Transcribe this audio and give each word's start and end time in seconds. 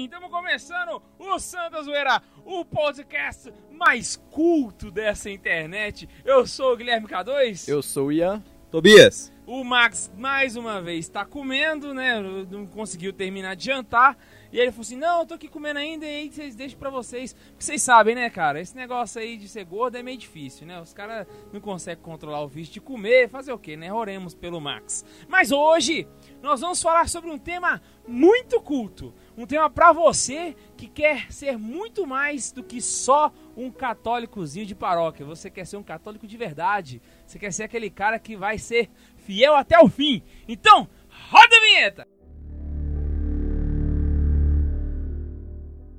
sim, 0.00 0.04
estamos 0.04 0.30
começando 0.30 1.02
o 1.18 1.38
Santa 1.38 1.82
Zoeira, 1.82 2.22
o 2.44 2.64
podcast 2.64 3.52
mais 3.70 4.16
culto 4.30 4.90
dessa 4.90 5.28
internet. 5.28 6.08
Eu 6.24 6.46
sou 6.46 6.72
o 6.72 6.76
Guilherme 6.76 7.06
K2. 7.06 7.68
Eu 7.68 7.82
sou 7.82 8.06
o 8.06 8.12
Ian. 8.12 8.42
Tobias. 8.70 9.32
O 9.46 9.64
Max, 9.64 10.12
mais 10.16 10.54
uma 10.54 10.80
vez, 10.80 11.00
está 11.00 11.24
comendo, 11.24 11.92
né? 11.92 12.20
Não 12.48 12.64
conseguiu 12.66 13.12
terminar 13.12 13.56
de 13.56 13.64
jantar. 13.66 14.16
E 14.52 14.58
aí 14.58 14.62
ele 14.62 14.70
falou 14.70 14.82
assim: 14.82 14.96
Não, 14.96 15.20
eu 15.20 15.26
tô 15.26 15.34
aqui 15.34 15.48
comendo 15.48 15.80
ainda, 15.80 16.06
e 16.06 16.08
aí 16.08 16.32
vocês 16.32 16.54
deixam 16.54 16.78
pra 16.78 16.88
vocês. 16.88 17.32
Porque 17.32 17.64
vocês 17.64 17.82
sabem, 17.82 18.14
né, 18.14 18.30
cara? 18.30 18.60
Esse 18.60 18.76
negócio 18.76 19.20
aí 19.20 19.36
de 19.36 19.48
ser 19.48 19.64
gordo 19.64 19.96
é 19.96 20.04
meio 20.04 20.16
difícil, 20.16 20.68
né? 20.68 20.80
Os 20.80 20.92
caras 20.92 21.26
não 21.52 21.60
conseguem 21.60 22.02
controlar 22.02 22.42
o 22.42 22.48
vício 22.48 22.74
de 22.74 22.80
comer, 22.80 23.28
fazer 23.28 23.52
o 23.52 23.58
quê, 23.58 23.76
né? 23.76 23.92
Oremos 23.92 24.34
pelo 24.34 24.60
Max. 24.60 25.04
Mas 25.28 25.50
hoje 25.50 26.06
nós 26.40 26.60
vamos 26.60 26.80
falar 26.80 27.08
sobre 27.08 27.28
um 27.28 27.38
tema 27.38 27.82
muito 28.06 28.60
culto. 28.60 29.12
Um 29.40 29.46
tema 29.46 29.70
pra 29.70 29.90
você 29.90 30.54
que 30.76 30.86
quer 30.86 31.32
ser 31.32 31.56
muito 31.56 32.06
mais 32.06 32.52
do 32.52 32.62
que 32.62 32.78
só 32.78 33.32
um 33.56 33.70
católicozinho 33.70 34.66
de 34.66 34.74
paróquia. 34.74 35.24
Você 35.24 35.48
quer 35.48 35.66
ser 35.66 35.78
um 35.78 35.82
católico 35.82 36.26
de 36.26 36.36
verdade. 36.36 37.00
Você 37.26 37.38
quer 37.38 37.50
ser 37.50 37.62
aquele 37.62 37.88
cara 37.88 38.18
que 38.18 38.36
vai 38.36 38.58
ser 38.58 38.90
fiel 39.16 39.54
até 39.54 39.80
o 39.80 39.88
fim. 39.88 40.22
Então, 40.46 40.86
roda 41.30 41.56
a 41.56 41.60
vinheta! 41.62 42.06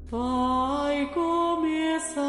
Vai 0.05 1.11
começar 1.11 2.21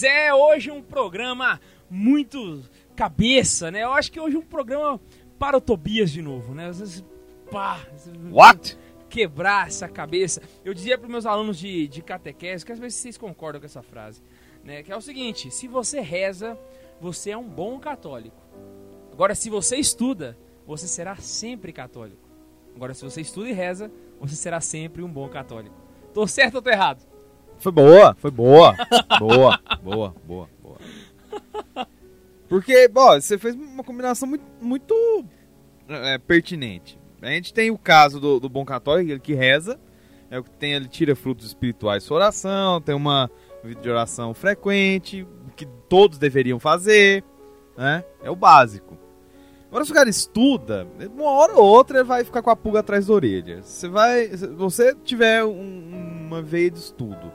Pois 0.00 0.04
é, 0.04 0.32
hoje 0.32 0.70
um 0.70 0.80
programa 0.80 1.60
muito 1.90 2.62
cabeça, 2.94 3.68
né? 3.68 3.82
Eu 3.82 3.90
acho 3.90 4.12
que 4.12 4.20
hoje 4.20 4.36
é 4.36 4.38
um 4.38 4.44
programa 4.44 5.00
para 5.40 5.56
o 5.56 5.60
Tobias 5.60 6.12
de 6.12 6.22
novo, 6.22 6.54
né? 6.54 6.68
Às 6.68 6.78
vezes, 6.78 7.04
pá, 7.50 7.80
What? 8.30 8.78
quebrar 9.10 9.66
essa 9.66 9.88
cabeça. 9.88 10.40
Eu 10.64 10.72
dizia 10.72 10.96
para 10.96 11.08
meus 11.08 11.26
alunos 11.26 11.58
de, 11.58 11.88
de 11.88 12.00
catequese, 12.00 12.64
quero 12.64 12.78
ver 12.78 12.92
se 12.92 12.98
vocês 12.98 13.18
concordam 13.18 13.60
com 13.60 13.66
essa 13.66 13.82
frase, 13.82 14.22
né? 14.62 14.84
Que 14.84 14.92
é 14.92 14.96
o 14.96 15.00
seguinte: 15.00 15.50
se 15.50 15.66
você 15.66 15.98
reza, 15.98 16.56
você 17.00 17.30
é 17.30 17.36
um 17.36 17.48
bom 17.48 17.80
católico. 17.80 18.40
Agora, 19.12 19.34
se 19.34 19.50
você 19.50 19.78
estuda, 19.78 20.38
você 20.64 20.86
será 20.86 21.16
sempre 21.16 21.72
católico. 21.72 22.28
Agora, 22.76 22.94
se 22.94 23.02
você 23.02 23.20
estuda 23.20 23.48
e 23.48 23.52
reza, 23.52 23.90
você 24.20 24.36
será 24.36 24.60
sempre 24.60 25.02
um 25.02 25.10
bom 25.10 25.28
católico. 25.28 25.74
Tô 26.14 26.24
certo 26.24 26.54
ou 26.54 26.62
tô 26.62 26.70
errado? 26.70 27.17
Foi 27.58 27.72
boa, 27.72 28.14
foi 28.18 28.30
boa. 28.30 28.74
boa, 29.18 29.60
boa, 29.82 30.14
boa, 30.24 30.48
boa. 30.62 30.78
Porque, 32.48 32.88
bom, 32.88 33.20
você 33.20 33.36
fez 33.36 33.54
uma 33.54 33.84
combinação 33.84 34.28
muito, 34.28 34.44
muito 34.60 34.94
é, 35.88 36.16
pertinente. 36.18 36.98
A 37.20 37.26
gente 37.28 37.52
tem 37.52 37.70
o 37.70 37.76
caso 37.78 38.20
do, 38.20 38.40
do 38.40 38.48
bom 38.48 38.64
católico, 38.64 39.10
ele 39.10 39.20
que 39.20 39.34
reza, 39.34 39.78
é 40.30 40.38
o 40.38 40.44
que 40.44 40.50
tem, 40.50 40.72
ele 40.72 40.88
tira 40.88 41.14
frutos 41.16 41.46
espirituais 41.46 42.04
sua 42.04 42.16
oração, 42.16 42.80
tem 42.80 42.94
uma 42.94 43.30
vida 43.62 43.80
de 43.80 43.90
oração 43.90 44.32
frequente, 44.32 45.26
que 45.56 45.66
todos 45.88 46.16
deveriam 46.16 46.60
fazer, 46.60 47.24
né? 47.76 48.04
É 48.22 48.30
o 48.30 48.36
básico. 48.36 48.96
Agora, 49.68 49.84
se 49.84 49.90
o 49.90 49.94
cara 49.94 50.08
estuda, 50.08 50.86
uma 51.14 51.30
hora 51.30 51.52
ou 51.54 51.64
outra 51.64 51.98
ele 51.98 52.04
vai 52.08 52.24
ficar 52.24 52.40
com 52.40 52.48
a 52.48 52.56
pulga 52.56 52.80
atrás 52.80 53.06
da 53.08 53.12
orelha. 53.12 53.62
Você 53.62 53.88
vai. 53.88 54.28
Se 54.28 54.46
você 54.46 54.94
tiver 55.04 55.44
um- 55.44 56.24
uma 56.26 56.40
veia 56.40 56.70
de 56.70 56.78
estudo, 56.78 57.30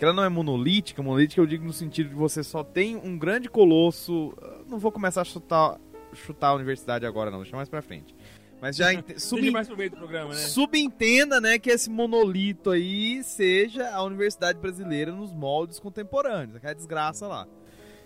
que 0.00 0.04
ela 0.06 0.14
não 0.14 0.24
é 0.24 0.30
monolítica, 0.30 1.02
monolítica 1.02 1.42
eu 1.42 1.46
digo 1.46 1.62
no 1.62 1.74
sentido 1.74 2.08
de 2.08 2.14
você 2.14 2.42
só 2.42 2.64
tem 2.64 2.96
um 2.96 3.18
grande 3.18 3.50
colosso. 3.50 4.32
Não 4.66 4.78
vou 4.78 4.90
começar 4.90 5.20
a 5.20 5.24
chutar, 5.24 5.78
chutar 6.14 6.48
a 6.48 6.54
universidade 6.54 7.04
agora, 7.04 7.30
não, 7.30 7.42
deixa 7.42 7.54
mais 7.54 7.68
pra 7.68 7.82
frente. 7.82 8.16
Mas 8.62 8.76
já 8.76 8.86
sub- 9.18 9.42
programa, 9.90 10.30
né? 10.30 10.36
subentenda, 10.36 11.38
né, 11.38 11.58
que 11.58 11.68
esse 11.68 11.90
monolito 11.90 12.70
aí 12.70 13.22
seja 13.22 13.90
a 13.90 14.02
Universidade 14.02 14.58
Brasileira 14.58 15.12
nos 15.12 15.34
moldes 15.34 15.78
contemporâneos, 15.78 16.56
aquela 16.56 16.74
desgraça 16.74 17.26
lá. 17.26 17.46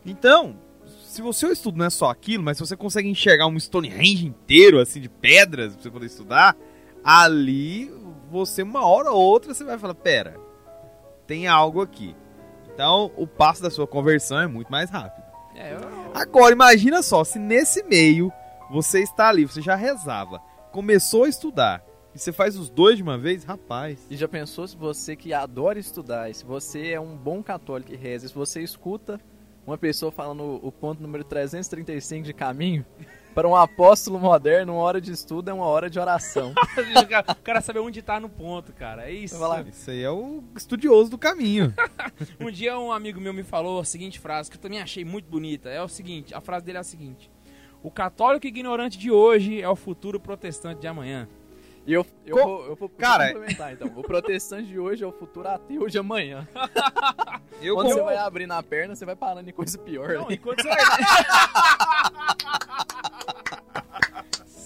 Então, 0.04 0.58
se 1.04 1.22
o 1.22 1.32
seu 1.32 1.52
estudo 1.52 1.78
não 1.78 1.84
é 1.86 1.90
só 1.90 2.10
aquilo, 2.10 2.42
mas 2.42 2.56
se 2.56 2.66
você 2.66 2.76
consegue 2.76 3.08
enxergar 3.08 3.46
um 3.46 3.56
Stonehenge 3.58 4.26
inteiro, 4.26 4.80
assim, 4.80 5.00
de 5.00 5.08
pedras, 5.08 5.74
pra 5.74 5.82
você 5.84 5.90
poder 5.92 6.06
estudar, 6.06 6.56
ali, 7.04 7.88
você, 8.32 8.64
uma 8.64 8.84
hora 8.84 9.12
ou 9.12 9.22
outra, 9.22 9.54
você 9.54 9.62
vai 9.62 9.78
falar, 9.78 9.94
pera, 9.94 10.42
tem 11.26 11.46
algo 11.46 11.80
aqui. 11.80 12.14
Então, 12.72 13.10
o 13.16 13.26
passo 13.26 13.62
da 13.62 13.70
sua 13.70 13.86
conversão 13.86 14.38
é 14.40 14.46
muito 14.46 14.70
mais 14.70 14.90
rápido. 14.90 15.22
É, 15.54 15.74
eu- 15.74 15.80
Agora, 16.14 16.52
imagina 16.52 17.02
só, 17.02 17.22
se 17.24 17.38
nesse 17.38 17.82
meio 17.84 18.32
você 18.70 19.00
está 19.00 19.28
ali, 19.28 19.44
você 19.44 19.60
já 19.62 19.74
rezava, 19.76 20.40
começou 20.72 21.24
a 21.24 21.28
estudar, 21.28 21.84
e 22.14 22.18
você 22.18 22.32
faz 22.32 22.56
os 22.56 22.68
dois 22.68 22.96
de 22.96 23.02
uma 23.02 23.16
vez, 23.16 23.44
rapaz. 23.44 24.04
E 24.10 24.16
já 24.16 24.26
pensou 24.26 24.66
se 24.66 24.76
você 24.76 25.14
que 25.14 25.32
adora 25.32 25.78
estudar, 25.78 26.32
se 26.34 26.44
você 26.44 26.88
é 26.90 27.00
um 27.00 27.16
bom 27.16 27.42
católico 27.42 27.92
e 27.92 27.96
reza, 27.96 28.26
se 28.28 28.34
você 28.34 28.60
escuta 28.62 29.20
uma 29.66 29.78
pessoa 29.78 30.10
falando 30.12 30.60
o 30.62 30.70
ponto 30.72 31.00
número 31.00 31.22
335 31.24 32.24
de 32.24 32.32
caminho, 32.34 32.84
para 33.34 33.48
um 33.48 33.56
apóstolo 33.56 34.18
moderno, 34.18 34.74
uma 34.74 34.82
hora 34.82 35.00
de 35.00 35.10
estudo 35.12 35.50
é 35.50 35.52
uma 35.52 35.66
hora 35.66 35.90
de 35.90 35.98
oração. 35.98 36.52
o 37.28 37.34
cara- 37.42 37.60
saber 37.60 37.80
onde 37.80 38.00
tá 38.00 38.20
no 38.20 38.28
ponto, 38.28 38.72
cara. 38.72 39.08
É 39.08 39.12
isso. 39.12 39.38
Lá. 39.38 39.60
Isso 39.62 39.90
aí 39.90 40.02
é 40.02 40.10
o 40.10 40.42
estudioso 40.56 41.10
do 41.10 41.18
caminho. 41.18 41.74
Um 42.40 42.50
dia 42.50 42.78
um 42.78 42.92
amigo 42.92 43.20
meu 43.20 43.32
me 43.34 43.42
falou 43.42 43.80
a 43.80 43.84
seguinte 43.84 44.18
frase, 44.20 44.50
que 44.50 44.56
eu 44.56 44.60
também 44.60 44.80
achei 44.80 45.04
muito 45.04 45.28
bonita. 45.28 45.68
É 45.68 45.82
o 45.82 45.88
seguinte, 45.88 46.34
a 46.34 46.40
frase 46.40 46.64
dele 46.64 46.78
é 46.78 46.80
a 46.80 46.84
seguinte. 46.84 47.30
O 47.82 47.90
católico 47.90 48.46
ignorante 48.46 48.96
de 48.98 49.10
hoje 49.10 49.60
é 49.60 49.68
o 49.68 49.74
futuro 49.76 50.20
protestante 50.20 50.80
de 50.80 50.86
amanhã. 50.86 51.28
E 51.86 51.92
eu, 51.92 52.06
eu, 52.24 52.36
Co- 52.36 52.42
vou, 52.44 52.64
eu 52.66 52.76
vou 52.76 52.88
Cara- 52.88 53.26
complementar, 53.32 53.72
então. 53.74 53.88
O 53.94 54.02
protestante 54.02 54.68
de 54.68 54.78
hoje 54.78 55.04
é 55.04 55.06
o 55.06 55.12
futuro 55.12 55.48
ateu 55.48 55.86
de 55.86 55.98
amanhã. 55.98 56.46
Eu 57.60 57.76
Quando 57.76 57.88
com- 57.88 57.94
você 57.94 58.02
vai 58.02 58.16
abrir 58.16 58.46
na 58.46 58.62
perna, 58.62 58.94
você 58.96 59.04
vai 59.06 59.14
parando 59.16 59.48
em 59.48 59.52
coisa 59.52 59.78
pior. 59.78 60.08
Não, 60.14 60.22
né? 60.28 60.34
enquanto 60.34 60.60
você 60.62 60.68
vai... 60.68 60.76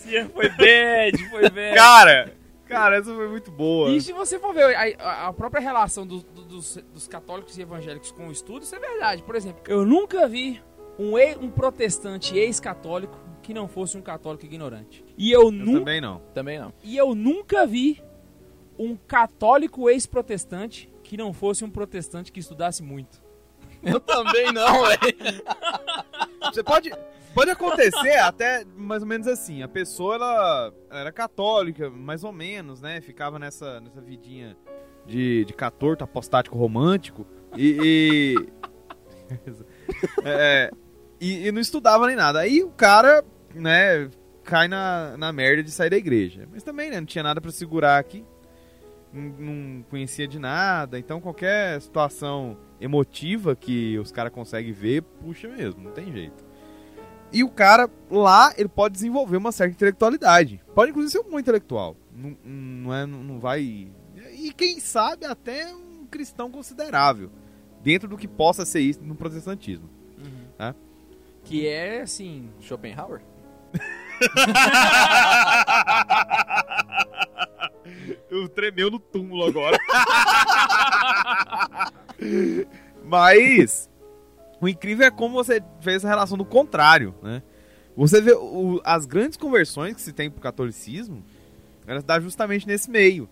Sim, 0.09 0.29
foi 0.29 0.49
bad, 0.51 1.29
foi 1.31 1.51
bad. 1.51 1.75
Cara, 1.77 2.33
cara, 2.67 2.97
essa 2.99 3.15
foi 3.15 3.29
muito 3.29 3.51
boa. 3.51 3.91
E 3.91 4.01
se 4.01 4.13
você 4.13 4.39
for 4.39 4.53
ver 4.55 4.75
a, 4.77 4.83
a- 5.05 5.27
a 5.29 5.33
própria 5.33 5.61
relação 5.61 6.07
do- 6.07 6.21
do- 6.23 6.43
dos, 6.45 6.77
dos 6.93 7.07
católicos 7.09 7.57
e 7.57 7.63
evangélicos 7.63 8.11
com 8.13 8.29
o 8.29 8.33
estudo, 8.33 8.63
isso 8.63 8.75
é 8.75 8.79
verdade. 8.79 9.23
Por 9.23 9.35
exemplo, 9.37 9.63
eu 9.67 9.85
nunca 9.87 10.27
vi 10.29 10.61
um, 10.99 11.17
e- 11.19 11.37
um 11.37 11.51
protestante 11.51 12.37
ex-católico 12.37 13.19
que 13.43 13.55
não 13.55 13.67
fosse 13.69 13.97
um 13.97 14.03
católico 14.03 14.45
ignorante. 14.45 15.03
E 15.17 15.31
eu, 15.33 15.45
Eu 15.45 15.51
nunca 15.51 15.79
também 15.79 16.01
não. 16.01 16.19
Também 16.35 16.59
não. 16.59 16.73
E 16.85 16.97
eu 16.97 17.15
nunca 17.15 17.67
vi 17.67 18.03
um 18.79 18.95
católico 18.97 19.89
ex-protestante 19.89 20.93
que 21.03 21.17
não 21.17 21.33
fosse 21.33 21.65
um 21.65 21.71
protestante 21.71 22.31
que 22.31 22.39
estudasse 22.41 22.83
muito. 22.83 23.23
Eu 23.83 23.99
também 24.01 24.53
não, 24.53 24.83
velho. 24.85 25.43
Você 26.53 26.63
pode. 26.63 26.91
Pode 27.39 27.51
acontecer 27.53 28.17
até 28.19 28.65
mais 28.77 29.03
ou 29.03 29.09
menos 29.09 29.27
assim. 29.29 29.63
A 29.63 29.69
pessoa 29.69 30.17
ela 30.17 30.75
era 30.91 31.13
católica, 31.13 31.89
mais 31.89 32.25
ou 32.25 32.33
menos, 32.33 32.81
né? 32.81 33.01
Ficava 33.01 33.39
nessa, 33.39 33.81
nessa 33.81 34.01
vidinha 34.01 34.57
de, 35.07 35.45
de 35.45 35.53
catorto 35.53 36.03
apostático 36.03 36.59
romântico. 36.59 37.25
E. 37.57 38.35
e- 38.35 38.59
É, 40.25 40.71
e, 41.21 41.47
e 41.47 41.53
não 41.53 41.61
estudava 41.61 42.07
nem 42.07 42.17
nada. 42.17 42.41
Aí 42.41 42.63
o 42.63 42.71
cara, 42.71 43.25
né, 43.55 44.09
cai 44.45 44.69
na, 44.69 45.17
na 45.17 45.33
merda 45.33 45.63
de 45.63 45.71
sair 45.71 45.91
da 45.91 45.97
igreja. 45.97 46.47
Mas 46.51 46.63
também, 46.63 46.91
né? 46.91 46.99
Não 47.01 47.07
tinha 47.07 47.23
nada 47.23 47.41
pra 47.41 47.51
segurar 47.51 47.99
aqui. 47.99 48.25
Não, 49.13 49.23
não 49.23 49.83
conhecia 49.85 50.27
de 50.27 50.39
nada. 50.39 50.99
Então 50.99 51.21
qualquer 51.21 51.81
situação 51.81 52.57
emotiva 52.81 53.55
que 53.57 53.99
os 53.99 54.11
caras 54.13 54.33
conseguem 54.33 54.73
ver, 54.73 55.03
puxa 55.03 55.47
mesmo, 55.49 55.83
não 55.83 55.93
tem 55.93 56.13
jeito. 56.13 56.48
E 57.33 57.45
o 57.45 57.51
cara 57.51 57.91
lá, 58.11 58.53
ele 58.57 58.69
pode 58.69 58.95
desenvolver 58.95 59.37
uma 59.37 59.53
certa 59.53 59.75
intelectualidade. 59.75 60.61
Pode 60.75 60.91
inclusive 60.91 61.13
ser 61.13 61.21
um 61.27 61.31
bom 61.31 61.39
intelectual. 61.39 61.97
Não, 62.13 62.37
não, 62.45 62.95
é, 62.95 63.07
não 63.07 63.39
vai. 63.39 63.89
E 64.33 64.53
quem 64.57 64.81
sabe 64.81 65.27
até 65.27 65.73
um 65.75 66.07
cristão 66.11 66.51
considerável. 66.51 67.31
Dentro 67.83 68.09
do 68.09 68.17
que 68.17 68.27
possa 68.27 68.65
ser 68.65 68.81
isso 68.81 69.01
no 69.03 69.15
protestantismo. 69.15 69.89
É. 70.59 70.75
Que 71.45 71.67
é 71.67 72.01
assim. 72.01 72.49
Schopenhauer? 72.61 73.21
Eu 78.31 78.49
tremeu 78.49 78.91
no 78.91 78.99
túmulo 78.99 79.47
agora. 79.47 79.79
Mas 83.05 83.89
o 84.61 84.69
incrível 84.69 85.07
é 85.07 85.11
como 85.11 85.35
você 85.35 85.63
fez 85.81 86.05
a 86.05 86.09
relação 86.09 86.37
do 86.37 86.45
contrário, 86.45 87.15
né? 87.23 87.43
Você 87.97 88.21
vê 88.21 88.33
o- 88.33 88.81
as 88.85 89.07
grandes 89.07 89.37
conversões 89.37 89.95
que 89.95 90.01
se 90.01 90.13
tem 90.13 90.31
pro 90.31 90.41
catolicismo, 90.41 91.25
elas 91.87 92.05
dão 92.05 92.21
justamente 92.21 92.67
nesse 92.67 92.91
meio. 92.91 93.29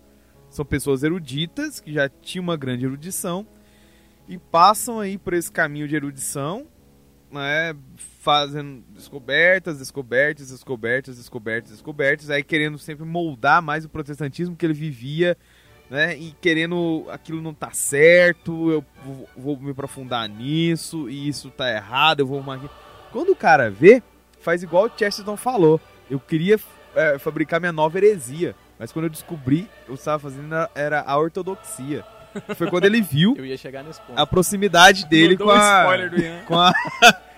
São 0.50 0.64
pessoas 0.64 1.02
eruditas 1.02 1.80
que 1.80 1.92
já 1.92 2.08
tinham 2.08 2.42
uma 2.42 2.56
grande 2.56 2.84
erudição 2.84 3.46
e 4.28 4.38
passam 4.38 4.98
aí 5.00 5.18
por 5.18 5.34
esse 5.34 5.50
caminho 5.52 5.86
de 5.86 5.94
erudição, 5.94 6.66
né? 7.30 7.76
Fazendo 8.20 8.82
descobertas, 8.90 9.78
descobertas, 9.78 10.50
descobertas, 10.50 11.16
descobertas, 11.16 11.70
descobertas, 11.72 12.30
aí 12.30 12.42
querendo 12.42 12.78
sempre 12.78 13.04
moldar 13.04 13.62
mais 13.62 13.84
o 13.84 13.88
protestantismo 13.88 14.56
que 14.56 14.66
ele 14.66 14.74
vivia, 14.74 15.36
né? 15.90 16.16
E 16.16 16.34
querendo 16.40 17.06
aquilo 17.10 17.40
não 17.40 17.54
tá 17.54 17.70
certo, 17.72 18.70
eu 18.70 18.84
vou, 19.04 19.28
vou 19.36 19.56
me 19.58 19.70
aprofundar 19.70 20.28
nisso, 20.28 21.08
e 21.08 21.28
isso 21.28 21.50
tá 21.50 21.70
errado, 21.70 22.20
eu 22.20 22.26
vou 22.26 22.38
arrumar 22.38 22.54
aqui. 22.56 22.70
Quando 23.12 23.30
o 23.30 23.36
cara 23.36 23.70
vê, 23.70 24.02
faz 24.40 24.62
igual 24.62 24.86
o 24.86 24.90
Chesterton 24.98 25.36
falou. 25.36 25.80
Eu 26.10 26.20
queria 26.20 26.58
é, 26.94 27.18
fabricar 27.18 27.60
minha 27.60 27.72
nova 27.72 27.98
heresia, 27.98 28.54
mas 28.78 28.92
quando 28.92 29.06
eu 29.06 29.10
descobri, 29.10 29.68
eu 29.88 29.94
estava 29.94 30.18
fazendo 30.18 30.54
era- 30.74 31.02
a 31.02 31.16
ortodoxia. 31.18 32.04
Foi 32.54 32.68
quando 32.68 32.84
ele 32.84 33.00
viu 33.00 33.34
a 34.14 34.26
proximidade 34.26 35.06
dele 35.08 35.36
com 35.36 35.50
a, 35.50 35.84
com 36.46 36.58
a, 36.60 36.72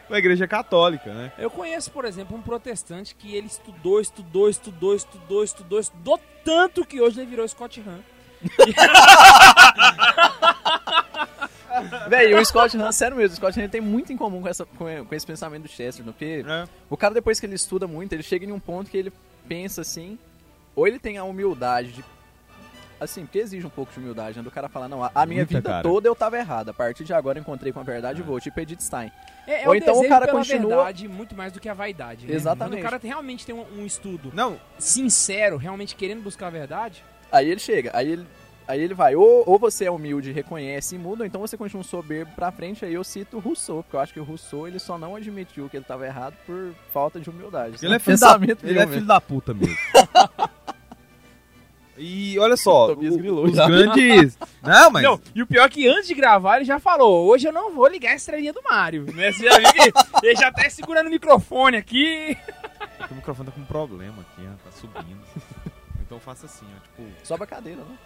com 0.09 0.15
a 0.15 0.19
igreja 0.19 0.47
católica, 0.49 1.15
né? 1.15 1.33
Eu 1.39 1.51
conheço, 1.51 1.91
por 1.93 2.05
exemplo, 2.05 2.37
um 2.37 2.43
protestante 2.43 3.15
que 3.15 3.35
ele 3.37 3.47
estudou, 3.47 4.01
estudou, 4.01 4.49
estudou, 4.49 4.95
estudou, 4.97 5.45
estudou, 5.45 5.79
estudou 5.81 6.21
tanto 6.45 6.85
que 6.85 7.01
hoje 7.01 7.21
ele 7.21 7.31
virou 7.31 7.47
Scott 7.47 7.81
Hahn. 7.87 8.01
Véi, 12.09 12.35
o 12.35 12.45
Scott 12.45 12.77
Hahn, 12.77 12.91
sério 12.93 13.17
mesmo, 13.17 13.35
o 13.35 13.37
Scott 13.37 13.61
Hahn 13.61 13.69
tem 13.69 13.81
muito 13.81 14.13
em 14.13 14.17
comum 14.17 14.43
com, 14.43 14.49
essa, 14.49 14.65
com, 14.65 14.87
com 15.05 15.15
esse 15.15 15.27
pensamento 15.27 15.63
do 15.65 15.69
Chesterton, 15.69 16.11
porque 16.13 16.45
o 16.91 16.97
cara, 16.97 17.15
depois 17.15 17.39
que 17.39 17.47
ele 17.47 17.55
estuda 17.55 17.87
muito, 17.87 18.13
ele 18.13 18.23
chega 18.23 18.45
em 18.45 18.53
um 18.53 18.59
ponto 18.59 18.91
que 18.91 18.97
ele 18.97 19.13
pensa 19.47 19.83
assim, 19.83 20.19
ou 20.75 20.87
ele 20.87 20.99
tem 20.99 21.19
a 21.19 21.25
humildade 21.25 21.93
de. 21.93 22.05
Assim, 23.01 23.25
porque 23.25 23.39
exige 23.39 23.65
um 23.65 23.71
pouco 23.71 23.93
de 23.93 24.01
humildade, 24.01 24.37
né? 24.37 24.43
Do 24.43 24.51
cara 24.51 24.69
falar, 24.69 24.89
não, 24.89 25.05
a, 25.05 25.13
a 25.15 25.25
minha 25.25 25.43
Muita, 25.43 25.55
vida 25.59 25.71
cara. 25.71 25.83
toda 25.85 26.09
eu 26.09 26.17
tava 26.17 26.37
errado. 26.37 26.71
A 26.71 26.75
partir 26.75 27.05
de 27.05 27.15
agora 27.15 27.39
eu 27.39 27.43
encontrei 27.43 27.73
com 27.73 27.79
a 27.79 27.85
verdade 27.85 28.21
e 28.21 28.25
vou, 28.25 28.41
tipo 28.41 28.59
Edith 28.59 28.81
Stein. 28.81 29.13
É, 29.47 29.63
é 29.63 29.67
Ou 29.69 29.73
o 29.73 29.77
então 29.77 30.01
o 30.01 30.09
cara 30.09 30.27
pela 30.27 30.39
continua- 30.39 30.69
verdade 30.77 31.07
muito 31.07 31.33
mais 31.37 31.53
do 31.53 31.61
que 31.61 31.69
a 31.69 31.75
vaidade. 31.75 32.27
Né? 32.27 32.35
Exatamente. 32.35 32.83
Quando 32.83 32.87
o 32.87 32.91
cara 32.91 33.01
realmente 33.01 33.47
tem 33.47 33.55
um, 33.55 33.65
um 33.79 33.87
estudo 33.87 34.33
Não, 34.35 34.59
sincero, 34.81 35.57
realmente 35.59 35.95
querendo 35.95 36.23
buscar 36.25 36.49
a 36.49 36.51
verdade, 36.51 37.05
Aí 37.31 37.51
ele 37.51 37.61
chega, 37.61 37.91
aí 37.95 38.11
ele, 38.13 38.27
aí 38.67 38.81
ele 38.81 38.95
vai, 38.95 39.15
ou, 39.15 39.45
ou 39.47 39.59
você 39.59 39.85
é 39.85 39.91
humilde, 39.91 40.33
reconhece 40.33 40.95
e 40.95 40.99
muda, 40.99 41.23
ou 41.23 41.27
então 41.27 41.41
você 41.41 41.57
continua 41.57 41.85
soberbo 41.85 42.31
pra 42.35 42.51
frente, 42.51 42.85
aí 42.85 42.95
eu 42.95 43.05
cito 43.05 43.37
o 43.37 43.41
Rousseau, 43.41 43.83
porque 43.83 43.97
eu 43.97 44.01
acho 44.01 44.13
que 44.15 44.21
o 44.21 44.25
Rousseau 44.25 44.67
ele 44.67 44.79
só 44.79 44.97
não 44.97 45.15
admitiu 45.15 45.69
que 45.69 45.77
ele 45.77 45.85
tava 45.85 46.07
errado 46.07 46.35
por 46.47 46.73
falta 46.93 47.21
de 47.21 47.29
humildade. 47.29 47.77
ele 47.85 47.95
é 47.95 47.97
um 47.97 48.01
filho 48.01 48.19
da, 48.19 48.35
ele 48.63 48.73
meu 48.75 48.83
é 48.83 48.87
filho 48.87 49.07
da 49.07 49.21
puta 49.21 49.53
mesmo. 49.55 49.77
E 52.01 52.39
olha 52.39 52.57
só, 52.57 52.87
Tobias 52.87 53.17
o- 53.17 53.43
os 53.43 53.57
já. 53.57 53.67
grandes... 53.67 54.39
Não, 54.63 54.89
mas... 54.89 55.03
Não, 55.03 55.21
e 55.35 55.43
o 55.43 55.47
pior 55.49 55.65
é 55.65 55.69
que 55.69 55.89
antes 55.89 56.07
de 56.07 56.15
gravar 56.15 56.57
ele 56.57 56.65
já 56.65 56.79
falou: 56.79 57.27
hoje 57.27 57.49
eu 57.49 57.53
não 57.53 57.75
vou 57.75 57.89
ligar 57.89 58.13
a 58.13 58.15
estrelinha 58.15 58.53
do 58.53 58.63
Mario. 58.63 59.05
Né? 59.13 59.33
Você 59.33 59.45
já 59.51 59.59
viu 59.59 59.73
que 59.73 60.27
ele 60.27 60.37
já 60.37 60.53
tá 60.53 60.71
segurando 60.71 61.09
o 61.09 61.11
microfone 61.11 61.77
aqui. 61.77 62.37
O 63.11 63.15
microfone 63.17 63.49
tá 63.49 63.53
com 63.53 63.61
um 63.63 63.65
problema 63.65 64.15
aqui, 64.21 64.47
ó, 64.47 64.71
tá 64.71 64.71
subindo. 64.71 65.19
então 66.09 66.19
faça 66.19 66.47
assim, 66.47 66.67
ó, 66.75 66.81
tipo... 66.81 67.07
Sobe 67.23 67.45
a 67.45 67.47
cadeira, 67.47 67.83
né? 67.85 67.99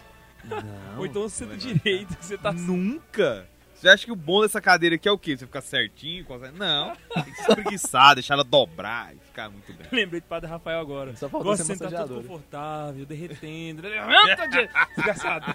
Não, 0.43 0.99
Ou 0.99 1.05
então 1.05 1.21
você 1.23 1.45
do 1.45 1.51
negócio- 1.51 1.73
direito, 1.73 2.17
que 2.17 2.25
você 2.25 2.37
tá. 2.37 2.51
Nunca! 2.51 3.47
Você 3.73 3.87
acha 3.89 4.05
que 4.05 4.11
o 4.11 4.15
bom 4.15 4.41
dessa 4.41 4.61
cadeira 4.61 4.95
aqui 4.95 5.07
é 5.07 5.11
o 5.11 5.17
quê? 5.17 5.35
Você 5.37 5.45
ficar 5.45 5.61
certinho? 5.61 6.23
consegue- 6.25 6.57
Não, 6.57 6.93
tem 7.13 7.23
que 7.23 7.35
se 7.35 7.41
espreguiçar, 7.41 8.13
deixar 8.15 8.33
ela 8.35 8.43
dobrar 8.43 9.15
e 9.15 9.19
ficar 9.19 9.49
muito 9.49 9.71
bem. 9.73 9.87
Lembrei 9.91 10.19
do 10.21 10.27
Padre 10.27 10.49
Rafael 10.49 10.79
agora. 10.81 11.15
Só 11.15 11.27
faltou 11.29 11.51
Gosta 11.51 11.63
ser 11.65 11.73
de 11.73 11.79
sentar 11.79 12.05
todo 12.07 12.21
confortável, 12.21 13.05
derretendo. 13.05 13.81
Desgraçado. 14.95 15.45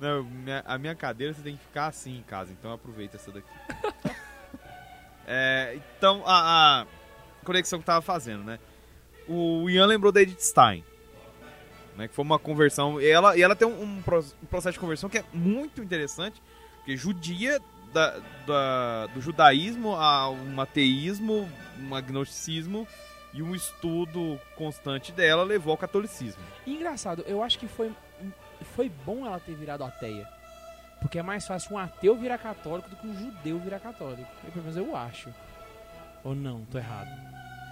Não, 0.00 0.24
minha- 0.24 0.62
a 0.66 0.76
minha 0.76 0.94
cadeira 0.94 1.32
você 1.32 1.42
tem 1.42 1.56
que 1.56 1.62
ficar 1.64 1.86
assim 1.86 2.18
em 2.18 2.22
casa, 2.22 2.52
então 2.52 2.72
aproveita 2.72 3.16
essa 3.16 3.30
daqui. 3.32 3.48
É, 5.26 5.78
então, 5.98 6.22
a, 6.26 6.82
a 6.82 6.86
conexão 7.44 7.78
que 7.78 7.82
eu 7.82 7.86
tava 7.86 8.02
fazendo, 8.02 8.44
né? 8.44 8.58
O 9.26 9.68
Ian 9.70 9.86
lembrou 9.86 10.12
da 10.12 10.20
Edith 10.20 10.40
Stein, 10.42 10.84
né? 11.96 12.08
Que 12.08 12.14
foi 12.14 12.24
uma 12.24 12.38
conversão. 12.38 13.00
E 13.00 13.06
ela, 13.08 13.36
e 13.36 13.42
ela 13.42 13.54
tem 13.56 13.66
um, 13.68 13.82
um 13.82 14.02
pro- 14.02 14.24
processo 14.50 14.74
de 14.74 14.80
conversão 14.80 15.08
que 15.10 15.18
é 15.18 15.24
muito 15.32 15.82
interessante, 15.82 16.40
porque 16.76 16.96
judia 16.96 17.60
da- 17.92 18.18
da- 18.46 19.06
do 19.14 19.20
judaísmo 19.20 19.94
a 19.94 20.28
um 20.30 20.60
ateísmo, 20.60 21.48
um 21.80 21.94
agnosticismo 21.94 22.86
e 23.32 23.42
um 23.42 23.54
estudo 23.54 24.38
constante 24.56 25.12
dela 25.12 25.42
levou 25.44 25.72
ao 25.72 25.76
catolicismo. 25.78 26.42
Engraçado, 26.66 27.24
eu 27.26 27.42
acho 27.42 27.58
que 27.58 27.66
foi, 27.68 27.92
foi 28.76 28.88
bom 28.88 29.26
ela 29.26 29.38
ter 29.40 29.54
virado 29.54 29.84
ateia. 29.84 30.28
Porque 31.00 31.18
é 31.18 31.22
mais 31.22 31.46
fácil 31.46 31.74
um 31.74 31.78
ateu 31.78 32.16
virar 32.16 32.38
católico 32.38 32.88
do 32.88 32.96
que 32.96 33.06
um 33.06 33.14
judeu 33.18 33.58
virar 33.58 33.78
católico. 33.78 34.26
Eu, 34.44 34.50
pelo 34.52 34.64
menos 34.64 34.76
eu 34.76 34.96
acho. 34.96 35.28
Ou 36.22 36.34
não, 36.34 36.64
tô 36.64 36.78
errado. 36.78 37.10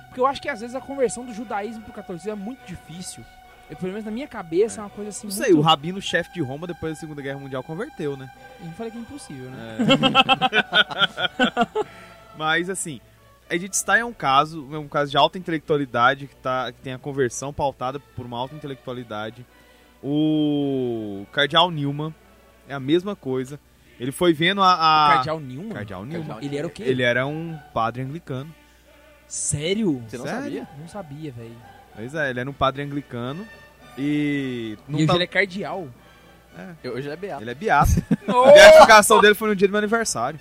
Porque 0.08 0.20
eu 0.20 0.26
acho 0.26 0.42
que 0.42 0.48
às 0.50 0.60
vezes 0.60 0.76
a 0.76 0.80
conversão 0.80 1.24
do 1.24 1.32
judaísmo 1.32 1.82
pro 1.84 1.94
catolicismo 1.94 2.32
é 2.32 2.34
muito 2.34 2.62
difícil. 2.66 3.24
Eu, 3.72 3.76
pelo 3.76 3.92
menos 3.92 4.04
na 4.04 4.10
minha 4.10 4.28
cabeça 4.28 4.82
é 4.82 4.84
uma 4.84 4.90
coisa 4.90 5.08
assim 5.08 5.26
Não 5.26 5.34
muito... 5.34 5.46
sei, 5.46 5.54
o 5.54 5.62
rabino 5.62 5.98
chefe 5.98 6.34
de 6.34 6.42
Roma 6.42 6.66
depois 6.66 6.92
da 6.92 7.00
Segunda 7.00 7.22
Guerra 7.22 7.38
Mundial 7.38 7.62
converteu, 7.62 8.18
né? 8.18 8.30
Eu 8.62 8.70
falei 8.72 8.92
que 8.92 8.98
é 8.98 9.00
impossível, 9.00 9.50
né? 9.50 9.78
Mas 12.36 12.68
assim, 12.68 13.00
Edith 13.48 13.72
Stein 13.72 14.00
é 14.00 14.04
um 14.04 14.12
caso, 14.12 14.68
é 14.74 14.78
um 14.78 14.86
caso 14.86 15.10
de 15.10 15.16
alta 15.16 15.38
intelectualidade 15.38 16.26
que, 16.26 16.36
tá, 16.36 16.70
que 16.70 16.82
tem 16.82 16.92
a 16.92 16.98
conversão 16.98 17.50
pautada 17.50 17.98
por 17.98 18.26
uma 18.26 18.36
alta 18.36 18.54
intelectualidade. 18.54 19.46
O 20.02 21.24
Cardeal 21.32 21.70
Newman 21.70 22.14
é 22.68 22.74
a 22.74 22.80
mesma 22.80 23.16
coisa. 23.16 23.58
Ele 23.98 24.12
foi 24.12 24.34
vendo 24.34 24.62
a. 24.62 24.74
a... 24.74 25.06
O 25.06 25.14
Cardeal 25.14 25.40
Newman? 25.40 25.72
Cardeal 25.72 26.04
Newman. 26.04 26.38
Ele 26.42 26.58
era 26.58 26.66
o 26.66 26.70
quê? 26.70 26.82
Ele 26.82 27.02
era 27.02 27.26
um 27.26 27.58
padre 27.72 28.02
anglicano. 28.02 28.54
Sério? 29.26 30.02
Você 30.06 30.18
não 30.18 30.26
Sério? 30.26 30.42
sabia? 30.42 30.68
Não 30.78 30.88
sabia, 30.88 31.32
velho. 31.32 31.56
Pois 31.94 32.14
é, 32.14 32.28
ele 32.28 32.40
era 32.40 32.50
um 32.50 32.52
padre 32.52 32.82
anglicano. 32.82 33.46
E. 33.98 34.76
não 34.88 34.98
E 34.98 35.02
hoje 35.02 35.06
tá- 35.08 35.14
ele 35.14 35.24
é 35.24 35.26
cardeal. 35.26 35.88
Eu, 36.82 36.92
hoje 36.94 37.06
ele 37.08 37.14
é 37.14 37.16
beato. 37.16 37.42
ele 37.42 37.50
é 37.50 37.54
beato. 37.54 37.90
A 38.28 38.52
beatificação 38.52 39.20
dele 39.20 39.34
foi 39.34 39.48
no 39.48 39.56
dia 39.56 39.66
do 39.68 39.70
meu 39.70 39.78
aniversário. 39.78 40.38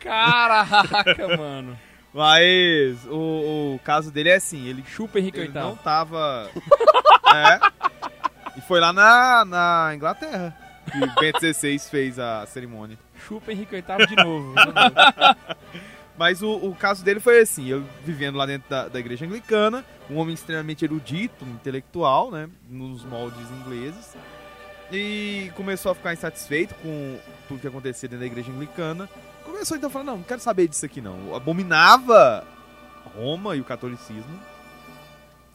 caraca, 0.00 1.28
mano. 1.36 1.78
Mas 2.14 3.04
o, 3.06 3.74
o 3.76 3.80
caso 3.84 4.10
dele 4.10 4.28
é 4.28 4.34
assim, 4.34 4.66
ele 4.66 4.84
Chupa 4.86 5.18
Henrique 5.18 5.38
Ele 5.38 5.48
VIII. 5.48 5.62
não 5.62 5.76
tava. 5.76 6.50
é. 7.34 7.60
E 8.58 8.60
foi 8.62 8.80
lá 8.80 8.92
na, 8.92 9.44
na 9.46 9.92
Inglaterra 9.94 10.54
que 10.90 10.98
Bento 11.20 11.40
XVI 11.40 11.78
fez 11.78 12.18
a 12.18 12.44
cerimônia. 12.46 12.98
Chupa 13.26 13.50
Henrique 13.52 13.74
VIII 13.80 14.06
de 14.08 14.16
novo. 14.16 14.52
Mas 16.16 16.42
o, 16.42 16.50
o 16.50 16.74
caso 16.74 17.04
dele 17.04 17.20
foi 17.20 17.40
assim: 17.40 17.70
ele 17.70 17.84
vivendo 18.04 18.36
lá 18.36 18.46
dentro 18.46 18.68
da, 18.68 18.88
da 18.88 18.98
igreja 18.98 19.24
anglicana, 19.24 19.84
um 20.10 20.16
homem 20.18 20.34
extremamente 20.34 20.84
erudito, 20.84 21.44
intelectual, 21.44 22.30
né? 22.30 22.48
Nos 22.68 23.04
moldes 23.04 23.50
ingleses. 23.50 24.14
E 24.90 25.50
começou 25.56 25.92
a 25.92 25.94
ficar 25.94 26.12
insatisfeito 26.12 26.74
com 26.76 27.18
tudo 27.48 27.60
que 27.60 27.66
acontecia 27.66 28.08
dentro 28.08 28.20
da 28.20 28.26
igreja 28.26 28.52
anglicana. 28.52 29.08
Começou 29.44 29.76
então 29.76 29.88
a 29.88 29.90
falar: 29.90 30.04
não, 30.04 30.18
não 30.18 30.24
quero 30.24 30.40
saber 30.40 30.68
disso 30.68 30.84
aqui 30.84 31.00
não. 31.00 31.34
Abominava 31.34 32.46
Roma 33.16 33.56
e 33.56 33.60
o 33.60 33.64
catolicismo. 33.64 34.38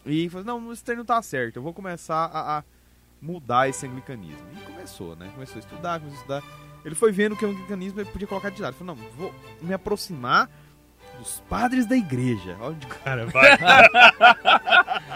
E 0.06 0.30
falou: 0.30 0.46
não, 0.46 0.74
isso 0.74 0.84
trem 0.84 0.98
não 0.98 1.06
tá 1.06 1.22
certo, 1.22 1.58
eu 1.58 1.62
vou 1.62 1.74
começar 1.74 2.26
a, 2.34 2.58
a 2.60 2.64
mudar 3.22 3.70
esse 3.70 3.86
anglicanismo. 3.86 4.48
E 4.54 4.62
começou, 4.62 5.16
né? 5.16 5.30
Começou 5.34 5.58
a 5.58 5.60
estudar, 5.60 6.00
começou 6.00 6.18
a 6.18 6.40
estudar. 6.40 6.67
Ele 6.88 6.96
foi 6.96 7.12
vendo 7.12 7.36
que 7.36 7.46
o 7.46 7.50
anglicanismo 7.50 8.00
ele 8.00 8.10
podia 8.10 8.26
colocar 8.26 8.50
de 8.50 8.62
lado. 8.62 8.72
Ele 8.72 8.80
falou: 8.80 8.96
não, 8.96 9.04
vou 9.18 9.36
me 9.62 9.74
aproximar 9.74 10.50
dos 11.20 11.44
padres 11.50 11.86
da 11.86 11.98
igreja. 11.98 12.56
Olha 12.62 12.70
onde 12.70 12.86
o 12.86 12.90
cara 12.90 13.26
vai. 13.28 13.58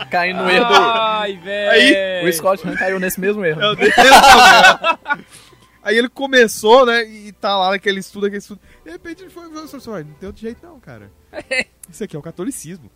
Caindo 0.09 0.43
no 0.43 0.49
erro 0.49 0.67
do... 0.67 0.73
Ai, 0.73 1.37
velho. 1.37 2.27
O 2.27 2.33
Scott 2.33 2.67
Han 2.67 2.75
caiu 2.75 2.99
nesse 2.99 3.21
mesmo 3.21 3.45
erro. 3.45 3.61
É 3.61 3.71
o 3.71 3.75
dele 3.75 3.89
também. 3.93 5.25
Aí 5.81 5.97
ele 5.97 6.09
começou, 6.09 6.85
né? 6.85 7.05
E 7.05 7.31
tá 7.31 7.57
lá 7.57 7.69
naquele 7.69 8.01
estudo, 8.01 8.25
aquele 8.25 8.39
estudo. 8.39 8.59
De 8.83 8.91
repente 8.91 9.23
ele 9.23 9.29
foi 9.29 9.43
falou 9.45 9.63
assim, 9.63 9.89
"Olha, 9.89 10.03
não 10.03 10.13
tem 10.15 10.27
outro 10.27 10.41
jeito 10.41 10.65
não, 10.65 10.77
cara. 10.77 11.09
Isso 11.89 12.03
aqui 12.03 12.17
é 12.17 12.19
o 12.19 12.21
catolicismo. 12.21 12.91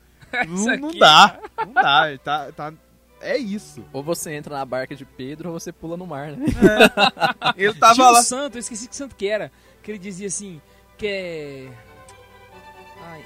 Não, 0.50 0.77
não 0.77 1.00
dá. 1.00 1.39
Não 1.65 1.74
dá. 1.74 2.17
Tá, 2.17 2.51
tá, 2.51 2.74
é 3.22 3.38
isso. 3.38 3.84
Ou 3.94 4.04
você 4.04 4.34
entra 4.34 4.56
na 4.58 4.66
barca 4.66 4.96
de 4.96 5.06
Pedro 5.06 5.52
ou 5.52 5.60
você 5.60 5.72
pula 5.72 5.96
no 5.98 6.06
mar, 6.06 6.32
né? 6.32 6.46
Ele 7.58 7.74
tava 7.74 7.94
Tinha 7.96 8.08
um 8.08 8.12
lá. 8.12 8.22
santo, 8.24 8.56
eu 8.56 8.60
esqueci 8.60 8.88
que 8.88 8.96
santo 8.96 9.16
que 9.16 9.28
era. 9.28 9.52
Que 9.82 9.92
ele 9.92 10.00
dizia 10.00 10.28
assim, 10.28 10.60
que 10.98 11.06
é... 11.08 11.70
Ai... 13.02 13.24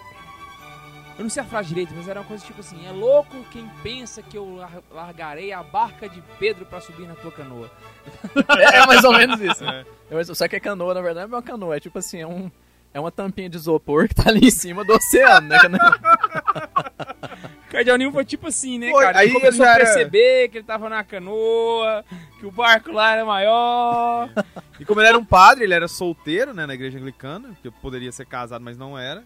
Eu 1.17 1.23
não 1.23 1.29
sei 1.29 1.43
a 1.43 1.45
frase 1.45 1.67
direito, 1.69 1.93
mas 1.95 2.07
era 2.07 2.21
uma 2.21 2.25
coisa 2.25 2.45
tipo 2.45 2.61
assim: 2.61 2.85
É 2.87 2.91
louco 2.91 3.43
quem 3.51 3.69
pensa 3.83 4.21
que 4.21 4.37
eu 4.37 4.55
lar- 4.55 4.81
largarei 4.89 5.51
a 5.51 5.61
barca 5.61 6.07
de 6.07 6.21
Pedro 6.39 6.65
pra 6.65 6.79
subir 6.79 7.05
na 7.07 7.13
tua 7.15 7.29
canoa. 7.31 7.69
É, 8.57 8.77
é 8.79 8.85
mais 8.85 9.03
ou 9.03 9.11
menos 9.11 9.39
isso. 9.41 9.65
É. 9.65 9.85
É 10.09 10.13
mais- 10.15 10.27
Só 10.37 10.47
que 10.47 10.55
a 10.55 10.59
canoa, 10.61 10.93
na 10.93 11.01
verdade, 11.01 11.27
não 11.29 11.37
é 11.37 11.41
uma 11.41 11.45
canoa. 11.45 11.75
É 11.75 11.79
tipo 11.81 11.99
assim, 11.99 12.21
é, 12.21 12.27
um, 12.27 12.49
é 12.93 12.99
uma 13.01 13.11
tampinha 13.11 13.49
de 13.49 13.57
isopor 13.57 14.07
que 14.07 14.15
tá 14.15 14.29
ali 14.29 14.47
em 14.47 14.51
cima 14.51 14.85
do 14.85 14.93
oceano, 14.93 15.47
né? 15.49 15.57
Cardeal 17.69 17.97
Newman 17.97 18.13
foi 18.13 18.25
tipo 18.25 18.47
assim, 18.47 18.79
né, 18.79 18.89
Foi, 18.91 19.03
cara? 19.03 19.19
aí 19.19 19.27
Ele 19.27 19.33
começou 19.39 19.63
ele 19.65 19.69
a 19.71 19.73
já 19.73 19.75
era- 19.75 19.85
perceber 19.85 20.49
que 20.49 20.57
ele 20.57 20.65
tava 20.65 20.89
na 20.89 21.03
canoa, 21.03 22.03
que 22.39 22.45
o 22.45 22.51
barco 22.51 22.91
lá 22.91 23.11
era 23.13 23.25
maior. 23.25 24.29
E 24.79 24.85
como 24.85 24.99
ele 25.01 25.09
era 25.09 25.17
um 25.17 25.25
padre, 25.25 25.63
ele 25.63 25.73
era 25.73 25.87
solteiro, 25.87 26.53
né, 26.53 26.65
na 26.65 26.73
igreja 26.73 26.97
anglicana, 26.97 27.55
que 27.61 27.69
poderia 27.69 28.11
ser 28.11 28.25
casado, 28.25 28.63
mas 28.63 28.77
não 28.77 28.97
era. 28.97 29.23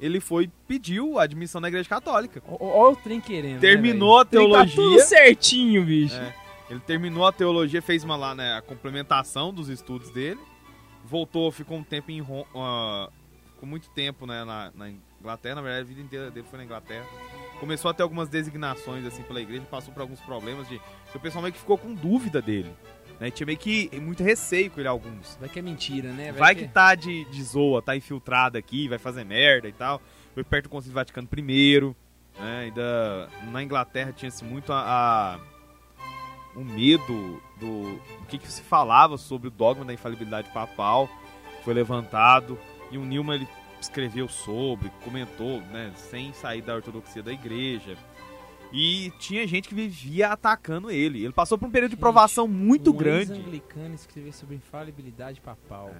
Ele 0.00 0.18
foi 0.20 0.50
pediu 0.66 1.18
a 1.18 1.22
admissão 1.22 1.60
na 1.60 1.68
igreja 1.68 1.88
católica. 1.88 2.42
Olha 2.60 2.92
o 2.92 2.96
trem 2.96 3.20
querendo. 3.20 3.60
Terminou 3.60 4.18
a 4.18 4.24
né? 4.24 4.26
O 4.26 4.30
trem 4.30 4.50
Tá 4.52 4.58
tudo 4.64 4.74
teologia. 4.74 5.04
certinho, 5.04 5.84
bicho. 5.84 6.16
É. 6.16 6.34
Ele 6.68 6.80
terminou 6.80 7.26
a 7.26 7.32
teologia, 7.32 7.80
fez 7.80 8.02
uma 8.02 8.16
lá, 8.16 8.34
né, 8.34 8.56
a 8.56 8.62
complementação 8.62 9.52
dos 9.54 9.68
estudos 9.68 10.10
dele. 10.10 10.40
Voltou, 11.04 11.52
ficou 11.52 11.76
um 11.76 11.84
tempo 11.84 12.10
em 12.10 12.20
Ro- 12.20 12.46
ah, 12.56 13.08
ficou 13.54 13.68
muito 13.68 13.88
tempo, 13.90 14.26
né, 14.26 14.42
na, 14.44 14.72
na 14.74 14.90
Inglaterra, 15.24 15.54
na 15.56 15.62
verdade, 15.62 15.82
a 15.82 15.88
vida 15.88 16.00
inteira 16.00 16.30
dele 16.30 16.46
foi 16.48 16.58
na 16.58 16.64
Inglaterra. 16.64 17.04
Começou 17.58 17.90
a 17.90 17.94
ter 17.94 18.02
algumas 18.02 18.28
designações 18.28 19.04
assim 19.06 19.22
pela 19.22 19.40
igreja, 19.40 19.62
passou 19.70 19.92
por 19.94 20.00
alguns 20.00 20.20
problemas 20.20 20.68
de 20.68 20.78
que 21.10 21.16
o 21.16 21.20
pessoal 21.20 21.40
meio 21.42 21.52
que 21.54 21.58
ficou 21.60 21.78
com 21.78 21.94
dúvida 21.94 22.42
dele, 22.42 22.70
né? 23.18 23.30
Tinha 23.30 23.46
meio 23.46 23.56
que 23.58 23.88
muito 24.00 24.22
receio 24.22 24.70
com 24.70 24.80
ele 24.80 24.88
alguns. 24.88 25.36
Vai 25.40 25.48
que 25.48 25.58
é 25.58 25.62
mentira, 25.62 26.10
né? 26.12 26.30
Vai 26.32 26.54
que 26.54 26.68
tá 26.68 26.94
de, 26.94 27.24
de 27.26 27.42
zoa, 27.42 27.80
tá 27.80 27.96
infiltrado 27.96 28.58
aqui, 28.58 28.86
vai 28.88 28.98
fazer 28.98 29.24
merda 29.24 29.68
e 29.68 29.72
tal. 29.72 30.02
Foi 30.34 30.44
perto 30.44 30.64
do 30.64 30.68
Concílio 30.70 30.94
Vaticano 30.94 31.28
I, 31.38 31.80
né? 32.38 32.60
Ainda 32.64 33.30
na 33.50 33.62
Inglaterra 33.62 34.12
tinha-se 34.12 34.44
muito 34.44 34.72
a, 34.72 34.80
a- 34.80 35.38
um 36.56 36.64
medo 36.64 37.40
do, 37.58 37.98
do 37.98 38.26
que, 38.28 38.36
que 38.38 38.46
se 38.48 38.62
falava 38.62 39.16
sobre 39.16 39.48
o 39.48 39.50
dogma 39.50 39.84
da 39.84 39.92
infalibilidade 39.94 40.50
papal. 40.52 41.08
Foi 41.64 41.72
levantado 41.72 42.58
e 42.90 42.98
o 42.98 43.04
Newman 43.04 43.36
ele 43.36 43.48
escreveu 43.84 44.28
sobre, 44.28 44.90
comentou, 45.02 45.60
né? 45.72 45.92
Sem 45.96 46.32
sair 46.32 46.62
da 46.62 46.74
ortodoxia 46.74 47.22
da 47.22 47.32
igreja. 47.32 47.96
E 48.72 49.12
tinha 49.20 49.46
gente 49.46 49.68
que 49.68 49.74
vivia 49.74 50.28
atacando 50.32 50.90
ele. 50.90 51.22
Ele 51.22 51.32
passou 51.32 51.56
por 51.56 51.68
um 51.68 51.70
período 51.70 51.90
de 51.90 51.94
Gente, 51.96 52.00
provação 52.00 52.48
muito 52.48 52.90
um 52.90 52.96
grande. 52.96 53.32
anglicano 53.32 53.94
escrever 53.94 54.32
sobre 54.32 54.56
infalibilidade 54.56 55.40
papal. 55.40 55.94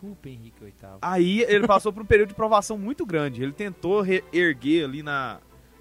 Chupa 0.00 0.28
Henrique 0.28 0.60
VIII. 0.60 0.72
Aí 1.00 1.40
ele 1.42 1.66
passou 1.68 1.92
por 1.92 2.02
um 2.02 2.06
período 2.06 2.30
de 2.30 2.34
provação 2.34 2.76
muito 2.76 3.06
grande. 3.06 3.42
Ele 3.42 3.52
tentou 3.52 4.04
erguer 4.32 4.84
ali 4.84 5.02
na, 5.04 5.38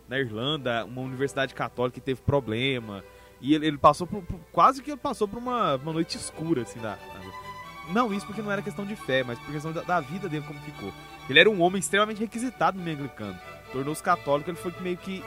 na 0.07 0.19
Irlanda 0.19 0.85
uma 0.85 1.01
universidade 1.01 1.55
católica 1.55 1.95
que 1.99 2.05
teve 2.05 2.21
problema. 2.21 3.03
E 3.41 3.55
ele, 3.55 3.65
ele 3.65 3.77
passou 3.79 4.05
por, 4.05 4.21
por- 4.21 4.39
Quase 4.51 4.83
que 4.83 4.91
ele 4.91 4.99
passou 4.99 5.27
por 5.27 5.39
uma, 5.39 5.75
uma 5.77 5.93
noite 5.93 6.15
escura, 6.15 6.61
assim, 6.61 6.79
da. 6.79 6.93
da- 6.93 7.91
Não, 7.91 8.13
isso 8.13 8.25
porque 8.25 8.41
não 8.43 8.51
era 8.51 8.61
questão 8.61 8.85
de 8.85 8.95
fé, 8.95 9.23
mas 9.23 9.39
por 9.39 9.51
questão 9.51 9.71
da, 9.73 9.81
da 9.81 9.99
vida 9.99 10.29
dele 10.29 10.45
como 10.47 10.59
ficou. 10.61 10.93
Ele 11.29 11.39
era 11.39 11.49
um 11.49 11.61
homem 11.61 11.79
extremamente 11.79 12.19
requisitado 12.19 12.77
no 12.77 12.83
meio 12.83 12.97
anglicano. 12.97 13.39
Tornou-se 13.71 14.03
católico, 14.03 14.49
ele 14.49 14.57
foi 14.57 14.73
meio 14.81 14.97
que. 14.97 15.23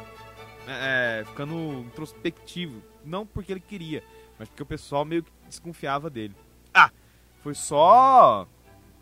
é, 0.67 1.25
ficando 1.27 1.55
introspectivo. 1.87 2.83
Não 3.05 3.27
porque 3.27 3.53
ele 3.53 3.61
queria, 3.61 4.03
mas 4.39 4.49
porque 4.49 4.63
o 4.63 4.67
pessoal 4.67 5.05
meio 5.05 5.23
que 5.23 5.31
desconfiava 5.49 6.09
dele. 6.09 6.35
Ah! 6.73 6.91
Foi 7.43 7.55
só 7.55 8.47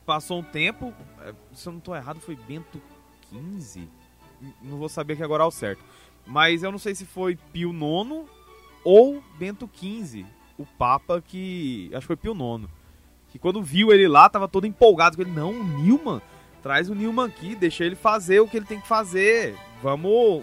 passou 0.06 0.38
um 0.38 0.42
tempo, 0.42 0.94
é, 1.20 1.34
se 1.52 1.68
eu 1.68 1.72
não 1.72 1.80
tô 1.80 1.94
errado, 1.94 2.20
foi 2.20 2.36
Bento 2.36 2.80
XV? 3.28 3.88
Não 4.62 4.78
vou 4.78 4.88
saber 4.88 5.14
aqui 5.14 5.22
agora 5.22 5.42
ao 5.42 5.50
certo. 5.50 5.82
Mas 6.24 6.62
eu 6.62 6.70
não 6.70 6.78
sei 6.78 6.94
se 6.94 7.04
foi 7.04 7.36
Pio 7.52 7.72
IX 7.72 8.28
ou 8.84 9.22
Bento 9.38 9.68
XV, 9.74 10.24
o 10.56 10.64
Papa 10.64 11.20
que. 11.20 11.90
Acho 11.92 12.02
que 12.02 12.06
foi 12.06 12.16
Pio 12.16 12.32
IX. 12.32 12.68
Que 13.30 13.38
quando 13.38 13.62
viu 13.62 13.92
ele 13.92 14.06
lá, 14.06 14.28
tava 14.28 14.48
todo 14.48 14.66
empolgado 14.66 15.16
com 15.16 15.22
ele. 15.22 15.32
Não, 15.32 15.50
o 15.50 15.64
Newman, 15.64 16.22
traz 16.66 16.90
o 16.90 16.96
Newman 16.96 17.26
aqui, 17.26 17.54
deixa 17.54 17.84
ele 17.84 17.94
fazer 17.94 18.40
o 18.40 18.48
que 18.48 18.56
ele 18.56 18.66
tem 18.66 18.80
que 18.80 18.88
fazer. 18.88 19.56
Vamos. 19.80 20.42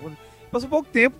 Passou 0.49 0.69
pouco 0.69 0.89
tempo, 0.89 1.17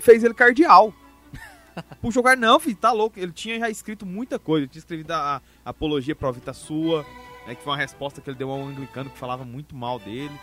fez 0.00 0.24
ele 0.24 0.34
cardeal. 0.34 0.92
Puxou 2.02 2.20
o 2.20 2.24
cara, 2.24 2.34
não, 2.34 2.58
filho, 2.58 2.74
tá 2.74 2.90
louco. 2.90 3.16
Ele 3.16 3.30
tinha 3.30 3.60
já 3.60 3.70
escrito 3.70 4.04
muita 4.04 4.40
coisa. 4.40 4.64
Ele 4.64 4.72
tinha 4.72 4.80
escrevido 4.80 5.12
a, 5.12 5.40
a 5.64 5.70
Apologia 5.70 6.16
Pro 6.16 6.32
Vita 6.32 6.52
Sua, 6.52 7.06
né, 7.46 7.54
que 7.54 7.62
foi 7.62 7.70
uma 7.72 7.76
resposta 7.76 8.20
que 8.20 8.28
ele 8.28 8.36
deu 8.36 8.50
a 8.50 8.56
um 8.56 8.66
anglicano 8.66 9.08
que 9.08 9.16
falava 9.16 9.44
muito 9.44 9.76
mal 9.76 10.00
dele. 10.00 10.34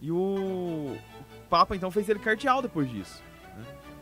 E 0.00 0.10
o, 0.10 0.16
o 0.16 0.98
Papa 1.48 1.76
então 1.76 1.88
fez 1.88 2.08
ele 2.08 2.18
cardeal 2.18 2.60
depois 2.60 2.90
disso. 2.90 3.22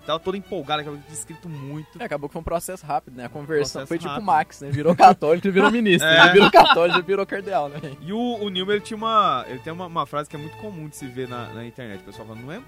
Tava 0.07 0.21
todo 0.21 0.37
empolgado, 0.37 0.85
coisa, 0.85 1.01
tinha 1.01 1.15
escrito 1.15 1.49
muito. 1.49 2.01
É, 2.01 2.05
acabou 2.05 2.29
que 2.29 2.35
foi 2.35 2.41
um 2.41 2.45
processo 2.45 2.85
rápido, 2.85 3.17
né? 3.17 3.25
A 3.25 3.29
conversão 3.29 3.81
Processo 3.81 3.87
foi 3.87 3.99
tipo. 3.99 4.21
Max, 4.23 4.61
né? 4.61 4.71
Virou 4.71 4.95
católico 4.95 5.47
e 5.47 5.51
virou 5.51 5.71
ministro. 5.73 6.07
É. 6.07 6.33
Virou 6.33 6.51
católico 6.51 6.99
e 6.99 7.03
virou 7.03 7.27
cardeal, 7.27 7.71
né? 7.71 7.81
E 8.01 8.13
o, 8.13 8.19
o 8.19 8.51
Newman, 8.51 8.77
ele 8.77 8.85
tinha 8.85 8.97
uma. 8.97 9.45
Ele 9.49 9.61
tem 9.61 9.73
uma, 9.73 9.87
uma 9.87 10.07
frase 10.07 10.29
que 10.29 10.37
é 10.37 10.39
muito 10.39 10.57
comum 10.59 10.89
de 10.89 10.97
se 10.97 11.07
ver 11.07 11.27
na, 11.27 11.53
na 11.55 11.65
internet. 11.65 12.03
O 12.03 12.05
pessoal 12.05 12.29
fala, 12.29 12.41
não 12.41 12.53
é. 12.53 12.63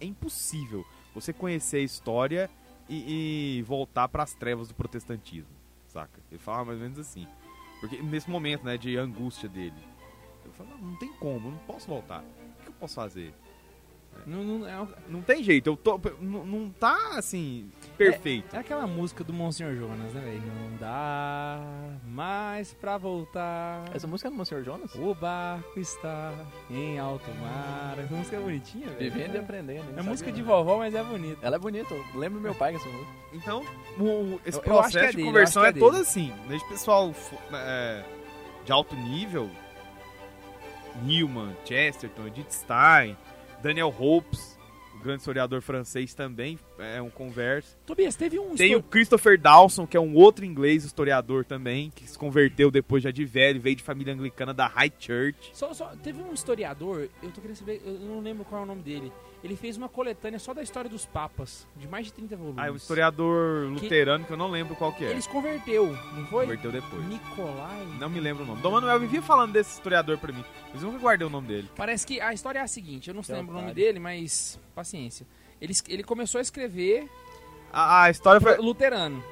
é 0.00 0.04
impossível 0.04 0.84
você 1.14 1.32
conhecer 1.32 1.78
a 1.78 1.82
história 1.82 2.50
e, 2.88 3.58
e 3.58 3.62
voltar 3.62 4.08
pras 4.08 4.34
trevas 4.34 4.66
do 4.68 4.74
protestantismo. 4.74 5.54
Saca? 5.86 6.20
Ele 6.30 6.38
fala 6.38 6.64
mais 6.64 6.78
ou 6.78 6.82
menos 6.82 6.98
assim. 6.98 7.26
Porque 7.80 8.02
nesse 8.02 8.28
momento, 8.28 8.64
né, 8.64 8.76
de 8.76 8.96
angústia 8.96 9.48
dele. 9.48 9.72
Eu 10.44 10.52
falo, 10.52 10.70
não, 10.70 10.78
não 10.78 10.96
tem 10.96 11.12
como, 11.14 11.48
eu 11.48 11.52
não 11.52 11.58
posso 11.58 11.86
voltar. 11.86 12.22
O 12.22 12.62
que 12.62 12.68
eu 12.68 12.74
posso 12.74 12.94
fazer? 12.94 13.32
Não, 14.26 14.44
não- 14.44 14.68
é, 14.68 14.86
Não 15.08 15.22
tem 15.22 15.42
jeito, 15.42 15.68
eu 15.70 15.76
tô. 15.76 15.98
Não, 16.20 16.44
não 16.44 16.68
tá 16.70 17.12
assim. 17.16 17.70
Perfeito. 17.96 18.54
é 18.54 18.58
aquela 18.58 18.86
música 18.86 19.24
do 19.24 19.32
Monsenhor 19.32 19.74
Jonas, 19.74 20.12
né, 20.12 20.20
velho? 20.20 20.42
Não 20.42 20.76
dá 20.78 21.58
mais 22.06 22.72
pra 22.74 22.96
voltar. 22.98 23.84
Essa 23.94 24.06
música 24.06 24.28
é 24.28 24.30
do 24.30 24.36
Monsenhor 24.36 24.62
Jonas? 24.62 24.94
O 24.94 25.14
barco 25.14 25.80
está 25.80 26.34
em 26.70 26.98
alto 26.98 27.30
mar. 27.40 27.98
Essa 27.98 28.14
música 28.14 28.36
é 28.36 28.40
bonitinha, 28.40 28.88
velho. 28.90 29.10
Vivendo 29.10 29.34
e 29.34 29.38
aprendendo. 29.38 29.98
É 29.98 30.02
música 30.02 30.30
de 30.30 30.42
né? 30.42 30.46
vovó, 30.48 30.78
mas 30.78 30.94
é 30.94 31.02
bonita. 31.02 31.38
Ela 31.46 31.56
é 31.56 31.58
bonita, 31.58 31.92
eu 31.94 32.04
lembro 32.20 32.40
meu 32.40 32.54
pai 32.54 32.72
com 32.72 32.78
essa 32.78 32.88
música. 32.88 33.12
Então, 33.32 33.62
o- 33.98 34.38
esse 34.46 34.58
Eu- 34.58 34.64
eu 34.64 34.80
acho 34.80 34.90
que 34.92 34.98
é 34.98 35.00
processo 35.00 35.10
de 35.10 35.16
dele, 35.16 35.22
eu 35.22 35.26
conversão 35.26 35.64
é, 35.64 35.68
é 35.68 35.72
todo 35.72 35.96
assim. 35.96 36.32
Desde 36.46 36.68
pessoal 36.68 37.14
é, 37.52 38.04
de 38.64 38.72
alto 38.72 38.94
nível, 38.96 39.48
Newman, 41.04 41.56
Chesterton, 41.64 42.26
Edith 42.26 42.50
Stein, 42.50 43.16
Daniel 43.62 43.94
Hopes, 43.98 44.58
o 44.94 45.02
grande 45.02 45.20
historiador 45.20 45.60
francês 45.62 46.14
também, 46.14 46.58
é 46.78 47.00
um 47.00 47.10
converso. 47.10 47.76
Tobias, 47.86 48.16
teve 48.16 48.38
um 48.38 48.54
Tem 48.54 48.74
o 48.74 48.82
Christopher 48.82 49.38
Dawson, 49.40 49.86
que 49.86 49.96
é 49.96 50.00
um 50.00 50.14
outro 50.14 50.44
inglês 50.44 50.84
historiador 50.84 51.44
também, 51.44 51.90
que 51.94 52.06
se 52.08 52.18
converteu 52.18 52.70
depois 52.70 53.02
já 53.02 53.10
de 53.10 53.24
velho, 53.24 53.60
veio 53.60 53.76
de 53.76 53.82
família 53.82 54.12
anglicana 54.14 54.52
da 54.54 54.66
High 54.66 54.92
Church. 54.98 55.50
Só, 55.52 55.72
só- 55.74 55.92
teve 56.02 56.22
um 56.22 56.32
historiador, 56.32 57.08
eu 57.22 57.30
tô 57.30 57.40
querendo 57.40 57.56
saber, 57.56 57.80
eu 57.84 57.92
não 57.98 58.20
lembro 58.20 58.44
qual 58.44 58.60
é 58.62 58.64
o 58.64 58.66
nome 58.66 58.82
dele. 58.82 59.12
Ele 59.42 59.56
fez 59.56 59.76
uma 59.78 59.88
coletânea 59.88 60.38
só 60.38 60.52
da 60.52 60.62
história 60.62 60.90
dos 60.90 61.06
papas, 61.06 61.66
de 61.74 61.88
mais 61.88 62.04
de 62.06 62.12
30 62.12 62.36
volumes. 62.36 62.58
Ah, 62.58 62.66
é 62.66 62.70
um 62.70 62.76
historiador 62.76 63.68
luterano 63.70 64.24
que 64.26 64.32
eu 64.32 64.36
não 64.36 64.50
lembro 64.50 64.76
qual 64.76 64.92
que 64.92 65.02
é. 65.04 65.10
Eles 65.10 65.26
converteu, 65.26 65.86
não 66.14 66.26
foi? 66.26 66.44
Converteu 66.44 66.70
depois. 66.70 67.02
Nicolai. 67.08 67.86
Não 67.98 68.10
me 68.10 68.20
lembro 68.20 68.44
o 68.44 68.46
nome. 68.46 68.60
Dom 68.60 68.72
Manuel 68.72 69.00
vivia 69.00 69.22
falando 69.22 69.52
desse 69.52 69.72
historiador 69.72 70.18
pra 70.18 70.30
mim, 70.30 70.44
mas 70.72 70.82
eu 70.82 70.90
nunca 70.92 71.02
guardei 71.02 71.26
o 71.26 71.30
nome 71.30 71.48
dele. 71.48 71.70
Parece 71.74 72.06
que 72.06 72.20
a 72.20 72.34
história 72.34 72.58
é 72.58 72.62
a 72.62 72.68
seguinte, 72.68 73.08
eu 73.08 73.14
não 73.14 73.22
Que 73.22 73.32
lembro 73.32 73.56
o 73.56 73.60
nome 73.60 73.72
dele, 73.72 73.98
mas 73.98 74.60
paciência. 74.74 75.26
Ele, 75.58 75.72
ele 75.88 76.02
começou 76.04 76.38
a 76.38 76.42
escrever 76.42 77.08
A, 77.72 78.02
a 78.04 78.10
história 78.10 78.40
foi. 78.42 78.56
luterano. 78.58 79.24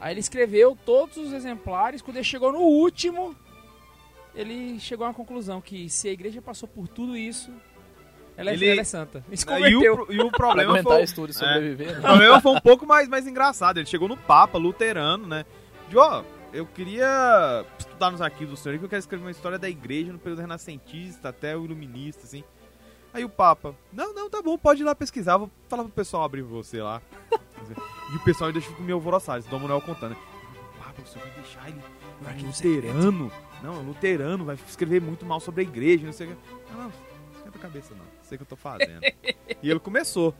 Aí 0.00 0.14
ele 0.14 0.20
escreveu 0.20 0.74
todos 0.86 1.18
os 1.18 1.32
exemplares, 1.34 2.00
quando 2.00 2.16
ele 2.16 2.24
chegou 2.24 2.50
no 2.50 2.60
último, 2.60 3.36
ele 4.34 4.80
chegou 4.80 5.04
a 5.04 5.08
uma 5.08 5.14
conclusão 5.14 5.60
que 5.60 5.90
se 5.90 6.08
a 6.08 6.12
igreja 6.12 6.40
passou 6.40 6.66
por 6.68 6.88
tudo 6.88 7.14
isso, 7.16 7.52
ela, 8.40 8.50
é- 8.50 8.54
Ele- 8.54 8.68
ela 8.70 8.80
é 8.80 8.84
santa. 8.84 9.22
E 9.30 9.76
o, 9.76 10.12
e 10.12 10.20
o 10.20 10.30
problema 10.30 10.82
foi. 10.82 11.02
estudo 11.02 11.30
é. 11.30 11.32
sobreviver, 11.34 11.90
O 11.90 11.94
né? 11.94 12.00
problema 12.00 12.40
foi 12.40 12.52
um 12.52 12.60
pouco 12.60 12.86
mais, 12.86 13.06
mais 13.06 13.26
engraçado. 13.26 13.76
Ele 13.78 13.86
chegou 13.86 14.08
no 14.08 14.16
Papa 14.16 14.56
luterano, 14.56 15.26
né? 15.26 15.44
De 15.90 15.98
ó, 15.98 16.22
eu 16.50 16.64
queria 16.64 17.66
estudar 17.78 18.10
nos 18.10 18.22
arquivos 18.22 18.58
do 18.58 18.62
senhor 18.62 18.78
que 18.78 18.84
eu 18.84 18.88
quero 18.88 19.00
escrever 19.00 19.22
uma 19.22 19.30
história 19.30 19.58
da 19.58 19.68
igreja 19.68 20.10
no 20.10 20.18
período 20.18 20.40
renascentista 20.40 21.28
até 21.28 21.54
o 21.54 21.66
iluminista, 21.66 22.22
assim. 22.24 22.42
Aí 23.12 23.24
o 23.24 23.28
Papa, 23.28 23.74
não, 23.92 24.14
não, 24.14 24.30
tá 24.30 24.40
bom, 24.40 24.56
pode 24.56 24.80
ir 24.80 24.84
lá 24.84 24.94
pesquisar, 24.94 25.36
vou 25.36 25.50
falar 25.68 25.82
pro 25.82 25.92
pessoal 25.92 26.24
abrir 26.24 26.42
você 26.42 26.80
lá. 26.80 27.02
e 28.12 28.16
o 28.16 28.20
pessoal 28.20 28.48
ainda 28.48 28.60
ficou 28.62 28.82
meio 28.82 28.94
alvoroçado, 28.96 29.44
Dom 29.50 29.58
Manuel 29.58 29.82
contando, 29.82 30.12
né? 30.12 30.16
Papa, 30.78 31.02
o 31.02 31.06
senhor 31.06 31.26
vai 31.26 31.34
deixar 31.42 31.68
ele 31.68 31.80
luterano? 32.46 33.30
Não, 33.62 33.74
é 33.74 33.82
luterano, 33.82 34.44
vai 34.44 34.56
escrever 34.66 35.02
muito 35.02 35.26
mal 35.26 35.40
sobre 35.40 35.60
a 35.60 35.64
igreja, 35.64 36.06
não 36.06 36.12
sei 36.12 36.28
o 36.28 36.30
que. 36.30 36.36
Não, 36.72 36.84
não, 36.84 36.92
esquenta 37.50 37.58
a 37.58 37.60
cabeça 37.60 37.94
não, 37.94 38.04
sei 38.22 38.36
o 38.36 38.38
que 38.38 38.42
eu 38.42 38.48
tô 38.48 38.56
fazendo. 38.56 39.00
e 39.62 39.70
ele 39.70 39.80
começou, 39.80 40.34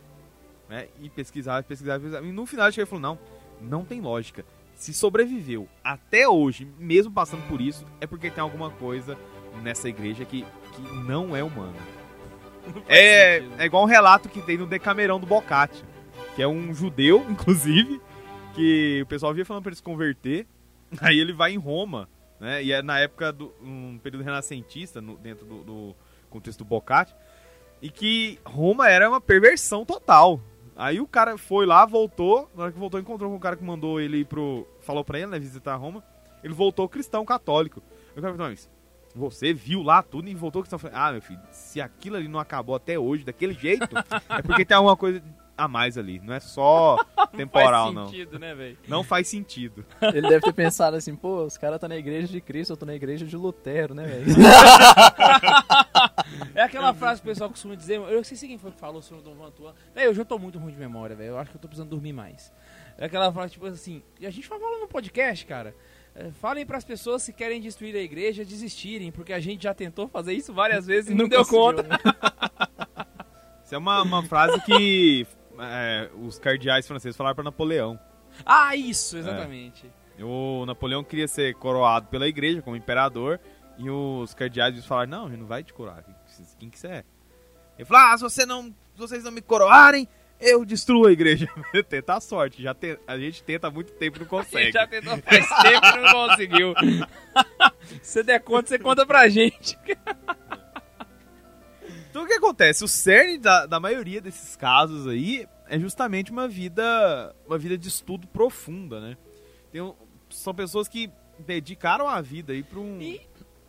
né? 0.68 0.88
E 1.00 1.08
pesquisar, 1.10 1.62
pesquisar, 1.64 1.98
pesquisar. 1.98 2.22
E 2.22 2.32
no 2.32 2.46
final 2.46 2.68
ele 2.68 2.86
falou: 2.86 3.00
não, 3.00 3.18
não 3.60 3.84
tem 3.84 4.00
lógica. 4.00 4.44
Se 4.74 4.94
sobreviveu 4.94 5.68
até 5.84 6.26
hoje, 6.26 6.66
mesmo 6.78 7.12
passando 7.12 7.46
por 7.48 7.60
isso, 7.60 7.84
é 8.00 8.06
porque 8.06 8.30
tem 8.30 8.40
alguma 8.40 8.70
coisa 8.70 9.16
nessa 9.62 9.88
igreja 9.88 10.24
que, 10.24 10.42
que 10.72 10.82
não 11.06 11.36
é 11.36 11.42
humana. 11.42 11.76
É, 12.86 13.38
é 13.58 13.64
igual 13.64 13.82
um 13.82 13.86
relato 13.86 14.28
que 14.28 14.40
tem 14.42 14.56
no 14.58 14.66
Decamerão 14.66 15.18
do 15.18 15.26
Bocati, 15.26 15.82
que 16.36 16.42
é 16.42 16.46
um 16.46 16.72
judeu, 16.74 17.24
inclusive, 17.28 18.00
que 18.54 19.00
o 19.02 19.06
pessoal 19.06 19.32
via 19.34 19.44
falando 19.46 19.62
pra 19.62 19.70
ele 19.70 19.76
se 19.76 19.82
converter. 19.82 20.46
Aí 21.00 21.18
ele 21.18 21.32
vai 21.32 21.52
em 21.52 21.56
Roma, 21.56 22.08
né? 22.38 22.62
E 22.62 22.70
é 22.70 22.80
na 22.82 23.00
época 23.00 23.32
do 23.32 23.52
um 23.62 23.98
período 23.98 24.22
renascentista, 24.22 25.00
no- 25.00 25.16
dentro 25.16 25.46
do, 25.46 25.64
do 25.64 25.96
contexto 26.30 26.60
do 26.60 26.64
Bocati. 26.64 27.14
e 27.82 27.90
que 27.90 28.38
Roma 28.44 28.88
era 28.88 29.08
uma 29.08 29.20
perversão 29.20 29.84
total. 29.84 30.40
Aí 30.76 31.00
o 31.00 31.06
cara 31.06 31.36
foi 31.36 31.66
lá, 31.66 31.84
voltou, 31.84 32.48
na 32.54 32.64
hora 32.64 32.72
que 32.72 32.78
voltou 32.78 32.98
encontrou 33.00 33.30
com 33.30 33.36
o 33.36 33.40
cara 33.40 33.56
que 33.56 33.64
mandou 33.64 34.00
ele 34.00 34.18
ir 34.18 34.24
pro... 34.24 34.66
Falou 34.80 35.04
pra 35.04 35.18
ele, 35.18 35.26
né, 35.26 35.38
visitar 35.38 35.76
Roma. 35.76 36.02
Ele 36.42 36.54
voltou 36.54 36.88
cristão 36.88 37.24
católico. 37.24 37.82
Eu 38.16 38.22
falei, 38.22 38.36
mas 38.38 38.70
você 39.14 39.52
viu 39.52 39.82
lá 39.82 40.02
tudo 40.02 40.28
e 40.28 40.34
voltou 40.34 40.62
cristão. 40.62 40.80
Ah, 40.92 41.12
meu 41.12 41.20
filho, 41.20 41.40
se 41.50 41.80
aquilo 41.80 42.16
ali 42.16 42.28
não 42.28 42.40
acabou 42.40 42.74
até 42.74 42.98
hoje 42.98 43.24
daquele 43.24 43.52
jeito, 43.52 43.88
é 44.28 44.42
porque 44.42 44.64
tem 44.64 44.76
alguma 44.76 44.96
coisa 44.96 45.22
a 45.64 45.68
mais 45.68 45.96
ali. 45.98 46.20
Não 46.20 46.34
é 46.34 46.40
só 46.40 46.96
temporal, 47.36 47.92
não. 47.92 48.02
não. 48.02 48.04
Faz 48.04 48.16
sentido, 48.16 48.38
né, 48.38 48.54
velho? 48.54 48.78
Não 48.88 49.04
faz 49.04 49.28
sentido. 49.28 49.84
Ele 50.00 50.28
deve 50.28 50.40
ter 50.40 50.52
pensado 50.52 50.96
assim, 50.96 51.14
pô, 51.14 51.44
os 51.44 51.56
caras 51.56 51.80
tá 51.80 51.86
na 51.88 51.96
igreja 51.96 52.28
de 52.28 52.40
Cristo, 52.40 52.72
eu 52.72 52.76
tô 52.76 52.86
na 52.86 52.94
igreja 52.94 53.24
de 53.26 53.36
Lutero, 53.36 53.94
né, 53.94 54.04
velho? 54.04 54.24
É 56.54 56.62
aquela 56.62 56.92
frase 56.94 57.20
que 57.20 57.28
o 57.28 57.30
pessoal 57.30 57.50
costuma 57.50 57.74
dizer, 57.74 57.96
eu 57.96 58.16
não 58.16 58.24
sei 58.24 58.36
se 58.36 58.46
quem 58.46 58.58
foi 58.58 58.70
que 58.70 58.78
falou 58.78 59.02
sobre 59.02 59.22
o 59.22 59.24
Dom 59.24 59.36
Juan 59.36 59.50
Tuan. 59.50 59.74
Eu 59.96 60.14
já 60.14 60.24
tô 60.24 60.38
muito 60.38 60.58
ruim 60.58 60.72
de 60.72 60.78
memória, 60.78 61.16
velho. 61.16 61.30
Eu 61.30 61.38
acho 61.38 61.50
que 61.50 61.56
eu 61.56 61.60
tô 61.60 61.68
precisando 61.68 61.90
dormir 61.90 62.12
mais. 62.12 62.52
É 62.98 63.06
aquela 63.06 63.32
frase, 63.32 63.52
tipo 63.54 63.66
assim, 63.66 64.02
e 64.18 64.26
a 64.26 64.30
gente 64.30 64.46
fala 64.46 64.78
no 64.78 64.86
podcast, 64.88 65.44
cara. 65.46 65.74
é, 66.14 66.30
Falem 66.32 66.66
pras 66.66 66.84
pessoas 66.84 67.24
que 67.24 67.32
querem 67.32 67.60
destruir 67.60 67.94
a 67.96 68.00
igreja 68.00 68.44
desistirem, 68.44 69.10
porque 69.10 69.32
a 69.32 69.40
gente 69.40 69.62
já 69.64 69.74
tentou 69.74 70.08
fazer 70.08 70.32
isso 70.34 70.52
várias 70.52 70.86
vezes 70.86 71.10
e 71.10 71.14
não, 71.14 71.28
deu 71.28 71.38
conseguiu, 71.40 71.60
conta. 71.60 71.82
né? 71.84 71.96
Isso 73.64 73.74
é 73.74 73.78
uma, 73.78 74.02
uma 74.02 74.22
frase 74.24 74.60
que 74.62 75.26
é, 75.60 76.10
os 76.22 76.38
cardeais 76.38 76.86
franceses 76.86 77.16
falaram 77.16 77.34
pra 77.34 77.44
Napoleão. 77.44 77.98
Ah, 78.44 78.74
isso, 78.76 79.16
exatamente. 79.18 79.90
O 80.20 80.64
Napoleão 80.66 81.02
queria 81.02 81.26
ser 81.26 81.54
coroado 81.54 82.06
pela 82.08 82.28
igreja 82.28 82.60
como 82.62 82.76
imperador 82.76 83.40
e 83.78 83.88
os 83.90 84.34
cardeais 84.34 84.84
falaram: 84.84 85.10
Não, 85.10 85.26
a 85.26 85.30
gente 85.30 85.40
não 85.40 85.46
vai 85.46 85.62
te 85.64 85.72
coroar. 85.72 86.04
Quem 86.58 86.68
que 86.68 86.78
você 86.78 86.86
é? 86.88 87.04
Ele 87.78 87.84
falou: 87.86 88.02
Ah, 88.06 88.16
se, 88.16 88.22
você 88.22 88.44
não, 88.46 88.64
se 88.64 88.98
vocês 88.98 89.24
não 89.24 89.32
me 89.32 89.40
coroarem, 89.40 90.06
eu 90.38 90.64
destruo 90.64 91.06
a 91.06 91.12
igreja. 91.12 91.48
Tenta 91.88 92.14
a 92.14 92.20
sorte. 92.20 92.62
Já 92.62 92.74
te- 92.74 92.98
a 93.06 93.18
gente 93.18 93.42
tenta 93.42 93.68
há 93.68 93.70
muito 93.70 93.92
tempo 93.92 94.18
e 94.18 94.20
não 94.20 94.26
A 94.26 94.28
consegue. 94.28 94.64
gente 94.66 94.74
já 94.74 94.86
tentou 94.86 95.16
faz 95.18 95.48
tempo 95.62 95.86
e 95.86 96.00
não 96.00 96.12
conseguiu. 96.28 96.74
Se 98.02 98.12
você 98.12 98.22
der 98.22 98.40
conta, 98.40 98.68
você 98.68 98.78
conta 98.78 99.04
pra 99.06 99.28
gente. 99.28 99.76
Então 102.10 102.24
o 102.24 102.26
que 102.26 102.32
acontece? 102.34 102.82
O 102.84 102.88
cerne 102.88 103.38
da, 103.38 103.66
da 103.66 103.78
maioria 103.78 104.20
desses 104.20 104.56
casos 104.56 105.06
aí 105.06 105.46
é 105.68 105.78
justamente 105.78 106.32
uma 106.32 106.48
vida, 106.48 107.34
uma 107.46 107.56
vida 107.56 107.78
de 107.78 107.86
estudo 107.88 108.26
profunda, 108.26 109.00
né? 109.00 109.16
Tem 109.70 109.80
são 110.28 110.54
pessoas 110.54 110.88
que 110.88 111.10
dedicaram 111.38 112.08
a 112.08 112.20
vida 112.20 112.52
aí 112.52 112.62
para 112.62 112.78
um, 112.80 113.00
E- 113.00 113.20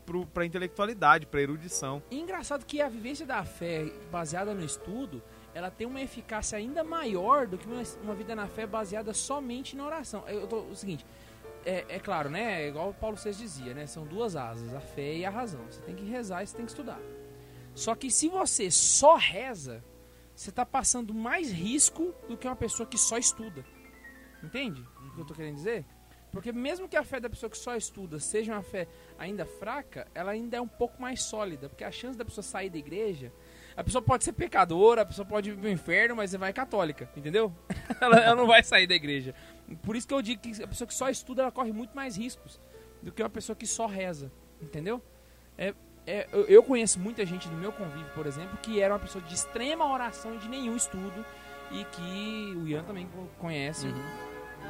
pro, 0.06 0.26
pra 0.26 0.46
intelectualidade, 0.46 1.26
pra 1.28 1.42
erudição. 1.42 2.02
E 2.10 2.20
engraçado 2.20 2.66
que 2.66 2.82
a 2.82 2.90
vivência 2.90 3.26
da 3.26 3.44
fé 3.44 3.86
baseada 4.12 4.54
no 4.54 4.64
estudo, 4.66 5.22
ela 5.54 5.70
tem 5.72 5.86
uma 5.88 6.02
eficácia 6.02 6.58
ainda 6.58 6.84
maior 6.84 7.46
do 7.48 7.58
que 7.58 7.68
uma, 7.68 7.84
uma 8.04 8.16
vida 8.16 8.36
na 8.36 8.48
fé 8.48 8.66
baseada 8.66 9.14
somente 9.14 9.76
na 9.76 9.86
oração. 9.86 10.24
Eu 10.28 10.48
tô, 10.48 10.62
o 10.62 10.76
seguinte, 10.76 11.06
é, 11.66 11.86
é 11.88 12.00
claro, 12.00 12.30
né? 12.30 12.64
É 12.64 12.68
igual 12.70 12.90
o 12.90 12.94
Paulo 12.94 13.18
VI 13.18 13.32
dizia, 13.34 13.74
né? 13.76 13.86
São 13.86 14.04
duas 14.06 14.36
asas, 14.36 14.74
a 14.74 14.80
fé 14.80 15.16
e 15.16 15.26
a 15.26 15.30
razão. 15.30 15.62
Você 15.70 15.82
tem 15.82 15.96
que 15.96 16.04
rezar 16.06 16.44
e 16.44 16.48
você 16.48 16.56
tem 16.58 16.66
que 16.66 16.72
estudar. 16.72 17.00
Só 17.74 17.96
que 17.96 18.12
se 18.12 18.28
você 18.28 18.70
só 18.70 19.16
reza, 19.16 19.84
você 20.36 20.50
está 20.50 20.66
passando 20.66 21.14
mais 21.14 21.52
risco 21.52 22.14
do 22.28 22.38
que 22.38 22.48
uma 22.48 22.56
pessoa 22.56 22.88
que 22.88 22.98
só 22.98 23.18
estuda. 23.18 23.66
Entende 24.44 24.82
o 24.82 25.16
que 25.16 25.22
eu 25.22 25.26
tô 25.26 25.34
querendo 25.34 25.56
dizer? 25.56 25.86
Porque 26.32 26.52
mesmo 26.52 26.88
que 26.88 26.96
a 26.96 27.04
fé 27.04 27.20
da 27.20 27.30
pessoa 27.30 27.50
que 27.50 27.58
só 27.58 27.76
estuda 27.76 28.18
seja 28.20 28.54
uma 28.54 28.64
fé 28.64 28.88
ainda 29.20 29.46
fraca, 29.46 30.08
ela 30.16 30.32
ainda 30.32 30.58
é 30.58 30.62
um 30.62 30.68
pouco 30.68 31.02
mais 31.02 31.22
sólida. 31.22 31.68
Porque 31.68 31.84
a 31.84 31.92
chance 31.92 32.18
da 32.18 32.24
pessoa 32.24 32.44
sair 32.44 32.70
da 32.70 32.78
igreja. 32.78 33.34
A 33.76 33.84
pessoa 33.84 34.02
pode 34.02 34.24
ser 34.24 34.34
pecadora, 34.34 35.02
a 35.02 35.06
pessoa 35.06 35.26
pode 35.26 35.50
ir 35.50 35.58
pro 35.58 35.70
inferno, 35.70 36.16
mas 36.16 36.34
vai 36.34 36.54
católica, 36.54 37.10
entendeu? 37.16 37.54
ela, 38.00 38.18
ela 38.18 38.36
não 38.36 38.48
vai 38.48 38.64
sair 38.64 38.88
da 38.88 38.96
igreja. 38.96 39.36
Por 39.84 39.96
isso 39.96 40.08
que 40.08 40.14
eu 40.14 40.22
digo 40.22 40.42
que 40.42 40.64
a 40.64 40.68
pessoa 40.68 40.88
que 40.88 40.94
só 40.94 41.10
estuda, 41.10 41.44
ela 41.44 41.52
corre 41.52 41.72
muito 41.72 41.96
mais 41.96 42.18
riscos 42.18 42.60
do 43.02 43.12
que 43.12 43.22
uma 43.22 43.30
pessoa 43.30 43.56
que 43.56 43.66
só 43.66 43.86
reza, 43.86 44.32
entendeu? 44.62 45.02
É, 45.58 45.74
é, 46.08 46.28
eu- 46.32 46.64
conheço 46.64 47.00
muita 47.00 47.26
gente 47.26 47.48
do 47.48 47.56
meu 47.56 47.72
convívio, 47.72 48.10
por 48.16 48.26
exemplo, 48.26 48.58
que 48.62 48.80
era 48.82 48.94
uma 48.94 49.00
pessoa 49.00 49.24
de 49.24 49.34
extrema 49.34 49.86
oração 49.92 50.36
e 50.36 50.38
de 50.40 50.48
nenhum 50.50 50.76
estudo. 50.76 51.26
E 51.72 51.86
que 51.86 52.54
o 52.58 52.68
Ian 52.68 52.84
também 52.84 53.08
co- 53.08 53.28
conhece. 53.40 53.88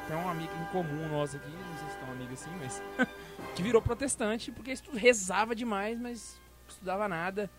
Tem 0.08 0.16
um 0.16 0.30
amigo 0.30 0.52
em 0.62 0.66
comum 0.72 1.10
nosso 1.10 1.36
aqui, 1.38 1.50
não 1.50 1.78
sei 1.80 1.90
se 1.90 1.98
tão 1.98 2.12
amigo 2.12 2.34
assim, 2.34 2.50
mas. 2.60 2.82
que 3.56 3.64
virou 3.64 3.82
protestante 3.82 4.52
porque 4.52 4.74
rezava 4.94 5.56
demais, 5.56 6.00
mas 6.00 6.40
estudava 6.68 7.08
nada. 7.08 7.50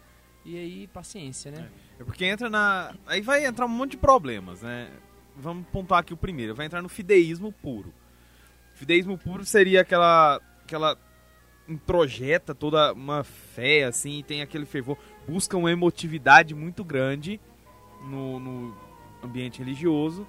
E 0.44 0.56
aí, 0.56 0.86
paciência, 0.88 1.50
né? 1.52 1.68
É 1.98 2.04
porque 2.04 2.24
entra 2.24 2.48
na. 2.50 2.94
Aí 3.06 3.20
vai 3.20 3.44
entrar 3.44 3.66
um 3.66 3.68
monte 3.68 3.92
de 3.92 3.96
problemas, 3.96 4.62
né? 4.62 4.90
Vamos 5.36 5.66
pontuar 5.68 6.00
aqui 6.00 6.12
o 6.12 6.16
primeiro. 6.16 6.54
Vai 6.54 6.66
entrar 6.66 6.82
no 6.82 6.88
fideísmo 6.88 7.52
puro. 7.52 7.92
Fideísmo 8.74 9.16
puro 9.18 9.44
seria 9.44 9.80
aquela. 9.82 10.40
aquela. 10.64 10.96
Introjeta 11.68 12.54
toda 12.54 12.92
uma 12.92 13.24
fé, 13.24 13.84
assim, 13.84 14.18
e 14.18 14.22
tem 14.22 14.42
aquele 14.42 14.66
fervor. 14.66 14.96
Busca 15.26 15.56
uma 15.56 15.70
emotividade 15.70 16.54
muito 16.54 16.84
grande 16.84 17.40
no, 18.04 18.40
no 18.40 18.76
ambiente 19.22 19.58
religioso. 19.58 20.26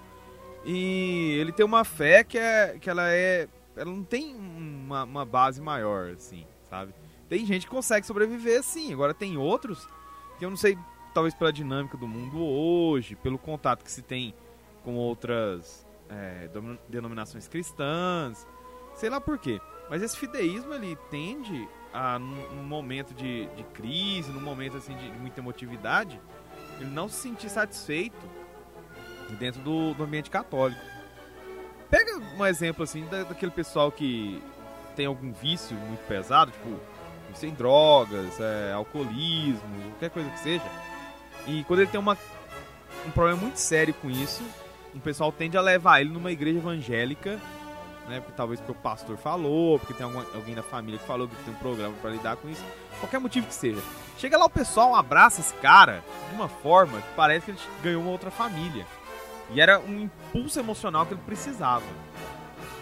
E 0.66 1.36
ele 1.40 1.52
tem 1.52 1.66
uma 1.66 1.84
fé 1.84 2.24
que, 2.24 2.38
é, 2.38 2.78
que 2.80 2.90
ela 2.90 3.10
é. 3.10 3.48
Ela 3.76 3.92
não 3.92 4.04
tem 4.04 4.36
uma, 4.36 5.04
uma 5.04 5.26
base 5.26 5.60
maior, 5.60 6.12
assim, 6.12 6.46
sabe? 6.70 6.94
Tem 7.28 7.46
gente 7.46 7.66
que 7.66 7.72
consegue 7.72 8.06
sobreviver 8.06 8.60
assim. 8.60 8.94
Agora 8.94 9.14
tem 9.14 9.36
outros 9.38 9.88
que 10.38 10.46
eu 10.46 10.50
não 10.50 10.58
sei, 10.58 10.78
talvez 11.14 11.34
pela 11.34 11.52
dinâmica 11.52 11.98
do 11.98 12.08
mundo 12.08 12.40
hoje, 12.40 13.16
pelo 13.16 13.38
contato 13.38 13.84
que 13.84 13.92
se 13.92 14.02
tem 14.02 14.34
com 14.84 14.96
outras 14.96 15.86
é, 16.10 16.50
denominações 16.88 17.48
cristãs, 17.48 18.46
sei 18.96 19.10
lá 19.10 19.20
por 19.20 19.38
quê. 19.38 19.60
Mas 19.90 20.02
esse 20.02 20.18
fideísmo 20.18 20.74
ele 20.74 20.98
tende 21.10 21.68
a, 21.94 22.18
num, 22.18 22.64
momento 22.64 23.14
de, 23.14 23.46
de 23.48 23.64
crise, 23.66 24.32
num 24.32 24.42
momento 24.42 24.78
assim 24.78 24.96
de, 24.96 25.12
de 25.12 25.18
muita 25.20 25.40
emotividade, 25.40 26.20
ele 26.80 26.90
não 26.90 27.08
se 27.08 27.22
sentir 27.22 27.50
satisfeito 27.50 28.18
dentro 29.40 29.62
do, 29.62 29.94
do 29.94 30.04
ambiente 30.04 30.30
católico. 30.30 30.82
Pega 31.90 32.18
um 32.18 32.46
exemplo 32.46 32.84
assim 32.84 33.06
da- 33.06 33.24
daquele 33.24 33.52
pessoal 33.52 33.92
que 33.92 34.42
tem 34.96 35.06
algum 35.06 35.32
vício 35.32 35.76
muito 35.76 36.06
pesado, 36.08 36.52
tipo 36.52 36.80
vício 37.30 37.50
em 37.50 37.54
drogas, 37.54 38.40
é, 38.40 38.74
alcoolismo, 38.74 39.92
qualquer 39.92 40.10
coisa 40.10 40.30
que 40.30 40.40
seja. 40.40 40.66
E 41.48 41.64
quando 41.66 41.82
ele 41.82 41.92
tem 41.92 42.00
uma, 42.00 42.18
um 43.06 43.12
problema 43.12 43.42
muito 43.42 43.58
sério 43.58 43.94
com 43.96 44.10
isso, 44.10 44.44
o 44.94 45.00
pessoal 45.00 45.32
tende 45.32 45.58
a 45.58 45.62
levar 45.62 46.02
ele 46.02 46.10
numa 46.12 46.32
igreja 46.32 46.60
evangélica, 46.60 47.40
né? 48.08 48.20
Porque, 48.20 48.34
talvez 48.36 48.60
porque 48.60 48.72
o 48.72 48.82
pastor 48.82 49.18
falou, 49.18 49.80
porque 49.80 49.94
tem 49.94 50.04
alguma- 50.06 50.26
alguém 50.36 50.56
da 50.56 50.64
família 50.64 51.00
que 51.00 51.06
falou 51.06 51.28
que 51.28 51.36
tem 51.44 51.54
um 51.54 51.58
programa 51.58 51.96
pra 52.02 52.10
lidar 52.12 52.36
com 52.38 52.50
isso, 52.50 52.64
qualquer 53.00 53.20
motivo 53.20 53.48
que 53.48 53.54
seja. 53.54 53.82
Chega 54.18 54.38
lá 54.38 54.46
o 54.46 54.50
pessoal 54.50 54.96
abraça 54.96 55.42
esse 55.42 55.54
cara 55.56 56.04
de 56.30 56.36
uma 56.36 56.48
forma 56.48 57.00
que 57.02 57.08
parece 57.16 57.46
que 57.46 57.52
ele 57.52 57.60
ganhou 57.82 58.02
uma 58.02 58.12
outra 58.12 58.30
família. 58.32 58.86
E 59.52 59.60
era 59.60 59.80
um 59.80 60.00
impulso 60.02 60.60
emocional 60.60 61.06
que 61.06 61.14
ele 61.14 61.22
precisava. 61.26 61.86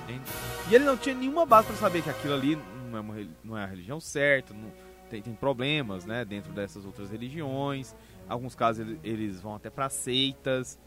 entende? 0.03 0.21
E 0.69 0.75
ele 0.75 0.83
não 0.83 0.97
tinha 0.97 1.15
nenhuma 1.15 1.45
base 1.45 1.67
pra 1.67 1.75
saber 1.75 2.01
que 2.01 2.09
aquilo 2.09 2.33
ali 2.33 2.57
não 2.89 2.97
é, 2.97 3.01
uma 3.01 3.15
não 3.43 3.57
é 3.57 3.63
a 3.63 3.67
religião 3.67 3.99
certa, 3.99 4.53
não, 4.53 4.71
tem, 5.09 5.21
tem 5.21 5.33
problemas 5.33 6.05
né, 6.05 6.25
dentro 6.25 6.51
dessas 6.51 6.85
outras 6.85 7.09
religiões. 7.11 7.95
Alguns 8.27 8.55
casos 8.55 8.85
ele- 8.87 8.99
eles 9.03 9.41
vão 9.41 9.55
até 9.55 9.69
pra 9.69 9.89
seitas. 9.89 10.77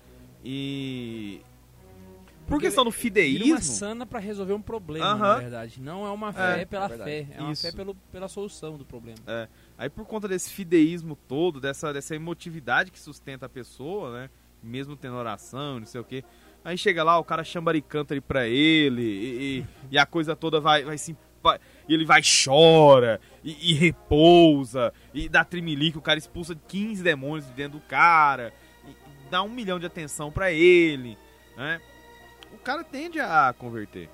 E. 0.44 1.40
Por 2.44 2.50
Porque 2.50 2.66
questão 2.66 2.85
do 2.85 2.88
uma 2.88 2.92
fideísmo. 2.92 3.59
sana 3.62 4.04
pra 4.04 4.18
resolver 4.20 4.52
um 4.52 4.61
problema, 4.61 5.07
Aham. 5.07 5.18
na 5.18 5.40
verdade. 5.40 5.80
Não 5.80 6.07
é 6.07 6.11
uma 6.11 6.33
fé 6.33 6.61
É, 6.61 6.64
pela 6.66 6.87
é 6.87 6.98
fé, 6.98 7.26
é 7.33 7.40
uma 7.40 7.52
Isso. 7.52 7.62
fé 7.62 7.72
pelo, 7.72 7.94
pela 8.12 8.28
solução 8.28 8.76
do 8.76 8.85
problema. 8.85 9.16
Aí 9.78 9.88
por 9.88 10.04
conta 10.04 10.28
desse 10.28 10.50
fideísmo 10.50 11.16
todo, 11.26 11.59
dessa, 11.61 11.92
dessa 11.92 12.14
emotividade 12.14 12.90
que 12.90 12.98
sustenta 13.00 13.46
a 13.46 13.48
pessoa, 13.48 14.12
né? 14.12 14.30
Mesmo 14.62 14.94
tendo 14.94 15.14
oração, 15.16 15.80
não 15.80 15.87
sei 15.87 16.00
o 16.00 16.04
quê. 16.04 16.22
Aí 16.62 16.76
chega 16.78 17.02
lá, 17.02 17.18
o 17.18 17.24
cara 17.24 17.42
chambari 17.44 17.80
canta 17.83 18.12
ali 18.14 18.20
pra 18.20 18.46
ele, 18.46 19.02
e, 19.02 19.59
e- 19.61 19.66
e 19.92 19.98
a 19.98 20.04
coisa 20.07 20.37
toda 20.37 20.61
vai, 20.61 20.85
vai 20.85 20.96
se. 20.98 21.16
E 21.87 21.92
ele 21.92 22.07
vai 22.07 22.20
e 22.20 22.24
chora, 22.44 23.20
e, 23.42 23.70
e 23.70 23.74
repousa, 23.74 24.92
e 25.12 25.28
dá 25.28 25.44
trimelique, 25.44 25.98
o 25.98 26.02
cara 26.02 26.18
expulsa 26.18 26.54
15 26.68 27.02
demônios 27.02 27.46
de 27.46 27.52
dentro 27.52 27.78
do 27.78 27.85
cara, 27.85 28.50
dá 29.30 29.42
um 29.42 29.48
milhão 29.50 29.78
de 29.78 29.85
atenção 29.85 30.30
pra 30.33 30.50
ele, 30.50 31.18
né? 31.54 31.80
O 32.55 32.59
cara 32.59 32.83
tende 32.85 33.21
a 33.21 33.55
converter. 33.59 34.09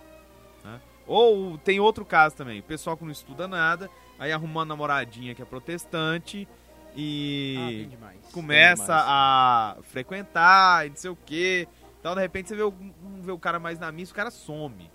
né? 0.65 0.81
Ou 1.07 1.59
tem 1.59 1.81
outro 1.81 2.05
caso 2.05 2.37
também, 2.37 2.61
o 2.61 2.63
pessoal 2.63 2.97
que 2.97 3.05
não 3.05 3.11
estuda 3.13 3.47
nada, 3.49 3.89
aí 4.19 4.33
arruma 4.33 4.61
uma 4.61 4.65
namoradinha 4.65 5.35
que 5.35 5.43
é 5.43 5.45
protestante 5.45 6.47
Ah, 6.89 6.93
e 6.97 7.87
demais. 7.91 8.19
começa 8.33 8.95
a 8.95 9.77
frequentar 9.85 10.87
e 10.87 10.91
não 10.91 10.97
sei 10.97 11.11
o 11.11 11.17
que. 11.17 11.69
Então, 12.01 12.15
de 12.15 12.21
repente, 12.21 12.49
você 12.49 12.57
vê 12.57 12.63
o, 12.63 12.73
vê 13.21 13.31
o 13.33 13.39
cara 13.39 13.59
mais 13.59 13.79
na 13.79 13.93
missa, 13.93 14.13
o 14.13 14.17
cara 14.17 14.31
some. 14.31 14.91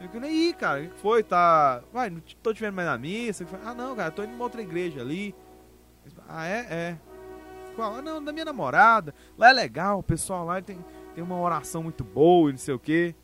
Eu 0.00 0.08
falei, 0.08 0.30
aí, 0.30 0.52
cara, 0.52 0.82
o 0.82 0.88
que 0.90 0.98
foi? 1.00 1.22
Tá. 1.22 1.80
Vai, 1.92 2.10
não 2.10 2.20
tô 2.42 2.52
te 2.52 2.60
vendo 2.60 2.74
mais 2.74 2.88
na 2.88 2.98
missa. 2.98 3.46
Ah, 3.64 3.72
não, 3.72 3.94
cara, 3.94 4.10
tô 4.10 4.22
indo 4.24 4.32
numa 4.32 4.44
outra 4.44 4.60
igreja 4.60 5.00
ali. 5.00 5.32
Ah, 6.28 6.46
é? 6.46 6.66
É. 6.68 6.96
Qual? 7.76 7.94
Ah, 7.94 8.02
não, 8.02 8.22
da 8.22 8.32
minha 8.32 8.44
namorada. 8.44 9.14
Lá 9.38 9.50
é 9.50 9.52
legal, 9.52 10.00
o 10.00 10.02
pessoal 10.02 10.44
lá 10.44 10.60
tem, 10.60 10.84
tem 11.14 11.22
uma 11.22 11.38
oração 11.40 11.82
muito 11.82 12.02
boa 12.04 12.48
e 12.50 12.52
não 12.52 12.58
sei 12.58 12.74
o 12.74 12.78
quê. 12.78 13.14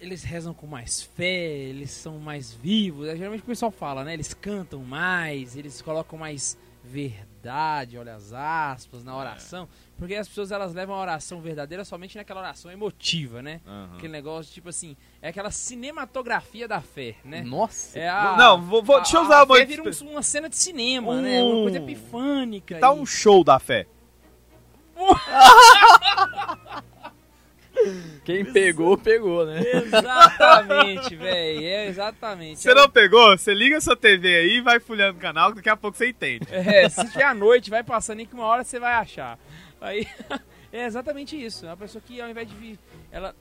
Eles 0.00 0.22
rezam 0.22 0.54
com 0.54 0.66
mais 0.66 1.02
fé, 1.02 1.48
eles 1.48 1.90
são 1.90 2.18
mais 2.18 2.52
vivos. 2.52 3.08
É, 3.08 3.16
geralmente 3.16 3.42
o 3.42 3.46
pessoal 3.46 3.70
fala, 3.72 4.04
né? 4.04 4.14
Eles 4.14 4.32
cantam 4.32 4.80
mais, 4.84 5.56
eles 5.56 5.82
colocam 5.82 6.16
mais 6.18 6.56
verdade, 6.84 7.98
olha 7.98 8.14
as 8.14 8.32
aspas, 8.32 9.02
na 9.04 9.16
oração. 9.16 9.68
Porque 9.96 10.14
as 10.14 10.28
pessoas 10.28 10.52
elas 10.52 10.72
levam 10.72 10.94
a 10.94 11.00
oração 11.00 11.40
verdadeira 11.40 11.84
somente 11.84 12.16
naquela 12.16 12.40
oração 12.40 12.70
emotiva, 12.70 13.42
né? 13.42 13.60
Aham. 13.66 13.96
Aquele 13.96 14.12
negócio, 14.12 14.54
tipo 14.54 14.68
assim, 14.68 14.96
é 15.20 15.28
aquela 15.30 15.50
cinematografia 15.50 16.68
da 16.68 16.80
fé, 16.80 17.16
né? 17.24 17.42
Nossa. 17.42 17.98
É 17.98 18.08
a, 18.08 18.36
Não, 18.38 18.62
vou, 18.62 18.82
vou, 18.82 18.96
a- 18.96 19.00
deixa 19.00 19.16
eu 19.16 19.22
a 19.22 19.24
usar 19.24 19.44
uma... 19.44 19.56
fé 19.56 19.64
vira 19.66 19.82
um- 19.82 20.10
uma 20.10 20.22
cena 20.22 20.48
de 20.48 20.56
cinema, 20.56 21.20
né? 21.20 21.42
Uma 21.42 21.62
coisa 21.62 21.78
epifânica. 21.78 22.78
Tá 22.78 22.88
e- 22.94 22.98
um 22.98 23.04
show 23.04 23.42
da 23.42 23.58
fé. 23.58 23.86
Quem 28.24 28.44
pegou, 28.44 28.96
pegou, 28.98 29.46
né? 29.46 29.60
Exatamente, 29.60 31.16
velho. 31.16 31.64
É 31.64 31.86
exatamente. 31.88 32.60
Você 32.60 32.74
não 32.74 32.88
pegou? 32.88 33.36
Você 33.36 33.54
liga 33.54 33.80
sua 33.80 33.96
TV 33.96 34.36
aí 34.36 34.56
e 34.56 34.60
vai 34.60 34.80
folhando 34.80 35.18
o 35.18 35.20
canal, 35.20 35.50
que 35.50 35.56
daqui 35.56 35.68
a 35.68 35.76
pouco 35.76 35.96
você 35.96 36.08
entende. 36.08 36.46
É, 36.50 36.88
se 36.88 37.06
tiver 37.08 37.24
à 37.24 37.34
noite, 37.34 37.70
vai 37.70 37.82
passando 37.82 38.20
aí 38.20 38.26
que 38.26 38.34
uma 38.34 38.46
hora 38.46 38.64
você 38.64 38.78
vai 38.78 38.92
achar. 38.94 39.38
Aí 39.80 40.06
é 40.72 40.84
exatamente 40.84 41.42
isso. 41.42 41.64
É 41.64 41.68
uma 41.70 41.76
pessoa 41.76 42.02
que 42.04 42.20
ao 42.20 42.28
invés 42.28 42.48
de 42.48 42.54
vir, 42.54 42.78
ela, 43.10 43.34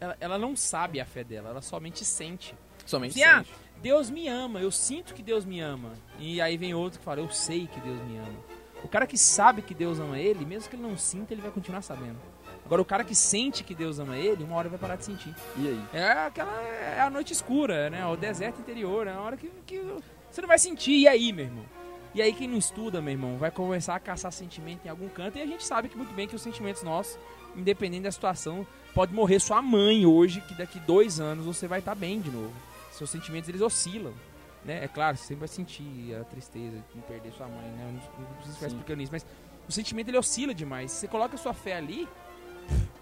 ela 0.00 0.16
ela 0.20 0.38
não 0.38 0.54
sabe 0.56 1.00
a 1.00 1.04
fé 1.04 1.24
dela, 1.24 1.50
ela 1.50 1.62
somente 1.62 2.04
sente. 2.04 2.54
Somente 2.84 3.12
Assim, 3.12 3.22
ah, 3.22 3.38
sente. 3.38 3.52
Deus 3.80 4.10
me 4.10 4.28
ama, 4.28 4.60
eu 4.60 4.70
sinto 4.70 5.14
que 5.14 5.22
Deus 5.22 5.44
me 5.44 5.60
ama. 5.60 5.92
E 6.18 6.40
aí 6.40 6.56
vem 6.56 6.74
outro 6.74 6.98
que 6.98 7.04
fala, 7.04 7.20
eu 7.20 7.30
sei 7.30 7.66
que 7.66 7.80
Deus 7.80 8.00
me 8.02 8.18
ama. 8.18 8.38
O 8.84 8.88
cara 8.88 9.06
que 9.06 9.16
sabe 9.16 9.62
que 9.62 9.74
Deus 9.74 9.98
ama 10.00 10.18
ele, 10.18 10.44
mesmo 10.44 10.68
que 10.68 10.76
ele 10.76 10.82
não 10.82 10.96
sinta, 10.96 11.32
ele 11.32 11.40
vai 11.40 11.50
continuar 11.50 11.82
sabendo. 11.82 12.18
Agora 12.64 12.80
o 12.80 12.84
cara 12.84 13.04
que 13.04 13.14
sente 13.14 13.64
que 13.64 13.74
Deus 13.74 13.98
ama 13.98 14.16
ele, 14.16 14.44
uma 14.44 14.56
hora 14.56 14.68
vai 14.68 14.78
parar 14.78 14.96
de 14.96 15.04
sentir. 15.04 15.34
E 15.56 15.68
aí? 15.68 15.84
É 15.92 16.12
aquela 16.26 16.62
é 16.62 17.00
a 17.00 17.10
noite 17.10 17.32
escura, 17.32 17.90
né? 17.90 18.06
O 18.06 18.16
deserto 18.16 18.60
interior, 18.60 19.06
é 19.06 19.12
a 19.12 19.20
hora 19.20 19.36
que, 19.36 19.50
que 19.66 19.80
você 20.30 20.40
não 20.40 20.48
vai 20.48 20.58
sentir. 20.58 20.92
E 20.92 21.08
aí, 21.08 21.32
meu 21.32 21.46
irmão? 21.46 21.64
E 22.14 22.20
aí 22.20 22.32
quem 22.32 22.46
não 22.46 22.58
estuda, 22.58 23.00
meu 23.00 23.12
irmão, 23.12 23.38
vai 23.38 23.50
começar 23.50 23.94
a 23.94 24.00
caçar 24.00 24.30
sentimento 24.32 24.84
em 24.84 24.88
algum 24.88 25.08
canto 25.08 25.38
e 25.38 25.42
a 25.42 25.46
gente 25.46 25.64
sabe 25.64 25.88
que 25.88 25.96
muito 25.96 26.12
bem 26.12 26.28
que 26.28 26.36
os 26.36 26.42
sentimentos 26.42 26.82
nossos, 26.82 27.18
independente 27.56 28.02
da 28.02 28.12
situação, 28.12 28.66
pode 28.94 29.14
morrer 29.14 29.40
sua 29.40 29.62
mãe 29.62 30.04
hoje, 30.04 30.42
que 30.42 30.54
daqui 30.54 30.78
dois 30.80 31.20
anos 31.20 31.46
você 31.46 31.66
vai 31.66 31.78
estar 31.78 31.94
bem 31.94 32.20
de 32.20 32.30
novo. 32.30 32.52
Seus 32.92 33.08
sentimentos 33.08 33.48
eles 33.48 33.62
oscilam. 33.62 34.12
Né? 34.62 34.84
É 34.84 34.88
claro, 34.88 35.16
você 35.16 35.24
sempre 35.24 35.40
vai 35.40 35.48
sentir 35.48 36.14
a 36.20 36.24
tristeza 36.24 36.84
de 36.94 37.00
perder 37.02 37.32
sua 37.32 37.48
mãe, 37.48 37.70
né? 37.70 37.84
Eu 37.88 37.92
não, 37.92 38.26
não 38.26 38.34
preciso 38.34 38.54
ficar 38.54 38.68
Sim. 38.68 38.76
explicando 38.76 39.02
isso, 39.02 39.12
mas 39.12 39.26
o 39.68 39.72
sentimento 39.72 40.08
ele 40.08 40.18
oscila 40.18 40.54
demais. 40.54 40.92
Se 40.92 41.00
você 41.00 41.08
coloca 41.08 41.34
a 41.34 41.38
sua 41.38 41.54
fé 41.54 41.76
ali, 41.76 42.06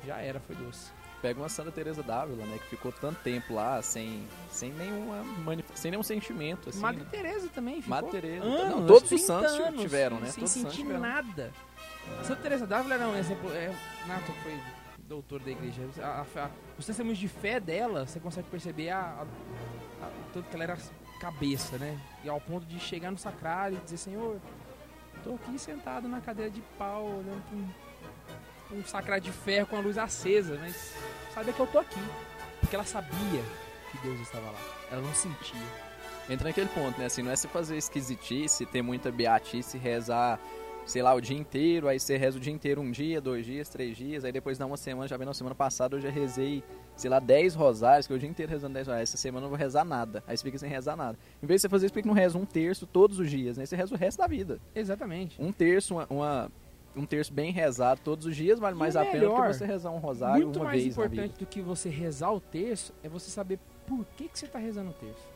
já 0.07 0.19
era, 0.19 0.41
foi 0.41 0.57
doce. 0.57 0.91
Pega 1.23 1.39
uma 1.39 1.51
Santa 1.51 1.71
Teresa 1.71 2.03
d'Ávila, 2.03 2.47
né? 2.47 2.59
Que 2.59 2.69
ficou 2.71 2.91
tanto 2.91 3.21
tempo 3.21 3.53
lá 3.53 3.83
sem, 3.83 4.27
sem 4.51 4.73
nenhuma 4.73 5.23
manif- 5.45 5.67
sem 5.75 5.91
nenhum 5.91 6.03
sentimento, 6.03 6.71
assim. 6.71 6.81
Madre 6.81 7.03
né? 7.03 7.09
Teresa 7.11 7.49
também 7.55 7.77
ficou 7.83 7.91
Madre 7.91 8.11
Teresa. 8.11 8.45
anos, 8.45 8.71
Não, 8.71 8.87
todos 8.87 9.03
os 9.03 9.09
30 9.09 9.27
santos 9.27 9.53
anos, 9.67 9.81
tiveram, 9.83 10.17
né? 10.19 10.27
Sem 10.27 10.35
Todos 10.37 10.51
sentir 10.53 10.77
tiveram. 10.79 11.01
nada. 11.01 11.53
Santa 12.25 12.41
Teresa 12.43 12.67
d'Ávila 12.67 12.95
era 12.95 13.07
um 13.09 13.17
exemplo. 13.17 13.53
É, 13.53 13.69
Nato 14.07 14.33
foi 14.43 14.59
doutor 15.07 15.41
da 15.41 15.51
igreja. 15.51 15.83
A- 16.01 16.25
a- 16.41 16.45
a- 16.47 16.51
os 16.79 16.87
testemunhos 16.87 17.19
de 17.19 17.29
fé 17.29 17.61
dela, 17.61 18.07
você 18.07 18.19
consegue 18.19 18.49
perceber 18.49 18.89
a, 18.89 19.01
a, 19.01 20.07
a- 20.07 20.11
tanto 20.33 20.49
que 20.49 20.55
ela 20.55 20.65
era 20.65 20.79
cabeça, 21.21 21.77
né? 21.77 22.01
E 22.25 22.31
ao 22.31 22.41
ponto 22.41 22.65
de 22.65 22.81
chegar 22.81 23.11
no 23.11 23.19
sacrário 23.19 23.77
e 23.77 23.85
dizer, 23.85 23.99
Senhor, 23.99 24.41
tô 25.23 25.35
aqui 25.35 25.59
sentado 25.59 26.09
na 26.09 26.19
cadeira 26.23 26.51
de 26.51 26.63
pau, 26.79 27.05
olhando 27.05 27.43
pra 27.47 27.57
um, 27.59 27.67
pra 27.67 27.90
um 28.73 28.85
sacrário 28.85 29.23
de 29.25 29.33
ferro 29.33 29.67
com 29.67 29.77
a 29.77 29.81
luz 29.81 29.99
acesa, 29.99 30.57
mas 30.61 30.95
sabe 31.35 31.53
que 31.53 31.61
eu 31.61 31.67
tô 31.67 31.79
aqui. 31.79 32.01
Porque 32.61 32.75
ela 32.75 32.85
sabia 32.85 33.43
que 33.91 33.99
Deus 34.03 34.21
estava 34.21 34.47
lá. 34.51 34.59
Ela 34.93 35.01
não 35.03 35.15
sentia. 35.15 35.61
Entra 36.29 36.49
naquele 36.49 36.69
ponto, 36.69 36.99
né? 36.99 37.07
Assim, 37.07 37.23
não 37.23 37.33
é 37.33 37.37
você 37.37 37.49
fazer 37.49 37.77
esquisitice, 37.77 38.65
ter 38.67 38.83
muita 38.83 39.11
beatice, 39.11 39.77
rezar, 39.79 40.39
sei 40.87 41.03
lá, 41.03 41.13
o 41.15 41.21
dia 41.21 41.37
inteiro, 41.37 41.89
aí 41.89 41.99
você 41.99 42.17
reza 42.17 42.37
o 42.39 42.41
dia 42.41 42.53
inteiro, 42.53 42.81
um 42.81 42.91
dia, 42.91 43.21
dois 43.21 43.45
dias, 43.45 43.69
três 43.69 43.97
dias, 43.97 44.25
aí 44.25 44.31
depois 44.31 44.57
dá 44.59 44.67
uma 44.67 44.77
semana, 44.77 45.09
já 45.09 45.17
vem 45.17 45.27
na 45.27 45.35
semana 45.35 45.55
passada, 45.55 45.97
eu 45.97 46.01
já 46.01 46.09
rezei, 46.11 46.63
sei 46.97 47.11
lá, 47.11 47.19
10 47.19 47.55
rosários, 47.55 48.07
que 48.07 48.13
eu 48.13 48.17
o 48.17 48.21
dia 48.21 48.29
inteiro 48.29 48.51
rezando 48.53 48.75
10 48.75 48.87
rosários, 48.87 49.11
essa 49.11 49.17
semana 49.17 49.39
eu 49.39 49.43
não 49.43 49.49
vou 49.51 49.59
rezar 49.59 49.85
nada. 49.85 50.23
Aí 50.27 50.37
você 50.37 50.45
fica 50.45 50.59
sem 50.59 50.69
rezar 50.71 50.95
nada. 50.97 51.19
Em 51.43 51.47
vez 51.47 51.59
de 51.61 51.63
você 51.63 51.69
fazer 51.69 51.87
isso, 51.87 51.93
por 51.93 52.03
que 52.03 52.09
não 52.09 52.15
reza 52.15 52.39
um 52.39 52.45
terço 52.47 52.87
todos 52.87 53.19
os 53.19 53.29
dias, 53.31 53.57
né? 53.57 53.67
Você 53.67 53.75
reza 53.75 53.95
o 53.95 53.99
resto 53.99 54.19
da 54.19 54.27
vida. 54.29 54.61
Exatamente. 54.75 55.41
Um 55.43 55.51
terço, 55.51 55.95
uma, 55.95 56.07
uma- 56.09 56.53
um 56.97 57.07
terço 57.07 57.33
bem 57.33 57.53
rezado 57.53 58.01
todos 58.03 58.27
os 58.27 58.35
dias 58.35 58.59
vale 58.59 58.77
mais 58.77 58.97
a 58.97 59.05
pena 59.05 59.29
do 59.29 59.35
que 59.35 59.49
você 59.49 59.65
rezar 59.65 59.91
um 59.91 59.99
rosário 59.99 60.45
Muito 60.45 60.59
uma 60.59 60.65
mais 60.67 60.83
vez 60.83 60.97
na 60.97 61.03
vida. 61.05 61.15
importante 61.23 61.39
do 61.39 61.47
que 61.47 61.61
você 61.63 61.89
rezar 61.89 62.33
o 62.33 62.41
terço 62.41 62.93
é 63.03 63.09
você 63.09 63.31
saber 63.31 63.59
por 63.87 64.05
que, 64.17 64.29
que 64.29 64.39
você 64.39 64.47
está 64.47 64.59
rezando 64.59 64.91
o 64.91 64.95
terço. 64.95 65.29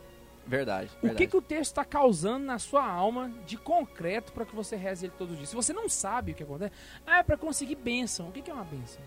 Verdade, 0.46 0.88
O 0.88 0.90
que, 0.96 1.06
verdade. 1.06 1.26
que 1.28 1.36
o 1.36 1.40
terço 1.40 1.70
está 1.70 1.84
causando 1.86 2.44
na 2.44 2.58
sua 2.58 2.84
alma 2.86 3.32
de 3.46 3.56
concreto 3.56 4.30
para 4.32 4.44
que 4.44 4.54
você 4.54 4.76
reze 4.76 5.06
ele 5.06 5.12
todos 5.16 5.32
os 5.32 5.38
dias. 5.38 5.48
Se 5.48 5.56
você 5.56 5.72
não 5.72 5.88
sabe 5.88 6.32
o 6.32 6.34
que 6.34 6.42
acontece, 6.42 6.72
ah, 7.06 7.18
é 7.20 7.22
para 7.22 7.36
conseguir 7.38 7.76
bênção. 7.76 8.28
O 8.28 8.32
que, 8.32 8.42
que 8.42 8.50
é 8.50 8.54
uma 8.54 8.64
bênção? 8.64 9.00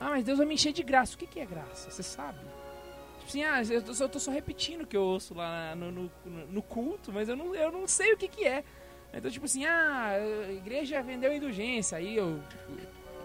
Ah, 0.00 0.08
mas 0.10 0.24
Deus 0.24 0.38
vai 0.38 0.46
me 0.46 0.54
encher 0.54 0.72
de 0.72 0.82
graça. 0.82 1.14
O 1.14 1.18
que, 1.18 1.26
que 1.26 1.38
é 1.38 1.46
graça? 1.46 1.88
Você 1.90 2.02
sabe? 2.02 2.38
Tipo 2.38 3.26
assim, 3.28 3.44
ah, 3.44 3.62
eu 3.62 3.80
tô, 3.82 3.94
só- 3.94 4.04
eu 4.04 4.08
tô 4.08 4.18
só 4.18 4.30
repetindo 4.32 4.82
o 4.82 4.86
que 4.86 4.96
eu 4.96 5.02
ouço 5.02 5.34
lá 5.34 5.76
no, 5.76 5.92
no- 5.92 6.10
no- 6.24 6.46
no 6.48 6.62
culto, 6.62 7.12
mas 7.12 7.28
eu 7.28 7.36
não, 7.36 7.54
eu 7.54 7.70
não 7.70 7.86
sei 7.86 8.12
o 8.12 8.16
que, 8.16 8.26
que 8.26 8.44
é. 8.44 8.64
Então, 9.12 9.30
tipo 9.30 9.46
assim, 9.46 9.64
ah, 9.64 10.16
a 10.46 10.52
igreja 10.52 11.02
vendeu 11.02 11.32
indulgência. 11.32 11.98
Aí 11.98 12.16
eu 12.16 12.40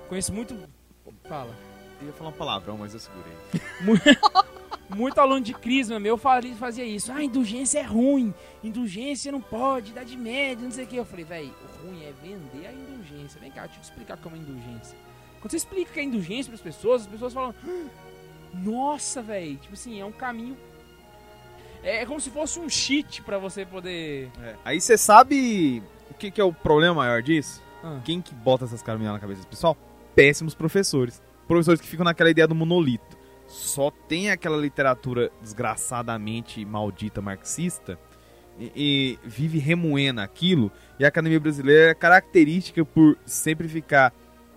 conheço 0.09 0.33
muito. 0.33 0.57
Fala. 1.27 1.55
Eu 2.01 2.07
ia 2.07 2.13
falar 2.13 2.29
um 2.29 2.33
palavrão, 2.33 2.77
mas 2.77 2.93
eu 2.93 2.99
segurei. 2.99 3.33
Muito 4.87 5.19
aluno 5.19 5.41
de 5.41 5.53
crisma 5.53 5.99
meu 5.99 6.15
fazia 6.15 6.53
fazia 6.55 6.83
isso. 6.85 7.11
Ah, 7.11 7.23
indulgência 7.23 7.79
é 7.79 7.81
ruim. 7.81 8.33
Indulgência 8.63 9.31
não 9.31 9.41
pode, 9.41 9.91
idade 9.91 10.15
média, 10.15 10.63
não 10.63 10.71
sei 10.71 10.83
o 10.85 10.87
que. 10.87 10.95
Eu 10.95 11.05
falei, 11.05 11.25
velho, 11.25 11.51
o 11.51 11.87
ruim 11.87 12.03
é 12.03 12.13
vender 12.21 12.67
a 12.67 12.71
indulgência. 12.71 13.39
Vem 13.41 13.49
cá, 13.51 13.61
deixa 13.61 13.77
eu 13.77 13.81
te 13.81 13.85
explicar 13.85 14.17
como 14.17 14.35
é 14.35 14.39
indulgência. 14.39 14.95
Quando 15.41 15.51
você 15.51 15.57
explica 15.57 15.91
que 15.91 15.99
é 15.99 16.03
indulgência 16.03 16.51
pras 16.51 16.61
pessoas, 16.61 17.01
as 17.01 17.07
pessoas 17.07 17.33
falam, 17.33 17.55
"Ah, 17.67 17.89
nossa, 18.53 19.21
velho. 19.23 19.57
Tipo 19.57 19.73
assim, 19.73 19.99
é 19.99 20.05
um 20.05 20.11
caminho. 20.11 20.55
É 21.85 22.03
como 22.03 22.19
se 22.19 22.31
fosse 22.31 22.59
um 22.59 22.67
cheat 22.67 23.21
pra 23.21 23.37
você 23.37 23.63
poder. 23.63 24.31
Aí 24.65 24.81
você 24.81 24.97
sabe 24.97 25.83
o 26.09 26.15
que, 26.15 26.31
que 26.31 26.41
é 26.41 26.43
o 26.43 26.51
problema 26.51 26.95
maior 26.95 27.21
disso? 27.21 27.61
Ah. 27.83 27.99
Quem 28.03 28.19
que 28.19 28.33
bota 28.33 28.65
essas 28.65 28.81
caminhadas 28.81 29.17
na 29.17 29.19
cabeça 29.19 29.41
do 29.41 29.47
pessoal? 29.47 29.77
Péssimos 30.15 30.55
professores. 30.55 31.21
Professores 31.47 31.79
que 31.79 31.87
ficam 31.87 32.03
naquela 32.03 32.31
ideia 32.31 32.47
do 32.47 32.55
monolito. 32.55 33.15
Só 33.47 33.91
tem 33.91 34.31
aquela 34.31 34.57
literatura 34.57 35.31
desgraçadamente 35.39 36.65
maldita 36.65 37.21
marxista 37.21 37.99
e, 38.59 38.71
e 38.75 39.19
vive 39.23 39.59
remoendo 39.59 40.21
aquilo. 40.21 40.71
E 40.99 41.05
a 41.05 41.07
academia 41.09 41.39
brasileira 41.39 41.91
é 41.91 41.93
característica 41.93 42.83
por 42.83 43.15
sempre 43.27 43.67
ficar 43.67 44.11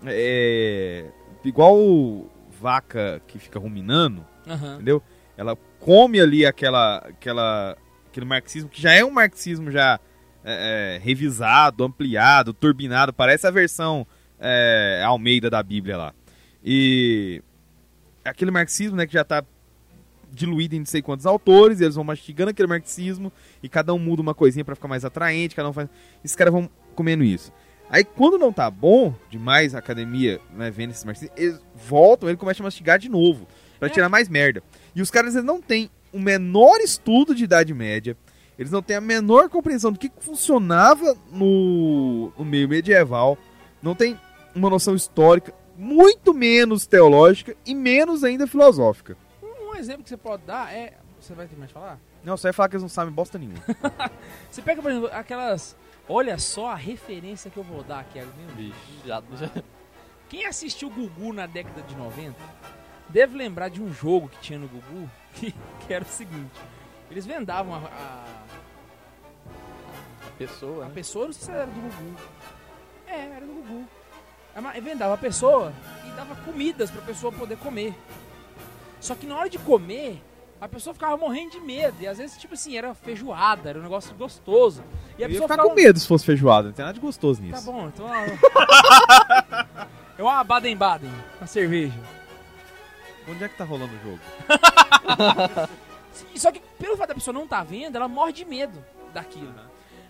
é, 0.07 1.11
igual 1.45 2.27
vaca 2.59 3.21
que 3.27 3.39
fica 3.39 3.59
ruminando, 3.59 4.25
Aham. 4.47 4.77
entendeu? 4.77 5.03
Ela 5.39 5.57
come 5.79 6.21
ali 6.21 6.45
aquela, 6.45 6.97
aquela, 6.99 7.79
aquele 8.11 8.27
marxismo 8.27 8.69
que 8.69 8.83
já 8.83 8.93
é 8.93 9.05
um 9.05 9.11
marxismo 9.13 9.71
já 9.71 10.01
é, 10.45 10.97
é, 10.97 11.05
revisado, 11.05 11.85
ampliado, 11.85 12.53
turbinado, 12.53 13.13
parece 13.13 13.47
a 13.47 13.51
versão 13.51 14.05
é, 14.41 15.01
Almeida 15.07 15.49
da 15.49 15.63
Bíblia 15.63 15.97
lá. 15.97 16.15
E 16.65 17.41
aquele 18.25 18.51
marxismo, 18.51 18.97
né, 18.97 19.07
que 19.07 19.13
já 19.13 19.23
tá 19.23 19.45
diluído 20.33 20.75
em 20.75 20.81
não 20.81 20.87
sei 20.87 21.01
quantos 21.01 21.25
autores, 21.25 21.81
eles 21.81 21.95
vão 21.95 22.03
mastigando 22.05 22.51
aquele 22.51 22.69
marxismo 22.69 23.33
e 23.63 23.69
cada 23.69 23.95
um 23.95 23.99
muda 23.99 24.21
uma 24.21 24.35
coisinha 24.35 24.65
pra 24.65 24.75
ficar 24.75 24.89
mais 24.89 25.05
atraente, 25.05 25.55
cada 25.55 25.69
um 25.69 25.73
faz. 25.73 25.89
Esses 26.25 26.37
caras 26.37 26.53
vão 26.53 26.69
comendo 26.97 27.23
isso. 27.23 27.53
Aí 27.89 28.03
quando 28.05 28.37
não 28.39 28.53
tá 28.53 28.69
bom 28.71 29.15
demais 29.31 29.73
a 29.75 29.79
academia, 29.79 30.41
né, 30.53 30.69
vendo 30.69 30.91
esses 30.91 31.05
marxistas, 31.05 31.39
eles 31.41 31.61
voltam, 31.75 32.29
ele 32.29 32.37
começa 32.37 32.61
a 32.61 32.65
mastigar 32.65 32.99
de 32.99 33.09
novo, 33.09 33.47
pra 33.79 33.89
É. 33.89 33.91
tirar 33.91 34.09
mais 34.09 34.29
merda. 34.29 34.63
E 34.99 35.03
os 35.03 35.13
caras 35.13 35.37
eles 35.37 35.47
não 35.47 35.63
têm 35.63 35.89
o 36.13 36.19
menor 36.19 36.81
estudo 36.81 37.33
de 37.33 37.45
Idade 37.45 37.73
Média, 37.73 38.17
eles 38.59 38.73
não 38.73 38.83
têm 38.83 38.97
a 38.97 39.01
menor 39.01 39.49
compreensão 39.49 39.93
do 39.93 39.99
que 39.99 40.11
funcionava 40.19 41.17
no, 41.31 42.33
no 42.37 42.45
meio 42.45 42.69
medieval, 42.69 43.39
não 43.81 43.95
tem 43.95 44.19
uma 44.53 44.69
noção 44.69 44.97
histórica, 44.97 45.55
muito 45.77 46.35
menos 46.35 46.85
teológica 46.85 47.55
e 47.65 47.77
menos 47.77 48.25
ainda 48.25 48.45
filosófica. 48.49 49.17
Um 49.41 49.77
exemplo 49.77 50.03
que 50.03 50.09
você 50.09 50.17
pode 50.17 50.43
dar 50.43 50.75
é. 50.75 50.95
Você 51.21 51.33
vai 51.33 51.47
ter 51.47 51.55
mais 51.57 51.71
falar? 51.71 52.01
Não, 52.25 52.37
você 52.37 52.49
vai 52.49 52.53
falar 52.53 52.69
que 52.69 52.75
eles 52.75 52.83
não 52.83 52.89
sabem 52.89 53.15
bosta 53.15 53.39
nenhuma. 53.39 53.63
Você 54.51 54.61
pega, 54.61 54.83
por 54.83 54.91
exemplo, 54.91 55.09
aquelas. 55.13 55.77
Olha 56.09 56.37
só 56.39 56.71
a 56.71 56.75
referência 56.75 57.49
que 57.51 57.57
eu 57.57 57.63
vou 57.63 57.85
dar 57.85 58.01
aqui. 58.01 58.19
Meu 58.19 58.57
Deus. 58.57 58.75
Já, 59.07 59.23
já- 59.37 59.63
Quem 60.29 60.45
assistiu 60.45 60.91
Gugu 60.91 61.33
na 61.33 61.47
década 61.47 61.83
de 61.83 61.95
90 61.97 62.35
deve 63.09 63.37
lembrar 63.37 63.69
de 63.69 63.83
um 63.83 63.93
jogo 63.93 64.29
que 64.29 64.39
tinha 64.41 64.59
no 64.59 64.69
Gugu 64.69 65.11
que, 65.35 65.55
que 65.87 65.93
era 65.95 66.05
o 66.05 66.09
seguinte: 66.09 66.61
eles 67.11 67.25
vendavam 67.27 67.75
a, 67.75 67.79
a, 67.79 68.25
a 70.27 70.31
pessoa, 70.39 70.85
a 70.85 70.89
né? 70.89 70.95
pessoa, 70.95 71.27
não 71.27 71.33
sei 71.33 71.45
se 71.47 71.51
era 71.51 71.67
do 71.67 71.73
Gugu. 71.81 72.17
É, 73.07 73.19
era 73.37 73.47
do 73.47 73.53
Gugu. 73.53 73.85
Ma- 74.61 74.73
vendava 74.73 75.15
a 75.15 75.19
pessoa 75.19 75.73
e 76.07 76.11
dava 76.17 76.35
comidas 76.37 76.91
pra 76.91 77.01
pessoa 77.03 77.33
poder 77.33 77.57
comer. 77.59 77.95
Só 79.01 79.15
que 79.15 79.25
na 79.27 79.37
hora 79.37 79.49
de 79.49 79.57
comer, 79.59 80.21
a 80.61 80.67
pessoa 80.69 80.93
ficava 80.93 81.17
morrendo 81.17 81.53
de 81.53 81.61
medo. 81.61 81.95
E 82.01 82.09
às 82.09 82.19
vezes, 82.19 82.37
tipo 82.37 82.55
assim, 82.55 82.77
era 82.77 82.93
feijoada, 82.93 83.71
era 83.71 83.79
um 83.79 83.83
negócio 83.83 84.13
gostoso. 84.17 84.83
E 85.17 85.23
a 85.23 85.27
Eu 85.27 85.31
ia 85.31 85.35
pessoa 85.35 85.49
ficar 85.49 85.55
ficava. 85.63 85.69
com 85.69 85.75
medo 85.77 85.99
se 86.01 86.07
fosse 86.09 86.25
feijoada, 86.27 86.69
não 86.69 86.75
tem 86.75 86.85
nada 86.85 86.95
de 86.95 87.01
gostoso 87.01 87.41
Tá 87.41 87.47
nisso. 87.47 87.65
bom, 87.71 87.87
então. 87.87 88.07
É 90.19 90.23
uma 90.23 90.43
Baden-Baden, 90.43 91.11
uma 91.41 91.47
cerveja. 91.47 91.95
Onde 93.29 93.45
é 93.45 93.49
que 93.49 93.57
tá 93.57 93.65
rolando 93.65 93.95
o 93.95 93.99
jogo? 93.99 94.21
Só 96.35 96.51
que 96.51 96.61
pelo 96.79 96.97
fato 96.97 97.09
da 97.09 97.15
pessoa 97.15 97.35
não 97.35 97.45
estar 97.45 97.63
vendo, 97.65 97.97
ela 97.97 98.09
morre 98.09 98.33
de 98.33 98.45
medo 98.45 98.85
daquilo. 99.13 99.55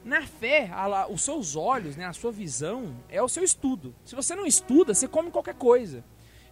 Na 0.04 0.22
fé, 0.22 0.70
a 0.72 1.08
os 1.08 1.22
seus 1.22 1.56
olhos, 1.56 1.96
né, 1.96 2.06
a 2.06 2.12
sua 2.12 2.30
visão, 2.30 2.96
é 3.08 3.20
o 3.20 3.28
seu 3.28 3.42
estudo. 3.42 3.94
Se 4.04 4.14
você 4.14 4.34
não 4.34 4.46
estuda, 4.46 4.94
você 4.94 5.08
come 5.08 5.30
qualquer 5.30 5.54
coisa. 5.54 6.04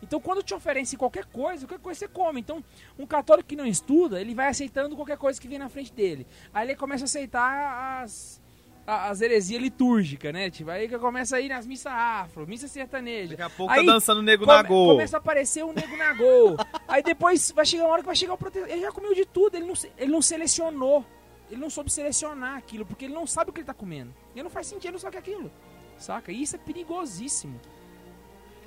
Então, 0.02 0.20
quando 0.20 0.42
te 0.42 0.52
oferecem 0.52 0.98
qualquer 0.98 1.24
coisa, 1.24 1.66
qualquer 1.66 1.82
coisa 1.82 2.00
você 2.00 2.08
come. 2.08 2.40
Então, 2.40 2.62
um 2.98 3.06
católico 3.06 3.48
que 3.48 3.56
não 3.56 3.66
estuda, 3.66 4.20
ele 4.20 4.34
vai 4.34 4.48
aceitando 4.48 4.94
qualquer 4.94 5.16
coisa 5.16 5.40
que 5.40 5.48
vem 5.48 5.58
na 5.58 5.68
frente 5.68 5.92
dele. 5.92 6.26
Aí 6.52 6.66
ele 6.66 6.76
começa 6.76 7.04
a 7.04 7.06
aceitar 7.06 8.02
as, 8.02 8.42
as 8.86 9.20
heresias 9.20 9.60
litúrgicas, 9.60 10.32
né? 10.32 10.48
Tipo, 10.50 10.70
aí 10.70 10.88
que 10.88 10.96
começa 10.98 11.36
a 11.36 11.40
ir 11.40 11.48
nas 11.48 11.66
missas 11.66 11.92
afro, 11.92 12.46
missa 12.46 12.68
sertaneja. 12.68 13.30
Daqui 13.30 13.42
a 13.42 13.50
pouco 13.50 13.72
Aí, 13.72 13.84
tá 13.84 13.92
dançando 13.92 14.22
nego 14.22 14.44
Come- 14.44 14.56
na 14.56 14.62
gol. 14.62 14.92
Começa 14.92 15.16
a 15.16 15.18
aparecer 15.18 15.64
o 15.64 15.72
nego 15.72 15.96
na 15.96 16.12
gol. 16.14 16.56
Aí 16.86 17.02
depois 17.02 17.50
vai 17.50 17.66
chegar 17.66 17.84
uma 17.84 17.92
hora 17.92 18.02
que 18.02 18.06
vai 18.06 18.14
chegar 18.16 18.34
o 18.34 18.38
protetor. 18.38 18.68
Ele 18.70 18.82
já 18.82 18.92
comeu 18.92 19.14
de 19.14 19.24
tudo, 19.26 19.56
ele 19.56 19.66
não, 19.66 19.74
ele 19.98 20.12
não 20.12 20.22
selecionou. 20.22 21.04
Ele 21.50 21.60
não 21.60 21.70
soube 21.70 21.90
selecionar 21.92 22.56
aquilo, 22.56 22.84
porque 22.84 23.04
ele 23.04 23.14
não 23.14 23.26
sabe 23.26 23.50
o 23.50 23.52
que 23.52 23.60
ele 23.60 23.66
tá 23.66 23.74
comendo. 23.74 24.12
E 24.34 24.42
não 24.42 24.50
faz 24.50 24.66
sentido, 24.66 24.86
ele 24.86 24.92
não 24.94 24.98
sabe 25.00 25.16
é 25.16 25.18
aquilo. 25.20 25.50
Saca? 25.98 26.30
E 26.32 26.42
isso 26.42 26.56
é 26.56 26.58
perigosíssimo. 26.58 27.60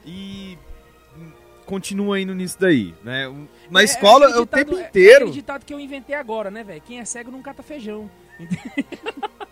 E 0.05 0.57
continua 1.65 2.19
indo 2.19 2.33
nisso 2.33 2.57
daí, 2.59 2.95
né? 3.03 3.27
Um- 3.27 3.47
Na 3.69 3.81
É- 3.81 3.83
escola 3.83 4.27
é 4.27 4.31
é 4.31 4.37
o 4.39 4.45
tempo 4.45 4.71
ditado- 4.71 4.85
É 4.85 4.87
inteiro. 4.89 5.15
aquele 5.25 5.31
ditado 5.31 5.65
que 5.65 5.73
eu 5.73 5.79
inventei 5.79 6.15
agora, 6.15 6.49
né, 6.49 6.63
velho? 6.63 6.81
Quem 6.81 6.99
é 6.99 7.05
cego 7.05 7.29
não 7.29 7.41
cata 7.41 7.61
feijão. 7.61 8.09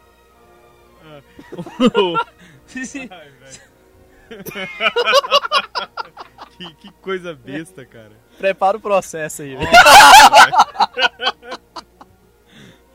que, 6.58 6.74
que 6.76 6.92
coisa 7.02 7.34
besta, 7.34 7.86
cara. 7.86 8.12
Prepara 8.38 8.78
o 8.78 8.82
processo 8.82 9.42
aí, 9.42 9.56
velho. 9.56 9.70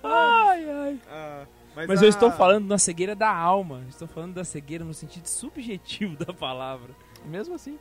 ai, 0.03 0.71
ai. 0.71 1.01
Ah, 1.09 1.47
Mas 1.75 2.03
a- 2.03 2.05
eu 2.05 2.09
estou 2.09 2.31
falando 2.31 2.69
da 2.69 2.79
cegueira 2.79 3.15
da 3.15 3.31
alma. 3.33 3.85
Estou 3.89 4.07
falando 4.09 4.35
da 4.35 4.45
cegueira 4.45 4.85
no 4.85 4.95
sentido 4.95 5.27
subjetivo 5.27 6.17
da 6.25 6.33
palavra. 6.33 6.95
Mesmo 7.25 7.55
assim. 7.55 7.79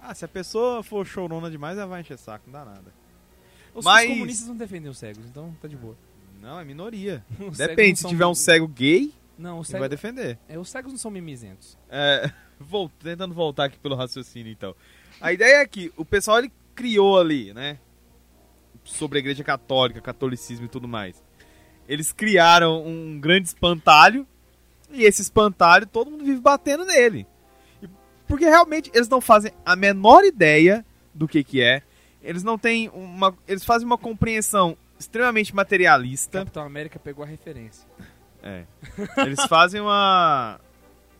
Ah, 0.00 0.14
se 0.14 0.24
a 0.24 0.28
pessoa 0.28 0.82
for 0.82 1.04
chorona 1.06 1.50
demais, 1.50 1.76
ela 1.76 1.86
vai 1.86 2.00
encher 2.00 2.16
saco, 2.16 2.44
não 2.46 2.52
dá 2.52 2.64
nada. 2.64 2.94
Os 3.74 3.84
Mas- 3.84 4.08
comunistas 4.08 4.48
não 4.48 4.56
defendem 4.56 4.90
os 4.90 4.98
cegos, 4.98 5.26
então 5.26 5.54
tá 5.60 5.68
de 5.68 5.76
boa. 5.76 5.96
Não, 6.40 6.58
é 6.60 6.64
minoria. 6.64 7.24
Os 7.40 7.58
Depende, 7.58 7.98
se 7.98 8.08
tiver 8.08 8.26
um 8.26 8.30
mim- 8.30 8.34
cego 8.34 8.68
gay, 8.68 9.12
Não, 9.38 9.60
ele 9.62 9.78
vai 9.78 9.88
defender. 9.88 10.38
é, 10.48 10.58
os 10.58 10.68
cegos 10.68 10.92
não 10.92 10.98
são 10.98 11.10
mimizentos. 11.10 11.76
É, 11.90 12.30
vol- 12.58 12.90
tentando 13.02 13.34
voltar 13.34 13.64
aqui 13.64 13.78
pelo 13.78 13.94
raciocínio, 13.96 14.50
então. 14.52 14.74
A 15.20 15.32
ideia 15.32 15.56
é 15.62 15.66
que 15.66 15.92
o 15.96 16.04
pessoal 16.04 16.38
ele 16.38 16.52
criou 16.74 17.18
ali, 17.18 17.52
né? 17.52 17.78
Sobre 18.84 19.18
a 19.18 19.20
igreja 19.20 19.42
católica, 19.44 20.00
catolicismo 20.00 20.66
e 20.66 20.68
tudo 20.68 20.86
mais. 20.88 21.22
Eles 21.88 22.12
criaram 22.12 22.86
um 22.86 23.18
grande 23.18 23.48
espantalho 23.48 24.26
e 24.90 25.02
esse 25.04 25.20
espantalho 25.22 25.86
todo 25.86 26.10
mundo 26.10 26.24
vive 26.24 26.40
batendo 26.40 26.84
nele. 26.84 27.26
Porque 28.26 28.44
realmente 28.44 28.90
eles 28.94 29.08
não 29.08 29.20
fazem 29.20 29.52
a 29.64 29.74
menor 29.74 30.22
ideia 30.24 30.84
do 31.14 31.26
que 31.26 31.42
que 31.42 31.60
é. 31.62 31.82
Eles 32.22 32.42
não 32.42 32.58
têm 32.58 32.88
uma. 32.90 33.34
Eles 33.46 33.64
fazem 33.64 33.86
uma 33.86 33.96
compreensão 33.98 34.76
extremamente 34.98 35.54
materialista. 35.54 36.40
Capitão 36.40 36.64
América 36.64 36.98
pegou 36.98 37.24
a 37.24 37.26
referência. 37.26 37.88
É. 38.42 38.64
Eles 39.18 39.44
fazem 39.46 39.80
uma, 39.80 40.60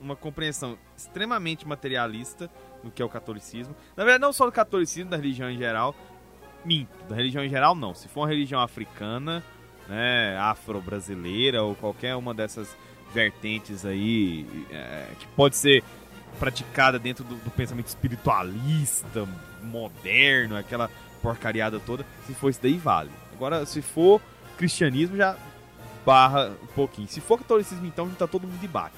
uma 0.00 0.16
compreensão 0.16 0.78
extremamente 0.96 1.66
materialista 1.66 2.50
do 2.82 2.90
que 2.90 3.02
é 3.02 3.04
o 3.04 3.08
catolicismo. 3.08 3.74
Na 3.96 4.04
verdade, 4.04 4.22
não 4.22 4.32
só 4.32 4.46
do 4.46 4.52
catolicismo, 4.52 5.10
da 5.10 5.16
religião 5.16 5.50
em 5.50 5.58
geral. 5.58 5.94
Minto, 6.64 7.04
da 7.08 7.14
religião 7.14 7.44
em 7.44 7.48
geral 7.48 7.74
não. 7.74 7.94
Se 7.94 8.08
for 8.08 8.22
uma 8.22 8.28
religião 8.28 8.60
africana, 8.60 9.42
né, 9.88 10.36
afro-brasileira 10.38 11.62
ou 11.62 11.74
qualquer 11.74 12.14
uma 12.16 12.34
dessas 12.34 12.76
vertentes 13.12 13.86
aí 13.86 14.46
é, 14.70 15.06
que 15.18 15.26
pode 15.28 15.56
ser 15.56 15.82
praticada 16.38 16.98
dentro 16.98 17.24
do, 17.24 17.36
do 17.36 17.50
pensamento 17.50 17.86
espiritualista, 17.86 19.26
moderno, 19.62 20.56
aquela 20.56 20.90
porcariada 21.22 21.80
toda, 21.80 22.04
se 22.26 22.34
for 22.34 22.50
isso 22.50 22.60
daí, 22.62 22.76
vale. 22.76 23.10
Agora, 23.38 23.64
se 23.64 23.80
for 23.80 24.20
cristianismo, 24.56 25.16
já 25.16 25.36
barra 26.04 26.50
um 26.60 26.66
pouquinho. 26.74 27.06
Se 27.06 27.20
for 27.20 27.38
catolicismo, 27.38 27.86
então, 27.86 28.10
já 28.10 28.16
tá 28.16 28.26
todo 28.26 28.48
mundo 28.48 28.58
de 28.58 28.66
bate. 28.66 28.96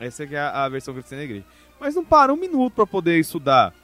Essa 0.00 0.26
que 0.26 0.34
é 0.34 0.38
a, 0.40 0.64
a 0.64 0.68
versão 0.70 0.94
cristã 0.94 1.14
da 1.16 1.22
igreja. 1.24 1.44
Mas 1.78 1.94
não 1.94 2.02
para 2.02 2.32
um 2.32 2.36
minuto 2.36 2.72
pra 2.72 2.86
poder 2.86 3.18
estudar 3.20 3.74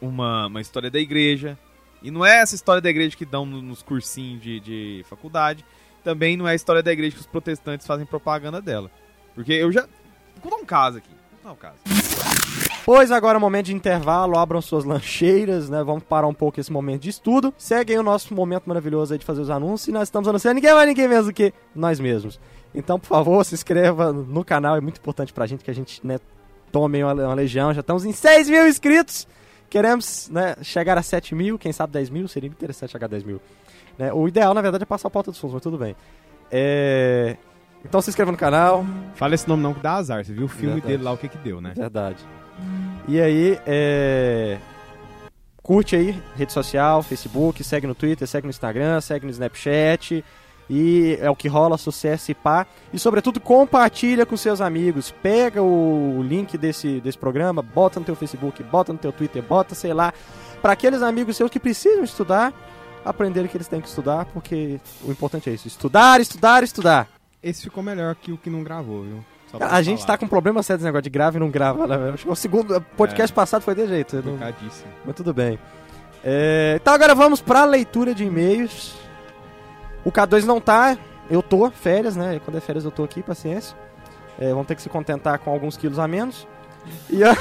uma, 0.00 0.46
uma 0.48 0.60
história 0.60 0.90
da 0.90 0.98
igreja. 0.98 1.56
E 2.02 2.10
não 2.10 2.26
é 2.26 2.38
essa 2.40 2.54
história 2.56 2.80
da 2.82 2.90
igreja 2.90 3.16
que 3.16 3.24
dão 3.24 3.46
no- 3.46 3.62
nos 3.62 3.82
cursinhos 3.82 4.42
de, 4.42 4.58
de 4.58 5.04
faculdade. 5.08 5.64
Também 6.02 6.36
não 6.36 6.48
é 6.48 6.52
a 6.52 6.54
história 6.54 6.82
da 6.82 6.90
igreja 6.92 7.14
que 7.14 7.20
os 7.20 7.26
protestantes 7.26 7.86
fazem 7.86 8.04
propaganda 8.06 8.60
dela. 8.60 8.90
Porque 9.34 9.52
eu 9.52 9.70
já. 9.70 9.82
Vou 10.42 10.50
contar 10.50 10.56
um 10.56 10.64
caso 10.66 10.98
aqui. 10.98 11.10
Vou 11.44 11.52
contar 11.52 11.52
um 11.52 11.56
caso. 11.56 12.19
Pois 12.84 13.10
agora 13.10 13.36
é 13.36 13.38
o 13.38 13.40
momento 13.40 13.66
de 13.66 13.74
intervalo, 13.74 14.38
abram 14.38 14.60
suas 14.60 14.84
lancheiras, 14.84 15.68
né? 15.68 15.82
Vamos 15.82 16.02
parar 16.02 16.26
um 16.26 16.34
pouco 16.34 16.58
esse 16.58 16.72
momento 16.72 17.02
de 17.02 17.10
estudo. 17.10 17.52
Seguem 17.56 17.98
o 17.98 18.02
nosso 18.02 18.34
momento 18.34 18.64
maravilhoso 18.66 19.12
aí 19.12 19.18
de 19.18 19.24
fazer 19.24 19.40
os 19.40 19.50
anúncios 19.50 19.88
e 19.88 19.92
nós 19.92 20.04
estamos 20.04 20.28
anunciando 20.28 20.54
ninguém 20.54 20.74
mais, 20.74 20.88
ninguém 20.88 21.08
menos 21.08 21.26
do 21.26 21.32
que 21.32 21.52
nós 21.74 22.00
mesmos. 22.00 22.40
Então, 22.74 22.98
por 22.98 23.08
favor, 23.08 23.44
se 23.44 23.54
inscreva 23.54 24.12
no 24.12 24.44
canal, 24.44 24.76
é 24.76 24.80
muito 24.80 24.98
importante 24.98 25.32
pra 25.32 25.46
gente 25.46 25.64
que 25.64 25.70
a 25.70 25.74
gente, 25.74 26.04
né, 26.06 26.18
tome 26.72 27.02
uma, 27.02 27.12
uma 27.12 27.34
legião. 27.34 27.72
Já 27.74 27.80
estamos 27.80 28.04
em 28.04 28.12
6 28.12 28.48
mil 28.48 28.66
inscritos. 28.66 29.26
Queremos, 29.68 30.28
né, 30.32 30.56
chegar 30.62 30.98
a 30.98 31.02
7 31.02 31.34
mil, 31.34 31.58
quem 31.58 31.72
sabe 31.72 31.92
10 31.92 32.10
mil, 32.10 32.26
seria 32.26 32.48
interessante 32.48 32.90
chegar 32.90 33.06
a 33.06 33.10
10 33.10 33.24
mil. 33.24 33.40
Né? 33.98 34.12
O 34.12 34.26
ideal, 34.26 34.54
na 34.54 34.60
verdade, 34.62 34.82
é 34.82 34.86
passar 34.86 35.08
a 35.08 35.10
pauta 35.10 35.30
dos 35.30 35.38
fundos, 35.38 35.54
mas 35.54 35.62
tudo 35.62 35.78
bem. 35.78 35.94
É... 36.50 37.36
Então 37.84 38.00
se 38.02 38.10
inscreva 38.10 38.30
no 38.30 38.36
canal, 38.36 38.84
Fala 39.14 39.34
esse 39.34 39.48
nome 39.48 39.62
não 39.62 39.72
que 39.72 39.80
dá 39.80 39.94
azar. 39.94 40.24
Você 40.24 40.32
viu 40.32 40.44
o 40.44 40.48
filme 40.48 40.74
Verdade. 40.74 40.92
dele 40.92 41.02
lá, 41.02 41.12
o 41.12 41.16
que 41.16 41.28
que 41.28 41.38
deu, 41.38 41.60
né? 41.60 41.72
Verdade. 41.74 42.18
E 43.08 43.20
aí, 43.20 43.58
é... 43.66 44.58
curte 45.62 45.96
aí, 45.96 46.20
rede 46.36 46.52
social, 46.52 47.02
Facebook, 47.02 47.62
segue 47.64 47.86
no 47.86 47.94
Twitter, 47.94 48.26
segue 48.26 48.46
no 48.46 48.50
Instagram, 48.50 49.00
segue 49.00 49.26
no 49.26 49.32
Snapchat. 49.32 50.24
E 50.72 51.18
é 51.20 51.28
o 51.28 51.34
que 51.34 51.48
rola, 51.48 51.76
sucesso 51.76 52.30
e 52.30 52.34
pá. 52.34 52.64
E 52.92 52.98
sobretudo, 52.98 53.40
compartilha 53.40 54.24
com 54.24 54.36
seus 54.36 54.60
amigos. 54.60 55.10
Pega 55.10 55.60
o 55.60 56.22
link 56.22 56.56
desse, 56.56 57.00
desse 57.00 57.18
programa, 57.18 57.60
bota 57.60 57.98
no 57.98 58.06
teu 58.06 58.14
Facebook, 58.14 58.62
bota 58.62 58.92
no 58.92 58.98
teu 58.98 59.10
Twitter, 59.10 59.42
bota, 59.42 59.74
sei 59.74 59.92
lá, 59.92 60.14
para 60.62 60.74
aqueles 60.74 61.02
amigos 61.02 61.36
seus 61.36 61.50
que 61.50 61.58
precisam 61.58 62.04
estudar, 62.04 62.54
aprenderem 63.04 63.50
que 63.50 63.56
eles 63.56 63.66
têm 63.66 63.80
que 63.80 63.88
estudar, 63.88 64.26
porque 64.26 64.78
o 65.02 65.10
importante 65.10 65.50
é 65.50 65.52
isso: 65.52 65.66
estudar, 65.66 66.20
estudar, 66.20 66.62
estudar. 66.62 67.08
Esse 67.42 67.62
ficou 67.62 67.82
melhor 67.82 68.14
que 68.14 68.30
o 68.30 68.38
que 68.38 68.48
não 68.48 68.62
gravou, 68.62 69.02
viu? 69.02 69.24
A 69.58 69.82
gente 69.82 70.00
falar. 70.02 70.06
tá 70.12 70.18
com 70.18 70.28
problema 70.28 70.62
sério 70.62 70.78
desse 70.78 70.86
negócio 70.86 71.02
de 71.02 71.10
grava 71.10 71.36
e 71.36 71.40
não 71.40 71.50
grava, 71.50 71.86
né? 71.86 72.10
Acho 72.14 72.24
que 72.24 72.30
o 72.30 72.36
segundo 72.36 72.80
podcast 72.96 73.32
passado 73.34 73.62
foi 73.62 73.74
de 73.74 73.86
jeito. 73.86 74.16
não- 74.16 74.36
Trocadíssimo. 74.36 74.88
Mas 75.04 75.14
tudo 75.16 75.32
bem. 75.34 75.58
É, 76.22 76.78
então 76.80 76.92
agora 76.94 77.14
vamos 77.14 77.40
pra 77.40 77.64
leitura 77.64 78.14
de 78.14 78.24
e-mails. 78.24 78.94
O 80.04 80.12
K2 80.12 80.44
não 80.44 80.60
tá, 80.60 80.96
eu 81.30 81.42
tô, 81.42 81.70
férias, 81.70 82.16
né? 82.16 82.40
Quando 82.44 82.56
é 82.58 82.60
férias 82.60 82.84
eu 82.84 82.90
tô 82.90 83.02
aqui, 83.04 83.22
paciência. 83.22 83.76
É, 84.38 84.50
vamos 84.50 84.66
ter 84.66 84.74
que 84.74 84.82
se 84.82 84.88
contentar 84.88 85.38
com 85.38 85.50
alguns 85.50 85.76
quilos 85.76 85.98
a 85.98 86.06
menos. 86.06 86.46
E 87.08 87.22
a... 87.24 87.34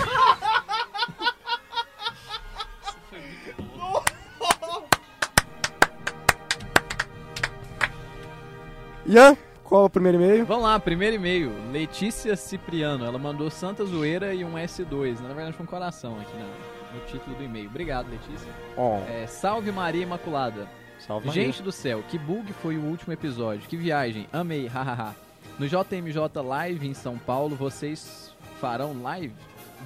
Ian, 9.06 9.36
qual 9.70 9.84
é 9.84 9.86
o 9.86 9.90
primeiro 9.90 10.18
e-mail? 10.22 10.46
Vamos 10.46 10.64
lá, 10.64 10.80
primeiro 10.80 11.16
e-mail. 11.16 11.52
Letícia 11.72 12.36
Cipriano. 12.36 13.06
Ela 13.06 13.18
mandou 13.18 13.50
Santa 13.50 13.86
Zoeira 13.86 14.34
e 14.34 14.44
um 14.44 14.54
S2. 14.58 15.20
Na 15.22 15.34
verdade, 15.34 15.54
foi 15.56 15.64
um 15.66 15.70
coração 15.70 16.20
aqui 16.20 16.34
na- 16.36 16.96
no 17.00 17.06
título 17.06 17.36
do 17.38 17.44
e-mail. 17.44 17.70
Obrigado, 17.70 18.10
Letícia. 18.10 18.52
Ó, 18.76 18.98
É, 19.08 19.26
Salve 19.28 19.72
Maria 19.72 20.04
Imaculada. 20.04 20.68
salve 21.00 21.28
Maria. 21.28 21.44
Gente 21.46 21.62
do 21.62 21.72
céu, 21.72 22.04
que 22.10 22.18
bug 22.18 22.52
foi 22.54 22.78
o 22.78 22.82
último 22.84 23.14
episódio. 23.14 23.62
Que 23.70 23.78
viagem. 23.78 24.28
Amei, 24.34 24.68
hahaha. 24.68 25.16
No 25.58 25.68
JMJ 25.68 26.42
Live 26.42 26.88
em 26.88 26.94
São 26.94 27.18
Paulo, 27.18 27.56
vocês 27.56 28.34
farão 28.60 29.02
live? 29.02 29.34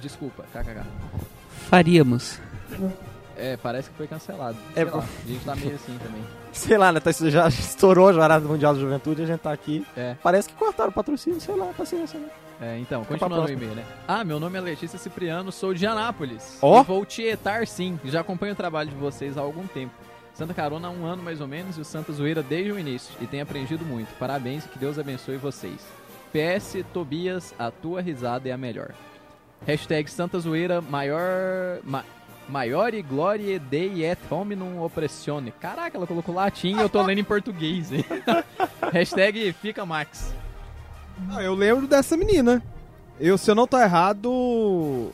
Desculpa, 0.00 0.44
kkk. 0.52 0.82
Faríamos. 1.68 2.40
É, 3.36 3.56
parece 3.56 3.90
que 3.90 3.96
foi 3.96 4.06
cancelado. 4.06 4.56
É, 4.76 4.82
Sei 4.82 4.84
lá, 4.84 4.98
a 4.98 5.28
gente 5.28 5.44
tá 5.44 5.56
meio 5.56 5.74
assim 5.74 5.98
também. 5.98 6.22
Sei 6.52 6.78
lá, 6.78 6.92
né? 6.92 7.00
tá- 7.00 7.10
Já 7.12 7.48
estourou 7.48 8.08
a 8.08 8.12
Jornada 8.12 8.46
Mundial 8.46 8.74
da 8.74 8.80
Juventude 8.80 9.22
e 9.22 9.24
a 9.24 9.26
gente 9.26 9.40
tá 9.40 9.52
aqui. 9.52 9.84
É. 9.96 10.14
Parece 10.22 10.48
que 10.48 10.54
cortaram 10.54 10.90
o 10.90 10.92
patrocínio, 10.92 11.40
sei 11.40 11.56
lá, 11.56 11.66
paciência, 11.76 12.18
né? 12.18 12.28
É, 12.60 12.78
então, 12.78 13.02
pra 13.04 13.18
continuando 13.18 13.48
o 13.48 13.52
e-mail, 13.52 13.74
né? 13.74 13.84
Ah, 14.06 14.22
meu 14.22 14.38
nome 14.38 14.56
é 14.56 14.60
Letícia 14.60 14.96
Cipriano, 14.98 15.50
sou 15.50 15.74
de 15.74 15.84
Anápolis. 15.86 16.58
Ó. 16.62 16.80
E 16.80 16.84
vou 16.84 17.04
tietar 17.04 17.66
sim, 17.66 17.98
já 18.04 18.20
acompanho 18.20 18.52
o 18.52 18.56
trabalho 18.56 18.88
de 18.90 18.94
vocês 18.96 19.36
há 19.36 19.40
algum 19.40 19.66
tempo. 19.66 19.92
Santa 20.34 20.54
Carona 20.54 20.86
há 20.88 20.90
um 20.90 21.04
ano 21.04 21.22
mais 21.22 21.40
ou 21.40 21.48
menos 21.48 21.76
e 21.76 21.80
o 21.80 21.84
Santa 21.84 22.12
Zoeira 22.12 22.42
desde 22.42 22.70
o 22.72 22.78
início. 22.78 23.14
E 23.20 23.26
tenho 23.26 23.42
aprendido 23.42 23.84
muito. 23.84 24.08
Parabéns 24.18 24.64
e 24.64 24.68
que 24.68 24.78
Deus 24.78 24.98
abençoe 24.98 25.36
vocês. 25.36 25.80
PS 26.32 26.84
Tobias, 26.92 27.52
a 27.58 27.70
tua 27.70 28.00
risada 28.00 28.48
é 28.48 28.52
a 28.52 28.56
melhor. 28.56 28.92
Hashtag 29.66 30.10
Santa 30.10 30.38
Zoeira, 30.38 30.80
maior... 30.80 31.78
Ma, 31.84 32.04
maior 32.48 32.92
e 32.94 33.02
glória 33.02 33.58
dei 33.58 34.04
et 34.04 34.18
hominum 34.30 34.82
oppressione. 34.82 35.52
Caraca, 35.52 35.96
ela 35.96 36.06
colocou 36.06 36.34
latim 36.34 36.76
e 36.76 36.80
eu 36.80 36.88
tô 36.88 37.02
lendo 37.02 37.18
em 37.20 37.24
português? 37.24 37.90
Hashtag 38.92 39.52
fica 39.60 39.84
Max. 39.86 40.34
Ah, 41.30 41.42
eu 41.42 41.54
lembro 41.54 41.86
dessa 41.86 42.16
menina. 42.16 42.62
Eu, 43.18 43.38
se 43.38 43.50
eu 43.50 43.54
não 43.54 43.66
tô 43.66 43.78
errado, 43.78 45.12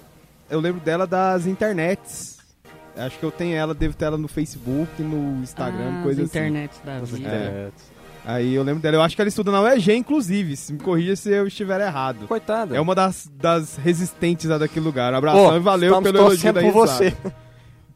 eu 0.49 0.61
lembro 0.61 0.81
dela 0.81 1.07
das 1.07 1.47
internets. 1.47 2.39
Acho 2.97 3.19
que 3.19 3.25
eu 3.25 3.31
tenho 3.31 3.57
ela, 3.57 3.73
devo 3.73 3.95
ter 3.95 4.07
ela 4.07 4.19
no 4.19 4.27
Facebook, 4.29 5.03
no 5.03 5.43
Instagram, 5.43 6.01
Ah, 6.01 6.03
coisa 6.03 6.23
as 6.23 6.29
assim. 6.29 6.39
internet 6.39 6.73
da 6.85 6.99
vida. 7.01 7.29
É. 7.29 7.71
Aí 8.35 8.55
eu 8.55 8.63
lembro 8.63 8.81
dela. 8.81 8.97
Eu 8.97 9.03
acho 9.03 9.15
que 9.17 9.23
ela 9.23 9.29
estuda 9.29 9.51
na 9.51 9.61
UEG, 9.63 9.93
inclusive. 9.95 10.57
Se 10.57 10.73
me 10.73 10.79
corrija 10.79 11.17
se 11.17 11.31
eu 11.31 11.47
estiver 11.47 11.81
errado. 11.81 12.27
Coitada. 12.27 12.77
É 12.77 12.81
uma 12.81 12.95
das, 12.95 13.31
das 13.35 13.77
resistentes 13.77 14.47
lá 14.49 14.59
daquele 14.59 14.85
lugar. 14.85 15.13
Abração 15.15 15.55
Ô, 15.55 15.57
e 15.57 15.61
valeu 15.61 15.89
estamos 15.91 16.11
pelo 16.11 16.25
elogio 16.27 16.53
da 16.53 16.61
por 16.61 16.73
você. 16.73 17.15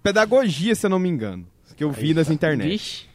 Pedagogia, 0.02 0.74
se 0.74 0.86
eu 0.86 0.90
não 0.90 0.98
me 0.98 1.08
engano. 1.08 1.46
Que 1.76 1.82
eu 1.84 1.90
vi 1.90 2.14
nas 2.14 2.30
internet. 2.30 2.68
Vixe. 2.68 3.14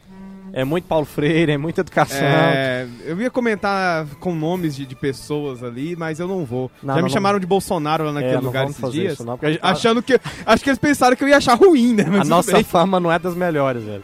É 0.52 0.64
muito 0.64 0.84
Paulo 0.86 1.06
Freire, 1.06 1.52
é 1.52 1.56
muita 1.56 1.80
educação. 1.80 2.18
É, 2.26 2.86
eu 3.04 3.20
ia 3.20 3.30
comentar 3.30 4.04
com 4.18 4.34
nomes 4.34 4.74
de, 4.74 4.84
de 4.84 4.96
pessoas 4.96 5.62
ali, 5.62 5.94
mas 5.94 6.18
eu 6.18 6.26
não 6.26 6.44
vou. 6.44 6.68
Não, 6.82 6.94
Já 6.94 7.00
não 7.00 7.06
me 7.06 7.10
chamaram 7.12 7.38
de 7.38 7.46
Bolsonaro 7.46 8.02
lá 8.04 8.10
É, 8.10 8.14
naquele 8.14 8.34
não 8.34 8.42
lugar 8.42 8.64
esses 8.64 8.76
fazer 8.80 8.92
dias. 9.00 9.12
isso, 9.14 9.24
Achando 9.62 10.02
que. 10.02 10.20
Acho 10.44 10.64
que 10.64 10.70
eles 10.70 10.78
pensaram 10.78 11.14
que 11.14 11.22
eu 11.22 11.28
ia 11.28 11.36
achar 11.36 11.54
ruim, 11.54 11.94
né? 11.94 12.04
Mas 12.08 12.22
A 12.22 12.24
nossa 12.24 12.52
bem. 12.52 12.64
fama 12.64 12.98
não 12.98 13.12
é 13.12 13.18
das 13.18 13.36
melhores, 13.36 13.84
velho. 13.84 14.02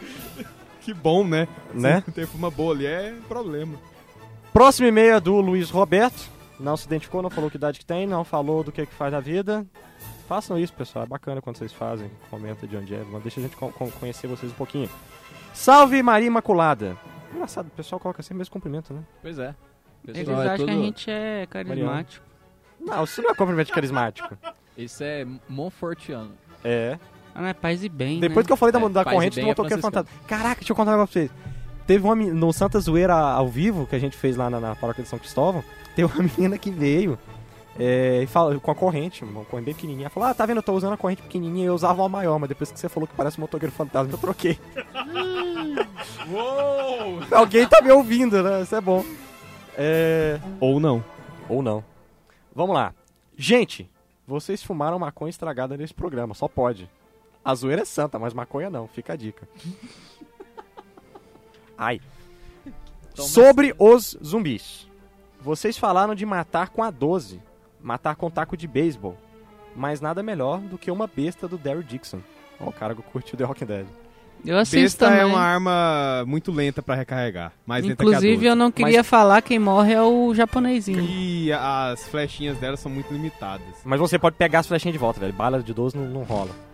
Que 0.87 0.94
bom, 0.94 1.25
né? 1.27 1.49
Né? 1.75 2.01
Se 2.03 2.12
ter 2.12 2.29
uma 2.35 2.49
boa 2.49 2.72
ali 2.72 2.87
é 2.87 3.12
problema. 3.27 3.77
Próximo 4.53 4.87
e-mail 4.87 5.14
é 5.16 5.20
do 5.20 5.40
Luiz 5.40 5.68
Roberto. 5.68 6.31
Não 6.61 6.77
se 6.77 6.87
identificou, 6.87 7.20
não 7.22 7.29
falou 7.29 7.51
que 7.51 7.57
idade 7.57 7.81
que 7.81 7.85
tem, 7.85 8.07
não 8.07 8.22
falou 8.22 8.62
do 8.62 8.70
que, 8.70 8.87
que 8.87 8.94
faz 8.94 9.12
na 9.12 9.18
vida. 9.18 9.66
Façam 10.29 10.57
isso, 10.57 10.72
pessoal. 10.72 11.05
É 11.05 11.09
bacana 11.09 11.42
quando 11.42 11.57
vocês 11.57 11.72
fazem. 11.72 12.09
Comenta 12.31 12.68
de 12.68 12.77
onde 12.77 12.94
é. 12.94 13.03
Deixa 13.20 13.40
a 13.40 13.42
gente 13.42 13.57
co- 13.57 13.70
co- 13.70 13.90
conhecer 13.99 14.29
vocês 14.29 14.51
um 14.53 14.55
pouquinho. 14.55 14.88
Salve 15.53 16.01
Maria 16.05 16.29
Imaculada. 16.29 16.96
Engraçado, 17.35 17.66
o 17.66 17.70
pessoal 17.70 17.99
coloca 18.01 18.22
sempre 18.22 18.37
o 18.37 18.38
mesmo 18.38 18.53
cumprimento, 18.53 18.94
né? 18.94 19.03
Pois 19.20 19.38
é. 19.40 19.55
Eles 20.07 20.20
Pessoal, 20.20 20.42
é 20.42 20.44
acham 20.51 20.57
que 20.66 20.70
a 20.70 20.75
tudo- 20.75 20.85
gente 20.85 21.11
é 21.11 21.46
carismático. 21.51 22.25
Não, 22.81 23.03
isso 23.05 23.20
não 23.22 23.31
é 23.31 23.35
cumprimento 23.35 23.72
carismático. 23.72 24.38
Isso 24.79 25.03
é 25.03 25.27
Monfortiano. 25.49 26.31
É. 26.62 26.96
Ah, 27.37 27.42
não 27.42 27.49
é 27.49 27.53
paz 27.53 27.85
e 27.85 27.88
bem, 27.90 28.18
Depois 28.18 28.44
né? 28.44 28.46
que 28.46 28.53
eu 28.53 28.57
falei 28.57 28.72
da, 28.72 28.81
É, 28.81 28.88
da 28.88 29.05
corrente, 29.05 29.38
é 29.38 29.44
motoqueiro 29.44 29.83
franciscano. 29.83 30.07
fantasma. 30.07 30.27
Caraca, 30.27 30.61
deixa 30.61 30.72
eu 30.72 30.77
contar 30.77 30.92
um 30.92 30.94
negócio 30.94 31.12
pra 31.12 31.20
vocês. 31.20 31.31
Teve 31.87 32.03
uma 32.05 32.16
no 32.16 32.51
Santa 32.53 32.81
Zoeira 32.81 33.14
ao 33.14 33.46
vivo, 33.46 33.87
que 33.87 33.94
a 33.94 33.99
gente 33.99 34.16
fez 34.16 34.37
lá 34.37 34.49
na, 34.49 34.59
na 34.59 34.75
paróquia 34.75 35.05
de 35.05 35.11
São 35.11 35.18
Cristóvão, 35.18 35.62
teve 35.94 36.11
uma 36.11 36.22
menina 36.22 36.57
que 36.57 36.70
veio 36.70 37.18
é, 37.79 38.22
e 38.22 38.27
fala, 38.27 38.59
com 38.59 38.70
a 38.70 38.75
corrente, 38.75 39.22
uma 39.22 39.44
corrente 39.44 39.66
bem 39.66 39.75
pequenininha. 39.75 40.09
Falou, 40.09 40.31
ah, 40.31 40.35
tá 40.35 40.46
vendo, 40.46 40.57
eu 40.57 40.62
tô 40.62 40.72
usando 40.72 40.94
a 40.94 40.96
corrente 40.96 41.20
pequenininha 41.20 41.64
e 41.64 41.68
eu 41.68 41.75
usava 41.75 42.01
uma 42.01 42.09
maior, 42.09 42.38
mas 42.38 42.49
depois 42.49 42.72
que 42.72 42.81
você 42.81 42.88
falou 42.88 43.07
que 43.07 43.14
parece 43.14 43.37
um 43.38 43.42
motoqueiro 43.42 43.75
fantasma, 43.75 44.11
eu 44.12 44.18
troquei. 44.18 44.59
Uou! 46.33 47.20
Alguém 47.31 47.68
tá 47.68 47.83
me 47.83 47.90
ouvindo, 47.92 48.42
né? 48.42 48.62
Isso 48.62 48.75
é 48.75 48.81
bom. 48.81 49.05
É... 49.77 50.40
Ou 50.59 50.81
não. 50.81 51.05
Ou 51.51 51.62
não. 51.62 51.85
Vamos 52.55 52.75
lá. 52.75 52.94
Gente, 53.37 53.88
vocês 54.27 54.62
fumaram 54.62 54.99
maconha 54.99 55.29
estragada 55.31 55.77
nesse 55.77 55.92
programa, 55.92 56.35
só 56.35 56.49
pode. 56.49 56.88
A 57.46 57.54
zoeira 57.54 57.82
é 57.82 57.85
santa, 57.85 58.18
mas 58.18 58.35
maconha 58.35 58.68
não, 58.68 58.88
fica 58.88 59.12
a 59.12 59.16
dica. 59.16 59.48
Ai. 61.78 62.00
Toma 63.14 63.28
Sobre 63.28 63.72
os 63.78 64.18
zumbis. 64.24 64.88
Vocês 65.40 65.78
falaram 65.78 66.12
de 66.12 66.26
matar 66.26 66.70
com 66.70 66.82
a 66.82 66.90
12, 66.90 67.40
matar 67.80 68.16
com 68.16 68.28
taco 68.28 68.56
de 68.56 68.66
beisebol. 68.66 69.16
Mas 69.76 70.00
nada 70.00 70.24
melhor 70.24 70.59
do 70.59 70.76
que 70.76 70.90
uma 70.90 71.06
besta 71.06 71.46
do 71.46 71.56
Daryl 71.56 71.85
Dixon. 71.85 72.18
Ó, 72.59 72.70
o 72.70 72.72
cara 72.72 72.96
que 72.96 73.02
curtiu 73.02 73.38
The 73.38 73.44
Walking 73.44 73.66
Dead. 73.66 73.87
Eu 74.44 74.59
assisto 74.59 74.80
Besta 74.80 75.06
também. 75.06 75.20
é 75.20 75.24
uma 75.24 75.40
arma 75.40 76.24
muito 76.26 76.50
lenta 76.50 76.82
pra 76.82 76.96
recarregar. 76.96 77.52
Mais 77.64 77.85
lenta 77.85 77.96
que 77.96 78.02
a 78.02 78.06
Inclusive, 78.06 78.35
12. 78.35 78.46
eu 78.46 78.56
não 78.56 78.72
queria 78.72 79.04
falar 79.04 79.40
quem 79.40 79.59
morre 79.59 79.92
é 79.92 80.02
o 80.02 80.35
japonesinho. 80.35 81.00
E 81.00 81.52
as 81.52 82.09
flechinhas 82.09 82.59
dela 82.59 82.76
são 82.76 82.90
muito 82.90 83.12
limitadas. 83.12 83.66
Mas 83.85 84.00
você 84.00 84.18
pode 84.18 84.35
pegar 84.35 84.59
as 84.59 84.66
flechinhas 84.66 84.94
de 84.94 84.98
volta, 84.98 85.20
velho. 85.20 85.32
Bala 85.32 85.62
de 85.62 85.72
12 85.72 85.96
não, 85.96 86.06
não 86.06 86.22
rola. 86.24 86.65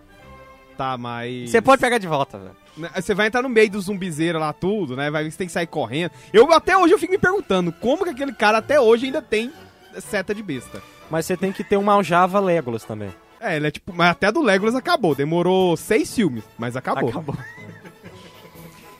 Tá, 0.77 0.97
mas. 0.97 1.51
Você 1.51 1.61
pode 1.61 1.79
pegar 1.81 1.97
de 1.97 2.07
volta, 2.07 2.37
velho. 2.37 2.55
Né, 2.75 2.89
Você 2.95 3.13
vai 3.13 3.27
entrar 3.27 3.41
no 3.41 3.49
meio 3.49 3.69
do 3.69 3.79
zumbizeiro 3.79 4.39
lá, 4.39 4.51
tudo, 4.51 4.95
né? 4.95 5.11
Vai, 5.11 5.29
você 5.29 5.37
tem 5.37 5.47
que 5.47 5.53
sair 5.53 5.67
correndo. 5.67 6.11
Eu 6.31 6.51
até 6.51 6.75
hoje 6.77 6.93
eu 6.93 6.99
fico 6.99 7.11
me 7.13 7.19
perguntando 7.19 7.71
como 7.71 8.03
que 8.03 8.09
aquele 8.09 8.33
cara 8.33 8.57
até 8.57 8.79
hoje 8.79 9.05
ainda 9.05 9.21
tem 9.21 9.51
seta 9.99 10.33
de 10.33 10.41
besta. 10.41 10.81
Mas 11.09 11.25
você 11.25 11.37
tem 11.37 11.51
que 11.51 11.63
ter 11.63 11.77
uma 11.77 11.93
aljava 11.93 12.39
Legolas 12.39 12.83
também. 12.83 13.13
É, 13.39 13.55
ele 13.57 13.67
é 13.67 13.71
tipo. 13.71 13.93
Mas 13.93 14.09
até 14.09 14.31
do 14.31 14.41
Legolas 14.41 14.73
acabou. 14.73 15.13
Demorou 15.13 15.77
seis 15.77 16.13
filmes, 16.13 16.43
mas 16.57 16.75
acabou. 16.75 17.09
Acabou. 17.09 17.37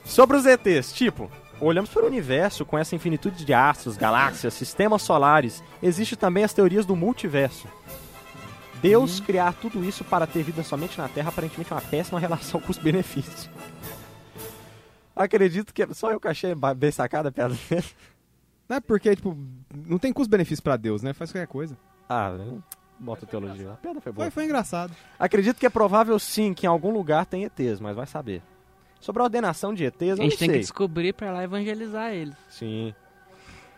Sobre 0.04 0.36
os 0.36 0.44
ETs, 0.44 0.92
tipo, 0.92 1.30
olhamos 1.60 1.90
para 1.90 2.04
o 2.04 2.06
universo 2.06 2.64
com 2.64 2.78
essa 2.78 2.94
infinitude 2.94 3.44
de 3.44 3.54
astros, 3.54 3.96
galáxias, 3.96 4.54
sistemas 4.54 5.02
solares. 5.02 5.62
Existe 5.82 6.14
também 6.14 6.44
as 6.44 6.52
teorias 6.52 6.84
do 6.84 6.94
multiverso. 6.94 7.66
Deus 8.84 9.18
criar 9.18 9.54
tudo 9.54 9.82
isso 9.82 10.04
para 10.04 10.26
ter 10.26 10.42
vida 10.42 10.62
somente 10.62 10.98
na 10.98 11.08
Terra 11.08 11.30
aparentemente 11.30 11.72
é 11.72 11.74
uma 11.76 11.80
péssima 11.80 12.20
relação 12.20 12.60
custo-benefício. 12.60 13.50
Acredito 15.16 15.72
que 15.72 15.86
só 15.94 16.12
eu 16.12 16.20
que 16.20 16.28
achei 16.28 16.54
bem 16.76 16.90
sacada 16.90 17.30
a 17.30 17.32
piada 17.32 17.54
dele. 17.70 17.84
Não 18.68 18.76
é 18.76 18.80
porque, 18.80 19.14
tipo, 19.14 19.36
não 19.86 19.98
tem 19.98 20.10
custo-benefício 20.10 20.62
pra 20.64 20.74
Deus, 20.78 21.02
né? 21.02 21.12
Faz 21.12 21.30
qualquer 21.30 21.46
coisa. 21.46 21.76
Ah, 22.08 22.30
velho, 22.30 22.64
bota 22.98 23.26
teologia. 23.26 23.72
A 23.72 23.76
piada 23.76 24.00
foi 24.00 24.10
boa. 24.10 24.24
Foi, 24.24 24.30
foi 24.30 24.44
engraçado. 24.44 24.90
Acredito 25.18 25.58
que 25.58 25.66
é 25.66 25.70
provável 25.70 26.18
sim 26.18 26.54
que 26.54 26.64
em 26.64 26.68
algum 26.68 26.90
lugar 26.90 27.26
tem 27.26 27.44
ETs, 27.44 27.78
mas 27.78 27.94
vai 27.94 28.06
saber. 28.06 28.42
Sobre 28.98 29.20
a 29.20 29.24
ordenação 29.26 29.74
de 29.74 29.84
ETs, 29.84 30.00
eu 30.00 30.12
A 30.14 30.16
não 30.16 30.24
gente 30.24 30.38
tem 30.38 30.48
sei. 30.48 30.54
que 30.56 30.60
descobrir 30.60 31.12
pra 31.12 31.30
lá 31.30 31.44
evangelizar 31.44 32.12
eles. 32.12 32.34
Sim. 32.48 32.94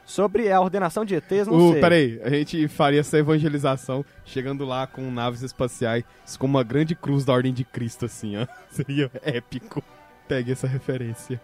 Sobre 0.06 0.50
a 0.52 0.60
ordenação 0.60 1.04
de 1.04 1.16
ETs, 1.16 1.48
não 1.48 1.56
Uh, 1.68 1.72
sei. 1.72 1.80
peraí, 1.80 2.20
a 2.22 2.30
gente 2.30 2.68
faria 2.68 3.00
essa 3.00 3.18
evangelização 3.18 4.04
chegando 4.24 4.64
lá 4.64 4.86
com 4.86 5.10
naves 5.10 5.42
espaciais 5.42 6.04
com 6.38 6.46
uma 6.46 6.62
grande 6.62 6.94
cruz 6.94 7.24
da 7.24 7.32
Ordem 7.32 7.52
de 7.52 7.64
Cristo, 7.64 8.04
assim, 8.04 8.36
ó. 8.36 8.46
Seria 8.70 9.10
épico. 9.22 9.82
Pegue 10.28 10.52
essa 10.52 10.66
referência. 10.68 11.40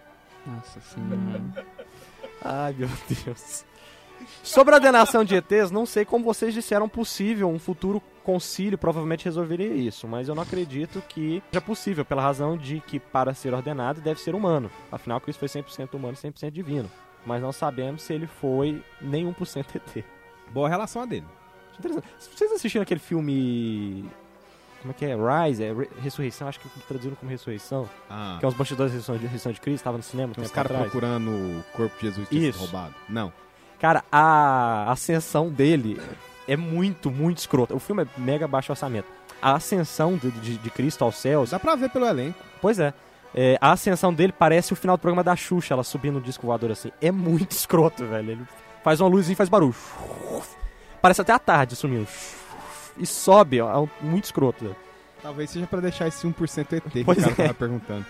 Nossa 0.46 0.80
senhora. 0.80 1.66
Ai, 2.44 2.74
meu 2.78 2.88
Deus. 3.24 3.64
Sobre 4.44 4.72
a 4.74 4.76
ordenação 4.76 5.24
de 5.24 5.34
ETs, 5.34 5.70
não 5.72 5.84
sei 5.84 6.04
como 6.04 6.24
vocês 6.24 6.54
disseram 6.54 6.88
possível 6.88 7.48
um 7.50 7.58
futuro 7.58 8.00
concílio 8.22 8.78
provavelmente 8.78 9.24
resolveria 9.24 9.74
isso, 9.74 10.06
mas 10.06 10.28
eu 10.28 10.34
não 10.36 10.44
acredito 10.44 11.02
que 11.08 11.42
seja 11.50 11.60
possível, 11.60 12.04
pela 12.04 12.22
razão 12.22 12.56
de 12.56 12.78
que 12.86 13.00
para 13.00 13.34
ser 13.34 13.52
ordenado 13.52 14.00
deve 14.00 14.20
ser 14.20 14.36
humano. 14.36 14.70
Afinal, 14.92 15.20
Cristo 15.20 15.40
foi 15.40 15.48
100% 15.48 15.94
humano, 15.94 16.16
100% 16.16 16.50
divino. 16.52 16.88
Mas 17.24 17.40
não 17.40 17.52
sabemos 17.52 18.02
se 18.02 18.12
ele 18.12 18.26
foi 18.26 18.82
nem 19.00 19.26
1% 19.32 19.66
ET. 19.76 20.04
Boa 20.50 20.68
relação 20.68 21.02
a 21.02 21.06
dele. 21.06 21.26
Interessante. 21.78 22.06
Vocês 22.18 22.52
assistiram 22.52 22.82
aquele 22.82 23.00
filme. 23.00 24.04
Como 24.82 24.90
é 24.92 24.94
que 24.94 25.04
é? 25.04 25.14
Rise? 25.46 25.62
É 25.64 25.72
Re- 25.72 25.88
Ressurreição? 26.00 26.48
Acho 26.48 26.58
que 26.60 26.68
traduziram 26.88 27.14
como 27.16 27.30
Ressurreição. 27.30 27.88
Ah, 28.10 28.36
Que 28.40 28.44
é 28.44 28.48
os 28.48 28.54
bastidores 28.54 28.92
da 28.92 28.98
Ressurreição 28.98 29.14
de, 29.16 29.22
Ressurreição 29.22 29.52
de 29.52 29.60
Cristo, 29.60 29.76
estava 29.76 29.96
no 29.96 30.02
cinema. 30.02 30.34
tem 30.34 30.42
uns 30.44 30.50
caras 30.50 30.76
procurando 30.76 31.30
o 31.30 31.64
corpo 31.72 31.94
de 32.00 32.08
Jesus 32.08 32.28
Isso. 32.32 32.58
roubado. 32.58 32.94
Não. 33.08 33.32
Cara, 33.78 34.04
a 34.10 34.90
ascensão 34.90 35.48
dele 35.50 36.00
é 36.48 36.56
muito, 36.56 37.10
muito 37.10 37.38
escrota. 37.38 37.74
O 37.74 37.78
filme 37.78 38.02
é 38.02 38.06
mega 38.20 38.46
baixo 38.48 38.72
orçamento. 38.72 39.06
A 39.40 39.54
ascensão 39.54 40.16
de, 40.16 40.30
de- 40.32 40.58
de 40.58 40.70
Cristo 40.70 41.04
aos 41.04 41.16
céus. 41.16 41.50
Dá 41.50 41.58
pra 41.60 41.74
ver 41.76 41.88
pelo 41.90 42.04
elenco. 42.06 42.38
Pois 42.60 42.78
é. 42.78 42.92
É, 43.34 43.56
A 43.60 43.72
ascensão 43.72 44.12
dele 44.12 44.32
parece 44.32 44.72
o 44.72 44.76
final 44.76 44.96
do 44.96 45.00
programa 45.00 45.24
da 45.24 45.34
Xuxa, 45.34 45.74
ela 45.74 45.82
subindo 45.84 46.14
no 46.14 46.20
disco 46.20 46.46
voador 46.46 46.70
assim. 46.70 46.90
É 47.00 47.10
muito 47.10 47.52
escroto, 47.56 48.04
velho. 48.06 48.30
Ele 48.32 48.42
faz 48.84 49.00
uma 49.00 49.08
luz 49.08 49.28
e 49.30 49.34
faz 49.34 49.48
barulho. 49.48 49.74
Parece 51.00 51.20
até 51.20 51.32
a 51.32 51.38
tarde 51.38 51.74
sumindo. 51.76 52.06
E 52.98 53.06
sobe, 53.06 53.60
ó. 53.60 53.84
é 53.84 54.04
Muito 54.04 54.24
escroto, 54.24 54.64
velho. 54.64 54.76
Talvez 55.22 55.50
seja 55.50 55.66
pra 55.66 55.80
deixar 55.80 56.08
esse 56.08 56.26
1% 56.26 56.72
ET 56.72 56.82
que 56.90 57.04
Pois 57.04 57.18
o 57.18 57.20
cara 57.22 57.32
é. 57.32 57.34
tava 57.46 57.54
perguntando. 57.54 58.04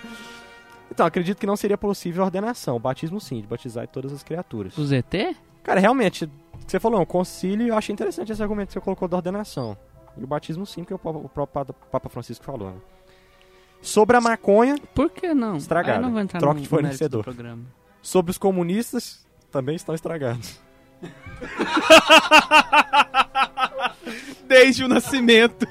Então, 0.91 1.07
acredito 1.07 1.39
que 1.39 1.47
não 1.47 1.57
seria 1.57 1.79
possível 1.79 2.23
a 2.23 2.27
ordenação. 2.27 2.77
O 2.77 2.79
batismo 2.79 3.21
sim, 3.21 3.41
de 3.41 3.47
batizar 3.47 3.87
todas 3.89 4.13
as 4.13 4.23
criaturas. 4.23 4.77
O 4.77 4.85
ZT? 4.85 5.37
Cara, 5.63 5.79
realmente, 5.81 6.29
você 6.67 6.81
falou, 6.81 7.01
um 7.01 7.05
concílio, 7.07 7.69
eu 7.69 7.77
achei 7.77 7.93
interessante 7.93 8.33
esse 8.33 8.43
argumento 8.43 8.69
que 8.69 8.73
você 8.75 8.81
colocou 8.81 9.07
da 9.09 9.17
ordenação. 9.19 9.77
E 10.19 10.25
o 10.25 10.27
batismo 10.27 10.67
sim, 10.67 10.85
que 10.85 10.93
é 10.93 10.97
o, 10.97 10.99
o 10.99 11.29
próprio 11.29 11.47
Papa- 11.65 11.75
Papa 11.91 12.09
Francisco 12.09 12.45
falou, 12.45 12.71
né? 12.71 12.77
Sobre 13.83 14.17
a 14.17 14.21
maconha, 14.21 14.77
Por 14.95 15.11
que 15.11 15.35
não? 15.35 15.57
Estragado. 15.57 15.99
Aí 15.99 15.99
eu 15.99 16.03
não 16.03 16.13
vou 16.13 16.21
entrar 16.21 16.39
Troca 16.41 16.55
no 16.55 16.61
de 16.63 16.69
fornecedor. 16.69 17.25
sobre 18.01 18.31
os 18.31 18.39
comunistas, 18.39 19.27
também 19.51 19.75
estão 19.77 19.95
estragados. 19.95 20.59
Desde 24.47 24.85
o 24.85 24.89
nascimento. 24.89 25.67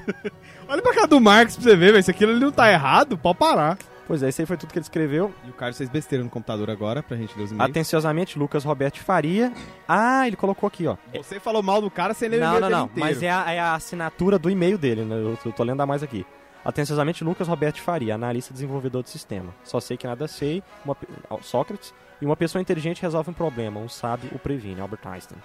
Olha 0.68 0.82
pra 0.82 0.94
cá 0.94 1.06
do 1.06 1.20
Marx 1.20 1.54
pra 1.56 1.64
você 1.64 1.76
ver, 1.76 1.92
velho. 1.92 2.02
Se 2.04 2.10
aquilo 2.10 2.38
não 2.38 2.50
tá 2.52 2.70
errado, 2.70 3.16
pode 3.16 3.38
parar. 3.38 3.78
Pois 4.06 4.22
é, 4.22 4.28
isso 4.28 4.42
aí 4.42 4.46
foi 4.46 4.56
tudo 4.56 4.72
que 4.72 4.78
ele 4.78 4.84
escreveu. 4.84 5.32
E 5.46 5.50
o 5.50 5.52
Carlos 5.52 5.78
fez 5.78 5.88
besteira 5.88 6.24
no 6.24 6.28
computador 6.30 6.68
agora, 6.68 7.02
pra 7.02 7.16
gente 7.16 7.36
ler 7.38 7.44
os 7.44 7.52
e-mails. 7.52 7.70
Atenciosamente, 7.70 8.38
Lucas 8.38 8.64
Roberto 8.64 8.98
Faria. 9.00 9.52
Ah, 9.88 10.26
ele 10.26 10.36
colocou 10.36 10.66
aqui, 10.66 10.86
ó. 10.86 10.96
Você 11.16 11.38
falou 11.38 11.62
mal 11.62 11.80
do 11.80 11.90
cara 11.90 12.12
sem 12.12 12.28
ler 12.28 12.38
o 12.38 12.40
Não, 12.40 12.48
e-mail 12.56 12.60
não, 12.62 12.70
não. 12.70 12.84
inteiro. 12.86 13.00
Mas 13.00 13.22
é 13.22 13.30
a, 13.30 13.52
é 13.52 13.60
a 13.60 13.74
assinatura 13.74 14.38
do 14.38 14.50
e-mail 14.50 14.76
dele, 14.76 15.04
né? 15.04 15.14
Eu, 15.14 15.38
eu 15.44 15.52
tô 15.52 15.62
lendo 15.62 15.80
a 15.80 15.86
mais 15.86 16.02
aqui. 16.02 16.26
Atenciosamente, 16.64 17.24
Lucas 17.24 17.48
Roberto 17.48 17.80
Faria, 17.80 18.14
analista 18.14 18.52
desenvolvedor 18.52 19.02
do 19.02 19.08
sistema. 19.08 19.54
Só 19.64 19.80
sei 19.80 19.96
que 19.96 20.06
nada 20.06 20.28
sei, 20.28 20.62
uma 20.84 20.96
Sócrates. 21.42 21.92
E 22.20 22.24
uma 22.24 22.36
pessoa 22.36 22.62
inteligente 22.62 23.02
resolve 23.02 23.30
um 23.30 23.34
problema, 23.34 23.80
um 23.80 23.88
sábio 23.88 24.30
o 24.32 24.38
previne, 24.38 24.80
Albert 24.80 25.00
Einstein. 25.04 25.38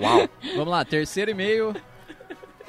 Uau! 0.00 0.26
Vamos 0.56 0.68
lá, 0.68 0.82
terceiro 0.82 1.30
e-mail. 1.30 1.74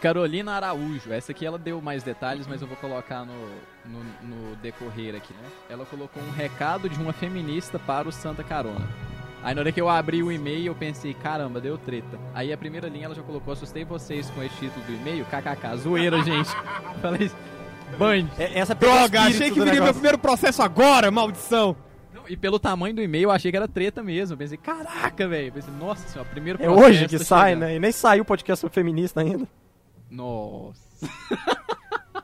Carolina 0.01 0.53
Araújo. 0.53 1.13
Essa 1.13 1.31
aqui 1.31 1.45
ela 1.45 1.57
deu 1.57 1.79
mais 1.79 2.03
detalhes, 2.03 2.45
mas 2.47 2.61
eu 2.61 2.67
vou 2.67 2.75
colocar 2.75 3.23
no, 3.23 3.33
no, 3.85 4.03
no 4.23 4.55
decorrer 4.57 5.15
aqui, 5.15 5.31
né? 5.33 5.47
Ela 5.69 5.85
colocou 5.85 6.21
um 6.21 6.31
recado 6.31 6.89
de 6.89 6.99
uma 6.99 7.13
feminista 7.13 7.79
para 7.79 8.09
o 8.09 8.11
Santa 8.11 8.43
Carona. 8.43 8.87
Aí 9.43 9.55
na 9.55 9.61
hora 9.61 9.71
que 9.71 9.81
eu 9.81 9.89
abri 9.89 10.21
o 10.21 10.31
e-mail, 10.31 10.67
eu 10.67 10.75
pensei, 10.75 11.13
caramba, 11.13 11.61
deu 11.61 11.77
treta. 11.77 12.19
Aí 12.33 12.51
a 12.51 12.57
primeira 12.57 12.87
linha 12.87 13.05
ela 13.05 13.15
já 13.15 13.23
colocou, 13.23 13.53
assustei 13.53 13.83
vocês 13.83 14.29
com 14.31 14.43
esse 14.43 14.55
título 14.55 14.85
do 14.85 14.93
e-mail, 14.93 15.25
kkk, 15.25 15.77
zoeira, 15.77 16.21
gente. 16.25 16.49
Falei, 17.01 17.31
band. 17.97 18.27
É- 18.37 18.59
Essa 18.59 18.73
Droga, 18.75 19.21
achei 19.21 19.51
que 19.51 19.59
viria 19.61 19.81
meu 19.81 19.93
primeiro 19.93 20.17
processo 20.17 20.61
agora, 20.61 21.09
maldição. 21.11 21.75
Não, 22.13 22.23
E 22.27 22.35
pelo 22.37 22.59
tamanho 22.59 22.93
do 22.95 23.01
e-mail, 23.01 23.23
eu 23.23 23.31
achei 23.31 23.51
que 23.51 23.57
era 23.57 23.67
treta 23.67 24.01
mesmo. 24.03 24.33
Eu 24.33 24.37
pensei, 24.37 24.57
caraca, 24.57 25.27
velho. 25.27 25.51
Pensei, 25.51 25.73
nossa 25.73 26.07
senhora, 26.07 26.29
primeiro 26.29 26.61
É 26.61 26.65
processo 26.65 26.85
hoje 26.87 27.07
que 27.07 27.17
tá 27.19 27.23
sai, 27.25 27.49
chegando. 27.53 27.59
né? 27.69 27.75
E 27.75 27.79
nem 27.79 27.91
saiu 27.91 28.21
o 28.23 28.25
podcast 28.25 28.61
sobre 28.61 28.73
feminista 28.73 29.21
ainda. 29.21 29.47
Nossa. 30.09 30.81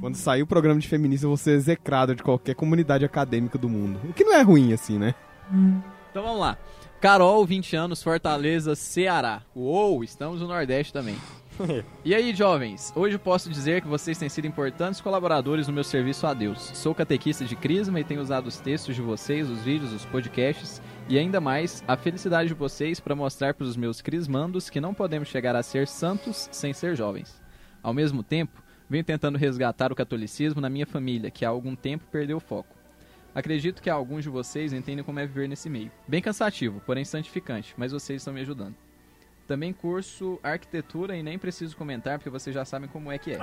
Quando 0.00 0.16
sair 0.16 0.42
o 0.42 0.46
programa 0.46 0.80
de 0.80 0.88
feminista, 0.88 1.24
eu 1.24 1.30
vou 1.30 1.36
ser 1.36 1.52
execrado 1.52 2.14
de 2.14 2.22
qualquer 2.22 2.54
comunidade 2.54 3.04
acadêmica 3.04 3.56
do 3.56 3.68
mundo. 3.68 4.00
O 4.08 4.12
que 4.12 4.24
não 4.24 4.34
é 4.34 4.42
ruim, 4.42 4.72
assim, 4.72 4.98
né? 4.98 5.14
Então 6.10 6.22
vamos 6.22 6.40
lá. 6.40 6.58
Carol, 7.00 7.44
20 7.46 7.76
anos, 7.76 8.02
Fortaleza, 8.02 8.74
Ceará. 8.74 9.42
Uou, 9.54 10.02
estamos 10.02 10.40
no 10.40 10.48
Nordeste 10.48 10.92
também. 10.92 11.16
E 12.04 12.14
aí, 12.14 12.34
jovens? 12.34 12.92
Hoje 12.94 13.18
posso 13.18 13.48
dizer 13.48 13.80
que 13.80 13.88
vocês 13.88 14.18
têm 14.18 14.28
sido 14.28 14.46
importantes 14.46 15.00
colaboradores 15.00 15.66
no 15.66 15.72
meu 15.72 15.84
serviço 15.84 16.26
a 16.26 16.34
Deus. 16.34 16.58
Sou 16.74 16.94
catequista 16.94 17.44
de 17.44 17.56
Crisma 17.56 18.00
e 18.00 18.04
tenho 18.04 18.20
usado 18.20 18.46
os 18.46 18.58
textos 18.58 18.94
de 18.94 19.02
vocês, 19.02 19.48
os 19.48 19.62
vídeos, 19.62 19.92
os 19.92 20.04
podcasts 20.04 20.82
e 21.08 21.18
ainda 21.18 21.40
mais 21.40 21.82
a 21.86 21.96
felicidade 21.96 22.48
de 22.48 22.54
vocês 22.54 23.00
para 23.00 23.14
mostrar 23.14 23.54
para 23.54 23.64
os 23.64 23.76
meus 23.76 24.00
crismandos 24.00 24.68
que 24.68 24.80
não 24.80 24.94
podemos 24.94 25.28
chegar 25.28 25.56
a 25.56 25.62
ser 25.62 25.86
santos 25.86 26.48
sem 26.52 26.72
ser 26.72 26.96
jovens. 26.96 27.40
Ao 27.82 27.94
mesmo 27.94 28.22
tempo, 28.22 28.62
venho 28.88 29.04
tentando 29.04 29.38
resgatar 29.38 29.92
o 29.92 29.96
catolicismo 29.96 30.60
na 30.60 30.70
minha 30.70 30.86
família, 30.86 31.30
que 31.30 31.44
há 31.44 31.48
algum 31.48 31.74
tempo 31.74 32.04
perdeu 32.10 32.38
o 32.38 32.40
foco. 32.40 32.74
Acredito 33.34 33.82
que 33.82 33.90
alguns 33.90 34.22
de 34.22 34.30
vocês 34.30 34.72
entendem 34.72 35.04
como 35.04 35.18
é 35.18 35.26
viver 35.26 35.48
nesse 35.48 35.68
meio. 35.68 35.90
Bem 36.06 36.22
cansativo, 36.22 36.80
porém 36.86 37.04
santificante, 37.04 37.74
mas 37.76 37.92
vocês 37.92 38.20
estão 38.20 38.32
me 38.32 38.40
ajudando. 38.40 38.83
Também 39.46 39.72
curso 39.72 40.38
arquitetura 40.42 41.16
e 41.16 41.22
nem 41.22 41.38
preciso 41.38 41.76
comentar 41.76 42.18
porque 42.18 42.30
vocês 42.30 42.54
já 42.54 42.64
sabem 42.64 42.88
como 42.88 43.12
é 43.12 43.18
que 43.18 43.32
é. 43.32 43.38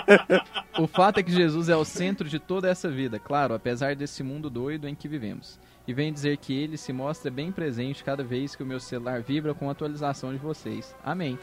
o 0.78 0.86
fato 0.86 1.20
é 1.20 1.22
que 1.22 1.32
Jesus 1.32 1.68
é 1.68 1.76
o 1.76 1.84
centro 1.84 2.28
de 2.28 2.38
toda 2.38 2.68
essa 2.68 2.90
vida, 2.90 3.18
claro, 3.18 3.54
apesar 3.54 3.96
desse 3.96 4.22
mundo 4.22 4.50
doido 4.50 4.86
em 4.86 4.94
que 4.94 5.08
vivemos. 5.08 5.58
E 5.86 5.92
vem 5.94 6.12
dizer 6.12 6.36
que 6.36 6.52
ele 6.54 6.76
se 6.76 6.92
mostra 6.92 7.30
bem 7.30 7.50
presente 7.50 8.04
cada 8.04 8.22
vez 8.22 8.54
que 8.54 8.62
o 8.62 8.66
meu 8.66 8.78
celular 8.78 9.22
vibra 9.22 9.54
com 9.54 9.68
a 9.68 9.72
atualização 9.72 10.32
de 10.32 10.38
vocês. 10.38 10.94
Amém. 11.02 11.38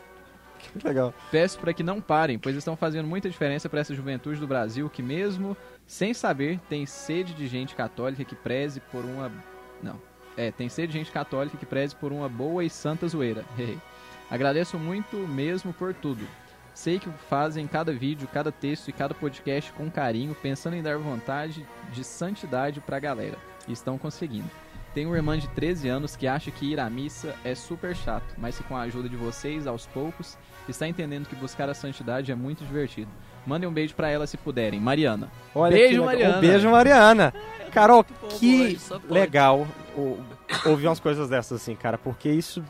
Que 0.60 0.86
legal. 0.86 1.14
Peço 1.32 1.58
para 1.58 1.74
que 1.74 1.84
não 1.84 2.02
parem, 2.02 2.38
pois 2.38 2.56
estão 2.56 2.76
fazendo 2.76 3.08
muita 3.08 3.30
diferença 3.30 3.70
para 3.70 3.80
essa 3.80 3.96
juventude 3.96 4.40
do 4.40 4.48
Brasil 4.48 4.90
que, 4.90 5.02
mesmo 5.02 5.56
sem 5.88 6.14
saber, 6.14 6.60
tem 6.70 6.86
sede 6.86 7.34
de 7.34 7.48
gente 7.48 7.76
católica 7.76 8.24
que 8.24 8.36
preze 8.36 8.80
por 8.80 9.04
uma. 9.06 9.32
Não. 9.82 10.00
É, 10.38 10.52
tem 10.52 10.70
sede 10.70 10.94
de 10.94 11.00
gente 11.00 11.12
católica 11.12 11.58
que 11.58 11.66
preze 11.66 11.96
por 11.96 12.12
uma 12.12 12.30
boa 12.30 12.64
e 12.64 12.70
santa 12.70 13.08
zoeira. 13.08 13.44
Agradeço 14.30 14.78
muito 14.78 15.18
mesmo 15.18 15.74
por 15.74 15.94
tudo. 15.94 16.26
Sei 16.74 16.98
que 16.98 17.10
fazem 17.28 17.68
cada 17.68 17.92
vídeo, 17.92 18.28
cada 18.32 18.52
texto 18.52 18.88
e 18.88 18.94
cada 18.94 19.14
podcast 19.14 19.74
com 19.74 19.92
carinho, 19.92 20.36
pensando 20.36 20.76
em 20.76 20.84
dar 20.84 20.98
vontade 20.98 21.66
de 21.92 22.04
santidade 22.04 22.80
pra 22.80 23.00
galera. 23.00 23.38
E 23.68 23.74
estão 23.74 23.98
conseguindo. 23.98 24.50
Tenho 24.94 25.10
uma 25.10 25.18
irmã 25.18 25.38
de 25.38 25.48
13 25.50 25.88
anos 25.88 26.16
que 26.16 26.28
acha 26.28 26.50
que 26.50 26.72
ir 26.72 26.80
à 26.80 26.90
missa 26.90 27.36
é 27.44 27.54
super 27.54 27.96
chato, 27.96 28.34
mas 28.38 28.58
que 28.58 28.64
com 28.64 28.76
a 28.76 28.82
ajuda 28.82 29.08
de 29.08 29.16
vocês, 29.16 29.68
aos 29.68 29.86
poucos, 29.86 30.38
está 30.68 30.88
entendendo 30.88 31.28
que 31.28 31.36
buscar 31.36 31.70
a 31.70 31.74
santidade 31.74 32.32
é 32.32 32.36
muito 32.36 32.64
divertido. 32.64 33.12
Mandem 33.46 33.68
um 33.68 33.74
beijo 33.74 33.96
pra 33.96 34.10
ela 34.10 34.28
se 34.28 34.38
puderem. 34.38 34.80
Mariana. 34.80 35.32
Olha 35.54 35.76
Beijo. 35.76 36.04
Mariana. 36.04 36.38
Um 36.38 36.42
beijo, 36.42 36.70
Mariana. 36.70 37.34
Carol, 37.72 38.04
que 38.30 38.78
pode. 38.88 39.14
legal 39.14 39.68
ouvir 40.66 40.88
umas 40.88 41.00
coisas 41.00 41.30
dessas 41.30 41.62
assim, 41.62 41.76
cara, 41.76 41.98
porque 41.98 42.30
isso 42.30 42.64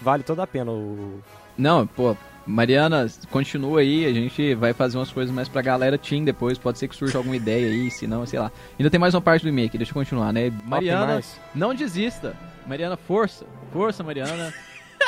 vale 0.00 0.22
toda 0.22 0.42
a 0.42 0.46
pena. 0.46 0.70
O... 0.70 1.20
Não, 1.56 1.86
pô, 1.86 2.16
Mariana, 2.46 3.06
continua 3.30 3.80
aí, 3.80 4.06
a 4.06 4.12
gente 4.12 4.54
vai 4.54 4.72
fazer 4.72 4.98
umas 4.98 5.12
coisas 5.12 5.34
mais 5.34 5.48
pra 5.48 5.62
galera 5.62 5.98
Team 5.98 6.24
depois, 6.24 6.58
pode 6.58 6.78
ser 6.78 6.88
que 6.88 6.96
surja 6.96 7.18
alguma 7.18 7.36
ideia 7.36 7.66
aí, 7.66 7.90
se 7.90 8.06
não, 8.06 8.24
sei 8.26 8.38
lá. 8.38 8.50
Ainda 8.78 8.90
tem 8.90 8.98
mais 8.98 9.14
uma 9.14 9.20
parte 9.20 9.42
do 9.42 9.48
e-mail 9.48 9.68
aqui, 9.68 9.78
deixa 9.78 9.90
eu 9.90 9.94
continuar, 9.94 10.32
né? 10.32 10.50
Mariana, 10.64 11.20
não 11.54 11.74
desista. 11.74 12.34
Mariana, 12.66 12.96
força. 12.96 13.44
Força, 13.72 14.02
Mariana. 14.02 14.52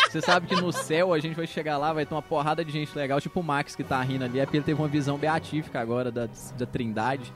Você 0.09 0.21
sabe 0.21 0.47
que 0.47 0.55
no 0.55 0.73
céu 0.73 1.13
a 1.13 1.19
gente 1.19 1.35
vai 1.35 1.47
chegar 1.47 1.79
lá, 1.79 1.93
vai 1.93 2.05
ter 2.05 2.15
uma 2.15 2.23
porrada 2.23 2.65
de 2.65 2.71
gente 2.71 2.97
legal, 2.97 3.21
tipo 3.21 3.41
o 3.41 3.43
Max 3.43 3.75
que 3.75 3.83
tá 3.83 4.01
rindo 4.03 4.25
ali, 4.25 4.41
é 4.41 4.45
porque 4.45 4.59
ele 4.59 4.65
teve 4.65 4.81
uma 4.81 4.89
visão 4.89 5.17
beatífica 5.17 5.81
agora 5.81 6.11
da, 6.11 6.29
da 6.59 6.67
trindade. 6.67 7.33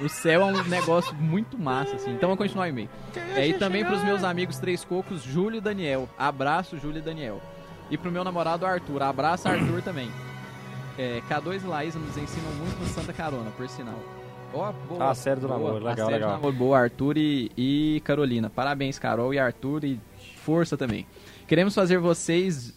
O 0.00 0.08
céu 0.08 0.42
é 0.42 0.44
um 0.44 0.62
negócio 0.64 1.14
muito 1.16 1.58
massa, 1.58 1.96
assim. 1.96 2.12
Então 2.12 2.28
vamos 2.28 2.38
continuar 2.38 2.66
o 2.66 2.68
e-mail. 2.68 2.88
É, 3.34 3.48
e 3.48 3.54
também 3.54 3.84
pros 3.84 4.02
meus 4.04 4.22
amigos 4.22 4.58
Três 4.58 4.84
Cocos, 4.84 5.22
Júlio 5.22 5.58
e 5.58 5.60
Daniel. 5.60 6.08
Abraço, 6.16 6.78
Júlio 6.78 6.98
e 6.98 7.02
Daniel. 7.02 7.40
E 7.90 7.98
pro 7.98 8.12
meu 8.12 8.22
namorado 8.22 8.64
Arthur. 8.64 9.02
Abraço, 9.02 9.48
Arthur 9.48 9.82
também. 9.82 10.08
É, 10.96 11.20
K2 11.28 11.64
e 11.64 11.66
Laísa 11.66 11.98
nos 11.98 12.16
ensinam 12.16 12.50
muito 12.52 12.78
no 12.78 12.86
Santa 12.86 13.12
Carona, 13.12 13.50
por 13.56 13.68
sinal. 13.68 13.98
Ó, 14.52 14.72
boa. 14.88 15.04
Ah, 15.04 15.10
a 15.10 15.14
série 15.14 15.40
do 15.40 15.48
boa. 15.48 15.58
namoro, 15.58 15.84
legal, 15.84 15.94
série 15.94 16.08
do 16.08 16.12
legal. 16.12 16.30
namoro, 16.30 16.52
boa, 16.52 16.78
Arthur 16.78 17.16
e, 17.16 17.50
e 17.56 18.02
Carolina. 18.04 18.48
Parabéns, 18.48 18.98
Carol 18.98 19.34
e 19.34 19.38
Arthur 19.38 19.84
e 19.84 20.00
força 20.42 20.76
também. 20.76 21.06
Queremos 21.48 21.74
fazer 21.74 21.98
vocês... 21.98 22.74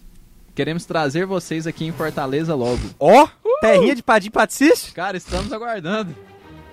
Queremos 0.55 0.86
trazer 0.86 1.26
vocês 1.26 1.67
aqui 1.67 1.86
em 1.86 1.91
Fortaleza 1.91 2.55
logo. 2.55 2.80
Ó, 2.97 3.28
terrinha 3.59 3.93
de 3.93 4.01
Padim 4.01 4.30
Paticício? 4.30 4.93
Cara, 4.93 5.17
estamos 5.17 5.51
aguardando. 5.51 6.15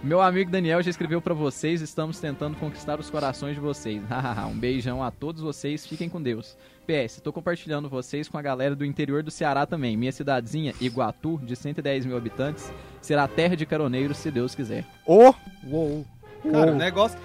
Meu 0.02 0.20
amigo 0.20 0.50
Daniel 0.50 0.80
já 0.80 0.90
escreveu 0.90 1.20
pra 1.20 1.34
vocês, 1.34 1.80
estamos 1.80 2.20
tentando 2.20 2.56
conquistar 2.56 3.00
os 3.00 3.10
corações 3.10 3.54
de 3.54 3.60
vocês. 3.60 4.00
Hahaha, 4.08 4.46
um 4.46 4.56
beijão 4.56 5.02
a 5.02 5.10
todos 5.10 5.42
vocês, 5.42 5.86
fiquem 5.86 6.08
com 6.08 6.22
Deus. 6.22 6.56
PS, 6.86 7.20
tô 7.20 7.32
compartilhando 7.32 7.88
vocês 7.88 8.28
com 8.28 8.38
a 8.38 8.42
galera 8.42 8.76
do 8.76 8.84
interior 8.84 9.24
do 9.24 9.30
Ceará 9.30 9.66
também. 9.66 9.96
Minha 9.96 10.12
cidadezinha, 10.12 10.74
Iguatu, 10.80 11.40
de 11.42 11.56
110 11.56 12.06
mil 12.06 12.16
habitantes, 12.16 12.72
será 13.00 13.26
terra 13.26 13.56
de 13.56 13.66
caroneiros, 13.66 14.18
se 14.18 14.30
Deus 14.30 14.54
quiser. 14.54 14.84
Ô, 15.04 15.34
Uou. 15.66 16.06
Cara, 16.50 16.72
o 16.72 16.76
negócio, 16.76 17.18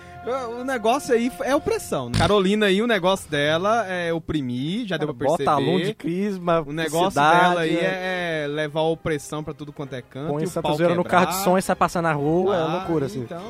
o 0.60 0.64
negócio 0.64 1.14
aí 1.14 1.32
é 1.42 1.56
opressão. 1.56 2.10
né? 2.10 2.18
Carolina 2.18 2.68
aí, 2.68 2.82
o 2.82 2.88
negócio 2.88 3.30
dela 3.30 3.86
é 3.88 4.14
oprimir, 4.14 4.86
já 4.88 4.98
deu 4.98 5.14
pra 5.14 5.28
bota 5.28 5.44
perceber. 5.44 5.50
aluno 5.70 5.84
de 5.86 5.94
crisma, 5.94 6.62
O 6.66 6.72
negócio 6.72 7.12
cidade, 7.12 7.40
dela 7.50 7.62
aí 7.62 7.76
é, 7.78 8.44
é 8.46 8.48
levar 8.48 8.80
a 8.82 8.84
opressão 8.84 9.44
pra 9.44 9.54
tudo 9.54 9.74
quanto 9.74 9.94
é 9.96 10.02
canto. 10.02 10.32
Põe 10.32 10.44
e 10.44 10.50
pau 10.50 10.76
Zoeira 10.76 10.96
no 10.96 11.04
carro 11.04 11.28
de 11.28 11.36
som 11.38 11.58
e 11.58 11.62
sai 11.62 11.76
passando 11.76 12.04
na 12.04 12.14
rua, 12.14 12.56
é 12.56 12.60
Ah, 12.62 12.66
loucura, 12.78 13.08
assim. 13.08 13.22
Então, 13.22 13.42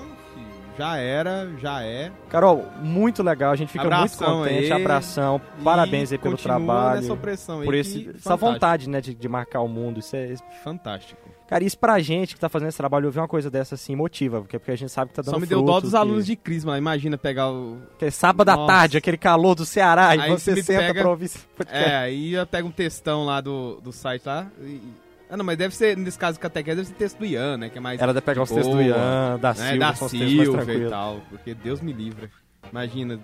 já 0.78 0.98
era, 0.98 1.48
já 1.60 1.84
é. 1.84 2.12
Carol, 2.30 2.66
muito 2.82 3.22
legal, 3.22 3.52
a 3.52 3.56
gente 3.56 3.72
fica 3.72 3.84
Abração 3.86 4.38
muito 4.40 4.50
contente, 4.50 4.74
aí. 4.74 4.82
abração, 4.82 5.40
parabéns 5.64 6.12
aí 6.12 6.16
E 6.16 6.20
pelo 6.20 6.36
trabalho, 6.38 7.02
nessa 7.02 7.14
opressão 7.14 7.60
aí 7.60 7.66
por 7.66 7.76
esse, 7.76 8.10
essa 8.16 8.36
vontade, 8.36 8.90
né, 8.90 9.00
de, 9.00 9.14
de 9.14 9.30
marcar 9.30 9.62
o 9.62 9.68
mundo, 9.68 10.00
isso 10.00 10.16
é... 10.16 10.34
Fantástico. 10.64 11.22
Cara, 11.48 11.64
isso 11.64 11.78
pra 11.78 12.00
gente 12.00 12.34
que 12.34 12.40
tá 12.40 12.50
fazendo 12.50 12.70
esse 12.70 12.78
trabalho, 12.78 13.06
ouvir 13.06 13.20
uma 13.20 13.28
coisa 13.28 13.50
dessa, 13.52 13.76
assim, 13.76 13.96
motiva, 13.96 14.40
porque, 14.42 14.58
porque 14.58 14.72
a 14.72 14.76
gente 14.76 14.92
sabe 14.92 15.10
que 15.10 15.16
tá 15.16 15.22
dando 15.22 15.34
Só 15.36 15.40
me 15.40 15.46
deu 15.46 15.62
dó 15.62 15.74
frutos, 15.74 15.84
dos 15.84 15.92
que- 15.92 15.98
alunos 15.98 16.26
de 16.26 16.36
Crisma. 16.36 16.78
Imagina 16.78 17.18
pegar 17.18 17.52
o. 17.52 17.78
Que 18.00 18.06
é 18.06 18.12
sábado 18.12 18.50
à 18.50 18.56
Nossa. 18.56 18.74
tarde, 18.74 18.98
aquele 18.98 19.18
calor 19.18 19.54
do 19.54 19.66
Ceará, 19.66 20.16
e 20.16 20.20
Aí 20.22 20.30
você 20.32 20.46
você 20.52 20.56
me 20.56 20.64
senta 20.64 20.80
pega- 20.88 21.02
pra 21.02 21.10
ouvir 21.10 21.26
esse 21.26 21.40
podcast. 21.40 21.90
É, 21.92 21.96
aí 21.98 22.34
eu 22.34 22.48
pego 22.48 22.68
um 22.68 22.72
textão 22.72 23.26
lá 23.26 23.40
do, 23.42 23.80
do 23.82 23.92
site 23.92 24.24
lá. 24.26 24.48
E... 24.62 24.82
Ah, 25.30 25.38
não, 25.38 25.44
mas 25.46 25.58
deve 25.58 25.76
ser, 25.76 25.98
nesse 25.98 26.18
caso 26.18 26.40
catequese, 26.40 26.78
deve 26.78 26.88
ser 26.88 26.94
texto 26.96 27.18
do 27.20 27.26
Ian, 27.26 27.58
né? 27.58 27.70
Que 27.70 27.78
é 27.78 27.82
mais. 27.82 28.00
Era 28.02 28.14
de 28.14 28.22
pegar 28.22 28.44
os 28.44 28.50
textos 28.52 28.74
do 28.74 28.82
Ian, 28.82 29.38
da 29.40 29.50
né, 29.50 29.56
Silva, 29.56 29.78
da 29.78 29.94
Silva 29.96 30.74
e 30.74 30.90
tal. 30.90 31.22
Porque 31.30 31.54
Deus 31.54 31.82
me 31.82 31.92
livre. 31.92 32.30
Imagina, 32.72 33.20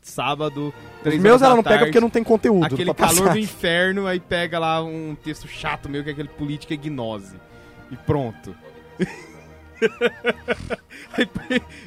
sábado, 0.00 0.72
Os 1.04 1.14
meus 1.16 1.42
ela 1.42 1.56
não 1.56 1.62
pega 1.62 1.76
tarde, 1.78 1.90
porque 1.90 2.00
não 2.00 2.10
tem 2.10 2.22
conteúdo 2.22 2.64
Aquele 2.64 2.94
calor 2.94 3.16
passar. 3.20 3.32
do 3.32 3.38
inferno, 3.38 4.06
aí 4.06 4.20
pega 4.20 4.58
lá 4.58 4.82
um 4.82 5.16
texto 5.22 5.48
chato 5.48 5.88
meu, 5.88 6.02
que 6.04 6.10
é 6.10 6.12
aquele 6.12 6.28
política 6.28 6.74
e 6.74 6.76
gnose. 6.76 7.34
E 7.90 7.96
pronto. 7.96 8.54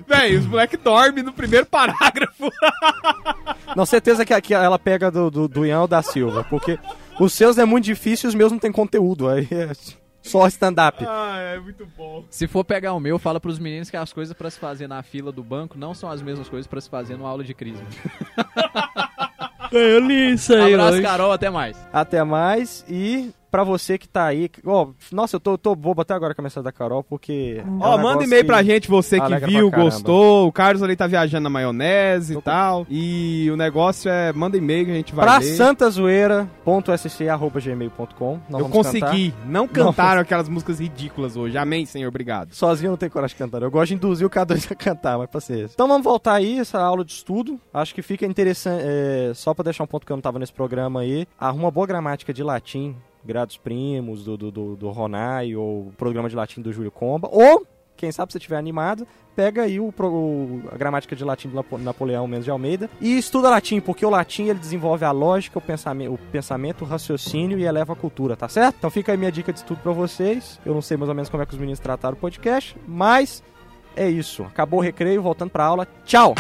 Véi, 0.08 0.36
os 0.36 0.46
moleques 0.46 0.80
dormem 0.82 1.24
no 1.24 1.34
primeiro 1.34 1.66
parágrafo. 1.66 2.50
Não, 3.76 3.86
certeza 3.86 4.26
que 4.26 4.34
aqui 4.34 4.54
ela 4.54 4.80
pega 4.80 5.12
do, 5.12 5.30
do, 5.30 5.48
do 5.48 5.66
Ian 5.66 5.82
ou 5.82 5.88
da 5.88 6.02
Silva, 6.02 6.44
porque 6.44 6.80
os 7.20 7.34
seus 7.34 7.58
é 7.58 7.66
muito 7.66 7.86
difícil 7.86 8.28
e 8.28 8.30
os 8.30 8.36
meus 8.36 8.52
não 8.52 8.60
tem 8.60 8.72
conteúdo. 8.72 9.28
Aí 9.28 9.48
é 9.52 9.72
só 10.22 10.48
stand-up. 10.48 11.04
Ah, 11.08 11.38
é 11.38 11.60
muito 11.60 11.86
bom. 11.98 12.24
Se 12.30 12.48
for 12.48 12.64
pegar 12.64 12.94
o 12.94 13.00
meu, 13.00 13.20
fala 13.20 13.40
pros 13.40 13.60
meninos 13.60 13.90
que 13.90 13.98
as 13.98 14.14
coisas 14.14 14.36
pra 14.36 14.50
se 14.50 14.60
fazer 14.60 14.88
na 14.88 15.02
fila 15.04 15.32
do 15.32 15.44
banco 15.44 15.78
não 15.78 15.94
são 15.94 16.10
as 16.10 16.22
mesmas 16.22 16.50
coisas 16.50 16.68
pra 16.68 16.82
se 16.82 16.90
fazer 16.90 17.18
numa 17.18 17.30
aula 17.30 17.44
de 17.44 17.54
crisma. 17.54 17.86
Eu 19.72 20.00
li 20.00 20.34
isso 20.34 20.54
aí 20.54 20.74
Abraço, 20.74 20.94
hoje. 20.94 21.02
Carol, 21.04 21.32
até 21.32 21.50
mais. 21.50 21.78
Até 21.94 22.24
mais 22.24 22.84
e 22.90 23.32
pra 23.50 23.64
você 23.64 23.98
que 23.98 24.08
tá 24.08 24.26
aí. 24.26 24.50
Ó, 24.66 24.90
nossa, 25.12 25.36
eu 25.36 25.40
tô, 25.40 25.58
tô 25.58 25.76
bobo 25.76 26.02
até 26.02 26.14
agora 26.14 26.34
com 26.36 26.42
a 26.42 26.44
mensagem 26.44 26.64
da 26.64 26.72
Carol, 26.72 27.04
porque. 27.04 27.62
é 27.64 27.68
um 27.70 27.80
Ó, 27.82 27.98
manda 27.98 28.24
e-mail 28.24 28.46
pra 28.46 28.62
gente, 28.64 28.88
você 28.90 29.20
que 29.20 29.38
viu, 29.46 29.70
gostou. 29.72 30.48
O 30.48 30.52
Carlos 30.52 30.82
ali 30.84 30.96
tá 30.96 31.08
viajando 31.08 31.44
na 31.44 31.50
maionese 31.50 32.34
Tô 32.34 32.40
e 32.40 32.42
com- 32.42 32.50
tal. 32.50 32.86
E 32.90 33.50
o 33.52 33.56
negócio 33.58 34.10
é, 34.10 34.32
manda 34.34 34.58
e-mail 34.58 34.86
que 34.86 34.92
a 34.92 34.96
gente 34.96 35.14
vai 35.16 35.26
Pra 35.26 35.42
santazoeira.sc.gmail.com. 35.42 38.34
Eu 38.34 38.40
vamos 38.50 38.72
cantar. 38.72 38.72
consegui. 38.72 39.34
Não 39.46 39.68
cantaram 39.68 40.22
aquelas 40.22 40.50
músicas 40.50 40.80
ridículas 40.80 41.36
hoje. 41.36 41.58
Amém, 41.58 41.86
Senhor, 41.86 42.08
obrigado. 42.10 42.54
Sozinho 42.54 42.88
eu 42.88 42.92
não 42.92 42.98
tenho 42.98 43.12
coragem 43.12 43.36
de 43.36 43.44
cantar. 43.44 43.62
Eu 43.62 43.72
gosto 43.72 43.90
de 43.90 43.96
induzir 43.96 44.26
o 44.26 44.30
K2 44.30 44.72
a 44.72 44.76
cantar, 44.76 45.18
mas 45.18 45.30
paciência. 45.30 45.72
Então 45.74 45.88
vamos 45.88 46.04
voltar 46.04 46.34
aí, 46.34 46.60
essa 46.60 46.80
aula 46.80 47.04
de 47.04 47.12
estudo. 47.12 47.60
Acho 47.74 47.94
que 47.94 48.02
fica 48.02 48.26
interessante, 48.26 48.84
é, 48.86 49.32
só 49.34 49.54
pra 49.54 49.64
deixar 49.64 49.84
um 49.84 49.88
ponto 49.88 50.06
que 50.06 50.12
eu 50.12 50.16
não 50.18 50.22
tava 50.22 50.40
nesse 50.40 50.54
programa 50.54 51.02
aí. 51.02 51.28
Arruma 51.40 51.72
boa 51.72 51.88
gramática 51.88 52.34
de 52.34 52.44
latim, 52.44 52.96
grados 53.24 53.58
primos, 53.58 54.24
do, 54.24 54.38
do, 54.38 54.52
do, 54.52 54.76
do 54.76 54.90
Ronai, 54.90 55.56
ou 55.56 55.92
programa 55.98 56.30
de 56.30 56.36
latim 56.36 56.62
do 56.62 56.72
Júlio 56.74 56.92
Comba. 56.92 57.28
Ou, 57.32 57.66
quem 57.96 58.12
sabe 58.12 58.32
se 58.32 58.38
estiver 58.38 58.58
animado, 58.58 59.06
pega 59.36 59.64
aí 59.64 59.80
o, 59.80 59.94
o- 59.98 60.62
a 60.72 60.78
gramática 60.78 61.16
de 61.16 61.24
latim 61.24 61.50
do 61.50 61.56
Napo- 61.56 61.78
Napoleão 61.78 62.28
Mendes 62.28 62.46
de 62.46 62.52
Almeida 62.52 62.90
e 63.02 63.18
estuda 63.18 63.50
latim, 63.50 63.80
porque 63.82 64.06
o 64.06 64.10
latim 64.10 64.44
ele 64.46 64.60
desenvolve 64.60 65.04
a 65.06 65.12
lógica, 65.12 65.58
o 65.60 65.62
pensamento, 65.62 66.14
o 66.14 66.18
pensamento, 66.18 66.84
o 66.84 66.88
raciocínio 66.88 67.60
e 67.60 67.66
eleva 67.66 67.94
a 67.94 67.96
cultura, 67.96 68.36
tá 68.38 68.48
certo? 68.48 68.76
Então 68.80 68.90
fica 68.90 69.12
aí 69.12 69.18
minha 69.18 69.32
dica 69.32 69.52
de 69.52 69.60
estudo 69.60 69.82
pra 69.82 69.92
vocês. 69.92 70.60
Eu 70.66 70.74
não 70.74 70.82
sei 70.82 70.96
mais 70.98 71.10
ou 71.10 71.16
menos 71.16 71.30
como 71.30 71.44
é 71.44 71.46
que 71.46 71.54
os 71.54 71.60
meninos 71.60 71.80
trataram 71.80 72.16
o 72.16 72.20
podcast, 72.20 72.76
mas 72.88 73.44
é 73.96 74.10
isso. 74.10 74.44
Acabou 74.44 74.80
o 74.80 74.84
recreio, 74.84 75.22
voltando 75.22 75.50
pra 75.52 75.66
aula. 75.66 75.86
Tchau! 76.06 76.34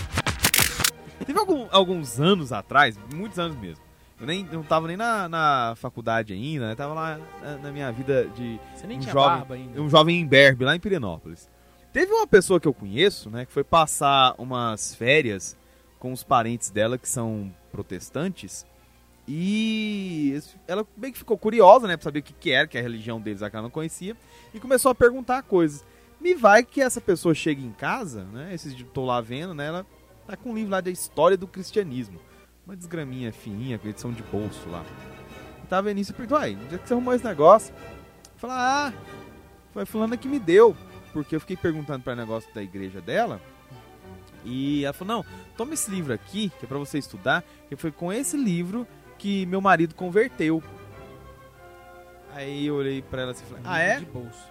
Teve 1.25 1.37
algum- 1.37 1.67
alguns 1.71 2.19
anos 2.21 2.53
atrás, 2.53 2.97
muitos 3.13 3.37
anos 3.37 3.57
mesmo. 3.57 3.83
Eu 4.19 4.27
nem, 4.27 4.43
não 4.45 4.63
tava 4.63 4.87
nem 4.87 4.97
na, 4.97 5.29
na 5.29 5.73
faculdade 5.77 6.33
ainda, 6.33 6.67
né? 6.67 6.75
Tava 6.75 6.93
lá 6.93 7.19
na, 7.41 7.57
na 7.57 7.71
minha 7.71 7.89
vida 7.91 8.25
de 8.35 8.59
Você 8.75 8.85
nem 8.85 8.97
Um 8.97 9.01
tinha 9.01 9.13
jovem- 9.13 9.37
barba 9.39 9.55
ainda. 9.55 9.81
um 9.81 9.89
jovem 9.89 10.19
imberbe 10.19 10.65
lá 10.65 10.75
em 10.75 10.79
Pirenópolis. 10.79 11.49
Teve 11.93 12.11
uma 12.11 12.27
pessoa 12.27 12.59
que 12.59 12.67
eu 12.67 12.73
conheço, 12.73 13.29
né, 13.29 13.45
que 13.45 13.51
foi 13.51 13.63
passar 13.63 14.35
umas 14.37 14.93
férias 14.93 15.57
com 15.97 16.11
os 16.13 16.21
parentes 16.23 16.69
dela 16.69 16.97
que 16.97 17.07
são 17.09 17.51
protestantes. 17.71 18.65
E 19.31 20.39
ela 20.67 20.85
meio 20.97 21.13
que 21.13 21.19
ficou 21.19 21.37
curiosa, 21.37 21.87
né, 21.87 21.95
pra 21.95 22.03
saber 22.03 22.19
o 22.19 22.23
que, 22.23 22.33
que 22.33 22.51
era, 22.51 22.67
que 22.67 22.77
a 22.77 22.81
religião 22.81 23.21
deles, 23.21 23.39
que 23.39 23.45
ela 23.55 23.61
não 23.63 23.69
conhecia, 23.69 24.17
e 24.53 24.59
começou 24.59 24.91
a 24.91 24.95
perguntar 24.95 25.43
coisas. 25.43 25.85
Me 26.19 26.35
vai 26.35 26.63
que 26.63 26.81
essa 26.81 26.99
pessoa 26.99 27.33
chega 27.33 27.61
em 27.61 27.71
casa, 27.71 28.23
né, 28.25 28.53
esses 28.53 28.75
dias 28.75 28.89
tô 28.93 29.05
lá 29.05 29.21
vendo, 29.21 29.53
né, 29.53 29.67
ela 29.67 29.85
tá 30.27 30.35
com 30.35 30.49
um 30.51 30.55
livro 30.55 30.71
lá 30.71 30.81
da 30.81 30.89
história 30.91 31.37
do 31.37 31.47
cristianismo. 31.47 32.19
Uma 32.69 32.77
desgraminha 32.77 33.33
fininha, 33.33 33.79
com 33.79 33.87
edição 33.87 34.11
de 34.11 34.21
bolso 34.21 34.69
lá. 34.69 34.85
Eu 35.59 35.67
tava 35.67 35.87
vendo 35.89 35.97
isso 35.97 36.11
e 36.11 36.13
perguntou, 36.13 36.37
aí, 36.37 36.55
onde 36.55 36.75
é 36.75 36.77
que 36.77 36.87
você 36.87 36.93
arrumou 36.93 37.15
esse 37.15 37.25
negócio? 37.25 37.73
Falar, 38.37 38.89
ah, 38.89 38.93
foi 39.73 39.87
fulana 39.87 40.15
que 40.15 40.27
me 40.27 40.37
deu. 40.37 40.77
Porque 41.11 41.35
eu 41.35 41.39
fiquei 41.39 41.57
perguntando 41.57 42.03
para 42.03 42.15
negócio 42.15 42.53
da 42.53 42.61
igreja 42.61 43.01
dela. 43.01 43.41
E 44.45 44.83
ela 44.83 44.93
falou, 44.93 45.15
não, 45.15 45.25
toma 45.57 45.73
esse 45.73 45.89
livro 45.89 46.13
aqui, 46.13 46.51
que 46.59 46.65
é 46.65 46.67
pra 46.67 46.77
você 46.77 46.99
estudar. 46.99 47.43
Que 47.67 47.75
foi 47.75 47.91
com 47.91 48.13
esse 48.13 48.37
livro 48.37 48.85
que 49.17 49.47
meu 49.47 49.61
marido 49.61 49.95
converteu. 49.95 50.61
Aí 52.35 52.67
eu 52.67 52.75
olhei 52.75 53.01
pra 53.01 53.23
ela 53.23 53.31
assim 53.31 53.45
e 53.45 53.47
falei, 53.47 53.63
ah 53.65 53.79
é? 53.79 53.97
De 53.97 54.05
bolso. 54.05 54.47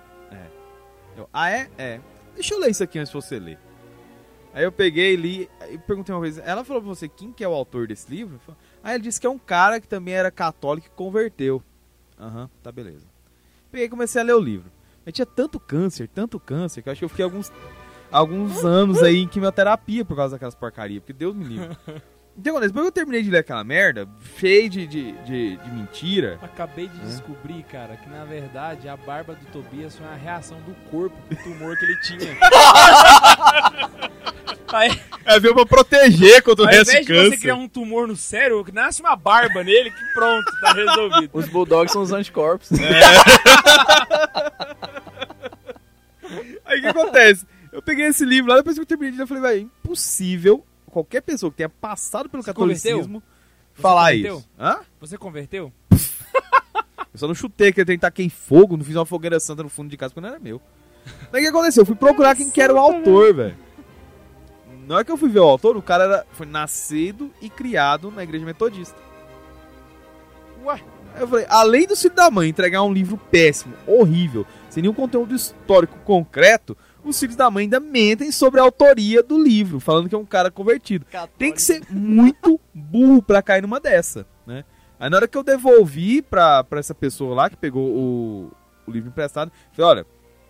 Eu, 1.17 1.31
ah 1.33 1.49
é? 1.49 1.71
É. 1.79 2.01
Deixa 2.35 2.53
eu 2.53 2.59
ler 2.59 2.73
isso 2.73 2.83
aqui 2.83 2.99
antes 2.99 3.13
de 3.13 3.17
você 3.17 3.39
ler. 3.39 3.61
Aí 4.55 4.65
eu 4.65 4.73
peguei 4.73 5.13
e 5.15 5.17
li, 5.17 5.51
e 5.71 5.79
perguntei 5.79 6.15
uma 6.15 6.21
vez, 6.21 6.39
ela 6.39 6.65
falou 6.65 6.83
pra 6.83 6.89
você 6.89 7.09
quem 7.09 7.33
que 7.33 7.45
é 7.45 7.49
o 7.49 7.53
autor 7.53 7.87
desse 7.87 8.11
livro? 8.11 8.39
Falei, 8.45 8.61
Ah, 8.83 8.95
ele 8.95 9.03
disse 9.05 9.21
que 9.21 9.27
é 9.27 9.31
um 9.31 9.39
cara 9.39 9.81
que 9.81 9.87
também 9.87 10.15
era 10.15 10.31
católico 10.31 10.87
e 10.87 10.91
converteu. 10.97 11.63
Aham, 12.19 12.49
tá 12.63 12.73
beleza. 12.73 13.07
Peguei 13.71 13.87
e 13.87 13.91
comecei 13.91 14.21
a 14.21 14.25
ler 14.25 14.35
o 14.35 14.41
livro. 14.41 14.71
Eu 15.07 15.13
tinha 15.13 15.27
tanto 15.27 15.61
câncer, 15.61 16.09
tanto 16.09 16.41
câncer, 16.41 16.83
que 16.83 16.89
eu 16.89 16.93
acho 16.93 16.99
que 17.01 17.05
eu 17.05 17.09
fiquei 17.09 17.25
alguns, 17.25 17.53
alguns 18.11 18.65
anos 18.65 19.03
aí 19.03 19.19
em 19.19 19.29
quimioterapia 19.29 20.05
por 20.05 20.17
causa 20.17 20.35
daquelas 20.35 20.55
porcarias, 20.55 21.01
porque 21.01 21.13
Deus 21.13 21.35
me 21.35 21.45
livre. 21.45 21.77
Então, 22.39 22.61
depois 22.61 22.83
que 22.85 22.89
eu 22.89 22.93
terminei 22.93 23.21
de 23.21 23.31
ler 23.31 23.39
aquela 23.39 23.65
merda, 23.65 24.09
cheio 24.39 24.71
de, 24.71 24.87
de, 24.87 25.11
de, 25.25 25.57
de 25.57 25.71
mentira, 25.73 26.39
Acabei 26.41 26.87
de 26.87 26.97
descobrir, 27.01 27.65
cara, 27.65 27.97
que 27.97 28.09
na 28.09 28.25
verdade 28.25 28.89
a 28.89 28.97
barba 28.97 29.35
do 29.35 29.45
Tobias 29.47 29.97
foi 29.97 30.07
uma 30.07 30.15
reação 30.15 30.57
do 30.61 30.73
corpo 30.89 31.17
pro 31.27 31.37
tumor 31.43 31.77
que 31.77 31.85
ele 31.85 32.01
tinha. 32.01 32.39
Aí, 34.73 35.01
é 35.25 35.41
veio 35.41 35.55
pra 35.55 35.67
proteger 35.67 36.41
contra 36.43 36.65
o 36.65 36.69
ao 36.69 36.73
resto 36.73 36.91
invés 36.91 37.07
de 37.07 37.13
de 37.13 37.19
você 37.19 37.25
câncer. 37.31 37.41
criar 37.41 37.57
um 37.57 37.67
tumor 37.69 38.07
no 38.07 38.15
cérebro, 38.15 38.65
nasce 38.73 39.01
uma 39.01 39.17
barba 39.17 39.65
nele 39.65 39.91
que 39.91 40.05
pronto, 40.15 40.45
tá 40.61 40.73
resolvido. 40.75 41.31
Os 41.33 41.49
bulldogs 41.49 41.91
são 41.93 42.03
os 42.03 42.13
anticorpos. 42.13 42.71
Aí 46.65 46.79
o 46.79 46.83
que 46.83 46.87
acontece? 46.87 47.45
Eu 47.73 47.83
peguei 47.83 48.07
esse 48.07 48.25
livro 48.25 48.51
lá, 48.51 48.59
depois 48.59 48.77
que 48.77 48.83
eu 48.83 48.87
terminei 48.87 49.11
de 49.11 49.17
ler, 49.17 49.25
eu 49.25 49.27
falei, 49.27 49.43
velho, 49.43 49.61
impossível 49.63 50.65
qualquer 50.89 51.21
pessoa 51.23 51.51
que 51.51 51.57
tenha 51.59 51.69
passado 51.69 52.29
pelo 52.29 52.43
Você 52.43 52.53
catolicismo 52.53 53.23
Você 53.75 53.83
falar 53.83 54.11
converteu? 54.11 54.37
isso. 54.39 54.49
Hã? 54.59 54.79
Você 55.01 55.19
converteu? 55.19 55.73
Eu 57.13 57.19
só 57.19 57.27
não 57.27 57.35
chutei 57.35 57.73
que 57.73 57.81
eu 57.81 57.87
tenho 57.87 57.99
taquei 57.99 58.29
fogo, 58.29 58.77
não 58.77 58.85
fiz 58.85 58.95
uma 58.95 59.07
fogueira 59.07 59.41
santa 59.41 59.63
no 59.63 59.69
fundo 59.69 59.89
de 59.89 59.97
casa 59.97 60.13
não 60.21 60.29
era 60.29 60.39
meu. 60.39 60.61
Daí 61.33 61.41
o 61.41 61.45
que 61.45 61.51
aconteceu? 61.51 61.83
Eu 61.83 61.87
fui 61.87 61.97
procurar 61.97 62.37
quem 62.37 62.51
que 62.51 62.61
era 62.61 62.73
o 62.73 62.79
autor, 62.79 63.35
velho. 63.35 63.57
Na 64.87 64.97
hora 64.97 65.05
que 65.05 65.11
eu 65.11 65.17
fui 65.17 65.29
ver 65.29 65.41
o 65.41 65.45
autor, 65.45 65.77
o 65.77 65.83
cara 65.83 66.05
era, 66.05 66.27
foi 66.33 66.47
nascido 66.47 67.33
e 67.41 67.51
criado 67.51 68.11
na 68.11 68.23
igreja 68.23 68.45
metodista. 68.45 68.97
Ué, 70.65 70.81
Aí 71.15 71.23
eu 71.23 71.29
falei, 71.29 71.47
além 71.49 71.87
do 71.87 71.97
filho 71.97 72.15
da 72.15 72.31
mãe 72.31 72.49
entregar 72.49 72.83
um 72.83 72.93
livro 72.93 73.17
péssimo, 73.17 73.75
horrível, 73.87 74.47
sem 74.71 74.83
nenhum 74.83 74.95
conteúdo 74.95 75.35
histórico 75.35 75.99
concreto, 76.05 76.77
os 77.11 77.19
filhos 77.19 77.37
da 77.37 77.51
mãe 77.51 77.65
ainda 77.65 77.81
mentem 77.81 78.31
sobre 78.31 78.61
a 78.61 78.63
autoria 78.63 79.23
do 79.23 79.43
livro, 79.43 79.81
falando 79.81 80.09
que 80.09 80.15
é 80.15 80.19
um 80.19 80.25
cara 80.25 80.51
convertido. 80.51 81.07
Tem 81.37 81.53
que 81.53 81.63
ser 81.63 81.83
muito 81.91 82.61
burro 82.75 83.23
pra 83.23 83.43
cair 83.43 83.63
numa 83.63 83.81
dessa, 83.81 84.27
né? 84.47 84.65
Aí 85.01 85.09
na 85.09 85.17
hora 85.17 85.29
que 85.29 85.39
eu 85.39 85.45
devolvi 85.45 86.23
pra, 86.23 86.65
pra 86.65 86.81
essa 86.81 86.95
pessoa 86.95 87.35
lá 87.35 87.49
que 87.49 87.57
pegou 87.57 87.89
o, 87.89 88.53
o 88.87 88.91
livro 88.91 89.09
emprestado, 89.09 89.53
falei, 89.73 89.91
olha, 89.91 90.07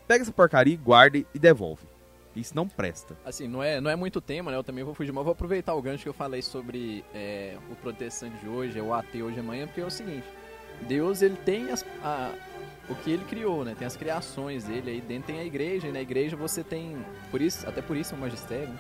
pega 0.07 0.23
essa 0.23 0.33
porcaria, 0.33 0.77
guarda 0.77 1.19
e 1.19 1.39
devolve. 1.39 1.87
Isso 2.35 2.55
não 2.55 2.69
presta. 2.69 3.17
Assim, 3.25 3.49
não 3.49 3.63
é, 3.63 3.81
não 3.81 3.91
é 3.91 3.97
muito 3.97 4.21
tema, 4.21 4.51
né? 4.51 4.57
Eu 4.57 4.65
também 4.65 4.85
vou 4.85 4.95
fugir, 4.95 5.13
mas 5.13 5.25
vou 5.25 5.33
aproveitar 5.33 5.75
o 5.75 5.83
gancho 5.83 6.05
que 6.05 6.09
eu 6.09 6.15
falei 6.15 6.41
sobre 6.41 7.05
é, 7.13 7.57
o 7.71 7.75
protestante 7.77 8.37
de 8.39 8.49
hoje, 8.49 8.79
é 8.79 8.83
o 8.83 8.95
ateu 8.95 9.27
hoje 9.27 9.35
de 9.35 9.41
amanhã, 9.41 9.67
porque 9.67 9.81
é 9.81 9.85
o 9.85 9.91
seguinte: 9.91 10.27
Deus, 10.83 11.23
ele 11.23 11.37
tem 11.45 11.71
as, 11.71 11.85
a- 12.03 12.33
o 12.89 12.95
que 12.95 13.11
ele 13.11 13.25
criou, 13.25 13.65
né? 13.65 13.75
Tem 13.79 13.87
as 13.87 13.97
criações 13.97 14.65
dele, 14.65 14.91
aí 14.91 15.01
dentro 15.01 15.27
tem 15.27 15.41
a 15.41 15.45
igreja, 15.45 15.89
e 15.89 15.93
na 15.93 16.01
igreja 16.01 16.37
você 16.37 16.63
tem, 16.65 16.97
por 17.31 17.41
isso, 17.43 17.69
até 17.69 17.83
por 17.83 17.97
isso 17.97 18.15
é 18.15 18.17
um 18.17 18.21
magistério, 18.21 18.69
né? 18.69 18.79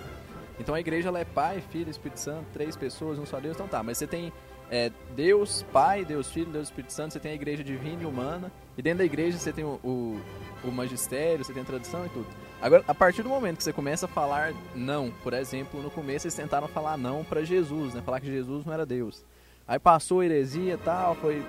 Então 0.61 0.75
a 0.75 0.81
igreja, 0.81 1.09
ela 1.09 1.21
é 1.21 1.25
Pai, 1.25 1.63
Filho, 1.71 1.91
Espírito 1.91 2.19
Santo, 2.21 2.47
três 2.53 2.75
pessoas, 2.77 3.19
um 3.19 3.27
só 3.27 3.39
Deus, 3.39 3.55
então 3.55 3.69
tá, 3.69 3.83
mas 3.83 3.99
você 3.99 4.07
tem 4.07 4.33
é, 4.71 4.91
Deus, 5.15 5.63
Pai, 5.73 6.05
Deus 6.05 6.31
Filho, 6.31 6.51
Deus 6.51 6.69
Espírito 6.69 6.93
Santo, 6.93 7.13
você 7.13 7.21
tem 7.21 7.33
a 7.33 7.35
igreja 7.35 7.63
divina 7.63 8.03
e 8.03 8.07
humana, 8.07 8.51
e 8.77 8.83
dentro 8.83 8.99
da 8.99 9.05
igreja 9.05 9.39
você 9.39 9.53
tem 9.53 9.65
o, 9.65 9.79
o, 9.85 10.21
o 10.65 10.73
magistério, 10.73 11.45
você 11.45 11.53
tem 11.53 11.63
a 11.63 11.67
tradição 11.67 12.05
e 12.07 12.09
tudo. 12.09 12.27
Agora, 12.61 12.83
a 12.89 12.95
partir 12.95 13.23
do 13.23 13.29
momento 13.29 13.59
que 13.59 13.63
você 13.63 13.73
começa 13.73 14.07
a 14.07 14.09
falar 14.09 14.53
não, 14.75 15.13
por 15.23 15.33
exemplo, 15.33 15.81
no 15.81 15.91
começo 15.91 16.27
eles 16.27 16.35
tentaram 16.35 16.67
falar 16.67 16.97
não 16.99 17.23
pra 17.23 17.45
Jesus, 17.45 17.95
né? 17.95 18.03
Falar 18.05 18.19
que 18.21 18.27
Jesus 18.27 18.65
não 18.65 18.73
era 18.73 18.85
Deus. 18.85 19.25
Aí 19.67 19.79
passou 19.79 20.21
a 20.21 20.25
heresia 20.25 20.75
e 20.75 20.79
tal, 20.79 21.15
foi, 21.15 21.41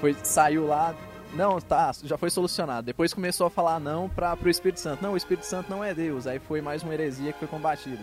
foi, 0.00 0.14
saiu 0.22 0.66
lá, 0.66 0.94
não, 1.34 1.60
tá, 1.60 1.92
já 2.04 2.16
foi 2.16 2.30
solucionado. 2.30 2.86
Depois 2.86 3.12
começou 3.12 3.46
a 3.46 3.50
falar 3.50 3.78
não 3.78 4.08
para 4.08 4.36
pro 4.36 4.48
Espírito 4.48 4.80
Santo. 4.80 5.02
Não, 5.02 5.12
o 5.12 5.16
Espírito 5.16 5.44
Santo 5.44 5.70
não 5.70 5.84
é 5.84 5.92
Deus. 5.92 6.26
Aí 6.26 6.38
foi 6.38 6.60
mais 6.60 6.82
uma 6.82 6.94
heresia 6.94 7.32
que 7.32 7.38
foi 7.38 7.48
combatida. 7.48 8.02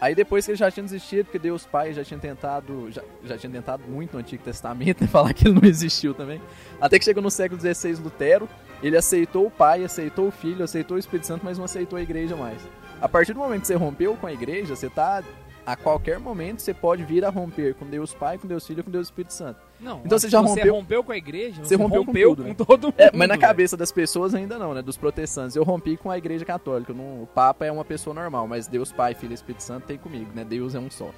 Aí 0.00 0.14
depois 0.14 0.44
que 0.44 0.50
ele 0.50 0.58
já 0.58 0.70
tinha 0.70 0.84
desistido, 0.84 1.24
porque 1.24 1.38
Deus 1.38 1.64
Pai 1.64 1.92
já 1.94 2.04
tinha 2.04 2.20
tentado, 2.20 2.90
já, 2.90 3.02
já 3.24 3.38
tinha 3.38 3.50
tentado 3.50 3.82
muito 3.88 4.12
no 4.12 4.18
Antigo 4.18 4.42
Testamento, 4.42 5.00
né, 5.04 5.06
falar 5.06 5.32
que 5.32 5.48
ele 5.48 5.58
não 5.58 5.68
existiu 5.68 6.12
também. 6.12 6.40
Até 6.80 6.98
que 6.98 7.04
chegou 7.04 7.22
no 7.22 7.30
século 7.30 7.58
XVI, 7.60 7.94
Lutero, 7.94 8.48
ele 8.82 8.96
aceitou 8.96 9.46
o 9.46 9.50
Pai, 9.50 9.84
aceitou 9.84 10.28
o 10.28 10.30
Filho, 10.30 10.62
aceitou 10.62 10.96
o 10.96 11.00
Espírito 11.00 11.26
Santo, 11.26 11.44
mas 11.44 11.56
não 11.56 11.64
aceitou 11.64 11.98
a 11.98 12.02
igreja 12.02 12.36
mais. 12.36 12.60
A 13.00 13.08
partir 13.08 13.32
do 13.32 13.38
momento 13.38 13.62
que 13.62 13.66
você 13.68 13.74
rompeu 13.74 14.14
com 14.16 14.26
a 14.26 14.32
igreja, 14.32 14.76
você 14.76 14.90
tá 14.90 15.22
a 15.66 15.74
qualquer 15.74 16.18
momento 16.20 16.60
você 16.62 16.72
pode 16.72 17.02
vir 17.02 17.24
a 17.24 17.28
romper 17.28 17.74
com 17.74 17.84
Deus 17.84 18.14
Pai, 18.14 18.38
com 18.38 18.46
Deus 18.46 18.64
Filho, 18.66 18.84
com 18.84 18.90
Deus 18.90 19.08
Espírito 19.08 19.32
Santo. 19.32 19.58
Não, 19.80 20.00
Então 20.04 20.18
você 20.18 20.28
já 20.30 20.40
você 20.40 20.48
rompeu- 20.60 20.74
rompeu 20.74 21.04
com 21.04 21.12
a 21.12 21.16
igreja, 21.16 21.56
Você 21.64 21.68
você, 21.70 21.74
rompeu 21.82 22.00
com 22.02 22.06
rompeu, 22.06 22.28
tudo, 22.30 22.42
com, 22.44 22.48
né? 22.50 22.54
todo 22.54 22.84
mundo. 22.84 22.94
É, 22.96 23.10
mas 23.12 23.28
na 23.28 23.34
velho. 23.34 23.40
cabeça 23.40 23.76
das 23.76 23.90
pessoas 23.90 24.34
ainda 24.34 24.58
não, 24.58 24.72
né? 24.72 24.80
Dos 24.80 24.96
protestantes. 24.96 25.56
Eu 25.56 25.64
rompi 25.64 25.96
com 25.96 26.10
a 26.10 26.16
igreja 26.16 26.44
católica. 26.44 26.92
Não- 26.94 27.24
o 27.24 27.28
Papa 27.34 27.66
é 27.66 27.72
uma 27.72 27.84
pessoa 27.84 28.14
normal, 28.14 28.46
mas 28.46 28.66
Deus 28.68 28.92
Pai, 28.92 29.12
Filho 29.14 29.32
e 29.32 29.34
Espírito 29.34 29.62
Santo 29.62 29.86
tem 29.86 29.98
comigo, 29.98 30.30
né? 30.34 30.44
Deus 30.44 30.74
é 30.74 30.78
um 30.78 30.90
só. 30.90 31.10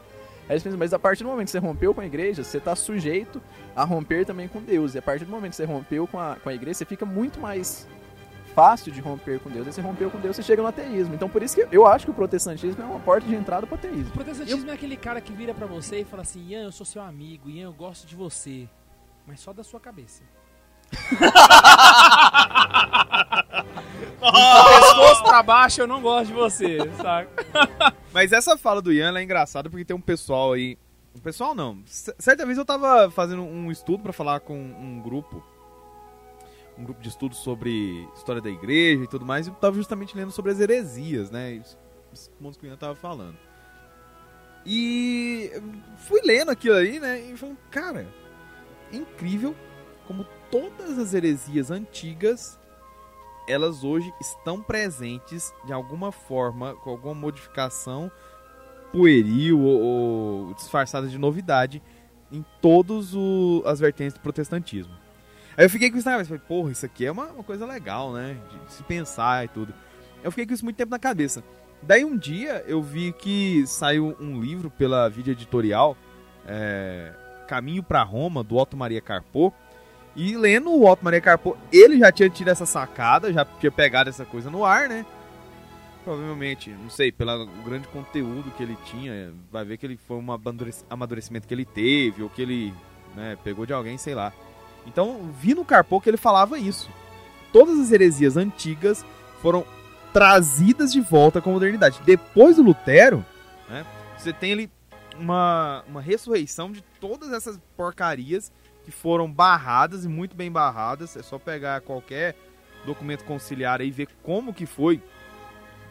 Aí 0.49 0.55
eles 0.55 0.63
pensam, 0.63 0.79
mas 0.79 0.95
a 0.95 0.99
partir 0.99 1.25
do 1.25 1.29
momento 1.29 1.45
que 1.47 1.51
você 1.53 1.59
rompeu 1.59 1.93
com 1.93 2.01
a 2.01 2.07
igreja, 2.07 2.43
você 2.43 2.59
tá 2.59 2.75
sujeito 2.75 3.41
a 3.77 3.85
romper 3.85 4.25
também 4.25 4.49
com 4.49 4.63
Deus. 4.63 4.95
E 4.95 4.99
a 4.99 5.03
partir 5.03 5.27
do 5.27 5.31
momento 5.31 5.51
que 5.51 5.57
você 5.57 5.67
rompeu 5.67 6.07
com 6.07 6.19
a, 6.19 6.37
com 6.43 6.49
a 6.49 6.55
igreja, 6.55 6.79
você 6.79 6.85
fica 6.87 7.05
muito 7.05 7.39
mais 7.39 7.87
fácil 8.59 8.91
de 8.91 9.01
romper 9.01 9.39
com 9.39 9.49
Deus. 9.49 9.67
Aí 9.69 9.73
você 9.73 9.81
rompeu 9.81 10.11
com 10.11 10.19
Deus, 10.19 10.35
você 10.35 10.43
chega 10.43 10.61
no 10.61 10.67
ateísmo. 10.69 11.15
Então 11.15 11.29
por 11.29 11.43
isso 11.45 11.55
que 11.55 11.69
eu 11.71 11.87
acho 11.87 12.05
que 12.07 12.11
o 12.11 12.15
protestantismo 12.15 12.83
é 12.83 12.87
uma 12.87 12.99
porta 12.99 13.25
de 13.27 13.35
entrada 13.37 13.67
pro 13.69 13.77
O 13.77 13.79
ateísmo. 13.79 14.11
protestantismo 14.13 14.69
é 14.69 14.75
aquele 14.75 14.97
cara 14.97 15.21
que 15.21 15.33
vira 15.33 15.55
pra 15.55 15.67
você 15.67 16.01
e 16.01 16.05
fala 16.05 16.23
assim: 16.23 16.45
Ian, 16.49 16.65
eu 16.65 16.73
sou 16.73 16.85
seu 16.85 17.01
amigo, 17.01 17.49
Ian, 17.49 17.67
eu 17.67 17.73
gosto 17.73 18.05
de 18.07 18.17
você. 18.17 18.69
Mas 19.27 19.39
só 19.41 19.53
da 19.53 19.63
sua 19.63 19.79
cabeça. 19.79 20.23
Do 24.19 24.81
pescoço 24.81 25.23
pra 25.25 25.43
baixo 25.43 25.81
eu 25.81 25.87
não 25.87 26.01
gosto 26.03 26.27
de 26.29 26.33
você, 26.33 26.79
saca? 26.97 27.31
Mas 28.13 28.33
essa 28.33 28.57
fala 28.57 28.81
do 28.83 28.93
Ian 28.93 29.17
é 29.17 29.23
engraçada 29.23 29.69
porque 29.71 29.85
tem 29.85 29.97
um 29.97 30.01
pessoal 30.01 30.53
aí. 30.55 30.77
Um 31.15 31.21
pessoal 31.21 31.55
não. 31.55 31.79
C- 31.87 32.15
Certa 32.19 32.45
vez 32.47 32.59
eu 32.59 32.65
tava 32.65 33.11
fazendo 33.11 33.43
um 33.43 33.71
estudo 33.71 34.03
pra 34.03 34.13
falar 34.13 34.41
com 34.41 34.57
um 34.59 35.01
grupo. 35.01 35.43
Um 36.79 36.85
grupo 36.85 37.01
de 37.03 37.09
estudos 37.09 37.39
sobre 37.39 38.09
história 38.15 38.41
da 38.41 38.49
igreja 38.51 39.03
e 39.05 39.09
tudo 39.09 39.27
mais. 39.27 39.47
E 39.47 39.51
eu 39.51 39.55
tava 39.55 39.77
justamente 39.77 40.17
lendo 40.17 40.31
sobre 40.31 40.53
as 40.53 40.61
heresias, 40.61 41.31
né? 41.31 41.53
Isso- 41.53 41.77
que 42.59 42.67
o 42.67 42.77
tava 42.77 42.95
falando. 42.95 43.37
E 44.65 45.51
fui 45.97 46.21
lendo 46.23 46.51
aquilo 46.51 46.77
aí, 46.77 47.01
né? 47.01 47.21
E 47.21 47.37
falando, 47.37 47.59
cara, 47.71 48.07
é 48.93 48.97
incrível 48.97 49.55
como 50.07 50.25
todas 50.51 50.99
as 50.99 51.15
heresias 51.15 51.71
antigas 51.71 52.59
elas 53.49 53.83
hoje 53.83 54.13
estão 54.21 54.63
presentes 54.63 55.55
de 55.65 55.73
alguma 55.73 56.13
forma, 56.13 56.75
com 56.75 56.91
alguma 56.91 57.15
modificação 57.15 58.13
pueril 58.93 59.59
ou, 59.61 59.81
ou 60.49 60.55
disfarçada 60.55 61.09
de 61.09 61.17
novidade 61.19 61.83
em 62.31 62.45
todas 62.61 63.15
as 63.65 63.81
vertentes 63.81 64.15
do 64.15 64.21
protestantismo. 64.21 64.93
Aí 65.59 65.65
eu 65.65 65.71
fiquei 65.71 65.91
com 65.91 65.99
isso 65.99 66.07
na 66.07 66.13
cabeça, 66.13 66.29
falei, 66.29 66.43
porra, 66.47 66.71
isso 66.71 66.87
aqui 66.87 67.05
é 67.05 67.11
uma, 67.11 67.25
uma 67.25 67.43
coisa 67.43 67.67
legal, 67.67 68.13
né? 68.13 68.37
De 68.49 68.73
se 68.73 68.83
pensar 68.85 69.45
e 69.45 69.49
tudo. 69.49 69.75
Eu 70.23 70.31
fiquei 70.31 70.47
com 70.47 70.55
isso 70.55 70.65
muito 70.65 70.77
tempo 70.77 70.93
na 70.93 71.01
cabeça. 71.01 71.43
Daí 71.83 72.05
um 72.05 72.17
dia 72.17 72.65
eu 72.69 72.81
vi 72.81 73.13
que 73.13 73.67
saiu 73.67 74.17
um 74.21 74.41
livro 74.41 74.71
pela 74.71 75.09
vídeo 75.09 75.33
editorial, 75.33 75.97
é, 76.47 77.13
Caminho 77.49 77.83
para 77.83 78.05
Roma, 78.05 78.45
do 78.45 78.57
Otto 78.57 78.77
Maria 78.77 79.01
Carpo. 79.01 79.53
E 80.15 80.37
lendo 80.37 80.71
o 80.71 80.89
Otto 80.89 81.05
Maria 81.05 81.21
Carpo, 81.21 81.57
ele 81.73 81.99
já 81.99 82.13
tinha 82.13 82.31
tido 82.31 82.49
essa 82.49 82.65
sacada, 82.65 83.33
já 83.33 83.45
tinha 83.45 83.73
pegado 83.73 84.09
essa 84.09 84.25
coisa 84.25 84.49
no 84.49 84.65
ar, 84.65 84.89
né? 84.89 85.05
Provavelmente, 86.05 86.71
não 86.71 86.89
sei, 86.89 87.11
pelo 87.11 87.47
grande 87.65 87.89
conteúdo 87.89 88.53
que 88.53 88.63
ele 88.63 88.79
tinha, 88.85 89.33
vai 89.51 89.65
ver 89.65 89.77
que 89.77 89.85
ele 89.85 89.99
foi 90.07 90.19
um 90.19 90.33
amadurec- 90.33 90.85
amadurecimento 90.89 91.49
que 91.49 91.55
ele 91.55 91.65
teve, 91.65 92.23
ou 92.23 92.31
que 92.31 92.43
ele 92.43 92.73
né, 93.17 93.37
pegou 93.43 93.67
de 93.67 93.73
alguém, 93.73 93.99
sei 93.99 94.15
lá. 94.15 94.33
Então, 94.87 95.31
vi 95.39 95.55
no 95.55 95.65
Carpo 95.65 96.01
que 96.01 96.09
ele 96.09 96.17
falava 96.17 96.59
isso. 96.59 96.91
Todas 97.53 97.79
as 97.79 97.93
heresias 97.93 98.37
antigas 98.37 99.05
foram 99.41 99.65
trazidas 100.13 100.93
de 100.93 101.01
volta 101.01 101.41
com 101.41 101.51
a 101.51 101.53
modernidade. 101.53 102.01
Depois 102.05 102.57
do 102.57 102.63
Lutero, 102.63 103.25
né, 103.69 103.85
você 104.17 104.33
tem 104.33 104.53
ali 104.53 104.71
uma, 105.19 105.85
uma 105.87 106.01
ressurreição 106.01 106.73
de 106.73 106.83
todas 107.01 107.33
essas 107.33 107.59
porcarias 107.77 108.53
que 108.85 108.91
foram 108.91 109.31
barradas 109.31 110.05
e 110.05 110.09
muito 110.09 110.35
bem 110.35 110.51
barradas. 110.51 111.17
É 111.17 111.23
só 111.23 111.39
pegar 111.39 111.81
qualquer 111.83 112.35
documento 112.85 113.25
conciliar 113.25 113.81
e 113.81 113.91
ver 113.91 114.09
como 114.23 114.55
que 114.55 114.67
foi 114.67 115.03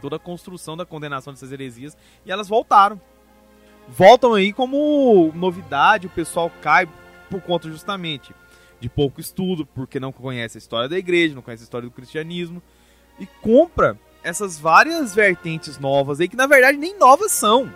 toda 0.01 0.15
a 0.15 0.19
construção 0.19 0.77
da 0.77 0.85
condenação 0.85 1.33
dessas 1.33 1.51
heresias 1.51 1.97
e 2.25 2.31
elas 2.31 2.47
voltaram. 2.47 2.99
Voltam 3.87 4.33
aí 4.33 4.51
como 4.51 5.31
novidade, 5.33 6.07
o 6.07 6.09
pessoal 6.09 6.51
cai 6.61 6.87
por 7.29 7.41
conta 7.41 7.69
justamente 7.69 8.33
de 8.79 8.89
pouco 8.89 9.19
estudo, 9.19 9.65
porque 9.65 9.99
não 9.99 10.11
conhece 10.11 10.57
a 10.57 10.59
história 10.59 10.89
da 10.89 10.97
igreja, 10.97 11.35
não 11.35 11.41
conhece 11.41 11.63
a 11.63 11.65
história 11.65 11.87
do 11.87 11.93
cristianismo 11.93 12.61
e 13.19 13.25
compra 13.41 13.97
essas 14.23 14.59
várias 14.59 15.15
vertentes 15.15 15.79
novas 15.79 16.19
aí 16.19 16.27
que 16.27 16.35
na 16.35 16.47
verdade 16.47 16.77
nem 16.77 16.97
novas 16.97 17.31
são. 17.31 17.71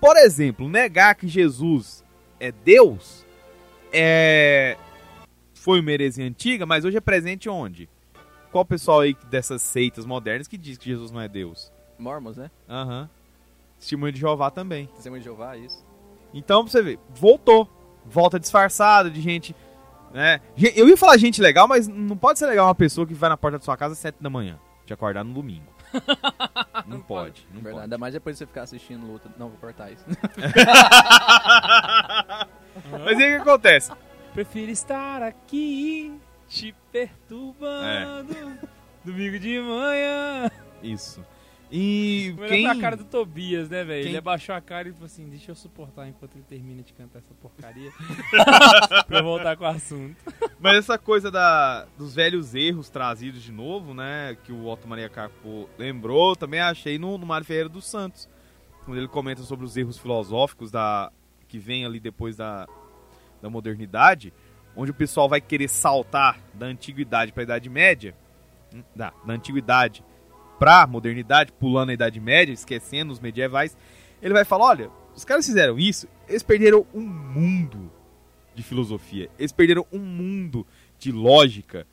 Por 0.00 0.16
exemplo, 0.16 0.68
negar 0.68 1.14
que 1.14 1.28
Jesus 1.28 2.04
é 2.40 2.50
Deus 2.50 3.24
é 3.92 4.76
foi 5.54 5.80
uma 5.80 5.92
heresia 5.92 6.26
antiga, 6.26 6.66
mas 6.66 6.84
hoje 6.84 6.96
é 6.96 7.00
presente 7.00 7.48
onde? 7.48 7.88
Qual 8.50 8.64
pessoal 8.64 9.00
aí 9.00 9.16
dessas 9.30 9.62
seitas 9.62 10.04
modernas 10.04 10.48
que 10.48 10.58
diz 10.58 10.76
que 10.76 10.86
Jesus 10.86 11.10
não 11.10 11.20
é 11.20 11.28
Deus? 11.28 11.72
Mormons, 11.98 12.36
né? 12.36 12.50
Aham. 12.68 13.08
Testemunho 13.78 14.12
de 14.12 14.20
Jeová 14.20 14.50
também. 14.50 14.86
Testemunho 14.94 15.20
de 15.20 15.24
Jeová, 15.24 15.56
isso. 15.56 15.84
Então, 16.34 16.62
pra 16.64 16.70
você 16.70 16.82
ver, 16.82 16.98
voltou. 17.14 17.68
Volta 18.04 18.38
disfarçada 18.40 19.08
de 19.08 19.20
gente. 19.20 19.54
Né? 20.12 20.40
Eu 20.74 20.88
ia 20.88 20.96
falar 20.96 21.16
gente 21.16 21.40
legal, 21.40 21.66
mas 21.66 21.88
não 21.88 22.16
pode 22.16 22.38
ser 22.38 22.46
legal 22.46 22.66
uma 22.66 22.74
pessoa 22.74 23.06
que 23.06 23.14
vai 23.14 23.30
na 23.30 23.36
porta 23.36 23.58
da 23.58 23.64
sua 23.64 23.76
casa 23.76 23.92
às 23.94 23.98
7 23.98 24.16
da 24.20 24.28
manhã. 24.30 24.58
Te 24.84 24.92
acordar 24.92 25.24
no 25.24 25.32
domingo. 25.32 25.72
não 26.86 27.00
pode, 27.00 27.46
não 27.50 27.56
Verdade. 27.56 27.72
pode. 27.74 27.84
Ainda 27.84 27.98
mais 27.98 28.14
depois 28.14 28.34
de 28.34 28.38
você 28.38 28.46
ficar 28.46 28.62
assistindo 28.62 29.06
luta. 29.06 29.30
Não, 29.38 29.48
vou 29.48 29.58
cortar 29.58 29.90
isso. 29.90 30.04
Mas 33.04 33.18
aí 33.18 33.36
o 33.36 33.42
que 33.42 33.48
acontece? 33.48 33.92
Prefiro 34.32 34.70
estar 34.70 35.22
aqui 35.22 36.18
te 36.48 36.74
perturbando. 36.90 38.34
Domingo 39.04 39.38
de 39.38 39.60
manhã. 39.60 40.50
Isso. 40.82 41.24
E 41.74 42.34
Olha 42.38 42.48
quem. 42.48 42.64
pra 42.64 42.78
cara 42.78 42.96
do 42.98 43.04
Tobias, 43.04 43.70
né, 43.70 43.82
velho? 43.82 44.02
quem- 44.02 44.10
Ele 44.10 44.18
abaixou 44.18 44.54
a 44.54 44.60
cara 44.60 44.88
e 44.88 44.92
falou 44.92 45.06
assim: 45.06 45.26
Deixa 45.30 45.50
eu 45.50 45.54
suportar 45.54 46.06
enquanto 46.06 46.34
ele 46.36 46.44
termina 46.46 46.82
de 46.82 46.92
cantar 46.92 47.20
essa 47.20 47.32
porcaria. 47.34 47.90
pra 49.08 49.18
eu 49.18 49.24
voltar 49.24 49.56
com 49.56 49.64
o 49.64 49.68
assunto. 49.68 50.16
Mas 50.60 50.76
essa 50.76 50.98
coisa 50.98 51.30
da, 51.30 51.86
dos 51.96 52.14
velhos 52.14 52.54
erros 52.54 52.90
trazidos 52.90 53.42
de 53.42 53.50
novo, 53.50 53.94
né? 53.94 54.36
Que 54.44 54.52
o 54.52 54.66
Otto 54.66 54.86
Maria 54.86 55.08
Carpo 55.08 55.68
lembrou, 55.78 56.36
também 56.36 56.60
achei 56.60 56.98
no, 56.98 57.16
no 57.16 57.24
Mário 57.26 57.46
Ferreira 57.46 57.68
dos 57.70 57.86
Santos. 57.86 58.28
Quando 58.84 58.98
ele 58.98 59.08
comenta 59.08 59.42
sobre 59.42 59.64
os 59.64 59.74
erros 59.76 59.96
filosóficos 59.96 60.70
da, 60.70 61.10
que 61.48 61.58
vem 61.58 61.86
ali 61.86 61.98
depois 62.00 62.36
da, 62.36 62.66
da 63.40 63.48
modernidade, 63.48 64.32
onde 64.76 64.90
o 64.90 64.94
pessoal 64.94 65.28
vai 65.28 65.40
querer 65.40 65.68
saltar 65.68 66.38
da 66.52 66.66
antiguidade 66.66 67.32
para 67.32 67.42
a 67.42 67.44
Idade 67.44 67.70
Média, 67.70 68.14
hum, 68.74 68.82
da, 68.94 69.12
da 69.24 69.32
antiguidade 69.34 70.04
para 70.62 70.86
modernidade, 70.86 71.50
pulando 71.50 71.90
a 71.90 71.92
Idade 71.92 72.20
Média, 72.20 72.52
esquecendo 72.52 73.12
os 73.12 73.18
medievais. 73.18 73.76
Ele 74.22 74.32
vai 74.32 74.44
falar: 74.44 74.66
olha, 74.66 74.90
os 75.12 75.24
caras 75.24 75.44
fizeram 75.44 75.76
isso, 75.76 76.06
eles 76.28 76.44
perderam 76.44 76.86
um 76.94 77.00
mundo 77.00 77.90
de 78.54 78.62
filosofia. 78.62 79.28
Eles 79.36 79.50
perderam 79.50 79.84
um 79.92 79.98
mundo 79.98 80.64
de 81.00 81.10
lógica 81.10 81.84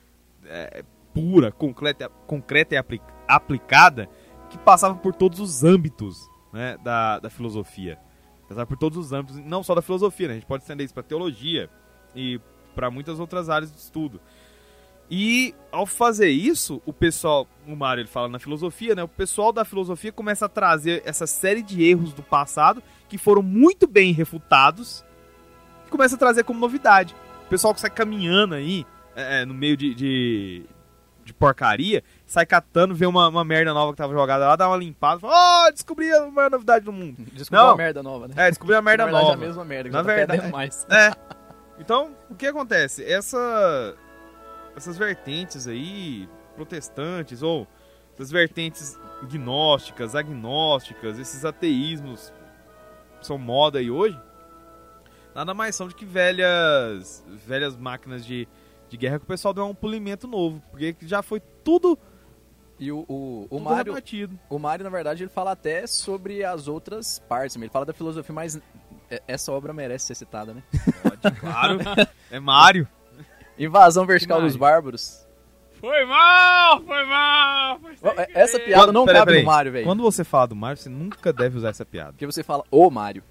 é, 0.46 0.84
pura, 1.12 1.50
concreta, 1.50 2.08
concreta 2.28 2.76
e 2.76 2.78
apli- 2.78 3.02
aplicada 3.26 4.08
que 4.48 4.56
passava 4.56 4.94
por 4.94 5.16
todos 5.16 5.40
os 5.40 5.64
âmbitos 5.64 6.30
né, 6.52 6.78
da, 6.84 7.18
da 7.18 7.28
filosofia. 7.28 7.98
Passava 8.48 8.68
por 8.68 8.78
todos 8.78 8.98
os 8.98 9.12
âmbitos, 9.12 9.44
não 9.44 9.64
só 9.64 9.74
da 9.74 9.82
filosofia, 9.82 10.28
né? 10.28 10.34
a 10.34 10.36
gente 10.36 10.46
pode 10.46 10.62
estender 10.62 10.84
isso 10.84 10.94
para 10.94 11.02
teologia 11.02 11.68
e 12.14 12.40
para 12.76 12.88
muitas 12.88 13.18
outras 13.18 13.48
áreas 13.48 13.72
de 13.72 13.78
estudo. 13.78 14.20
E 15.10 15.54
ao 15.72 15.86
fazer 15.86 16.28
isso, 16.28 16.80
o 16.86 16.92
pessoal, 16.92 17.46
o 17.66 17.74
Mário 17.74 18.00
ele 18.02 18.08
fala 18.08 18.28
na 18.28 18.38
filosofia, 18.38 18.94
né? 18.94 19.02
O 19.02 19.08
pessoal 19.08 19.52
da 19.52 19.64
filosofia 19.64 20.12
começa 20.12 20.46
a 20.46 20.48
trazer 20.48 21.02
essa 21.04 21.26
série 21.26 21.62
de 21.62 21.82
erros 21.82 22.12
do 22.12 22.22
passado 22.22 22.80
que 23.08 23.18
foram 23.18 23.42
muito 23.42 23.88
bem 23.88 24.12
refutados 24.12 25.04
e 25.86 25.90
começa 25.90 26.14
a 26.14 26.18
trazer 26.18 26.44
como 26.44 26.60
novidade. 26.60 27.14
O 27.46 27.48
pessoal 27.50 27.74
que 27.74 27.80
sai 27.80 27.90
caminhando 27.90 28.54
aí 28.54 28.86
é, 29.16 29.40
é, 29.42 29.44
no 29.44 29.52
meio 29.52 29.76
de, 29.76 29.92
de, 29.94 30.62
de 31.24 31.34
porcaria, 31.34 32.04
sai 32.24 32.46
catando, 32.46 32.94
vê 32.94 33.04
uma, 33.06 33.26
uma 33.26 33.44
merda 33.44 33.74
nova 33.74 33.90
que 33.92 33.98
tava 33.98 34.12
jogada 34.12 34.46
lá, 34.46 34.54
dá 34.54 34.68
uma 34.68 34.76
limpada, 34.76 35.18
fala, 35.18 35.66
ó, 35.66 35.70
descobri 35.72 36.12
a 36.12 36.26
maior 36.26 36.52
novidade 36.52 36.84
do 36.84 36.92
mundo. 36.92 37.16
Não. 37.50 37.66
uma 37.70 37.76
merda 37.76 38.00
nova, 38.00 38.28
né? 38.28 38.34
É, 38.36 38.48
descobri 38.48 38.76
a 38.76 38.82
merda 38.82 39.06
Na 39.06 39.10
nova. 39.12 39.32
É 39.32 39.34
a 39.34 39.36
mesma 39.36 39.64
merda, 39.64 39.88
que 39.88 39.92
Na 39.92 40.02
já 40.04 40.08
tá 40.08 40.14
verdade- 40.14 40.52
mais. 40.52 40.86
É. 40.88 41.10
Então, 41.80 42.12
o 42.30 42.34
que 42.36 42.46
acontece? 42.46 43.02
Essa, 43.04 43.96
essas 44.82 44.98
vertentes 44.98 45.66
aí, 45.66 46.28
protestantes, 46.54 47.42
ou 47.42 47.66
essas 48.14 48.30
vertentes 48.30 48.98
gnósticas, 49.30 50.14
agnósticas, 50.14 51.18
esses 51.18 51.44
ateísmos 51.44 52.32
que 53.20 53.26
são 53.26 53.38
moda 53.38 53.78
aí 53.78 53.90
hoje, 53.90 54.18
nada 55.34 55.52
mais 55.54 55.76
são 55.76 55.86
do 55.88 55.94
que 55.94 56.04
velhas, 56.04 57.24
velhas 57.46 57.76
máquinas 57.76 58.24
de, 58.24 58.48
de 58.88 58.96
guerra 58.96 59.18
que 59.18 59.24
o 59.24 59.28
pessoal 59.28 59.54
deu 59.54 59.64
um 59.66 59.74
polimento 59.74 60.26
novo, 60.26 60.62
porque 60.70 60.96
já 61.02 61.22
foi 61.22 61.40
tudo 61.62 61.98
E 62.78 62.90
o, 62.90 63.04
o, 63.06 63.46
o 63.50 63.60
Mário, 63.60 63.94
o 64.48 64.58
Mário, 64.58 64.84
na 64.84 64.90
verdade, 64.90 65.22
ele 65.22 65.30
fala 65.30 65.52
até 65.52 65.86
sobre 65.86 66.42
as 66.42 66.66
outras 66.66 67.18
partes. 67.28 67.54
Ele 67.54 67.68
fala 67.68 67.84
da 67.84 67.92
filosofia, 67.92 68.34
mas 68.34 68.58
é- 69.10 69.22
essa 69.28 69.52
obra 69.52 69.72
merece 69.74 70.06
ser 70.06 70.14
citada, 70.14 70.54
né? 70.54 70.62
Claro. 71.38 71.78
é 72.30 72.40
Mario. 72.40 72.88
Invasão 73.64 74.06
Vertical 74.06 74.40
dos? 74.40 74.56
Bárbaros. 74.56 75.26
Foi 75.80 76.04
mal, 76.04 76.82
foi 76.82 77.04
mal. 77.06 77.78
Foi 77.96 78.10
é- 78.18 78.28
Essa 78.34 78.58
querer. 78.58 78.72
piada 78.72 78.92
não 78.92 79.04
Peraí, 79.06 79.20
cabe 79.20 79.30
peraí. 79.30 79.42
no 79.44 79.50
Mário, 79.50 79.72
velho. 79.72 79.84
Quando 79.86 80.02
você 80.02 80.24
fala 80.24 80.46
do 80.48 80.56
Mario, 80.56 80.76
você 80.76 80.88
nunca 80.90 81.32
deve 81.32 81.56
usar 81.56 81.70
essa 81.70 81.84
piada. 81.86 82.12
Porque 82.12 82.26
você 82.26 82.42
fala 82.42 82.64
o 82.70 82.90
Mário. 82.90 83.22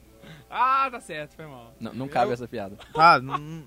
Ah, 0.50 0.88
tá 0.92 1.00
certo, 1.00 1.36
foi 1.36 1.46
mal. 1.46 1.74
Não, 1.80 1.94
não 1.94 2.06
Eu- 2.08 2.12
cabe 2.12 2.32
essa 2.34 2.48
piada. 2.48 2.76
Não- 3.22 3.38
não 3.38 3.64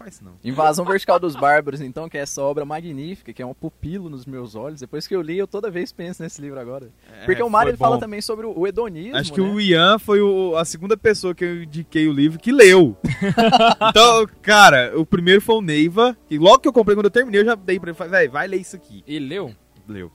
faz 0.00 0.14
isso 0.14 0.24
não. 0.24 0.32
Invasão 0.42 0.84
Vertical 0.84 1.20
dos 1.20 1.36
Bárbaros, 1.36 1.80
então, 1.80 2.08
que 2.08 2.16
é 2.16 2.22
essa 2.22 2.42
obra 2.42 2.64
magnífica, 2.64 3.32
que 3.32 3.42
é 3.42 3.46
um 3.46 3.52
pupilo 3.54 4.08
nos 4.08 4.24
meus 4.24 4.54
olhos. 4.54 4.80
Depois 4.80 5.06
que 5.06 5.14
eu 5.14 5.20
li, 5.20 5.36
eu 5.38 5.46
toda 5.46 5.70
vez 5.70 5.92
penso 5.92 6.22
nesse 6.22 6.40
livro 6.40 6.58
agora. 6.58 6.90
Porque 7.26 7.42
É, 7.42 7.44
o 7.44 7.50
Mário 7.50 7.76
fala 7.76 7.98
também 7.98 8.20
sobre 8.20 8.46
o, 8.46 8.66
hedonismo. 8.66 9.16
Acho 9.16 9.32
que 9.32 9.40
né? 9.40 9.48
o 9.48 9.60
Ian 9.60 9.98
foi 9.98 10.20
o- 10.22 10.56
a 10.56 10.64
segunda 10.64 10.96
pessoa 10.96 11.34
que 11.34 11.44
eu 11.44 11.62
indiquei 11.64 12.08
o 12.08 12.12
livro 12.12 12.38
que 12.38 12.50
leu. 12.50 12.96
então, 13.90 14.26
cara, 14.42 14.92
o 14.98 15.04
primeiro 15.04 15.40
foi 15.40 15.56
o 15.56 15.60
Neiva. 15.62 16.16
E 16.30 16.38
logo 16.38 16.60
que 16.60 16.68
eu 16.68 16.72
comprei, 16.72 16.96
quando 16.96 17.06
eu 17.06 17.10
terminei, 17.10 17.40
eu 17.42 17.44
já 17.44 17.54
dei 17.54 17.78
pra 17.78 17.90
ele. 17.90 17.96
Falei, 17.96 18.28
vai 18.28 18.48
ler 18.48 18.56
isso 18.60 18.76
aqui. 18.76 19.04
Ele 19.06 19.26
leu? 19.26 19.54
Leu. 19.86 20.10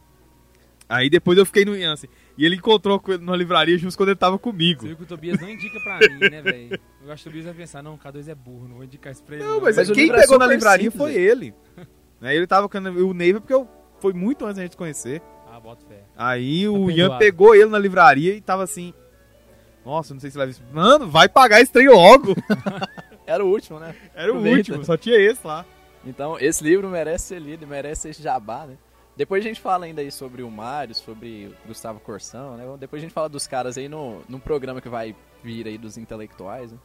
Aí 0.87 1.09
depois 1.09 1.37
eu 1.37 1.45
fiquei 1.45 1.65
no 1.65 1.75
Ian, 1.75 1.93
assim. 1.93 2.07
E 2.37 2.45
ele 2.45 2.55
encontrou 2.55 2.99
com 2.99 3.13
ele 3.13 3.23
numa 3.23 3.35
livraria 3.37 3.77
justo 3.77 3.97
quando 3.97 4.09
ele 4.09 4.17
tava 4.17 4.35
Você 4.35 4.41
comigo. 4.43 4.85
viu 4.85 4.97
que 4.97 5.03
o 5.03 5.05
Tobias 5.05 5.39
não 5.39 5.49
indica 5.49 5.79
pra 5.79 5.99
mim, 5.99 6.19
né, 6.29 6.41
velho? 6.41 6.79
Eu 7.05 7.11
acho 7.11 7.23
que 7.23 7.29
o 7.29 7.31
Tobias 7.31 7.45
vai 7.45 7.53
pensar, 7.53 7.81
não, 7.81 7.93
o 7.93 7.97
K2 7.97 8.27
é 8.27 8.35
burro, 8.35 8.67
não 8.67 8.75
vou 8.75 8.83
indicar 8.83 9.13
isso 9.13 9.23
pra 9.23 9.35
ele. 9.35 9.45
Não, 9.45 9.61
mas, 9.61 9.77
Mas 9.77 9.89
o 9.89 9.93
quem 9.93 10.09
é 10.11 10.13
pegou 10.13 10.37
na 10.37 10.47
livraria 10.47 10.91
simples, 10.91 11.01
foi 11.13 11.13
ele. 11.21 11.53
Aí 12.21 12.35
ele 12.37 12.45
tava 12.47 12.67
com 12.67 12.77
o 12.77 13.13
Neiva 13.13 13.39
porque 13.39 13.53
eu, 13.53 13.67
foi 13.99 14.11
muito 14.13 14.43
antes 14.45 14.57
da 14.57 14.63
gente 14.63 14.75
conhecer. 14.75 15.21
Ah, 15.49 15.59
bota 15.59 15.85
fé. 15.87 16.03
Aí 16.17 16.65
Tá 16.65 16.71
o 16.71 16.91
Ian 16.91 17.17
pegou 17.17 17.55
ele 17.55 17.69
na 17.69 17.79
livraria 17.79 18.33
e 18.35 18.41
tava 18.41 18.63
assim. 18.63 18.93
Nossa, 19.85 20.13
não 20.13 20.19
sei 20.19 20.29
se 20.31 20.45
isso. 20.47 20.61
Mano, 20.73 21.07
vai 21.07 21.29
pagar 21.29 21.61
esse 21.61 21.71
trem 21.71 21.87
logo. 21.87 22.35
Era 23.25 23.43
o 23.43 23.47
último, 23.47 23.79
né? 23.79 23.95
Era 24.13 24.27
o 24.27 24.37
Aproveita. 24.37 24.57
último, 24.57 24.83
só 24.83 24.97
tinha 24.97 25.15
esse 25.17 25.45
lá. 25.45 25.65
Então, 26.05 26.37
esse 26.39 26.63
livro 26.63 26.89
merece 26.89 27.27
ser 27.27 27.39
lido, 27.39 27.65
merece 27.65 28.09
esse 28.09 28.21
jabá, 28.21 28.65
né? 28.67 28.75
Depois 29.15 29.43
a 29.43 29.47
gente 29.47 29.61
fala 29.61 29.85
ainda 29.85 30.01
aí 30.01 30.11
sobre 30.11 30.43
o 30.43 30.51
Mário, 30.51 30.93
sobre 30.93 31.47
o 31.47 31.67
Gustavo 31.67 31.99
Corsão, 31.99 32.57
né? 32.57 32.65
Depois 32.77 33.01
a 33.01 33.03
gente 33.03 33.13
fala 33.13 33.29
dos 33.29 33.47
caras 33.47 33.77
aí 33.77 33.87
no, 33.87 34.21
no 34.27 34.39
programa 34.39 34.81
que 34.81 34.89
vai 34.89 35.15
vir 35.41 35.67
aí 35.67 35.77
dos 35.77 35.97
intelectuais, 35.97 36.71
né? 36.71 36.77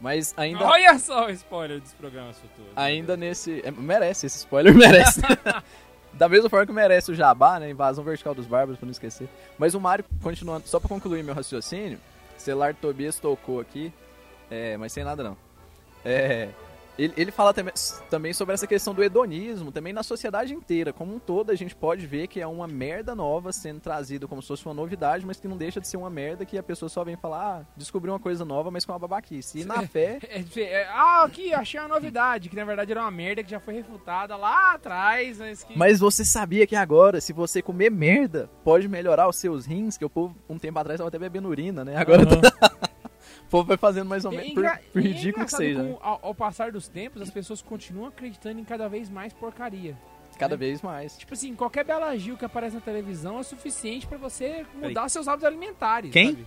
Mas 0.00 0.34
ainda, 0.36 0.64
Olha 0.64 0.98
só 0.98 1.26
o 1.26 1.30
spoiler 1.30 1.80
dos 1.80 1.94
programas 1.94 2.38
futuros. 2.38 2.70
ainda 2.76 3.16
nesse... 3.16 3.62
é, 3.64 3.70
merece, 3.70 4.26
esse 4.26 4.38
spoiler 4.38 4.74
merece. 4.76 5.22
da 6.12 6.28
mesma 6.28 6.50
forma 6.50 6.66
que 6.66 6.72
merece 6.72 7.12
o 7.12 7.14
jabá, 7.14 7.60
né? 7.60 7.70
Invasão 7.70 8.04
Vertical 8.04 8.34
dos 8.34 8.46
Bárbaros, 8.46 8.78
pra 8.78 8.86
não 8.86 8.92
esquecer. 8.92 9.28
Mas 9.58 9.74
o 9.74 9.80
Mário, 9.80 10.04
continuando, 10.22 10.66
só 10.66 10.80
pra 10.80 10.88
concluir 10.88 11.22
meu 11.22 11.34
raciocínio, 11.34 11.98
celular 12.36 12.74
Tobias 12.74 13.18
tocou 13.18 13.60
aqui, 13.60 13.92
é, 14.50 14.76
mas 14.76 14.92
sem 14.92 15.04
nada 15.04 15.22
não. 15.22 15.36
É, 16.04 16.50
ele, 16.98 17.12
ele 17.16 17.30
fala 17.30 17.52
também, 17.52 17.74
também 18.10 18.32
sobre 18.32 18.54
essa 18.54 18.66
questão 18.66 18.94
do 18.94 19.02
hedonismo, 19.02 19.70
também 19.70 19.92
na 19.92 20.02
sociedade 20.02 20.54
inteira. 20.54 20.92
Como 20.92 21.14
um 21.14 21.18
todo, 21.18 21.50
a 21.50 21.54
gente 21.54 21.74
pode 21.74 22.06
ver 22.06 22.26
que 22.26 22.40
é 22.40 22.46
uma 22.46 22.66
merda 22.66 23.14
nova 23.14 23.52
sendo 23.52 23.80
trazida 23.80 24.26
como 24.26 24.40
se 24.42 24.48
fosse 24.48 24.64
uma 24.66 24.74
novidade, 24.74 25.26
mas 25.26 25.38
que 25.38 25.48
não 25.48 25.56
deixa 25.56 25.80
de 25.80 25.88
ser 25.88 25.96
uma 25.96 26.10
merda 26.10 26.44
que 26.44 26.56
a 26.58 26.62
pessoa 26.62 26.88
só 26.88 27.04
vem 27.04 27.16
falar, 27.16 27.60
ah, 27.60 27.66
descobriu 27.76 28.12
uma 28.12 28.20
coisa 28.20 28.44
nova, 28.44 28.70
mas 28.70 28.84
com 28.84 28.92
uma 28.92 28.98
babaquice. 28.98 29.60
E 29.60 29.64
na 29.64 29.82
fé, 29.86 30.18
É, 30.28 30.42
é, 30.60 30.88
ah, 30.88 31.24
aqui, 31.24 31.52
achei 31.52 31.78
uma 31.80 31.88
novidade, 31.88 32.48
que 32.48 32.56
na 32.56 32.64
verdade 32.64 32.92
era 32.92 33.00
uma 33.02 33.10
merda 33.10 33.42
que 33.42 33.50
já 33.50 33.60
foi 33.60 33.74
refutada 33.74 34.36
lá 34.36 34.74
atrás, 34.74 35.38
mas 35.38 35.62
que... 35.62 35.76
Mas 35.76 36.00
você 36.00 36.24
sabia 36.24 36.66
que 36.66 36.76
agora, 36.76 37.20
se 37.20 37.32
você 37.32 37.60
comer 37.60 37.90
merda, 37.90 38.50
pode 38.64 38.88
melhorar 38.88 39.28
os 39.28 39.36
seus 39.36 39.66
rins, 39.66 39.96
que 39.96 40.04
o 40.04 40.10
povo, 40.10 40.36
um 40.48 40.58
tempo 40.58 40.78
atrás, 40.78 40.98
tava 40.98 41.08
até 41.08 41.18
bebendo 41.18 41.48
urina, 41.48 41.84
né? 41.84 41.96
Agora 41.96 42.24
tá- 42.24 42.85
o 43.46 43.50
povo 43.50 43.64
vai 43.68 43.76
fazendo 43.76 44.08
mais 44.08 44.24
ou 44.24 44.32
E 44.32 44.36
é 44.36 44.38
menos, 44.40 44.54
por, 44.54 44.62
por 44.92 45.00
é 45.00 45.02
ridículo 45.02 45.22
que 45.46 45.54
engraçado 45.54 45.58
seja. 45.58 45.80
como, 45.80 45.92
né? 45.92 45.98
ao, 46.02 46.18
ao 46.22 46.34
passar 46.34 46.72
dos 46.72 46.88
tempos, 46.88 47.22
as 47.22 47.30
pessoas 47.30 47.62
continuam 47.62 48.08
acreditando 48.08 48.60
em 48.60 48.64
cada 48.64 48.88
vez 48.88 49.08
mais 49.08 49.32
porcaria. 49.32 49.96
Cada 50.38 50.56
vez 50.56 50.82
mais. 50.82 51.16
Tipo 51.16 51.32
assim, 51.32 51.54
qualquer 51.54 51.82
Bela 51.84 52.14
Gil 52.18 52.36
que 52.36 52.44
aparece 52.44 52.74
na 52.74 52.80
televisão 52.82 53.38
é 53.38 53.42
suficiente 53.42 54.06
pra 54.06 54.18
você 54.18 54.66
mudar 54.74 55.08
seus 55.08 55.26
hábitos 55.26 55.46
alimentares. 55.46 56.10
Quem? 56.12 56.32
sabe? 56.32 56.46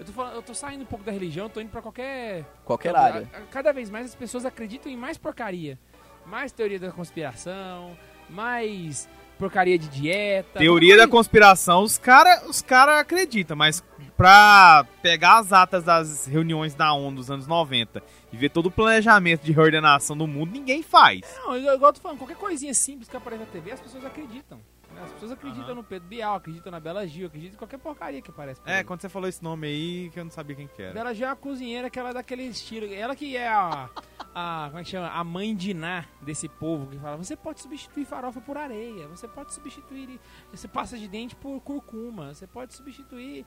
Eu 0.00 0.06
tô, 0.06 0.12
falando, 0.12 0.34
eu 0.36 0.42
tô 0.42 0.54
saindo 0.54 0.82
um 0.82 0.86
pouco 0.86 1.04
da 1.04 1.10
religião, 1.12 1.48
tô 1.50 1.60
indo 1.60 1.70
pra 1.70 1.82
qualquer. 1.82 2.44
Qualquer 2.64 2.94
a- 2.96 3.00
área. 3.00 3.26
Cada 3.50 3.72
vez 3.72 3.90
mais 3.90 4.06
as 4.06 4.14
pessoas 4.14 4.46
acreditam 4.46 4.90
em 4.90 4.96
mais 4.96 5.18
porcaria. 5.18 5.78
Mais 6.24 6.52
teoria 6.52 6.78
da 6.78 6.90
conspiração, 6.92 7.94
mais 8.30 9.08
porcaria 9.38 9.78
de 9.78 9.88
dieta. 9.88 10.58
Teoria 10.58 10.96
da 10.96 11.06
conspiração, 11.08 11.82
os 11.82 11.96
caras 11.98 12.42
os 12.48 12.60
cara 12.62 12.98
acreditam, 13.00 13.56
mas 13.56 13.82
pra 14.16 14.84
pegar 15.00 15.38
as 15.38 15.52
atas 15.52 15.84
das 15.84 16.26
reuniões 16.26 16.74
da 16.74 16.92
ONU 16.92 17.16
dos 17.16 17.30
anos 17.30 17.46
90 17.46 18.02
e 18.32 18.36
ver 18.36 18.48
todo 18.50 18.66
o 18.66 18.70
planejamento 18.70 19.42
de 19.42 19.52
reordenação 19.52 20.16
do 20.16 20.26
mundo, 20.26 20.50
ninguém 20.52 20.82
faz. 20.82 21.20
Não, 21.44 21.56
igual 21.56 21.92
tô 21.92 22.00
falando, 22.00 22.18
qualquer 22.18 22.36
coisinha 22.36 22.74
simples 22.74 23.08
que 23.08 23.16
aparece 23.16 23.44
na 23.44 23.46
TV, 23.50 23.70
as 23.72 23.80
pessoas 23.80 24.04
acreditam. 24.04 24.58
né? 24.92 25.02
As 25.04 25.12
pessoas 25.12 25.30
acreditam 25.32 25.66
Aham. 25.66 25.74
no 25.76 25.84
Pedro 25.84 26.08
Bial, 26.08 26.34
acreditam 26.34 26.72
na 26.72 26.80
Bela 26.80 27.06
Gil, 27.06 27.28
acreditam 27.28 27.54
em 27.54 27.58
qualquer 27.58 27.78
porcaria 27.78 28.20
que 28.20 28.30
aparece. 28.30 28.60
por 28.60 28.68
É, 28.68 28.78
aí. 28.78 28.84
quando 28.84 29.00
você 29.00 29.08
falou 29.08 29.28
esse 29.28 29.42
nome 29.42 29.68
aí, 29.68 30.10
que 30.12 30.18
eu 30.18 30.24
não 30.24 30.30
sabia 30.32 30.56
quem 30.56 30.66
que 30.66 30.82
era. 30.82 30.92
Bela 30.92 31.14
Gil 31.14 31.26
é 31.26 31.30
uma 31.30 31.36
cozinheira 31.36 31.88
que 31.88 31.98
ela 31.98 32.10
é 32.10 32.14
daquele 32.14 32.42
estilo. 32.42 32.92
Ela 32.92 33.14
que 33.14 33.36
é 33.36 33.46
a. 33.48 33.88
a 34.34 34.66
como 34.68 34.78
é 34.80 34.84
que 34.84 34.90
chama? 34.90 35.08
A 35.08 35.24
mãe 35.24 35.54
de 35.56 35.72
Ná 35.74 36.04
desse 36.22 36.48
povo 36.48 36.86
que 36.86 36.98
fala: 36.98 37.16
você 37.16 37.36
pode 37.36 37.60
substituir 37.60 38.04
farofa 38.04 38.40
por 38.40 38.56
areia, 38.56 39.08
você 39.08 39.26
pode 39.28 39.52
substituir. 39.54 40.20
Você 40.52 40.68
passa 40.68 40.96
de 40.98 41.08
dente 41.08 41.34
por 41.36 41.60
curcuma, 41.60 42.34
você 42.34 42.46
pode 42.46 42.74
substituir. 42.74 43.44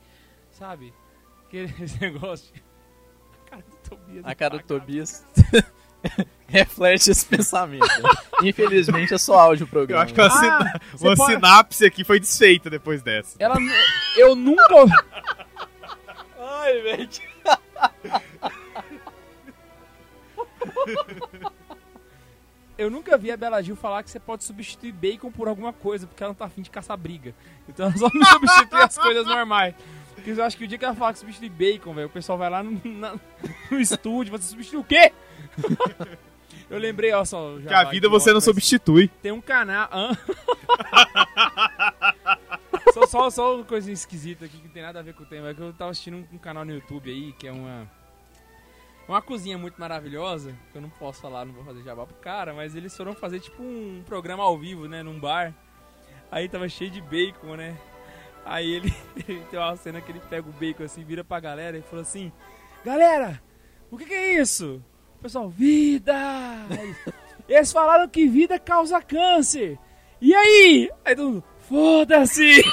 Sabe? 0.52 0.94
Aquele 1.46 1.74
esse 1.84 2.00
negócio. 2.02 2.54
A 3.34 3.50
cara 3.50 3.64
do 3.64 3.78
Tobias. 3.90 4.26
A 4.26 4.36
cara 4.36 4.58
do. 4.58 4.64
Tobias 4.64 5.26
reflete 6.48 7.12
esse 7.12 7.26
pensamento. 7.26 7.86
Infelizmente 8.44 9.14
é 9.14 9.18
só 9.18 9.40
áudio 9.40 9.66
o 9.66 9.68
Eu 9.68 9.72
programa. 9.72 10.04
acho 10.04 10.14
que 10.14 10.20
uma, 10.22 10.30
Ah, 10.30 10.80
uma 11.00 11.16
pode- 11.16 11.34
sinapse 11.34 11.86
aqui 11.86 12.04
foi 12.04 12.20
desfeita 12.20 12.70
depois 12.70 13.02
dessa. 13.02 13.36
Ela. 13.40 13.56
Eu 14.18 14.36
nunca. 14.36 14.76
ouvi- 14.76 14.94
Ai, 16.40 16.82
velho. 16.82 17.10
Eu 22.78 22.90
nunca 22.90 23.18
vi 23.18 23.32
a 23.32 23.38
Bela 23.38 23.62
Gil 23.62 23.76
falar 23.76 24.02
que 24.02 24.10
você 24.10 24.20
pode 24.20 24.44
substituir 24.44 24.92
bacon 24.92 25.32
por 25.32 25.48
alguma 25.48 25.72
coisa, 25.72 26.08
porque 26.08 26.24
ela 26.24 26.32
não 26.32 26.36
tá 26.36 26.46
afim 26.46 26.62
de 26.62 26.70
caçar 26.70 26.98
briga. 26.98 27.36
Então 27.70 27.86
ela 27.88 27.96
só 27.98 28.10
não 28.14 28.26
substitui 28.32 28.82
as 28.82 28.98
coisas 28.98 29.26
normais. 29.26 29.76
Porque 30.16 30.32
eu 30.32 30.44
acho 30.44 30.58
que 30.58 30.64
o 30.64 30.68
dia 30.68 30.78
que 30.78 30.86
ela 30.86 30.96
falar 30.96 31.14
que 31.14 31.20
substitui 31.20 31.50
bacon, 31.50 31.94
velho, 31.94 32.08
o 32.08 32.12
pessoal 32.12 32.38
vai 32.38 32.50
lá 32.50 32.64
no, 32.64 32.80
na- 32.86 33.16
no 33.70 33.80
estúdio, 33.80 34.32
você 34.32 34.46
substitui 34.50 34.80
o 34.80 34.84
quê? 34.84 35.12
Eu 36.70 36.80
lembrei, 36.80 37.12
ó, 37.14 37.24
só. 37.26 37.58
Que 37.68 37.74
a 37.74 37.84
vida 37.84 38.08
você 38.10 38.26
volta, 38.32 38.34
não 38.34 38.42
substitui. 38.42 39.08
Tem 39.22 39.32
um 39.32 39.42
canal. 39.42 39.90
Só, 42.94 43.06
só, 43.08 43.30
só 43.30 43.56
uma 43.56 43.64
coisa 43.64 43.90
esquisita 43.92 44.44
aqui 44.46 44.58
que 44.58 44.64
não 44.66 44.74
tem 44.74 44.82
nada 44.84 45.00
a 45.00 45.02
ver 45.02 45.14
com 45.14 45.24
o 45.24 45.26
tema. 45.26 45.50
É 45.50 45.54
que 45.54 45.62
eu 45.62 45.72
tava 45.72 45.92
assistindo 45.92 46.18
um, 46.18 46.28
um 46.34 46.38
canal 46.38 46.66
no 46.66 46.74
YouTube 46.74 47.10
aí, 47.10 47.32
que 47.34 47.48
é 47.48 47.52
uma. 47.52 47.90
Uma 49.12 49.22
cozinha 49.22 49.58
muito 49.58 49.78
maravilhosa, 49.78 50.56
que 50.72 50.78
eu 50.78 50.82
não 50.82 50.90
posso 50.90 51.20
falar, 51.20 51.44
não 51.44 51.54
vou 51.54 51.66
fazer 51.66 51.84
jabá 51.84 52.06
pro 52.06 52.16
cara, 52.16 52.54
mas 52.54 52.78
eles 52.78 52.96
foram 52.96 53.14
fazer 53.14 53.42
tipo 53.42 53.62
um 53.62 54.02
programa 54.06 54.42
ao 54.42 54.58
vivo, 54.58 54.88
né, 54.88 55.04
num 55.04 55.20
bar. 55.20 55.54
Aí 56.32 56.48
tava 56.48 56.70
cheio 56.70 56.90
de 56.90 57.02
bacon, 57.02 57.58
né? 57.58 57.78
Aí 58.46 58.72
ele, 58.72 58.90
tem 59.52 59.60
uma 59.60 59.76
cena 59.76 60.00
que 60.00 60.14
ele 60.14 60.22
pega 60.30 60.48
o 60.48 60.54
bacon 60.54 60.86
assim, 60.86 61.04
vira 61.04 61.26
pra 61.26 61.42
galera 61.42 61.78
e 61.78 61.82
falou 61.82 62.04
assim: 62.04 62.32
Galera, 62.86 63.44
o 63.92 63.98
que, 63.98 64.06
que 64.06 64.14
é 64.14 64.40
isso? 64.40 64.82
O 65.20 65.24
pessoal, 65.24 65.50
vida! 65.50 66.16
Eles 67.50 67.70
falaram 67.70 68.08
que 68.08 68.30
vida 68.30 68.58
causa 68.58 69.02
câncer. 69.02 69.78
E 70.22 70.34
aí? 70.34 70.90
Aí 71.04 71.18
todo 71.18 71.32
mundo, 71.32 71.44
foda-se! 71.68 72.64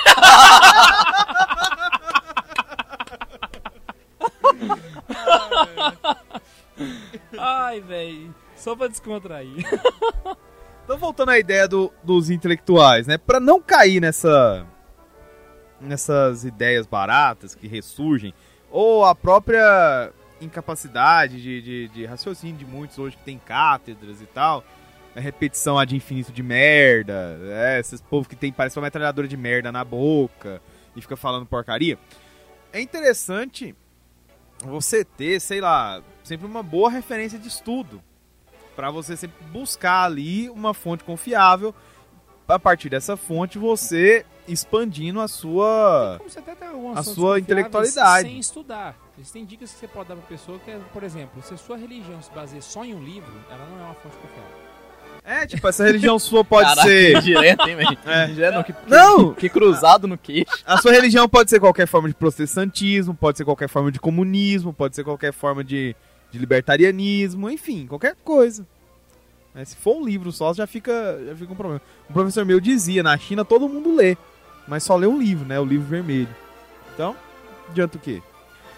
Ai, 7.39 7.81
velho. 7.81 8.35
Só 8.57 8.75
pra 8.77 8.89
descontrair. 8.89 9.65
Então, 10.85 10.97
voltando 10.97 11.29
à 11.33 11.39
ideia 11.39 11.69
do- 11.69 11.93
dos 12.03 12.31
intelectuais, 12.31 13.07
né? 13.07 13.19
Pra 13.19 13.39
não 13.39 13.61
cair 13.61 14.01
nessa 14.01 14.67
nessas 15.79 16.45
ideias 16.45 16.87
baratas 16.87 17.55
que 17.55 17.69
ressurgem, 17.69 18.33
ou 18.71 19.05
a 19.05 19.15
própria 19.15 20.11
incapacidade 20.41 21.43
de, 21.43 21.61
de, 21.61 21.89
de 21.89 22.07
raciocínio 22.07 22.57
de 22.57 22.65
muitos 22.65 22.99
hoje 22.99 23.19
que 23.19 23.23
tem 23.23 23.39
cátedras 23.39 24.23
e 24.23 24.27
tal, 24.27 24.65
a 25.15 25.21
repetição 25.21 25.79
ad 25.79 25.95
infinito 25.95 26.33
de 26.33 26.43
merda, 26.43 27.39
é, 27.43 27.79
esses 27.79 28.01
povos 28.01 28.27
que 28.27 28.35
tem, 28.35 28.51
parece 28.51 28.79
uma 28.79 28.85
metralhadora 28.87 29.29
de 29.29 29.37
merda 29.37 29.71
na 29.71 29.85
boca 29.85 30.59
e 30.97 31.03
fica 31.03 31.17
falando 31.19 31.45
porcaria. 31.45 31.99
É 32.73 32.81
interessante 32.81 33.75
você 34.65 35.05
ter, 35.05 35.39
sei 35.39 35.61
lá, 35.61 36.03
sempre 36.29 36.47
uma 36.47 36.63
boa 36.63 36.91
referência 36.91 37.39
de 37.39 37.49
estudo. 37.49 38.03
Pra 38.77 38.91
você 38.91 39.17
sempre 39.17 39.45
buscar 39.47 40.05
ali 40.05 40.49
uma 40.51 40.73
fonte 40.73 41.03
confiável 41.03 41.75
a 42.47 42.59
partir 42.59 42.89
dessa 42.89 43.17
fonte, 43.17 43.59
você 43.59 44.25
expandindo 44.47 45.21
a 45.21 45.29
sua. 45.29 46.17
Como 46.19 46.31
você 46.31 46.39
até 46.39 46.55
tem 46.55 46.69
algumas 46.69 46.99
a 46.99 47.03
sua 47.03 47.39
intelectualidade. 47.39 48.29
Sem 48.29 48.39
estudar. 48.39 48.97
Existem 49.19 49.45
dicas 49.45 49.73
que 49.73 49.81
você 49.81 49.89
pode 49.89 50.09
dar 50.09 50.17
pra 50.17 50.25
pessoa 50.27 50.59
que 50.61 50.71
é, 50.71 50.79
por 50.93 51.03
exemplo, 51.03 51.43
se 51.43 51.53
a 51.53 51.57
sua 51.57 51.77
religião 51.77 52.23
se 52.23 52.31
baseia 52.31 52.63
só 52.63 52.85
em 52.85 52.95
um 52.95 53.03
livro, 53.03 53.33
ela 53.51 53.67
não 53.67 53.81
é 53.81 53.85
uma 53.87 53.95
fonte 53.95 54.17
confiável. 54.17 54.69
É, 55.25 55.47
tipo, 55.47 55.69
essa 55.69 55.85
religião 55.85 56.19
sua 56.19 56.43
pode 56.43 56.69
Caraca, 56.69 56.89
ser. 56.89 57.21
direto, 57.21 57.69
hein, 57.69 57.77
velho? 57.77 57.99
É. 58.07 58.27
Direto, 58.29 58.55
não, 58.55 58.63
que, 58.63 58.75
Não! 58.87 59.35
que 59.35 59.49
cruzado 59.51 60.09
no 60.09 60.17
queixo. 60.17 60.47
A 60.65 60.79
sua 60.79 60.93
religião 60.93 61.29
pode 61.29 61.51
ser 61.51 61.61
qualquer 61.61 61.87
forma 61.87 62.09
de 62.09 62.15
protestantismo, 62.15 63.15
pode 63.15 63.37
ser 63.37 63.45
qualquer 63.45 63.69
forma 63.69 63.93
de 63.93 64.01
comunismo, 64.01 64.73
pode 64.73 64.97
ser 64.97 65.05
qualquer 65.05 65.33
forma 65.35 65.63
de, 65.63 65.95
de 66.31 66.39
libertarianismo, 66.39 67.51
enfim, 67.51 67.87
qualquer 67.87 68.17
coisa. 68.25 68.67
É, 69.55 69.65
se 69.65 69.77
for 69.77 69.97
um 69.97 70.05
livro 70.05 70.31
só, 70.31 70.53
já 70.55 70.67
fica, 70.67 70.93
já 71.27 71.35
fica 71.35 71.53
um 71.53 71.57
problema. 71.57 71.83
Um 72.09 72.13
professor 72.13 72.45
meu 72.45 72.61
dizia, 72.61 73.03
na 73.03 73.17
China 73.17 73.45
todo 73.45 73.69
mundo 73.69 73.95
lê, 73.95 74.17
mas 74.67 74.83
só 74.83 74.97
lê 74.97 75.07
um 75.07 75.19
livro, 75.19 75.47
né? 75.47 75.59
O 75.59 75.65
livro 75.65 75.87
vermelho. 75.87 76.29
Então, 76.95 77.17
adianta 77.69 77.97
o 77.97 78.01
quê? 78.01 78.23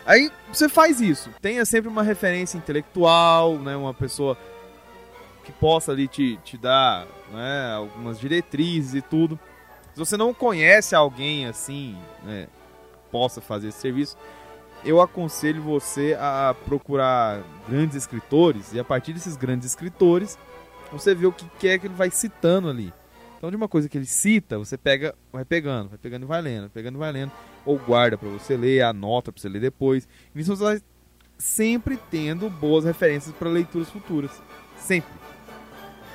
Aí 0.06 0.30
você 0.52 0.68
faz 0.68 1.00
isso. 1.00 1.30
Tenha 1.40 1.64
sempre 1.64 1.88
uma 1.88 2.02
referência 2.02 2.56
intelectual, 2.56 3.58
né? 3.58 3.76
Uma 3.76 3.92
pessoa 3.92 4.38
que 5.44 5.52
possa 5.52 5.92
ali 5.92 6.06
te, 6.06 6.38
te 6.44 6.56
dar 6.56 7.06
né, 7.32 7.74
algumas 7.74 8.18
diretrizes 8.18 8.94
e 8.94 9.02
tudo. 9.02 9.38
Se 9.92 9.98
você 9.98 10.16
não 10.16 10.32
conhece 10.32 10.94
alguém 10.94 11.46
assim, 11.46 11.96
né, 12.22 12.46
possa 13.10 13.40
fazer 13.40 13.68
esse 13.68 13.78
serviço, 13.78 14.16
eu 14.84 15.00
aconselho 15.00 15.62
você 15.62 16.16
a 16.18 16.54
procurar 16.64 17.42
grandes 17.68 17.96
escritores 17.96 18.72
e 18.72 18.80
a 18.80 18.84
partir 18.84 19.12
desses 19.12 19.36
grandes 19.36 19.66
escritores 19.66 20.38
você 20.90 21.14
vê 21.14 21.26
o 21.26 21.32
que 21.32 21.68
é 21.68 21.78
que 21.78 21.86
ele 21.86 21.94
vai 21.94 22.10
citando 22.10 22.68
ali. 22.68 22.92
Então, 23.36 23.48
de 23.50 23.56
uma 23.56 23.68
coisa 23.68 23.88
que 23.88 23.96
ele 23.96 24.06
cita, 24.06 24.58
você 24.58 24.76
pega, 24.76 25.14
vai 25.32 25.46
pegando, 25.46 25.88
vai 25.88 25.98
pegando 25.98 26.24
e 26.24 26.26
vai 26.26 26.42
lendo, 26.42 26.60
vai 26.62 26.70
pegando 26.70 26.96
e 26.96 26.98
vai 26.98 27.10
lendo, 27.10 27.32
ou 27.64 27.78
guarda 27.78 28.18
pra 28.18 28.28
você 28.28 28.54
ler, 28.54 28.82
anota 28.82 29.32
pra 29.32 29.40
você 29.40 29.48
ler 29.48 29.60
depois. 29.60 30.06
E 30.34 30.40
isso 30.40 30.54
você 30.54 30.62
vai 30.62 30.82
sempre 31.38 31.98
tendo 32.10 32.50
boas 32.50 32.84
referências 32.84 33.34
para 33.34 33.48
leituras 33.48 33.88
futuras. 33.88 34.30
Sempre. 34.76 35.10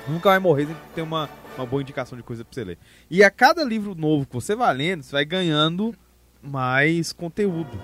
Nunca 0.06 0.28
vai 0.28 0.38
morrer 0.38 0.66
sem 0.66 0.76
ter 0.94 1.02
uma, 1.02 1.28
uma 1.56 1.66
boa 1.66 1.82
indicação 1.82 2.16
de 2.16 2.22
coisa 2.22 2.44
pra 2.44 2.54
você 2.54 2.62
ler. 2.62 2.78
E 3.10 3.24
a 3.24 3.30
cada 3.30 3.64
livro 3.64 3.96
novo 3.96 4.24
que 4.24 4.34
você 4.34 4.54
vai 4.54 4.72
lendo, 4.72 5.02
você 5.02 5.10
vai 5.10 5.24
ganhando 5.24 5.92
mais 6.40 7.12
conteúdo. 7.12 7.76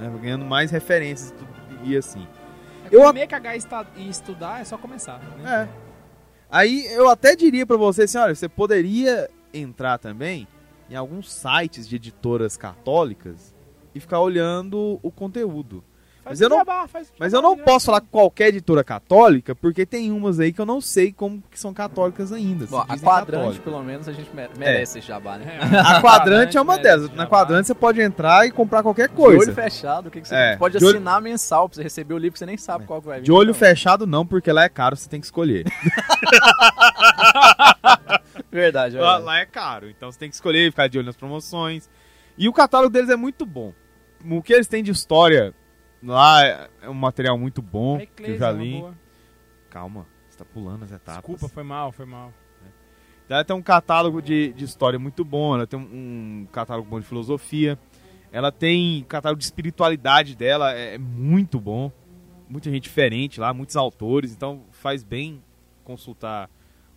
Né? 0.00 0.18
Ganhando 0.20 0.44
mais 0.44 0.70
referências 0.70 1.34
e 1.84 1.96
assim. 1.96 2.26
É 2.90 2.94
Eu 2.94 3.12
meio 3.12 3.28
cagar 3.28 3.54
e 3.54 4.08
estudar 4.08 4.60
é 4.60 4.64
só 4.64 4.78
começar. 4.78 5.18
Né? 5.38 5.68
É. 5.68 5.90
Aí 6.50 6.86
eu 6.86 7.08
até 7.08 7.36
diria 7.36 7.64
pra 7.64 7.76
você 7.76 8.02
assim, 8.02 8.18
olha, 8.18 8.34
você 8.34 8.48
poderia 8.48 9.30
entrar 9.54 9.98
também 9.98 10.48
em 10.88 10.96
alguns 10.96 11.30
sites 11.30 11.88
de 11.88 11.96
editoras 11.96 12.56
católicas 12.56 13.54
e 13.94 14.00
ficar 14.00 14.20
olhando 14.20 14.98
o 15.02 15.10
conteúdo. 15.10 15.84
Faz 16.22 16.38
Mas 16.38 16.40
eu 16.42 16.48
não- 16.50 16.58
jabá, 16.58 16.86
Mas 17.18 17.32
eu 17.32 17.40
não 17.40 17.56
posso 17.56 17.86
falar 17.86 18.02
qualquer 18.02 18.48
editora 18.48 18.84
católica, 18.84 19.54
porque 19.54 19.86
tem 19.86 20.12
umas 20.12 20.38
aí 20.38 20.52
que 20.52 20.60
eu 20.60 20.66
não 20.66 20.78
sei 20.80 21.12
como 21.12 21.42
que 21.50 21.58
são 21.58 21.72
católicas 21.72 22.30
ainda. 22.30 22.66
Bom, 22.66 22.78
a 22.80 22.98
quadrante, 22.98 23.30
católicas. 23.32 23.58
pelo 23.64 23.82
menos, 23.82 24.06
a 24.06 24.12
gente 24.12 24.28
mere- 24.34 24.50
merece 24.58 24.98
esse 24.98 25.06
jabá, 25.08 25.38
né? 25.38 25.58
É, 25.60 25.78
A 25.78 26.00
quadrante 26.02 26.58
é 26.58 26.60
uma 26.60 26.76
delas. 26.76 27.10
Na 27.14 27.26
quadrante 27.26 27.66
você 27.68 27.74
pode 27.74 28.02
entrar 28.02 28.46
e 28.46 28.50
comprar 28.50 28.82
qualquer 28.82 29.08
De 29.08 29.18
olho 29.20 29.36
coisa. 29.38 29.54
fechado, 29.54 30.08
o 30.08 30.10
que, 30.10 30.20
que 30.20 30.28
você 30.28 30.34
É, 30.34 30.56
pode 30.56 30.78
de 30.78 30.84
olho- 30.84 30.96
assinar 30.96 31.22
mensal 31.22 31.68
pra 31.68 31.76
você 31.76 31.82
receber 31.82 32.12
o 32.12 32.18
livro 32.18 32.34
que 32.34 32.38
você 32.38 32.46
nem 32.46 32.58
sabe 32.58 32.84
qual 32.84 33.00
que 33.00 33.08
vai 33.08 33.18
vir. 33.20 33.24
De 33.24 33.32
olho 33.32 33.50
Então, 33.50 33.58
fechado 33.58 34.06
não, 34.06 34.26
porque 34.26 34.52
lá 34.52 34.64
é 34.64 34.68
caro, 34.68 34.96
você 34.96 35.08
tem 35.08 35.20
que 35.20 35.26
escolher. 35.26 35.64
Verdade, 38.50 38.96
lá, 38.96 39.02
verdade. 39.18 39.24
lá 39.24 39.38
é 39.38 39.46
caro, 39.46 39.88
então 39.88 40.10
você 40.10 40.18
tem 40.18 40.28
que 40.28 40.34
escolher, 40.34 40.70
ficar 40.70 40.88
de 40.88 40.98
olho 40.98 41.06
nas 41.06 41.16
promoções. 41.16 41.88
E 42.36 42.48
o 42.48 42.52
catálogo 42.52 42.92
deles 42.92 43.08
é 43.10 43.16
muito 43.16 43.46
bom. 43.46 43.72
O 44.28 44.42
que 44.42 44.52
eles 44.52 44.66
têm 44.66 44.82
de 44.82 44.90
história 44.90 45.54
lá 46.02 46.44
é 46.46 46.68
é 46.82 46.88
um 46.88 46.94
material 46.94 47.38
muito 47.38 47.60
bom, 47.60 47.98
que 47.98 48.22
eu 48.22 48.38
já 48.38 48.50
é 48.50 48.52
li. 48.52 48.80
boa. 48.80 48.94
Calma, 49.68 50.06
você 50.28 50.38
tá 50.38 50.44
pulando 50.44 50.84
as 50.84 50.92
etapas. 50.92 51.16
Desculpa, 51.16 51.48
foi 51.48 51.62
mal, 51.62 51.92
foi 51.92 52.06
mal. 52.06 52.32
Ela 53.28 53.44
tem 53.44 53.54
um 53.54 53.62
catálogo 53.62 54.20
de, 54.20 54.52
de 54.54 54.64
história 54.64 54.98
muito 54.98 55.24
bom, 55.24 55.54
ela 55.54 55.64
tem 55.64 55.78
um, 55.78 55.82
um 56.42 56.46
catálogo 56.50 56.90
bom 56.90 56.98
de 56.98 57.06
filosofia, 57.06 57.78
ela 58.32 58.50
tem 58.50 59.04
catálogo 59.04 59.38
de 59.38 59.44
espiritualidade 59.44 60.34
dela, 60.34 60.74
é, 60.74 60.94
é 60.94 60.98
muito 60.98 61.60
bom. 61.60 61.92
Muita 62.48 62.68
gente 62.68 62.82
diferente 62.82 63.38
lá, 63.38 63.54
muitos 63.54 63.76
autores, 63.76 64.32
então 64.32 64.64
faz 64.72 65.04
bem 65.04 65.40
consultar 65.84 66.50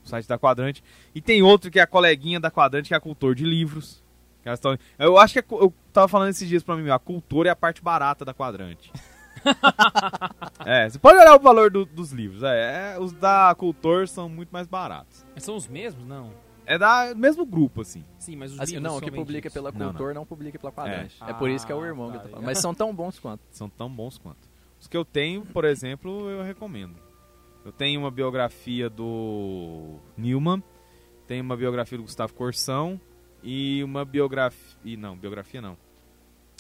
o 0.04 0.08
site 0.08 0.28
da 0.28 0.40
Quadrante. 0.40 0.84
E 1.14 1.22
tem 1.22 1.44
outro 1.44 1.70
que 1.70 1.80
é 1.80 1.84
a 1.84 1.88
coleguinha 1.88 2.40
da 2.40 2.50
Quadrante, 2.50 2.88
que 2.88 2.94
é 2.96 2.98
a 2.98 3.00
Cultor 3.00 3.36
de 3.36 3.46
Livros. 3.46 4.03
Que 4.44 4.50
elas 4.50 4.60
tão- 4.60 4.78
Eu 5.00 5.18
acho 5.18 5.34
que 5.34 5.40
a 5.40 5.44
eu 5.58 5.74
tava 5.92 6.08
falando 6.08 6.30
esses 6.30 6.48
dias 6.48 6.62
pra 6.64 6.76
mim, 6.76 6.88
a 6.90 7.00
cultura 7.00 7.50
é 7.50 7.52
a 7.52 7.56
parte 7.56 7.82
barata 7.82 8.24
da 8.26 8.34
Quadrante. 8.34 8.92
é, 10.66 10.90
você 10.90 11.00
pode 11.00 11.18
olhar 11.20 11.36
o 11.36 11.40
valor 11.40 11.70
do- 11.72 11.86
dos 11.86 12.12
livros. 12.12 12.44
É, 12.44 12.94
é, 12.96 13.00
os 13.00 13.12
da 13.14 13.54
Cultor 13.58 14.08
são 14.08 14.28
muito 14.30 14.50
mais 14.52 14.68
baratos. 14.68 15.26
Mas 15.34 15.44
são 15.44 15.56
os 15.56 15.68
mesmos? 15.68 16.06
Não. 16.06 16.32
É 16.66 16.78
da 16.78 17.14
mesmo 17.16 17.46
grupo, 17.46 17.82
assim. 17.82 18.06
Sim, 18.18 18.38
mas 18.38 18.54
os 18.54 18.60
Assim, 18.60 18.76
livros 18.76 18.92
não, 18.92 18.98
o 18.98 19.02
que 19.02 19.12
publica 19.12 19.50
vendidos. 19.50 19.54
pela 19.54 19.72
Não, 19.72 19.90
Cultor 19.92 20.14
não, 20.14 20.26
publica 20.26 20.58
pela 20.58 20.72
Quadrante. 20.72 21.18
É. 21.26 21.32
É. 21.32 21.34
por 21.34 21.50
isso 21.50 21.66
que 21.66 21.72
é 21.72 21.76
o 21.76 21.82
Ah, 21.82 21.88
irmão 21.88 22.10
que 22.10 22.16
eu 22.16 22.20
tá 22.22 22.26
tô 22.26 22.30
falando. 22.32 22.46
Mas 22.46 22.58
são 22.60 22.74
tão 22.74 22.94
bons 22.96 23.20
quanto. 23.20 23.42
São 23.52 23.70
tão 23.70 23.90
bons 23.90 24.18
quanto. 24.18 24.48
Os 24.80 24.88
que 24.88 24.96
eu 24.96 25.04
tenho, 25.04 25.42
por 25.46 25.66
exemplo, 25.66 26.30
eu 26.30 26.42
recomendo. 26.44 26.96
Eu 27.66 27.72
tenho 27.72 28.00
uma 28.00 28.12
biografia 28.12 28.90
do 28.90 29.98
Newman, 30.18 30.62
tenho 31.28 31.44
uma 31.44 31.56
biografia 31.58 31.98
do 31.98 32.04
Gustavo 32.04 32.34
Corsão 32.34 33.00
e 33.44 33.84
uma 33.84 34.04
biografia. 34.06 34.98
Não, 34.98 35.16
biografia 35.18 35.62
não. 35.62 35.78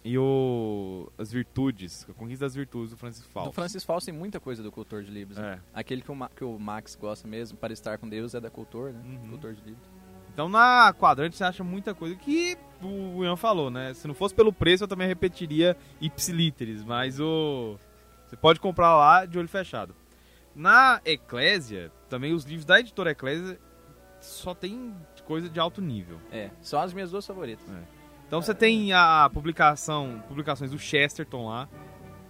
E 0.05 0.17
o. 0.17 1.09
As 1.17 1.31
Virtudes, 1.31 2.05
a 2.09 2.13
Conquista 2.13 2.43
das 2.45 2.53
Virtudes 2.53 2.91
do 2.91 2.97
Francis 2.97 3.25
Fausto. 3.25 3.49
Do 3.51 3.53
Francis 3.53 3.83
Fausto 3.85 4.07
tem 4.07 4.13
muita 4.13 4.39
coisa 4.39 4.61
do 4.61 4.69
Cultor 4.71 5.01
de 5.01 5.09
Livros. 5.09 5.37
né? 5.37 5.53
É. 5.53 5.79
Aquele 5.79 6.01
que 6.01 6.11
o, 6.11 6.15
Ma- 6.15 6.29
que 6.29 6.43
o 6.43 6.59
Max 6.59 6.95
gosta 6.95 7.25
mesmo, 7.27 7.57
para 7.57 7.71
estar 7.71 7.97
com 7.97 8.09
Deus, 8.09 8.35
é 8.35 8.41
da 8.41 8.49
Cultor, 8.49 8.91
né? 8.91 9.01
Uhum. 9.05 9.29
Cultor 9.29 9.53
de 9.53 9.61
Livros. 9.61 9.87
Então 10.33 10.49
na 10.49 10.93
quadrante 10.97 11.37
você 11.37 11.43
acha 11.43 11.63
muita 11.63 11.93
coisa 11.93 12.15
que 12.15 12.57
o 12.81 13.23
Ian 13.23 13.37
falou, 13.37 13.69
né? 13.69 13.93
Se 13.93 14.07
não 14.07 14.15
fosse 14.15 14.33
pelo 14.35 14.51
preço, 14.51 14.83
eu 14.83 14.87
também 14.87 15.07
repetiria 15.07 15.77
ipsiliteres, 16.01 16.83
mas 16.83 17.19
o. 17.19 17.77
Você 18.27 18.35
pode 18.35 18.59
comprar 18.59 18.95
lá 18.97 19.25
de 19.25 19.37
olho 19.39 19.47
fechado. 19.47 19.95
Na 20.55 20.99
Eclésia, 21.05 21.91
também 22.09 22.33
os 22.33 22.43
livros 22.43 22.65
da 22.65 22.79
editora 22.79 23.11
Eclésia 23.11 23.57
só 24.19 24.53
tem 24.53 24.93
coisa 25.25 25.49
de 25.49 25.59
alto 25.59 25.81
nível. 25.81 26.17
É, 26.31 26.49
são 26.61 26.79
as 26.79 26.93
minhas 26.93 27.11
duas 27.11 27.25
favoritas. 27.25 27.65
Então 28.27 28.41
você 28.41 28.53
tem 28.53 28.93
a 28.93 29.29
publicação, 29.31 30.23
publicações 30.27 30.71
do 30.71 30.79
Chesterton 30.79 31.47
lá, 31.47 31.69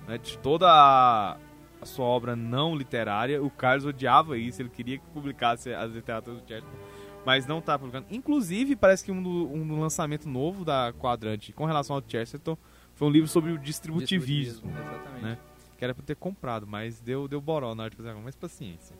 né, 0.07 0.17
de 0.17 0.37
toda 0.39 0.67
a, 0.69 1.37
a 1.81 1.85
sua 1.85 2.05
obra 2.05 2.35
não 2.35 2.75
literária. 2.75 3.41
O 3.41 3.49
Carlos 3.49 3.85
odiava 3.85 4.37
isso, 4.37 4.61
ele 4.61 4.69
queria 4.69 4.97
que 4.97 5.05
publicasse 5.07 5.73
as 5.73 5.91
literaturas 5.91 6.41
do 6.41 6.47
Chesterton, 6.47 6.77
mas 7.25 7.45
não 7.45 7.61
tá 7.61 7.77
publicando. 7.79 8.07
Inclusive, 8.11 8.75
parece 8.75 9.05
que 9.05 9.11
um, 9.11 9.23
do, 9.23 9.47
um 9.47 9.79
lançamento 9.79 10.27
novo 10.27 10.65
da 10.65 10.93
Quadrante 10.93 11.53
com 11.53 11.65
relação 11.65 11.95
ao 11.95 12.03
Chesterton 12.05 12.57
foi 12.93 13.07
um 13.07 13.11
livro 13.11 13.27
sobre 13.27 13.51
o 13.51 13.57
distributivismo, 13.57 14.69
Exatamente. 14.69 15.23
né? 15.23 15.37
que 15.77 15.85
era 15.85 15.93
pra 15.93 16.01
eu 16.01 16.05
ter 16.05 16.15
comprado, 16.15 16.65
mas 16.65 17.01
deu, 17.01 17.27
deu 17.27 17.41
boró 17.41 17.75
na 17.75 17.83
hora 17.83 17.89
de 17.89 17.97
fazer 17.97 18.09
agora, 18.09 18.23
mas 18.23 18.35
paciência. 18.35 18.95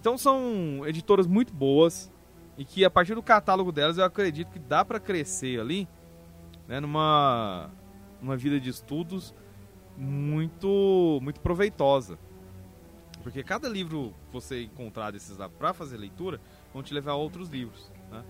Então 0.00 0.16
são 0.16 0.82
editoras 0.86 1.26
muito 1.26 1.52
boas 1.52 2.12
e 2.56 2.64
que 2.64 2.84
a 2.84 2.90
partir 2.90 3.14
do 3.14 3.22
catálogo 3.22 3.72
delas 3.72 3.98
eu 3.98 4.04
acredito 4.04 4.50
que 4.50 4.58
dá 4.58 4.84
pra 4.84 5.00
crescer 5.00 5.60
ali, 5.60 5.88
né, 6.68 6.80
numa, 6.80 7.70
numa 8.20 8.36
vida 8.36 8.60
de 8.60 8.70
estudos 8.70 9.34
muito 9.96 11.18
muito 11.22 11.40
proveitosa. 11.40 12.18
Porque 13.22 13.42
cada 13.42 13.68
livro 13.68 14.14
que 14.26 14.32
você 14.32 14.64
encontrar 14.64 15.12
desses 15.12 15.36
lá 15.36 15.48
pra 15.48 15.72
fazer 15.72 15.96
leitura 15.96 16.40
vão 16.72 16.82
te 16.82 16.92
levar 16.92 17.12
a 17.12 17.16
outros 17.16 17.48
livros, 17.48 17.90
né? 18.10 18.24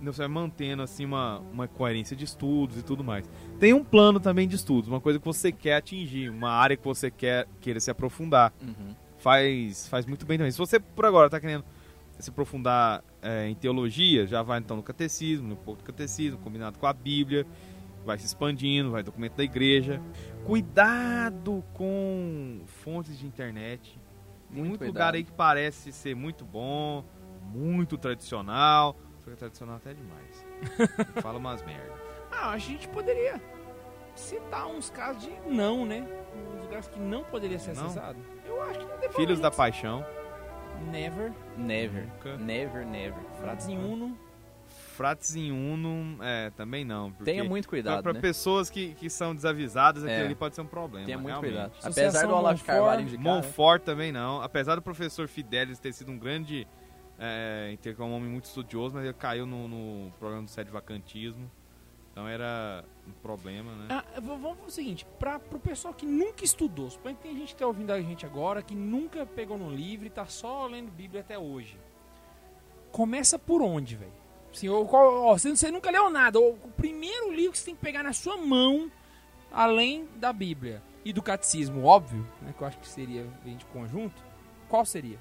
Então 0.00 0.12
você 0.12 0.20
vai 0.20 0.28
mantendo 0.28 0.82
assim 0.82 1.04
uma, 1.04 1.40
uma 1.52 1.68
coerência 1.68 2.16
de 2.16 2.24
estudos 2.24 2.78
e 2.78 2.82
tudo 2.82 3.04
mais. 3.04 3.28
Tem 3.58 3.74
um 3.74 3.84
plano 3.84 4.18
também 4.18 4.48
de 4.48 4.56
estudos, 4.56 4.88
uma 4.88 5.00
coisa 5.00 5.18
que 5.18 5.24
você 5.24 5.52
quer 5.52 5.76
atingir, 5.76 6.30
uma 6.30 6.50
área 6.50 6.76
que 6.76 6.84
você 6.84 7.10
quer 7.10 7.46
queira 7.60 7.78
se 7.80 7.90
aprofundar. 7.90 8.52
Uhum. 8.62 8.94
Faz, 9.18 9.86
faz 9.88 10.06
muito 10.06 10.24
bem 10.24 10.38
também. 10.38 10.50
Se 10.50 10.56
você 10.56 10.80
por 10.80 11.04
agora 11.04 11.26
está 11.26 11.38
querendo 11.38 11.64
se 12.18 12.30
aprofundar 12.30 13.04
é, 13.22 13.48
em 13.48 13.54
teologia, 13.54 14.26
já 14.26 14.42
vai 14.42 14.58
então 14.58 14.76
no 14.76 14.82
catecismo, 14.82 15.48
no 15.48 15.56
pouco 15.56 15.82
do 15.82 15.84
catecismo, 15.84 16.38
combinado 16.38 16.78
com 16.78 16.86
a 16.86 16.92
Bíblia, 16.92 17.46
vai 18.04 18.18
se 18.18 18.26
expandindo, 18.26 18.90
vai 18.90 19.02
documento 19.02 19.34
da 19.36 19.44
igreja. 19.44 20.00
Cuidado 20.44 21.62
com 21.74 22.62
fontes 22.66 23.18
de 23.18 23.26
internet. 23.26 23.98
Tem 24.48 24.58
muito, 24.58 24.68
Muito 24.70 24.84
lugar 24.86 25.14
aí 25.14 25.22
que 25.22 25.32
parece 25.32 25.92
ser 25.92 26.14
muito 26.16 26.44
bom, 26.44 27.04
muito 27.52 27.96
tradicional. 27.96 28.96
Só 29.18 29.26
que 29.26 29.32
é 29.32 29.36
tradicional 29.36 29.76
até 29.76 29.92
demais. 29.94 30.46
Fala 31.22 31.38
umas 31.38 31.62
merda. 31.62 31.92
Ah, 32.32 32.50
a 32.50 32.58
gente 32.58 32.88
poderia 32.88 33.40
citar 34.14 34.66
uns 34.66 34.90
casos 34.90 35.22
de 35.22 35.30
não, 35.48 35.84
né? 35.84 36.06
Uns 36.56 36.62
lugares 36.64 36.88
que 36.88 36.98
não 36.98 37.22
poderia 37.24 37.58
ser 37.58 37.74
Não? 37.74 37.84
acessado. 37.86 38.18
Eu 38.46 38.62
acho 38.62 38.78
que 38.78 38.84
não 38.84 38.94
deveria. 38.94 39.16
Filhos 39.16 39.40
da 39.40 39.50
Paixão. 39.50 40.04
Never. 40.90 41.32
Never. 41.56 42.06
Nunca. 42.06 42.36
Never, 42.36 42.86
never. 42.86 43.20
Frates 43.40 43.68
em 43.68 43.78
Uno. 43.78 44.16
Frates 44.96 45.34
em 45.34 45.50
Uno, 45.50 46.22
é, 46.22 46.50
também 46.50 46.84
não. 46.84 47.10
Tenha 47.24 47.42
muito 47.42 47.68
cuidado, 47.68 48.02
pra 48.02 48.12
né? 48.12 48.20
pessoas 48.20 48.68
que, 48.68 48.94
que 48.94 49.08
são 49.08 49.34
desavisadas, 49.34 50.04
aquilo 50.04 50.20
É. 50.20 50.24
ali 50.26 50.34
pode 50.34 50.54
ser 50.54 50.60
um 50.60 50.66
problema. 50.66 51.06
Tenha 51.06 51.16
muito 51.18 51.30
realmente. 51.30 51.52
cuidado. 51.52 51.70
Associação 51.78 52.04
Apesar 52.08 52.26
do 52.26 52.34
Olavo 52.34 52.64
Carvalho 52.64 53.00
indicar... 53.02 53.24
né? 53.24 53.30
Monfort 53.32 53.82
também 53.82 54.12
não. 54.12 54.42
Apesar 54.42 54.74
do 54.74 54.82
professor 54.82 55.26
Fidelis 55.26 55.78
ter 55.78 55.92
sido 55.92 56.10
um 56.12 56.18
grande. 56.18 56.66
É, 57.18 57.76
ter- 57.82 57.98
um 58.00 58.12
homem 58.14 58.30
muito 58.30 58.44
estudioso, 58.44 58.94
mas 58.94 59.04
ele 59.04 59.12
caiu 59.14 59.44
no, 59.46 59.68
no 59.68 60.10
programa 60.18 60.44
do 60.44 60.50
sede 60.50 60.70
vacantismo. 60.70 61.50
Então 62.12 62.26
era 62.26 62.84
um 63.06 63.12
problema, 63.12 63.72
né? 63.76 63.86
Ah, 63.90 64.04
vamos 64.20 64.42
fazer 64.58 64.66
o 64.66 64.70
seguinte, 64.70 65.06
para 65.18 65.38
pro 65.38 65.58
pessoal 65.60 65.94
que 65.94 66.04
nunca 66.04 66.44
estudou, 66.44 66.90
suponho 66.90 67.14
que 67.16 67.22
tem 67.22 67.36
gente 67.36 67.54
que 67.54 67.60
tá 67.60 67.66
ouvindo 67.66 67.92
a 67.92 68.00
gente 68.00 68.26
agora, 68.26 68.62
que 68.62 68.74
nunca 68.74 69.24
pegou 69.24 69.56
no 69.56 69.70
livro 69.70 70.06
e 70.06 70.10
tá 70.10 70.26
só 70.26 70.66
lendo 70.66 70.90
Bíblia 70.90 71.20
até 71.20 71.38
hoje. 71.38 71.78
Começa 72.90 73.38
por 73.38 73.62
onde, 73.62 73.96
velho? 73.96 74.12
Assim, 74.52 74.68
ou 74.68 74.84
qual- 74.86 75.22
ó, 75.26 75.38
você, 75.38 75.50
você 75.54 75.70
nunca 75.70 75.90
leu 75.90 76.10
nada, 76.10 76.40
ou 76.40 76.54
o 76.54 76.70
primeiro 76.72 77.32
livro 77.32 77.52
que 77.52 77.58
você 77.58 77.66
tem 77.66 77.74
que 77.76 77.80
pegar 77.80 78.02
na 78.02 78.12
sua 78.12 78.36
mão, 78.36 78.90
além 79.52 80.08
da 80.16 80.32
Bíblia 80.32 80.82
e 81.04 81.12
do 81.12 81.22
catecismo, 81.22 81.84
óbvio, 81.84 82.26
né, 82.42 82.52
que 82.56 82.60
eu 82.62 82.66
acho 82.66 82.78
que 82.78 82.88
seria 82.88 83.24
bem 83.44 83.56
de 83.56 83.64
conjunto, 83.66 84.20
qual 84.68 84.84
seria 84.84 85.18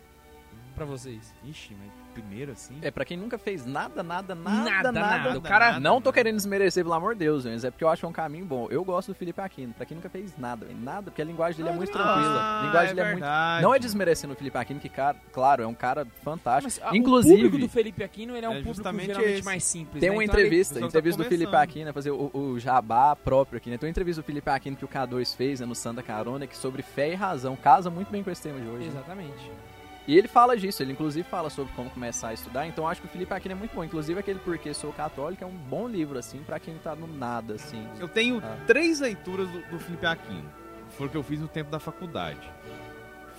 pra 0.74 0.84
vocês? 0.86 1.34
Ixi, 1.44 1.76
mas 1.76 1.92
primeiro 2.22 2.52
assim. 2.52 2.78
É, 2.82 2.92
pra 2.92 3.04
quem 3.06 3.18
nunca 3.18 3.38
fez 3.38 3.66
nada, 3.66 4.02
nada, 4.04 4.36
nada, 4.36 4.70
Nada, 4.70 4.92
nada. 4.92 5.38
O 5.38 5.42
cara- 5.42 5.68
nada, 5.74 5.80
Não 5.80 6.02
tô 6.02 6.12
querendo 6.12 6.36
desmerecer, 6.36 6.84
pelo 6.84 6.94
amor 6.96 7.14
de 7.14 7.20
Deus, 7.20 7.46
mas 7.46 7.64
é 7.64 7.72
porque 7.72 7.84
eu 7.84 7.90
acho 7.90 8.02
que 8.02 8.06
é 8.06 8.10
um 8.10 8.14
caminho 8.14 8.46
bom. 8.46 8.68
Eu 8.70 8.84
gosto 8.84 9.10
do 9.10 9.16
Felipe 9.16 9.42
Aquino, 9.42 9.74
pra 9.74 9.86
quem 9.86 9.96
nunca 9.96 10.10
fez 10.10 10.38
nada, 10.38 10.66
nada, 10.82 11.04
porque 11.12 11.22
a 11.22 11.26
linguagem 11.26 11.58
dele 11.58 11.70
é 11.70 11.78
muito 11.78 11.92
tranquila. 11.92 12.40
Ah, 12.42 12.60
A 12.62 12.66
linguagem 12.66 12.92
é 12.92 12.94
dele 12.96 13.02
é 13.02 13.12
muito... 13.12 13.20
verdade. 13.24 13.64
Não 13.64 13.76
é 13.76 13.80
desmerecendo 13.80 14.34
o 14.34 14.36
Felipe 14.36 14.58
Aquino, 14.58 14.80
que, 14.80 14.90
cara, 14.90 15.18
claro, 15.32 15.64
é 15.64 15.68
um 15.68 15.74
cara 15.74 16.06
fantástico. 16.24 16.64
Mas, 16.76 16.80
ah, 16.84 16.92
o 16.92 16.96
Inclusive, 16.96 17.36
público 17.44 17.58
do 17.58 17.70
Felipe 17.70 18.04
Aquino 18.04 18.36
ele 18.36 18.46
é 18.46 18.50
um 18.50 18.54
É 18.54 18.62
público 18.62 18.84
geralmente 18.84 19.22
esse. 19.38 19.44
mais 19.46 19.64
simples. 19.64 20.00
tem 20.00 20.10
né? 20.10 20.16
uma 20.16 20.24
Então, 20.24 20.36
entrevista, 20.36 20.78
ele- 20.80 20.86
entrevista 20.86 21.18
do 21.18 21.24
tá 21.24 21.30
Felipe 21.30 21.46
começando. 21.52 21.64
Aquino, 21.70 21.86
né, 21.86 21.94
fazer 21.94 22.12
o, 22.12 22.32
o 22.34 22.60
jabá 22.60 23.16
próprio 23.16 23.58
aqui, 23.58 23.70
né? 23.70 23.78
Tem 23.78 23.88
uma 23.88 23.92
entrevista 23.92 24.22
do 24.22 24.26
Felipe 24.26 24.50
Aquino 24.50 24.76
que 24.76 24.86
o 24.86 24.88
K2 24.88 25.36
fez 25.36 25.60
né, 25.60 25.66
no 25.66 25.76
Santa 25.76 26.02
Carona, 26.04 26.46
que 26.48 26.56
sobre 26.58 26.82
fé 26.82 27.12
e 27.12 27.16
razão, 27.16 27.56
casa 27.56 27.90
muito 27.90 28.10
bem 28.12 28.24
com 28.24 28.30
esse 28.32 28.42
tema 28.42 28.60
de 28.60 28.68
hoje. 28.68 28.90
né? 28.90 29.02
E 30.10 30.18
ele 30.18 30.28
fala 30.28 30.58
disso, 30.58 30.82
ele 30.82 30.94
inclusive 30.94 31.28
fala 31.30 31.52
sobre 31.52 31.72
como 31.76 31.88
começar 31.92 32.30
a 32.30 32.34
estudar, 32.34 32.66
então 32.66 32.88
acho 32.88 33.00
que 33.00 33.06
o 33.06 33.10
Felipe 33.12 33.32
Aquino 33.32 33.52
é 33.54 33.56
muito 33.56 33.76
bom. 33.76 33.84
Inclusive 33.84 34.20
aquele 34.20 34.40
Porque 34.40 34.74
Sou 34.74 34.92
Católico 34.92 35.44
é 35.44 35.46
um 35.46 35.52
bom 35.56 35.88
livro, 35.88 36.18
assim, 36.18 36.40
pra 36.44 36.60
quem 36.60 36.76
tá 36.80 36.96
no 36.96 37.06
nada, 37.06 37.54
assim. 37.54 37.88
Eu 38.00 38.08
tenho 38.08 38.40
Ah. 38.44 38.58
três 38.66 39.00
leituras 39.02 39.48
do, 39.50 39.62
do 39.70 39.80
Felipe 39.80 40.08
Aquino. 40.08 40.50
Foi 40.98 41.06
o 41.06 41.10
que 41.12 41.16
eu 41.16 41.22
fiz 41.22 41.40
no 41.40 41.48
tempo 41.48 41.70
da 41.70 41.80
faculdade. 41.80 42.40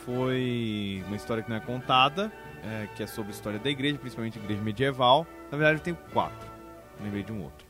Foi 0.04 1.02
uma 1.08 1.16
história 1.16 1.42
que 1.42 1.50
não 1.50 1.56
é 1.56 1.60
contada, 1.60 2.30
é, 2.64 2.86
que 2.94 3.02
é 3.02 3.06
sobre 3.08 3.32
a 3.32 3.34
história 3.34 3.58
da 3.58 3.68
igreja, 3.68 3.98
principalmente 3.98 4.38
a 4.38 4.42
igreja 4.42 4.62
medieval. 4.62 5.26
Na 5.50 5.58
verdade, 5.58 5.80
eu 5.80 5.82
tenho 5.82 5.98
quatro. 6.12 6.48
Lembrei 7.02 7.24
de 7.24 7.32
um 7.32 7.42
outro. 7.42 7.66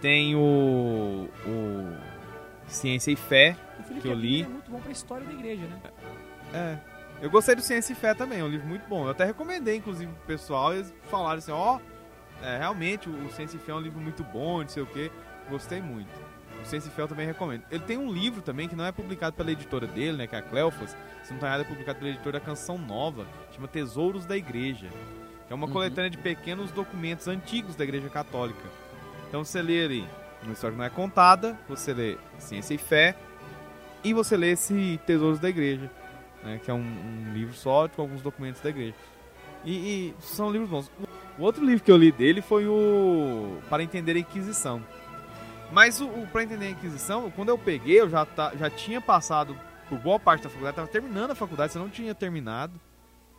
Tem 0.00 0.36
o, 0.36 1.28
o 1.44 1.96
Ciência 2.68 3.10
e 3.10 3.16
Fé. 3.16 3.56
O 3.80 3.82
Felipe 3.82 4.02
Que 4.02 4.08
eu 4.08 4.12
Aquino 4.12 4.28
li. 4.28 4.42
é 4.42 4.46
muito 4.46 4.70
bom 4.70 4.78
pra 4.80 4.92
história 4.92 5.26
da 5.26 5.32
igreja, 5.32 5.66
né? 5.66 5.78
É. 6.54 6.97
Eu 7.20 7.30
gostei 7.30 7.54
do 7.54 7.62
Ciência 7.62 7.92
e 7.92 7.96
Fé 7.96 8.14
também, 8.14 8.40
é 8.40 8.44
um 8.44 8.48
livro 8.48 8.66
muito 8.66 8.86
bom. 8.88 9.04
Eu 9.04 9.10
até 9.10 9.24
recomendei, 9.24 9.76
inclusive, 9.76 10.10
pro 10.12 10.26
pessoal. 10.26 10.74
Eles 10.74 10.92
falaram 11.10 11.38
assim: 11.38 11.50
ó, 11.50 11.80
é, 12.42 12.58
realmente 12.58 13.08
o 13.08 13.30
Ciência 13.32 13.56
e 13.56 13.60
Fé 13.60 13.72
é 13.72 13.74
um 13.74 13.80
livro 13.80 14.00
muito 14.00 14.22
bom, 14.22 14.60
não 14.62 14.68
sei 14.68 14.82
o 14.82 14.86
que. 14.86 15.10
Gostei 15.50 15.80
muito. 15.80 16.08
O 16.62 16.64
Ciência 16.66 16.88
e 16.88 16.92
Fé 16.92 17.02
eu 17.02 17.08
também 17.08 17.26
recomendo. 17.26 17.62
Ele 17.70 17.82
tem 17.84 17.96
um 17.98 18.10
livro 18.12 18.40
também 18.42 18.68
que 18.68 18.76
não 18.76 18.84
é 18.84 18.92
publicado 18.92 19.34
pela 19.34 19.50
editora 19.50 19.86
dele, 19.86 20.16
né? 20.16 20.26
Que 20.26 20.36
é 20.36 20.38
a 20.38 20.42
Cleofas. 20.42 20.96
Se 21.24 21.32
não 21.32 21.40
tá 21.40 21.46
errado, 21.48 21.60
é 21.62 21.64
publicado 21.64 21.98
pela 21.98 22.10
editora 22.10 22.38
da 22.38 22.44
Canção 22.44 22.78
Nova. 22.78 23.26
Chama 23.54 23.66
Tesouros 23.68 24.24
da 24.24 24.36
Igreja. 24.36 24.88
Que 25.46 25.52
é 25.52 25.56
uma 25.56 25.66
Uhum. 25.66 25.72
coletânea 25.72 26.10
de 26.10 26.18
pequenos 26.18 26.70
documentos 26.70 27.26
antigos 27.26 27.74
da 27.74 27.82
Igreja 27.84 28.08
Católica. 28.08 28.62
Então 29.28 29.44
você 29.44 29.60
lê 29.62 29.84
ali 29.84 30.08
uma 30.42 30.52
história 30.52 30.72
que 30.74 30.78
não 30.78 30.84
é 30.84 30.90
contada, 30.90 31.56
você 31.68 31.92
lê 31.94 32.16
Ciência 32.38 32.74
e 32.74 32.78
Fé 32.78 33.16
e 34.04 34.12
você 34.12 34.36
lê 34.36 34.52
esse 34.52 35.00
Tesouros 35.06 35.38
da 35.40 35.48
Igreja, 35.48 35.90
né, 36.42 36.60
que 36.62 36.70
é 36.70 36.74
um, 36.74 36.78
um 36.78 37.32
livro 37.32 37.54
só 37.54 37.88
com 37.88 38.02
alguns 38.02 38.22
documentos 38.22 38.60
da 38.60 38.70
igreja. 38.70 38.94
E, 39.64 39.72
e 39.72 40.14
são 40.20 40.50
livros 40.50 40.70
bons. 40.70 40.90
O 41.38 41.42
outro 41.42 41.64
livro 41.64 41.84
que 41.84 41.90
eu 41.90 41.96
li 41.96 42.10
dele 42.10 42.40
foi 42.40 42.66
o 42.66 43.58
Para 43.68 43.82
Entender 43.82 44.16
a 44.16 44.18
Inquisição. 44.18 44.82
Mas 45.72 46.00
o, 46.00 46.06
o 46.06 46.26
Para 46.26 46.44
Entender 46.44 46.66
a 46.66 46.70
Inquisição, 46.70 47.30
quando 47.30 47.50
eu 47.50 47.58
peguei, 47.58 48.00
eu 48.00 48.08
já, 48.08 48.24
tá, 48.24 48.52
já 48.56 48.70
tinha 48.70 49.00
passado 49.00 49.58
por 49.88 49.98
boa 49.98 50.18
parte 50.18 50.42
da 50.42 50.50
faculdade, 50.50 50.76
tava 50.76 50.88
terminando 50.88 51.30
a 51.30 51.34
faculdade, 51.34 51.74
eu 51.74 51.82
não 51.82 51.88
tinha 51.88 52.14
terminado, 52.14 52.78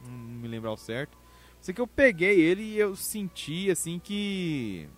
não 0.04 0.12
me 0.12 0.48
lembro 0.48 0.70
ao 0.70 0.78
certo. 0.78 1.18
Sei 1.62 1.74
que 1.74 1.82
eu 1.82 1.88
peguei 1.88 2.40
ele 2.40 2.64
e 2.64 2.80
eu 2.80 2.96
senti 2.96 3.70
assim 3.70 4.00
que 4.00 4.90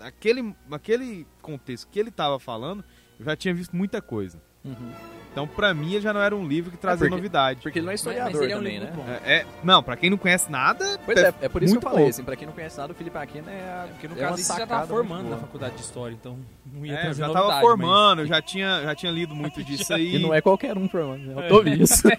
aquele, 0.00 0.54
aquele 0.70 1.26
contexto 1.40 1.88
que 1.88 1.98
ele 1.98 2.10
tava 2.10 2.38
falando, 2.38 2.84
eu 3.18 3.24
já 3.24 3.36
tinha 3.36 3.54
visto 3.54 3.74
muita 3.74 4.02
coisa. 4.02 4.42
Uhum. 4.64 4.92
Então, 5.30 5.46
pra 5.46 5.72
mim, 5.72 5.92
ele 5.92 6.00
já 6.00 6.12
não 6.12 6.20
era 6.20 6.34
um 6.34 6.44
livro 6.46 6.70
que 6.70 6.76
trazia 6.76 7.00
porque- 7.06 7.14
novidade. 7.14 7.60
Porque 7.62 7.78
ele 7.78 7.84
não 7.86 7.90
é 7.90 7.94
Mas, 7.94 8.00
historiador 8.00 8.32
mas 8.32 8.42
ele 8.42 8.52
é 8.52 8.56
um 8.56 8.58
também, 8.58 8.78
livro 8.80 9.02
né? 9.04 9.20
É, 9.24 9.34
é- 9.36 9.46
não, 9.62 9.82
pra 9.82 9.94
quem 9.96 10.10
não 10.10 10.16
conhece 10.16 10.50
nada, 10.50 10.98
Pois 11.04 11.16
é, 11.16 11.32
é 11.42 11.48
por 11.48 11.62
isso 11.62 11.74
que 11.74 11.78
muito 11.78 11.86
eu 11.86 11.90
falei, 11.92 12.08
assim, 12.08 12.24
pra 12.24 12.34
quem 12.34 12.46
não 12.46 12.54
conhece 12.54 12.76
nada, 12.78 12.92
o 12.92 12.96
Felipe 12.96 13.16
Aquino 13.18 13.48
é, 13.48 13.52
a, 13.52 13.84
É, 13.84 13.86
porque 13.88 14.08
no 14.08 14.14
é 14.14 14.16
uma 14.22 14.28
caso 14.30 14.40
isso 14.42 14.56
já 14.56 14.66
tava 14.66 14.86
formando 14.88 15.28
na 15.30 15.36
faculdade 15.36 15.76
de 15.76 15.82
história, 15.82 16.14
então 16.14 16.38
não 16.66 16.84
ia 16.84 16.92
É, 16.94 16.96
já 16.96 17.04
novidade, 17.08 17.32
tava 17.34 17.48
mas- 17.48 17.60
formando, 17.60 18.26
já 18.26 18.42
tinha, 18.42 18.82
já 18.82 18.94
tinha 18.96 19.12
lido 19.12 19.32
muito 19.34 19.62
disso 19.62 19.94
aí. 19.94 20.16
E 20.16 20.18
não 20.18 20.34
é 20.34 20.40
qualquer 20.40 20.76
um 20.76 20.88
formando, 20.88 21.22
né? 21.24 21.44
Eu 21.44 21.48
tô 21.48 21.62
isso. 21.62 22.02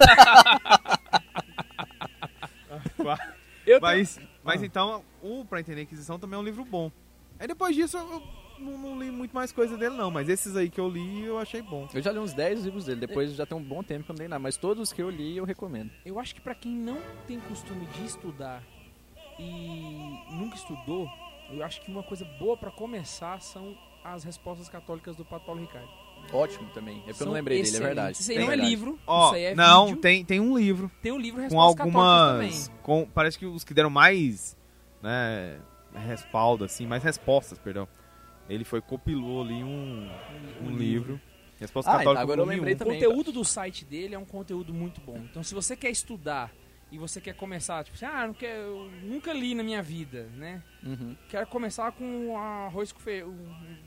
Mas, 3.81 4.19
mas 4.43 4.63
então, 4.63 5.03
o 5.21 5.45
Pra 5.45 5.59
Entender 5.59 5.81
a 5.81 5.83
Inquisição 5.83 6.17
também 6.17 6.35
é 6.37 6.39
um 6.41 6.43
livro 6.45 6.65
bom. 6.65 6.91
Aí 7.39 7.47
depois 7.47 7.75
disso, 7.75 7.97
eu 7.97 8.23
não, 8.60 8.78
não 8.78 8.99
li 8.99 9.10
muito 9.12 9.34
mais 9.34 9.51
coisa 9.51 9.78
dele, 9.78 9.95
não. 9.95 10.10
Mas 10.12 10.30
esses 10.30 10.55
aí 10.55 10.70
que 10.70 10.80
eu 10.80 10.88
li, 10.89 11.26
eu 11.26 11.38
achei 11.39 11.62
bom. 11.62 11.88
Eu 11.93 12.01
já 12.01 12.12
li 12.12 12.20
uns 12.20 12.34
10 12.34 12.66
livros 12.66 12.86
dele, 12.86 12.99
depois 13.01 13.34
já 13.34 13.45
tem 13.45 13.57
um 13.57 13.64
bom 13.64 13.82
tempo 13.84 14.03
que 14.05 14.12
eu 14.12 14.16
não 14.16 14.22
li 14.24 14.28
nada, 14.28 14.39
mas 14.39 14.57
todos 14.57 14.91
que 14.93 15.01
eu 15.01 15.10
li 15.10 15.38
eu 15.38 15.45
recomendo. 15.45 15.91
Eu 16.05 16.20
acho 16.20 16.34
que 16.36 16.41
pra 16.41 16.53
quem 16.55 16.72
não 16.72 16.99
tem 17.28 17.39
costume 17.39 17.86
de 17.88 18.05
estudar 18.05 18.64
e 19.38 20.20
nunca 20.32 20.55
estudou, 20.55 21.10
eu 21.51 21.64
acho 21.64 21.82
que 21.82 21.91
uma 21.91 22.03
coisa 22.03 22.26
boa 22.38 22.57
pra 22.57 22.72
começar 22.72 23.39
são 23.41 23.76
as 24.03 24.24
respostas 24.24 24.70
católicas 24.70 25.16
do 25.16 25.26
Padre 25.26 25.45
Paulo 25.45 25.62
Ricardo. 25.62 25.89
Ótimo 26.34 26.70
também, 26.74 26.97
é 26.99 27.07
porque 27.07 27.24
eu 27.24 27.28
não 27.28 27.34
lembrei 27.34 27.57
dele, 27.57 27.68
é 27.68 27.72
excelentes. 27.72 27.95
verdade. 27.95 28.18
Isso 28.20 28.32
aí 28.32 28.38
É 28.38 28.39
não 28.39 28.45
é 28.45 28.49
verdade. 28.49 28.70
livro, 28.70 28.99
Ó, 29.07 29.26
isso 29.28 29.36
aí 29.36 29.43
é 29.45 29.55
não, 29.55 29.86
vídeo. 29.88 30.01
tem, 30.01 30.26
tem 30.26 30.39
um 30.39 30.57
livro 30.57 30.91
Tem 31.01 31.12
um 31.14 31.18
livro 31.18 31.38
com 31.38 31.43
Respostas 31.43 31.76
Católicas 31.78 32.01
algumas... 32.12 32.68
também. 32.68 32.80
Com, 32.84 33.05
parece 33.14 33.39
que 33.39 33.45
os 33.45 33.64
que 33.64 33.74
deram 33.74 33.89
mais, 33.89 34.57
né, 35.01 35.60
respaldo, 36.05 36.66
assim, 36.66 36.86
mais 36.86 37.03
respostas, 37.03 37.57
perdão. 37.57 37.88
Ele 38.49 38.63
foi, 38.65 38.81
copilou 38.81 39.43
ali 39.43 39.63
um, 39.63 40.09
um 40.61 40.69
livro. 40.71 41.19
Resposta 41.59 41.91
Ah, 41.91 41.97
Católica 41.97 42.23
então 42.23 42.33
agora 42.33 42.41
eu 42.41 42.45
lembrei 42.45 42.73
um. 42.73 42.75
O 42.75 42.79
também. 42.79 42.93
conteúdo 43.01 43.31
do 43.31 43.43
site 43.45 43.83
dele 43.85 44.15
é 44.15 44.19
um 44.19 44.25
conteúdo 44.25 44.73
muito 44.73 44.99
bom. 45.01 45.17
Então, 45.29 45.43
se 45.43 45.53
você 45.53 45.75
quer 45.75 45.89
estudar 45.89 46.51
e 46.91 46.97
você 46.97 47.19
quer 47.21 47.35
começar, 47.35 47.83
tipo 47.83 47.95
assim, 47.95 48.05
ah, 48.05 48.25
não 48.25 48.33
quero, 48.33 48.59
eu 48.61 48.91
nunca 49.03 49.31
li 49.33 49.53
na 49.53 49.61
minha 49.61 49.83
vida, 49.83 50.23
né? 50.35 50.63
Uhum. 50.83 51.15
Quero 51.29 51.45
começar 51.47 51.91
com 51.91 52.35
arroz 52.37 52.91
com 52.91 52.99
fe... 52.99 53.23
um- 53.23 53.77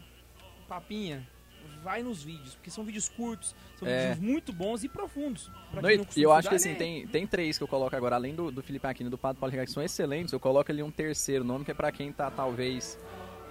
papinha. 0.68 1.26
Vai 1.82 2.02
nos 2.02 2.22
vídeos, 2.22 2.54
porque 2.54 2.70
são 2.70 2.84
vídeos 2.84 3.08
curtos, 3.08 3.54
são 3.76 3.88
É. 3.88 4.10
vídeos 4.14 4.18
muito 4.20 4.52
bons 4.52 4.84
e 4.84 4.88
profundos. 4.88 5.50
Não, 5.72 5.90
e 5.90 6.22
eu 6.22 6.32
acho 6.32 6.48
que 6.48 6.54
assim, 6.54 6.70
né? 6.70 6.74
tem, 6.76 7.06
tem 7.08 7.26
três 7.26 7.58
que 7.58 7.64
eu 7.64 7.68
coloco 7.68 7.94
agora, 7.96 8.14
além 8.16 8.34
do, 8.34 8.52
do 8.52 8.62
Felipe 8.62 8.86
Aquino 8.86 9.08
e 9.08 9.10
do 9.10 9.18
Padre 9.18 9.40
Paulo 9.40 9.50
Ricardo, 9.50 9.66
que 9.68 9.72
são 9.74 9.82
excelentes, 9.82 10.32
eu 10.32 10.38
coloco 10.38 10.70
ali 10.70 10.82
um 10.82 10.90
terceiro 10.92 11.42
nome, 11.44 11.64
que 11.64 11.70
é 11.72 11.74
pra 11.74 11.90
quem 11.90 12.12
tá 12.12 12.30
talvez 12.30 12.96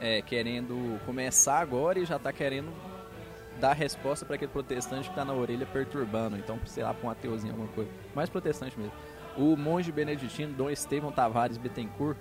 é, 0.02 0.22
querendo 0.22 1.00
começar 1.06 1.60
agora 1.60 2.00
e 2.00 2.06
já 2.06 2.18
tá 2.18 2.34
querendo 2.34 2.74
dar 3.60 3.74
resposta 3.74 4.26
pra 4.26 4.36
aquele 4.36 4.52
protestante 4.52 5.08
que 5.08 5.16
tá 5.16 5.24
na 5.24 5.34
orelha 5.34 5.66
perturbando. 5.68 6.36
Então, 6.36 6.60
sei 6.66 6.84
lá, 6.84 6.94
pra 6.94 7.08
um 7.08 7.12
ateuzinho, 7.12 7.54
alguma 7.54 7.70
coisa. 7.70 7.92
Mais 8.16 8.28
protestante 8.28 8.78
mesmo. 8.78 8.92
O 9.38 9.56
monge 9.56 9.92
beneditino 9.92 10.54
Dom 10.54 10.70
Estevão 10.70 11.12
Tavares 11.12 11.58
Bittencourt, 11.58 12.18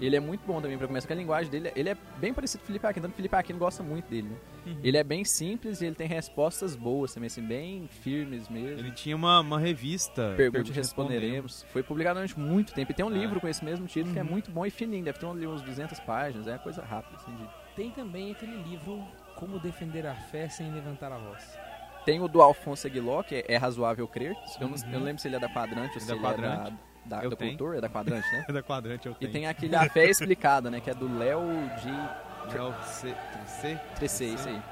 ele 0.00 0.16
é 0.16 0.20
muito 0.20 0.46
bom 0.46 0.60
também 0.60 0.76
pra 0.78 0.86
começar, 0.86 1.06
porque 1.06 1.12
a 1.14 1.16
linguagem 1.16 1.50
dele, 1.50 1.72
ele 1.76 1.88
é 1.88 1.96
bem 2.18 2.32
parecido 2.34 2.60
com 2.60 2.64
o 2.64 2.66
Felipe 2.66 2.86
Aquino, 2.86 3.02
tanto 3.04 3.12
que 3.12 3.16
o 3.16 3.22
Felipe 3.22 3.36
Aquino 3.36 3.58
gosta 3.58 3.82
muito 3.82 4.08
dele, 4.08 4.28
né? 4.28 4.36
Uhum. 4.66 4.80
Ele 4.82 4.96
é 4.96 5.04
bem 5.04 5.24
simples 5.24 5.80
e 5.80 5.86
ele 5.86 5.94
tem 5.94 6.06
respostas 6.08 6.74
boas 6.74 7.12
também, 7.14 7.26
assim, 7.26 7.42
bem 7.42 7.86
firmes 7.88 8.48
mesmo. 8.48 8.78
Ele 8.78 8.90
tinha 8.92 9.14
uma, 9.14 9.40
uma 9.40 9.58
revista. 9.60 10.34
Pergunte 10.36 10.70
e 10.70 10.74
Respondemos. 10.74 11.14
Responderemos. 11.22 11.66
Foi 11.72 11.82
publicado 11.82 12.14
durante 12.18 12.38
muito 12.38 12.72
tempo. 12.72 12.90
E 12.90 12.94
tem 12.94 13.04
um 13.04 13.14
É. 13.14 13.18
livro 13.18 13.40
com 13.40 13.48
esse 13.48 13.64
mesmo 13.64 13.86
título 13.86 14.12
que 14.14 14.18
é 14.18 14.22
Uhum. 14.22 14.28
muito 14.30 14.50
bom 14.50 14.64
e 14.64 14.70
fininho. 14.70 15.04
Deve 15.04 15.18
ter 15.18 15.26
um- 15.26 15.52
uns 15.54 15.60
200 15.62 16.00
páginas. 16.00 16.46
É 16.48 16.56
coisa 16.58 16.82
rápida, 16.82 17.16
assim. 17.16 17.34
de- 17.36 17.48
Tem 17.76 17.90
também 17.90 18.30
aquele 18.32 18.56
livro 18.62 19.02
Como 19.36 19.58
Defender 19.58 20.06
a 20.06 20.14
Fé 20.14 20.48
Sem 20.48 20.72
Levantar 20.72 21.10
a 21.12 21.18
Voz. 21.18 21.58
Tem 22.06 22.20
o 22.20 22.28
do 22.28 22.40
Alfonso 22.40 22.86
Aguiló, 22.86 23.22
que 23.22 23.34
é, 23.34 23.44
é 23.48 23.56
razoável 23.56 24.06
crer. 24.06 24.32
Eu 24.60 24.68
não, 24.68 24.76
Uhum. 24.76 24.82
eu 24.92 24.98
não 25.00 25.04
lembro 25.06 25.20
se 25.20 25.26
ele 25.28 25.36
é 25.36 25.40
da 25.40 25.48
Quadrante 25.48 25.94
ou 25.94 26.00
se 26.00 26.10
ele 26.12 26.20
Quadrante. 26.20 26.68
é 26.68 26.70
da, 26.70 26.76
da, 27.04 27.22
Eu 27.22 27.30
da 27.30 27.36
tenho. 27.36 27.50
Cultura. 27.52 27.78
É 27.78 27.80
da 27.80 27.88
Quadrante, 27.88 28.26
né? 28.32 28.44
da 28.52 28.62
quadrante 28.62 29.06
eu 29.06 29.12
e 29.12 29.16
tenho. 29.16 29.32
tem 29.32 29.46
aquele 29.46 29.74
A 29.76 29.88
Fé 29.88 30.06
Explicada, 30.10 30.70
né? 30.70 30.80
Que 30.80 30.90
é 30.90 30.94
do 30.94 31.18
Léo 31.18 31.40
de 31.82 32.56
É 32.56 32.62
o 32.62 32.72
C, 32.84 33.14
C? 33.46 33.78
Tressé, 33.96 34.24
isso 34.26 34.48
aí. 34.48 34.62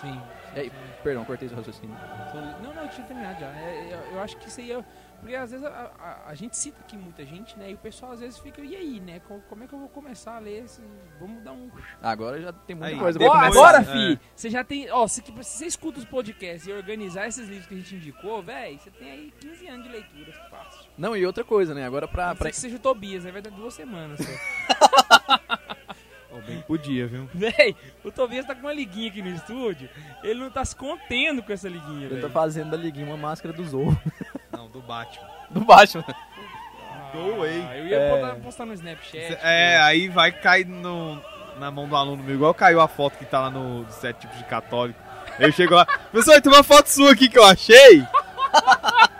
Sim, 0.00 0.20
E 0.56 0.60
aí, 0.60 0.72
perdão, 1.02 1.24
cortei 1.24 1.48
seu 1.48 1.56
raciocínio. 1.56 1.96
Não, 2.62 2.74
não, 2.74 2.82
eu 2.82 2.88
tinha 2.90 3.06
terminado 3.06 3.40
já. 3.40 3.46
É, 3.46 3.88
eu, 3.92 4.14
eu 4.14 4.20
acho 4.22 4.36
que 4.36 4.48
isso 4.48 4.60
aí 4.60 4.72
é. 4.72 4.84
Porque 5.20 5.34
às 5.36 5.50
vezes 5.52 5.64
a, 5.64 5.70
a- 5.98 6.22
a 6.28 6.34
gente 6.34 6.54
cita 6.56 6.78
aqui 6.80 6.98
muita 6.98 7.24
gente, 7.24 7.56
né? 7.58 7.70
E 7.70 7.74
o 7.74 7.78
pessoal 7.78 8.12
às 8.12 8.20
vezes 8.20 8.38
fica, 8.38 8.60
e 8.60 8.76
aí, 8.76 9.00
né? 9.00 9.20
Co- 9.26 9.40
Como 9.48 9.64
é 9.64 9.66
que 9.66 9.72
eu 9.72 9.78
vou 9.78 9.88
começar 9.88 10.36
a 10.36 10.38
ler? 10.40 10.64
esse- 10.64 10.82
Vamos 11.18 11.42
dar 11.42 11.52
um. 11.52 11.70
Agora 12.02 12.38
já 12.42 12.52
tem 12.52 12.76
muita 12.76 12.92
Aí, 12.92 12.98
coisa 12.98 13.18
depois- 13.18 13.42
Agora, 13.56 13.78
É. 13.78 13.84
fi, 13.84 14.20
você 14.36 14.50
já 14.50 14.62
tem. 14.62 14.90
Ó, 14.90 15.06
se, 15.06 15.22
se 15.22 15.32
você 15.32 15.66
escuta 15.66 15.98
os 16.00 16.04
podcasts 16.04 16.66
e 16.66 16.72
organizar 16.72 17.26
esses 17.28 17.48
livros 17.48 17.66
que 17.66 17.74
a 17.74 17.78
gente 17.78 17.94
indicou, 17.94 18.42
véi, 18.42 18.76
você 18.76 18.90
tem 18.90 19.10
aí 19.10 19.32
15 19.40 19.66
anos 19.68 19.86
de 19.86 19.92
leitura. 19.92 20.32
Fácil. 20.50 20.83
Não, 20.96 21.16
e 21.16 21.26
outra 21.26 21.42
coisa, 21.44 21.74
né? 21.74 21.84
Agora 21.84 22.06
pra... 22.06 22.34
Pra... 22.34 22.50
que 22.50 22.56
seja 22.56 22.76
o 22.76 22.78
Tobias, 22.78 23.26
aí 23.26 23.32
vai 23.32 23.42
dar 23.42 23.50
duas 23.50 23.74
semanas 23.74 24.18
só. 24.20 24.30
Ô, 26.30 26.40
bem 26.40 26.60
podia, 26.66 27.06
viu? 27.06 27.28
véi, 27.32 27.76
o 28.04 28.10
Tobias 28.10 28.44
tá 28.44 28.54
com 28.54 28.62
uma 28.62 28.72
liguinha 28.72 29.08
aqui 29.08 29.22
no 29.22 29.28
estúdio. 29.30 29.88
Ele 30.22 30.40
não 30.40 30.50
tá 30.50 30.64
se 30.64 30.74
contendo 30.74 31.42
com 31.42 31.52
essa 31.52 31.68
liguinha, 31.68 32.06
Ele 32.06 32.16
velho. 32.16 32.22
tá 32.22 32.28
fazendo 32.30 32.70
da 32.72 32.76
liguinha 32.76 33.06
uma 33.06 33.16
máscara 33.16 33.54
do 33.54 33.64
Zorro. 33.64 33.96
Não, 34.52 34.68
do 34.68 34.80
Batman. 34.80 35.28
Do 35.50 35.60
Batman. 35.60 36.04
Go 37.12 37.34
away. 37.36 37.64
Ah, 37.68 37.76
eu 37.78 37.86
ia 37.86 37.96
É. 37.96 38.34
postar 38.42 38.66
no 38.66 38.72
Snapchat. 38.72 39.38
É, 39.40 39.76
aí 39.78 40.08
vai 40.08 40.32
cair 40.32 40.66
no, 40.66 41.20
na 41.60 41.70
mão 41.70 41.86
do 41.88 41.94
aluno 41.94 42.22
meu, 42.24 42.34
igual 42.34 42.52
caiu 42.54 42.80
a 42.80 42.88
foto 42.88 43.16
que 43.18 43.24
tá 43.24 43.40
lá 43.42 43.50
no 43.50 43.86
sete 43.90 44.22
tipos 44.22 44.36
de 44.38 44.44
católico. 44.44 44.98
Eu 45.38 45.52
chego 45.52 45.74
lá, 45.74 45.84
professor, 45.86 46.40
tem 46.40 46.52
uma 46.52 46.64
foto 46.64 46.88
sua 46.88 47.12
aqui 47.12 47.28
que 47.28 47.38
eu 47.38 47.44
achei. 47.44 48.04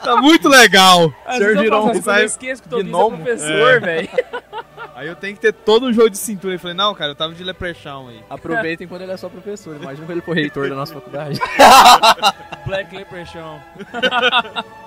Tá 0.02 0.16
muito 0.20 0.48
legal. 0.48 1.12
Às 1.24 1.36
O 1.36 1.38
senhor 1.38 1.56
vezes 1.56 2.06
eu 2.06 2.24
esqueço 2.26 2.62
que 2.62 2.68
o 2.68 2.70
Tobias 2.70 2.92
é 2.94 3.16
professor, 3.16 3.70
É. 3.70 3.80
velho. 3.80 4.08
Aí 4.96 5.08
eu 5.08 5.16
tenho 5.16 5.34
que 5.34 5.40
ter 5.40 5.52
todo 5.52 5.86
um 5.86 5.92
jogo 5.92 6.08
de 6.08 6.16
cintura. 6.18 6.54
Eu 6.54 6.58
falei, 6.60 6.76
não, 6.76 6.94
cara, 6.94 7.10
eu 7.10 7.14
tava 7.16 7.34
de 7.34 7.42
leprechaun 7.42 8.10
aí. 8.10 8.22
Aproveitem 8.30 8.86
quando 8.86 9.02
ele 9.02 9.10
é 9.10 9.16
só 9.16 9.28
professor. 9.28 9.74
Imagina 9.74 10.06
quando 10.06 10.10
ele 10.12 10.20
for 10.20 10.36
reitor 10.36 10.68
da 10.68 10.76
nossa 10.76 10.94
faculdade. 10.94 11.40
Black 12.64 12.94
Leprechaun. 12.94 13.58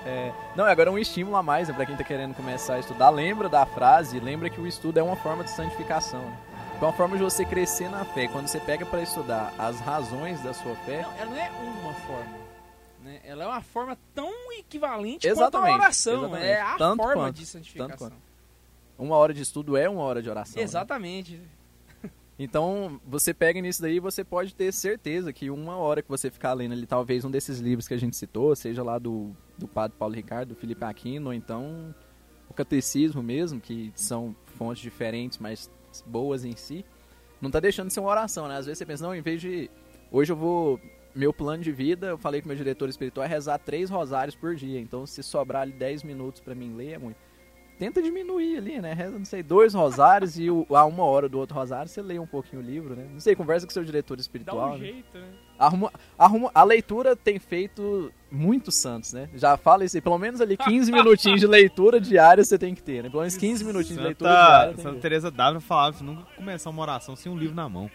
É, 0.06 0.32
não, 0.56 0.64
agora 0.64 0.88
é 0.88 0.92
um 0.92 0.98
estímulo 0.98 1.36
a 1.36 1.42
mais 1.42 1.68
né, 1.68 1.74
pra 1.74 1.84
quem 1.84 1.94
tá 1.94 2.02
querendo 2.02 2.32
começar 2.34 2.74
a 2.74 2.78
estudar. 2.78 3.10
Lembra 3.10 3.46
da 3.46 3.66
frase, 3.66 4.18
lembra 4.18 4.48
que 4.48 4.58
o 4.58 4.66
estudo 4.66 4.98
é 4.98 5.02
uma 5.02 5.16
forma 5.16 5.44
de 5.44 5.50
santificação. 5.50 6.20
né? 6.20 6.32
É 6.80 6.84
uma 6.84 6.92
forma 6.94 7.18
de 7.18 7.22
você 7.22 7.44
crescer 7.44 7.90
na 7.90 8.06
fé. 8.06 8.26
Quando 8.28 8.46
você 8.48 8.58
pega 8.58 8.86
pra 8.86 9.02
estudar 9.02 9.52
as 9.58 9.78
razões 9.80 10.40
da 10.40 10.54
sua 10.54 10.74
fé, 10.86 11.02
Não, 11.02 11.12
ela 11.20 11.30
não 11.30 11.36
é 11.36 11.50
uma 11.82 11.92
forma. 11.92 12.47
Né? 13.08 13.20
Ela 13.24 13.44
é 13.44 13.46
uma 13.46 13.62
forma 13.62 13.98
tão 14.14 14.30
equivalente 14.52 15.26
Exatamente, 15.26 15.52
quanto 15.52 15.70
a 15.72 15.74
oração. 15.74 16.18
exatamente. 16.24 16.44
É 16.46 16.60
a 16.60 16.76
Tanto 16.76 17.02
forma 17.02 17.22
quanto, 17.24 17.36
de 17.36 17.46
santificação. 17.46 18.12
uma 18.98 19.16
hora 19.16 19.32
de 19.32 19.40
estudo 19.42 19.76
é 19.76 19.88
uma 19.88 20.02
hora 20.02 20.22
de 20.22 20.28
oração. 20.28 20.56
né? 20.56 20.62
Exatamente. 20.62 21.40
Então, 22.38 23.00
você 23.04 23.34
pega 23.34 23.60
nisso 23.60 23.82
daí, 23.82 23.98
você 23.98 24.22
pode 24.22 24.54
ter 24.54 24.72
certeza 24.72 25.32
que 25.32 25.50
uma 25.50 25.76
hora 25.76 26.00
que 26.00 26.08
você 26.08 26.30
ficar 26.30 26.52
lendo 26.52 26.70
ali, 26.72 26.86
talvez 26.86 27.24
um 27.24 27.30
desses 27.30 27.58
livros 27.58 27.88
que 27.88 27.94
a 27.94 27.98
gente 27.98 28.16
citou, 28.16 28.54
seja 28.54 28.80
lá 28.82 28.96
do, 28.96 29.34
do 29.56 29.66
Padre 29.66 29.96
Paulo 29.98 30.14
Ricardo, 30.14 30.50
do 30.50 30.54
Felipe 30.54 30.84
Aquino, 30.84 31.26
ou 31.26 31.32
então 31.34 31.92
o 32.48 32.54
Catecismo 32.54 33.24
mesmo, 33.24 33.60
que 33.60 33.90
são 33.96 34.36
fontes 34.56 34.80
diferentes, 34.80 35.38
mas 35.38 35.68
boas 36.06 36.44
em 36.44 36.54
si, 36.54 36.84
não 37.40 37.50
tá 37.50 37.58
deixando 37.58 37.88
de 37.88 37.94
ser 37.94 38.00
uma 38.00 38.10
oração, 38.10 38.46
né? 38.46 38.56
Às 38.56 38.66
vezes 38.66 38.78
você 38.78 38.86
pensa, 38.86 39.04
não, 39.04 39.14
em 39.14 39.20
vez 39.20 39.40
de... 39.40 39.68
Hoje 40.10 40.32
eu 40.32 40.36
vou... 40.36 40.80
Meu 41.18 41.32
plano 41.32 41.64
de 41.64 41.72
vida, 41.72 42.06
eu 42.06 42.16
falei 42.16 42.40
com 42.40 42.46
meu 42.46 42.56
diretor 42.56 42.88
espiritual, 42.88 43.26
é 43.26 43.28
rezar 43.28 43.58
três 43.58 43.90
rosários 43.90 44.36
por 44.36 44.54
dia. 44.54 44.78
Então, 44.78 45.04
se 45.04 45.20
sobrar 45.20 45.62
ali 45.62 45.72
10 45.72 46.04
minutos 46.04 46.40
pra 46.40 46.54
mim 46.54 46.76
ler, 46.76 46.92
é 46.92 46.98
muito 46.98 47.16
tenta 47.76 48.00
diminuir 48.00 48.58
ali, 48.58 48.80
né? 48.80 48.92
Reza, 48.92 49.18
não 49.18 49.24
sei, 49.24 49.42
dois 49.42 49.74
rosários 49.74 50.38
e 50.38 50.48
o, 50.48 50.64
a 50.70 50.84
uma 50.84 51.04
hora 51.04 51.28
do 51.28 51.38
outro 51.38 51.56
rosário 51.56 51.88
você 51.88 52.02
lê 52.02 52.18
um 52.18 52.26
pouquinho 52.26 52.62
o 52.62 52.64
livro, 52.64 52.94
né? 52.94 53.06
Não 53.12 53.18
sei, 53.18 53.34
conversa 53.34 53.66
com 53.66 53.72
seu 53.72 53.84
diretor 53.84 54.16
Dá 54.16 54.20
espiritual. 54.20 54.70
um 54.70 54.78
né? 54.78 54.78
jeito, 54.78 55.18
né? 55.18 55.28
Arruma, 55.58 55.92
arruma, 56.16 56.50
a 56.54 56.62
leitura 56.62 57.16
tem 57.16 57.38
feito 57.38 58.12
muitos 58.30 58.76
santos, 58.76 59.12
né? 59.12 59.28
Já 59.34 59.56
fala 59.56 59.84
isso 59.84 59.96
aí, 59.96 60.00
pelo 60.00 60.18
menos 60.18 60.40
ali 60.40 60.56
15 60.56 60.90
minutinhos 60.90 61.40
de 61.40 61.46
leitura 61.46 62.00
diária 62.00 62.44
você 62.44 62.58
tem 62.58 62.74
que 62.74 62.82
ter, 62.82 63.02
né? 63.02 63.10
Pelo 63.10 63.22
menos 63.22 63.36
15 63.36 63.64
minutinhos 63.64 63.98
de 63.98 64.04
leitura 64.04 64.30
diária 64.30 64.70
Santa, 64.70 64.82
Santa. 64.82 65.00
Teresa 65.00 65.30
d'Ávila 65.30 65.60
falava 65.60 65.96
que 65.96 66.04
nunca 66.04 66.22
começar 66.36 66.70
uma 66.70 66.82
oração 66.82 67.14
sem 67.14 67.30
um 67.30 67.36
livro 67.36 67.54
na 67.54 67.68
mão. 67.68 67.90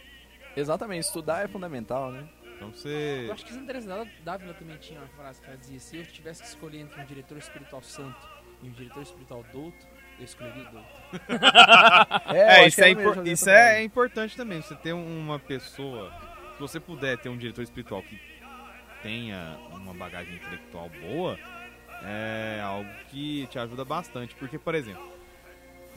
Exatamente, 0.56 1.06
estudar 1.06 1.44
é 1.44 1.48
fundamental, 1.48 2.12
né? 2.12 2.24
Então 2.68 2.74
você... 2.74 3.26
Eu 3.28 3.34
acho 3.34 3.46
que 3.46 3.54
Santa 3.54 3.68
Teresa 3.68 4.08
Dávila 4.24 4.54
também 4.54 4.78
tinha 4.78 5.00
uma 5.00 5.08
frase 5.10 5.42
que 5.42 5.48
ela 5.48 5.58
dizia: 5.58 5.80
se 5.80 5.98
eu 5.98 6.06
tivesse 6.06 6.42
que 6.42 6.48
escolher 6.48 6.80
entre 6.80 7.02
um 7.02 7.06
diretor 7.06 7.38
espiritual 7.38 7.82
santo 7.82 8.28
e 8.62 8.68
um 8.68 8.72
diretor 8.72 9.02
espiritual 9.04 9.44
douto, 9.52 9.88
eu 10.20 10.26
escolheria 10.26 10.70
o 10.70 10.72
douto. 10.72 10.88
É, 12.34 12.68
isso, 12.68 12.78
que 12.78 12.82
é, 12.84 12.92
ela 12.92 12.96
mesmo 12.96 13.12
impor- 13.12 13.28
isso 13.28 13.50
é 13.50 13.70
frase. 13.70 13.84
importante 13.84 14.38
também. 14.38 14.62
Você 14.62 14.76
ter 14.76 14.94
uma 14.94 15.40
pessoa. 15.40 16.12
Se 16.56 16.60
você 16.60 16.80
puder 16.80 17.18
ter 17.18 17.30
um 17.30 17.38
diretor 17.38 17.62
espiritual 17.62 18.02
que 18.04 18.20
tenha 19.02 19.58
uma 19.72 19.94
bagagem 19.94 20.36
intelectual 20.36 20.90
boa, 20.90 21.38
é 22.04 22.62
algo 22.64 22.90
que 23.10 23.48
te 23.48 23.60
ajuda 23.60 23.84
bastante. 23.84 24.36
Porque, 24.36 24.58
por 24.58 24.76
exemplo, 24.76 25.12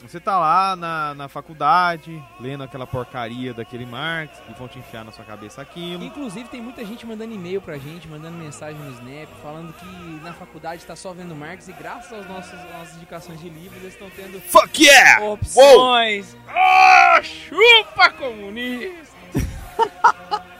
você 0.01 0.19
tá 0.19 0.37
lá 0.37 0.75
na, 0.75 1.13
na 1.13 1.27
faculdade, 1.27 2.23
lendo 2.39 2.63
aquela 2.63 2.85
porcaria 2.85 3.53
daquele 3.53 3.85
Marx, 3.85 4.37
e 4.49 4.53
vão 4.53 4.67
te 4.67 4.79
enfiar 4.79 5.03
na 5.03 5.11
sua 5.11 5.25
cabeça 5.25 5.61
aquilo. 5.61 6.03
Inclusive, 6.03 6.47
tem 6.49 6.61
muita 6.61 6.85
gente 6.85 7.05
mandando 7.05 7.33
e-mail 7.33 7.61
pra 7.61 7.77
gente, 7.77 8.07
mandando 8.07 8.37
mensagem 8.37 8.79
no 8.79 8.91
Snap, 8.91 9.29
falando 9.41 9.73
que 9.73 10.23
na 10.23 10.33
faculdade 10.33 10.85
tá 10.85 10.95
só 10.95 11.13
vendo 11.13 11.35
Marx 11.35 11.67
e 11.67 11.73
graças 11.73 12.11
às 12.11 12.27
nossas, 12.27 12.59
às 12.59 12.71
nossas 12.71 12.95
indicações 12.95 13.39
de 13.39 13.49
livros, 13.49 13.81
eles 13.81 13.93
estão 13.93 14.09
tendo 14.09 14.39
Fuck 14.41 14.83
yeah! 14.83 15.23
opções. 15.25 16.35
Ah, 16.47 17.19
chupa 17.23 18.09
comunista! 18.11 19.17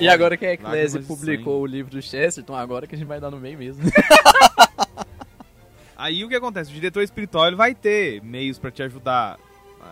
E 0.00 0.08
agora 0.08 0.36
que 0.36 0.46
a 0.46 0.56
de 0.56 0.98
publicou 1.00 1.60
o 1.60 1.66
livro 1.66 1.90
do 1.90 2.00
Chesterton, 2.00 2.54
agora 2.54 2.86
que 2.86 2.94
a 2.94 2.98
gente 2.98 3.06
vai 3.06 3.20
dar 3.20 3.30
no 3.30 3.38
meio 3.38 3.58
mesmo. 3.58 3.82
Aí 5.96 6.24
o 6.24 6.28
que 6.28 6.34
acontece? 6.34 6.70
O 6.70 6.74
diretor 6.74 7.02
espiritual 7.02 7.46
ele 7.46 7.56
vai 7.56 7.74
ter 7.74 8.22
meios 8.22 8.58
pra 8.58 8.70
te 8.70 8.82
ajudar, 8.82 9.38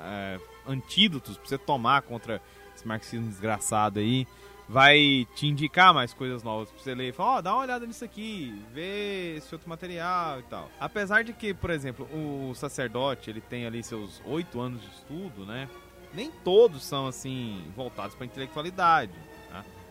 é, 0.05 0.39
antídotos 0.67 1.37
pra 1.37 1.47
você 1.47 1.59
tomar 1.59 2.03
contra 2.03 2.41
esse 2.77 2.87
marxismo 2.87 3.29
desgraçado 3.29 3.99
aí. 3.99 4.27
Vai 4.67 5.27
te 5.35 5.47
indicar 5.47 5.93
mais 5.93 6.15
coisas 6.15 6.43
novas 6.43 6.71
pra 6.71 6.83
você 6.83 6.95
ler. 6.95 7.13
Fala, 7.13 7.37
ó, 7.37 7.41
dá 7.43 7.53
uma 7.53 7.63
olhada 7.63 7.87
nisso 7.87 8.05
aqui, 8.05 8.63
vê 8.73 9.37
esse 9.37 9.55
outro 9.55 9.69
material 9.69 10.41
e 10.41 10.43
tal. 10.45 10.71
Apesar 10.81 11.23
de 11.23 11.35
que, 11.35 11.53
por 11.53 11.69
exemplo, 11.71 12.09
o 12.13 12.55
sacerdote 12.55 13.29
ele 13.29 13.43
tem 13.43 13.67
ali 13.67 13.83
seus 13.83 14.23
oito 14.25 14.61
anos 14.61 14.81
de 14.81 14.89
estudo, 14.89 15.45
né? 15.45 15.69
Nem 16.15 16.31
todos 16.31 16.85
são 16.85 17.07
assim 17.07 17.63
voltados 17.77 18.15
pra 18.15 18.25
intelectualidade. 18.25 19.13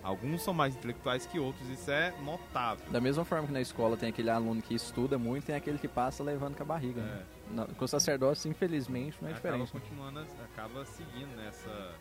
Alguns 0.04 0.42
são 0.42 0.54
mais 0.54 0.76
intelectuais 0.76 1.26
que 1.26 1.40
outros, 1.40 1.68
isso 1.70 1.90
é 1.90 2.14
notável. 2.26 2.86
Da 2.92 3.00
mesma 3.00 3.24
forma 3.24 3.48
que 3.48 3.54
na 3.54 3.62
escola 3.62 3.96
tem 3.96 4.10
aquele 4.10 4.30
aluno 4.30 4.62
que 4.62 4.74
estuda 4.76 5.18
muito, 5.18 5.46
tem 5.46 5.56
aquele 5.56 5.78
que 5.78 5.88
passa 5.88 6.22
levando 6.22 6.56
com 6.58 6.64
a 6.64 6.66
barriga. 6.66 7.02
Né? 7.02 7.24
Na- 7.52 7.66
Com 7.68 7.86
o 7.86 7.88
sacerdócio, 7.88 8.50
infelizmente, 8.52 9.18
não 9.22 9.30
é 9.30 9.34
acaba 9.34 9.58
diferente. 9.58 9.74
né? 9.74 9.80
continuando, 9.82 10.28
acaba 10.54 10.86
seguindo 10.86 11.36
nessa 11.38 11.92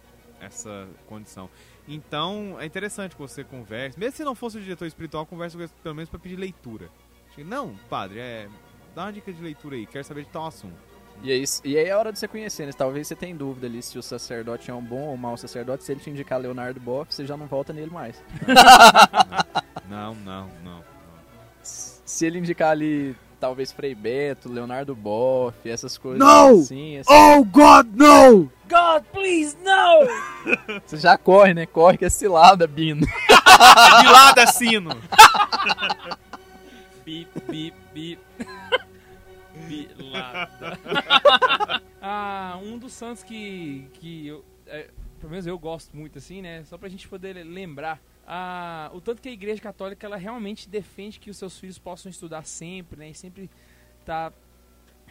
essa 0.40 0.88
condição. 1.06 1.48
Então, 1.86 2.56
é 2.58 2.66
interessante 2.66 3.14
que 3.14 3.22
você 3.22 3.44
converse, 3.44 3.96
mesmo 3.96 4.16
se 4.16 4.24
não 4.24 4.34
fosse 4.34 4.58
o 4.58 4.60
diretor 4.60 4.86
espiritual, 4.86 5.24
converse 5.24 5.56
com 5.56 5.62
ele 5.62 5.70
pelo 5.84 5.94
menos 5.94 6.10
para 6.10 6.18
pedir 6.18 6.34
leitura. 6.34 6.88
Não, 7.38 7.76
padre, 7.88 8.18
é, 8.18 8.48
dá 8.92 9.04
uma 9.04 9.12
dica 9.12 9.32
de 9.32 9.40
leitura 9.40 9.76
aí, 9.76 9.86
quero 9.86 10.02
saber 10.04 10.24
de 10.24 10.30
tal 10.30 10.46
assunto. 10.46 10.74
E 11.22 11.30
aí, 11.30 11.44
e 11.64 11.78
aí 11.78 11.86
é 11.86 11.96
hora 11.96 12.12
de 12.12 12.18
você 12.18 12.26
conhecer, 12.26 12.66
né? 12.66 12.72
Talvez 12.76 13.06
você 13.06 13.14
tenha 13.14 13.34
dúvida 13.34 13.68
ali 13.68 13.80
se 13.80 13.96
o 13.96 14.02
sacerdote 14.02 14.70
é 14.70 14.74
um 14.74 14.82
bom 14.82 15.02
ou 15.02 15.16
mau 15.16 15.36
sacerdote. 15.36 15.84
Se 15.84 15.92
ele 15.92 16.00
te 16.00 16.10
indicar 16.10 16.40
Leonardo 16.40 16.80
Boff, 16.80 17.14
você 17.14 17.24
já 17.24 17.36
não 17.36 17.46
volta 17.46 17.72
nele 17.72 17.90
mais. 17.90 18.20
Não, 19.88 20.14
não, 20.14 20.48
não. 20.64 20.74
não. 20.76 20.84
Se 21.62 22.24
ele 22.24 22.38
indicar 22.38 22.70
ali, 22.70 23.14
talvez 23.38 23.70
Frei 23.72 23.94
Beto, 23.94 24.48
Leonardo 24.50 24.94
Boff, 24.94 25.68
essas 25.68 25.98
coisas 25.98 26.18
Não! 26.18 26.60
assim, 26.60 26.96
assim, 26.96 27.12
Oh 27.12 27.44
God, 27.44 27.86
no! 27.94 28.50
God, 28.70 29.04
please, 29.12 29.54
no! 29.62 30.80
você 30.86 30.96
já 30.96 31.18
corre, 31.18 31.52
né? 31.52 31.66
Corre 31.66 31.98
que 31.98 32.06
é 32.06 32.10
cilada, 32.10 32.66
Bino. 32.66 33.06
De 33.06 34.06
lado 34.08 34.38
assino! 34.38 34.96
Bip, 37.04 37.28
bip, 37.48 37.76
bip. 37.92 38.20
Ah, 42.04 42.58
um 42.60 42.78
dos 42.78 42.92
santos 42.92 43.22
que, 43.22 43.88
que 43.94 44.26
eu, 44.26 44.44
é, 44.66 44.90
pelo 45.20 45.30
menos 45.30 45.46
eu 45.46 45.56
gosto 45.56 45.96
muito, 45.96 46.18
assim, 46.18 46.42
né? 46.42 46.64
Só 46.64 46.76
pra 46.76 46.88
gente 46.88 47.06
poder 47.06 47.34
lembrar. 47.44 48.02
Ah, 48.26 48.90
o 48.92 49.00
tanto 49.00 49.22
que 49.22 49.28
a 49.28 49.32
igreja 49.32 49.62
católica, 49.62 50.04
ela 50.04 50.16
realmente 50.16 50.68
defende 50.68 51.20
que 51.20 51.30
os 51.30 51.36
seus 51.36 51.58
filhos 51.58 51.78
possam 51.78 52.10
estudar 52.10 52.44
sempre, 52.44 52.98
né? 52.98 53.10
E 53.10 53.14
sempre 53.14 53.48
tá 54.04 54.32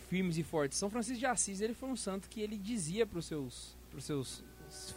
firmes 0.10 0.38
e 0.38 0.44
fortes. 0.44 0.78
São 0.78 0.90
Francisco 0.90 1.20
de 1.20 1.26
Assis, 1.26 1.62
ele 1.62 1.74
foi 1.74 1.88
um 1.88 1.96
santo 1.96 2.28
que 2.28 2.42
ele 2.42 2.58
dizia 2.58 3.06
pros 3.06 3.26
seus, 3.26 3.78
pros 3.90 4.04
seus 4.04 4.44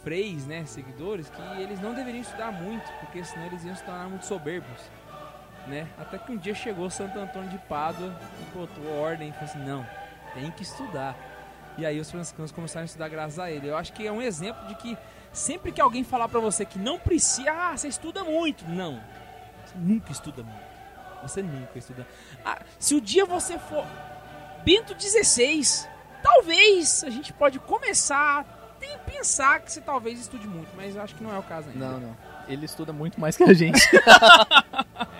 freis, 0.03 0.45
né, 0.45 0.65
seguidores, 0.65 1.29
que 1.29 1.41
eles 1.61 1.81
não 1.81 1.93
deveriam 1.93 2.21
estudar 2.21 2.51
muito, 2.51 2.89
porque 2.99 3.23
senão 3.23 3.45
eles 3.45 3.63
iam 3.63 3.75
se 3.75 3.83
tornar 3.83 4.09
muito 4.09 4.25
soberbos 4.25 4.81
né? 5.67 5.87
Até 5.97 6.17
que 6.17 6.31
um 6.31 6.37
dia 6.37 6.55
chegou 6.55 6.89
Santo 6.89 7.17
Antônio 7.19 7.49
de 7.49 7.57
Pádua 7.59 8.13
e 8.41 8.57
botou 8.57 8.99
ordem 8.99 9.29
e 9.29 9.31
falou 9.33 9.45
assim: 9.45 9.59
não, 9.59 9.85
tem 10.33 10.51
que 10.51 10.63
estudar. 10.63 11.15
E 11.77 11.85
aí 11.85 11.99
os 11.99 12.09
franciscanos 12.09 12.51
começaram 12.51 12.83
a 12.83 12.85
estudar 12.85 13.09
graças 13.09 13.37
a 13.37 13.51
ele. 13.51 13.67
Eu 13.67 13.77
acho 13.77 13.91
que 13.91 14.07
é 14.07 14.11
um 14.11 14.21
exemplo 14.21 14.65
de 14.67 14.75
que 14.75 14.97
Sempre 15.35 15.73
que 15.73 15.81
alguém 15.81 16.01
falar 16.01 16.29
pra 16.29 16.39
você 16.39 16.63
que 16.63 16.79
não 16.79 16.97
precisa, 16.97 17.51
ah, 17.51 17.75
você 17.75 17.89
estuda 17.89 18.23
muito. 18.23 18.65
Não. 18.69 19.03
Você 19.65 19.75
nunca 19.77 20.09
estuda 20.09 20.41
muito. 20.41 20.65
Você 21.23 21.43
nunca 21.43 21.77
estuda. 21.77 22.07
Ah, 22.43 22.61
se 22.79 22.95
o 22.95 23.01
dia 23.01 23.25
você 23.25 23.59
for 23.59 23.85
Bento 24.63 24.95
16, 24.95 25.89
talvez 26.23 27.03
a 27.03 27.09
gente 27.09 27.33
pode 27.33 27.59
começar 27.59 28.45
a 28.45 28.97
pensar 28.99 29.59
que 29.59 29.73
você 29.73 29.81
talvez 29.81 30.21
estude 30.21 30.47
muito, 30.47 30.69
mas 30.73 30.95
eu 30.95 31.01
acho 31.01 31.13
que 31.15 31.23
não 31.23 31.35
é 31.35 31.37
o 31.37 31.43
caso 31.43 31.67
ainda. 31.67 31.85
Não, 31.85 31.99
não. 31.99 32.17
Ele 32.47 32.65
estuda 32.65 32.93
muito 32.93 33.19
mais 33.19 33.35
que 33.35 33.43
a 33.43 33.53
gente. 33.53 33.81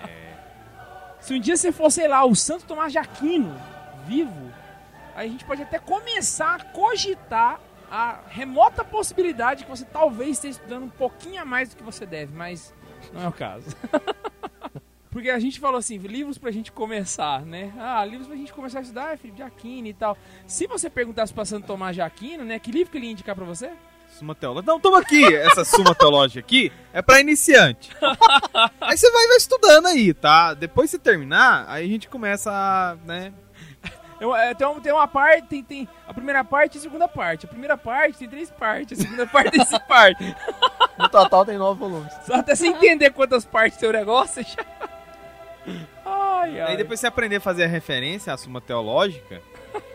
Se 1.26 1.34
um 1.34 1.40
dia 1.40 1.56
você 1.56 1.72
for, 1.72 1.90
sei 1.90 2.06
lá, 2.06 2.24
o 2.24 2.36
Santo 2.36 2.66
Tomás 2.66 2.92
de 2.92 2.98
Aquino, 2.98 3.52
vivo, 4.06 4.48
aí 5.12 5.26
a 5.26 5.32
gente 5.32 5.44
pode 5.44 5.60
até 5.60 5.76
começar 5.76 6.54
a 6.54 6.64
cogitar 6.66 7.60
a 7.90 8.20
remota 8.28 8.84
possibilidade 8.84 9.64
que 9.64 9.68
você 9.70 9.84
talvez 9.84 10.36
esteja 10.36 10.58
estudando 10.58 10.84
um 10.84 10.88
pouquinho 10.88 11.42
a 11.42 11.44
mais 11.44 11.70
do 11.70 11.76
que 11.78 11.82
você 11.82 12.06
deve, 12.06 12.32
mas 12.32 12.72
não 13.12 13.22
é 13.22 13.28
o 13.28 13.32
caso. 13.32 13.66
Porque 15.10 15.28
a 15.28 15.40
gente 15.40 15.58
falou 15.58 15.78
assim, 15.78 15.96
livros 15.96 16.38
pra 16.38 16.52
gente 16.52 16.70
começar, 16.70 17.44
né? 17.44 17.74
Ah, 17.76 18.04
livros 18.04 18.28
pra 18.28 18.36
gente 18.36 18.52
começar 18.52 18.78
a 18.78 18.82
estudar, 18.82 19.14
é 19.14 19.16
de 19.16 19.42
Aquino 19.42 19.88
e 19.88 19.94
tal. 19.94 20.16
Se 20.46 20.68
você 20.68 20.88
perguntasse 20.88 21.34
pra 21.34 21.44
Santo 21.44 21.66
Tomás 21.66 21.96
de 21.96 22.02
Aquino, 22.02 22.44
né, 22.44 22.60
que 22.60 22.70
livro 22.70 22.92
que 22.92 22.98
ele 22.98 23.06
ia 23.06 23.12
indicar 23.12 23.34
pra 23.34 23.44
você? 23.44 23.72
Suma 24.18 24.34
teológica. 24.34 24.72
Não, 24.72 24.80
toma 24.80 25.00
aqui. 25.00 25.24
Essa 25.36 25.62
suma 25.64 25.94
teológica 25.94 26.40
aqui 26.40 26.72
é 26.92 27.02
pra 27.02 27.20
iniciante. 27.20 27.90
aí 28.80 28.96
você 28.96 29.10
vai, 29.10 29.26
vai 29.28 29.36
estudando 29.36 29.86
aí, 29.86 30.14
tá? 30.14 30.54
Depois 30.54 30.90
que 30.90 30.96
você 30.96 31.02
terminar, 31.02 31.66
aí 31.68 31.84
a 31.84 31.88
gente 31.88 32.08
começa 32.08 32.50
a, 32.50 32.96
né? 33.04 33.32
Eu, 34.18 34.34
é, 34.34 34.54
tem, 34.54 34.66
uma, 34.66 34.80
tem 34.80 34.92
uma 34.92 35.06
parte, 35.06 35.46
tem, 35.46 35.62
tem 35.62 35.88
a 36.08 36.14
primeira 36.14 36.42
parte 36.42 36.76
e 36.76 36.78
a 36.78 36.80
segunda 36.80 37.06
parte. 37.06 37.44
A 37.44 37.48
primeira 37.48 37.76
parte 37.76 38.18
tem 38.20 38.28
três 38.28 38.50
partes, 38.50 38.98
a 38.98 39.02
segunda 39.02 39.26
parte 39.26 39.50
tem 39.50 39.64
cinco 39.64 39.86
partes. 39.86 40.26
No 40.98 41.10
total 41.10 41.44
tem 41.44 41.58
nove 41.58 41.78
volumes. 41.78 42.10
Só 42.24 42.36
até 42.36 42.54
você 42.54 42.68
entender 42.68 43.10
quantas 43.10 43.44
partes 43.44 43.78
tem 43.78 43.86
o 43.86 43.92
negócio, 43.92 44.42
já... 44.42 44.64
Ai, 46.06 46.58
ai. 46.58 46.70
Aí 46.70 46.76
depois 46.78 46.98
você 46.98 47.06
aprender 47.06 47.36
a 47.36 47.40
fazer 47.40 47.64
a 47.64 47.66
referência 47.66 48.32
à 48.32 48.36
suma 48.38 48.62
teológica, 48.62 49.42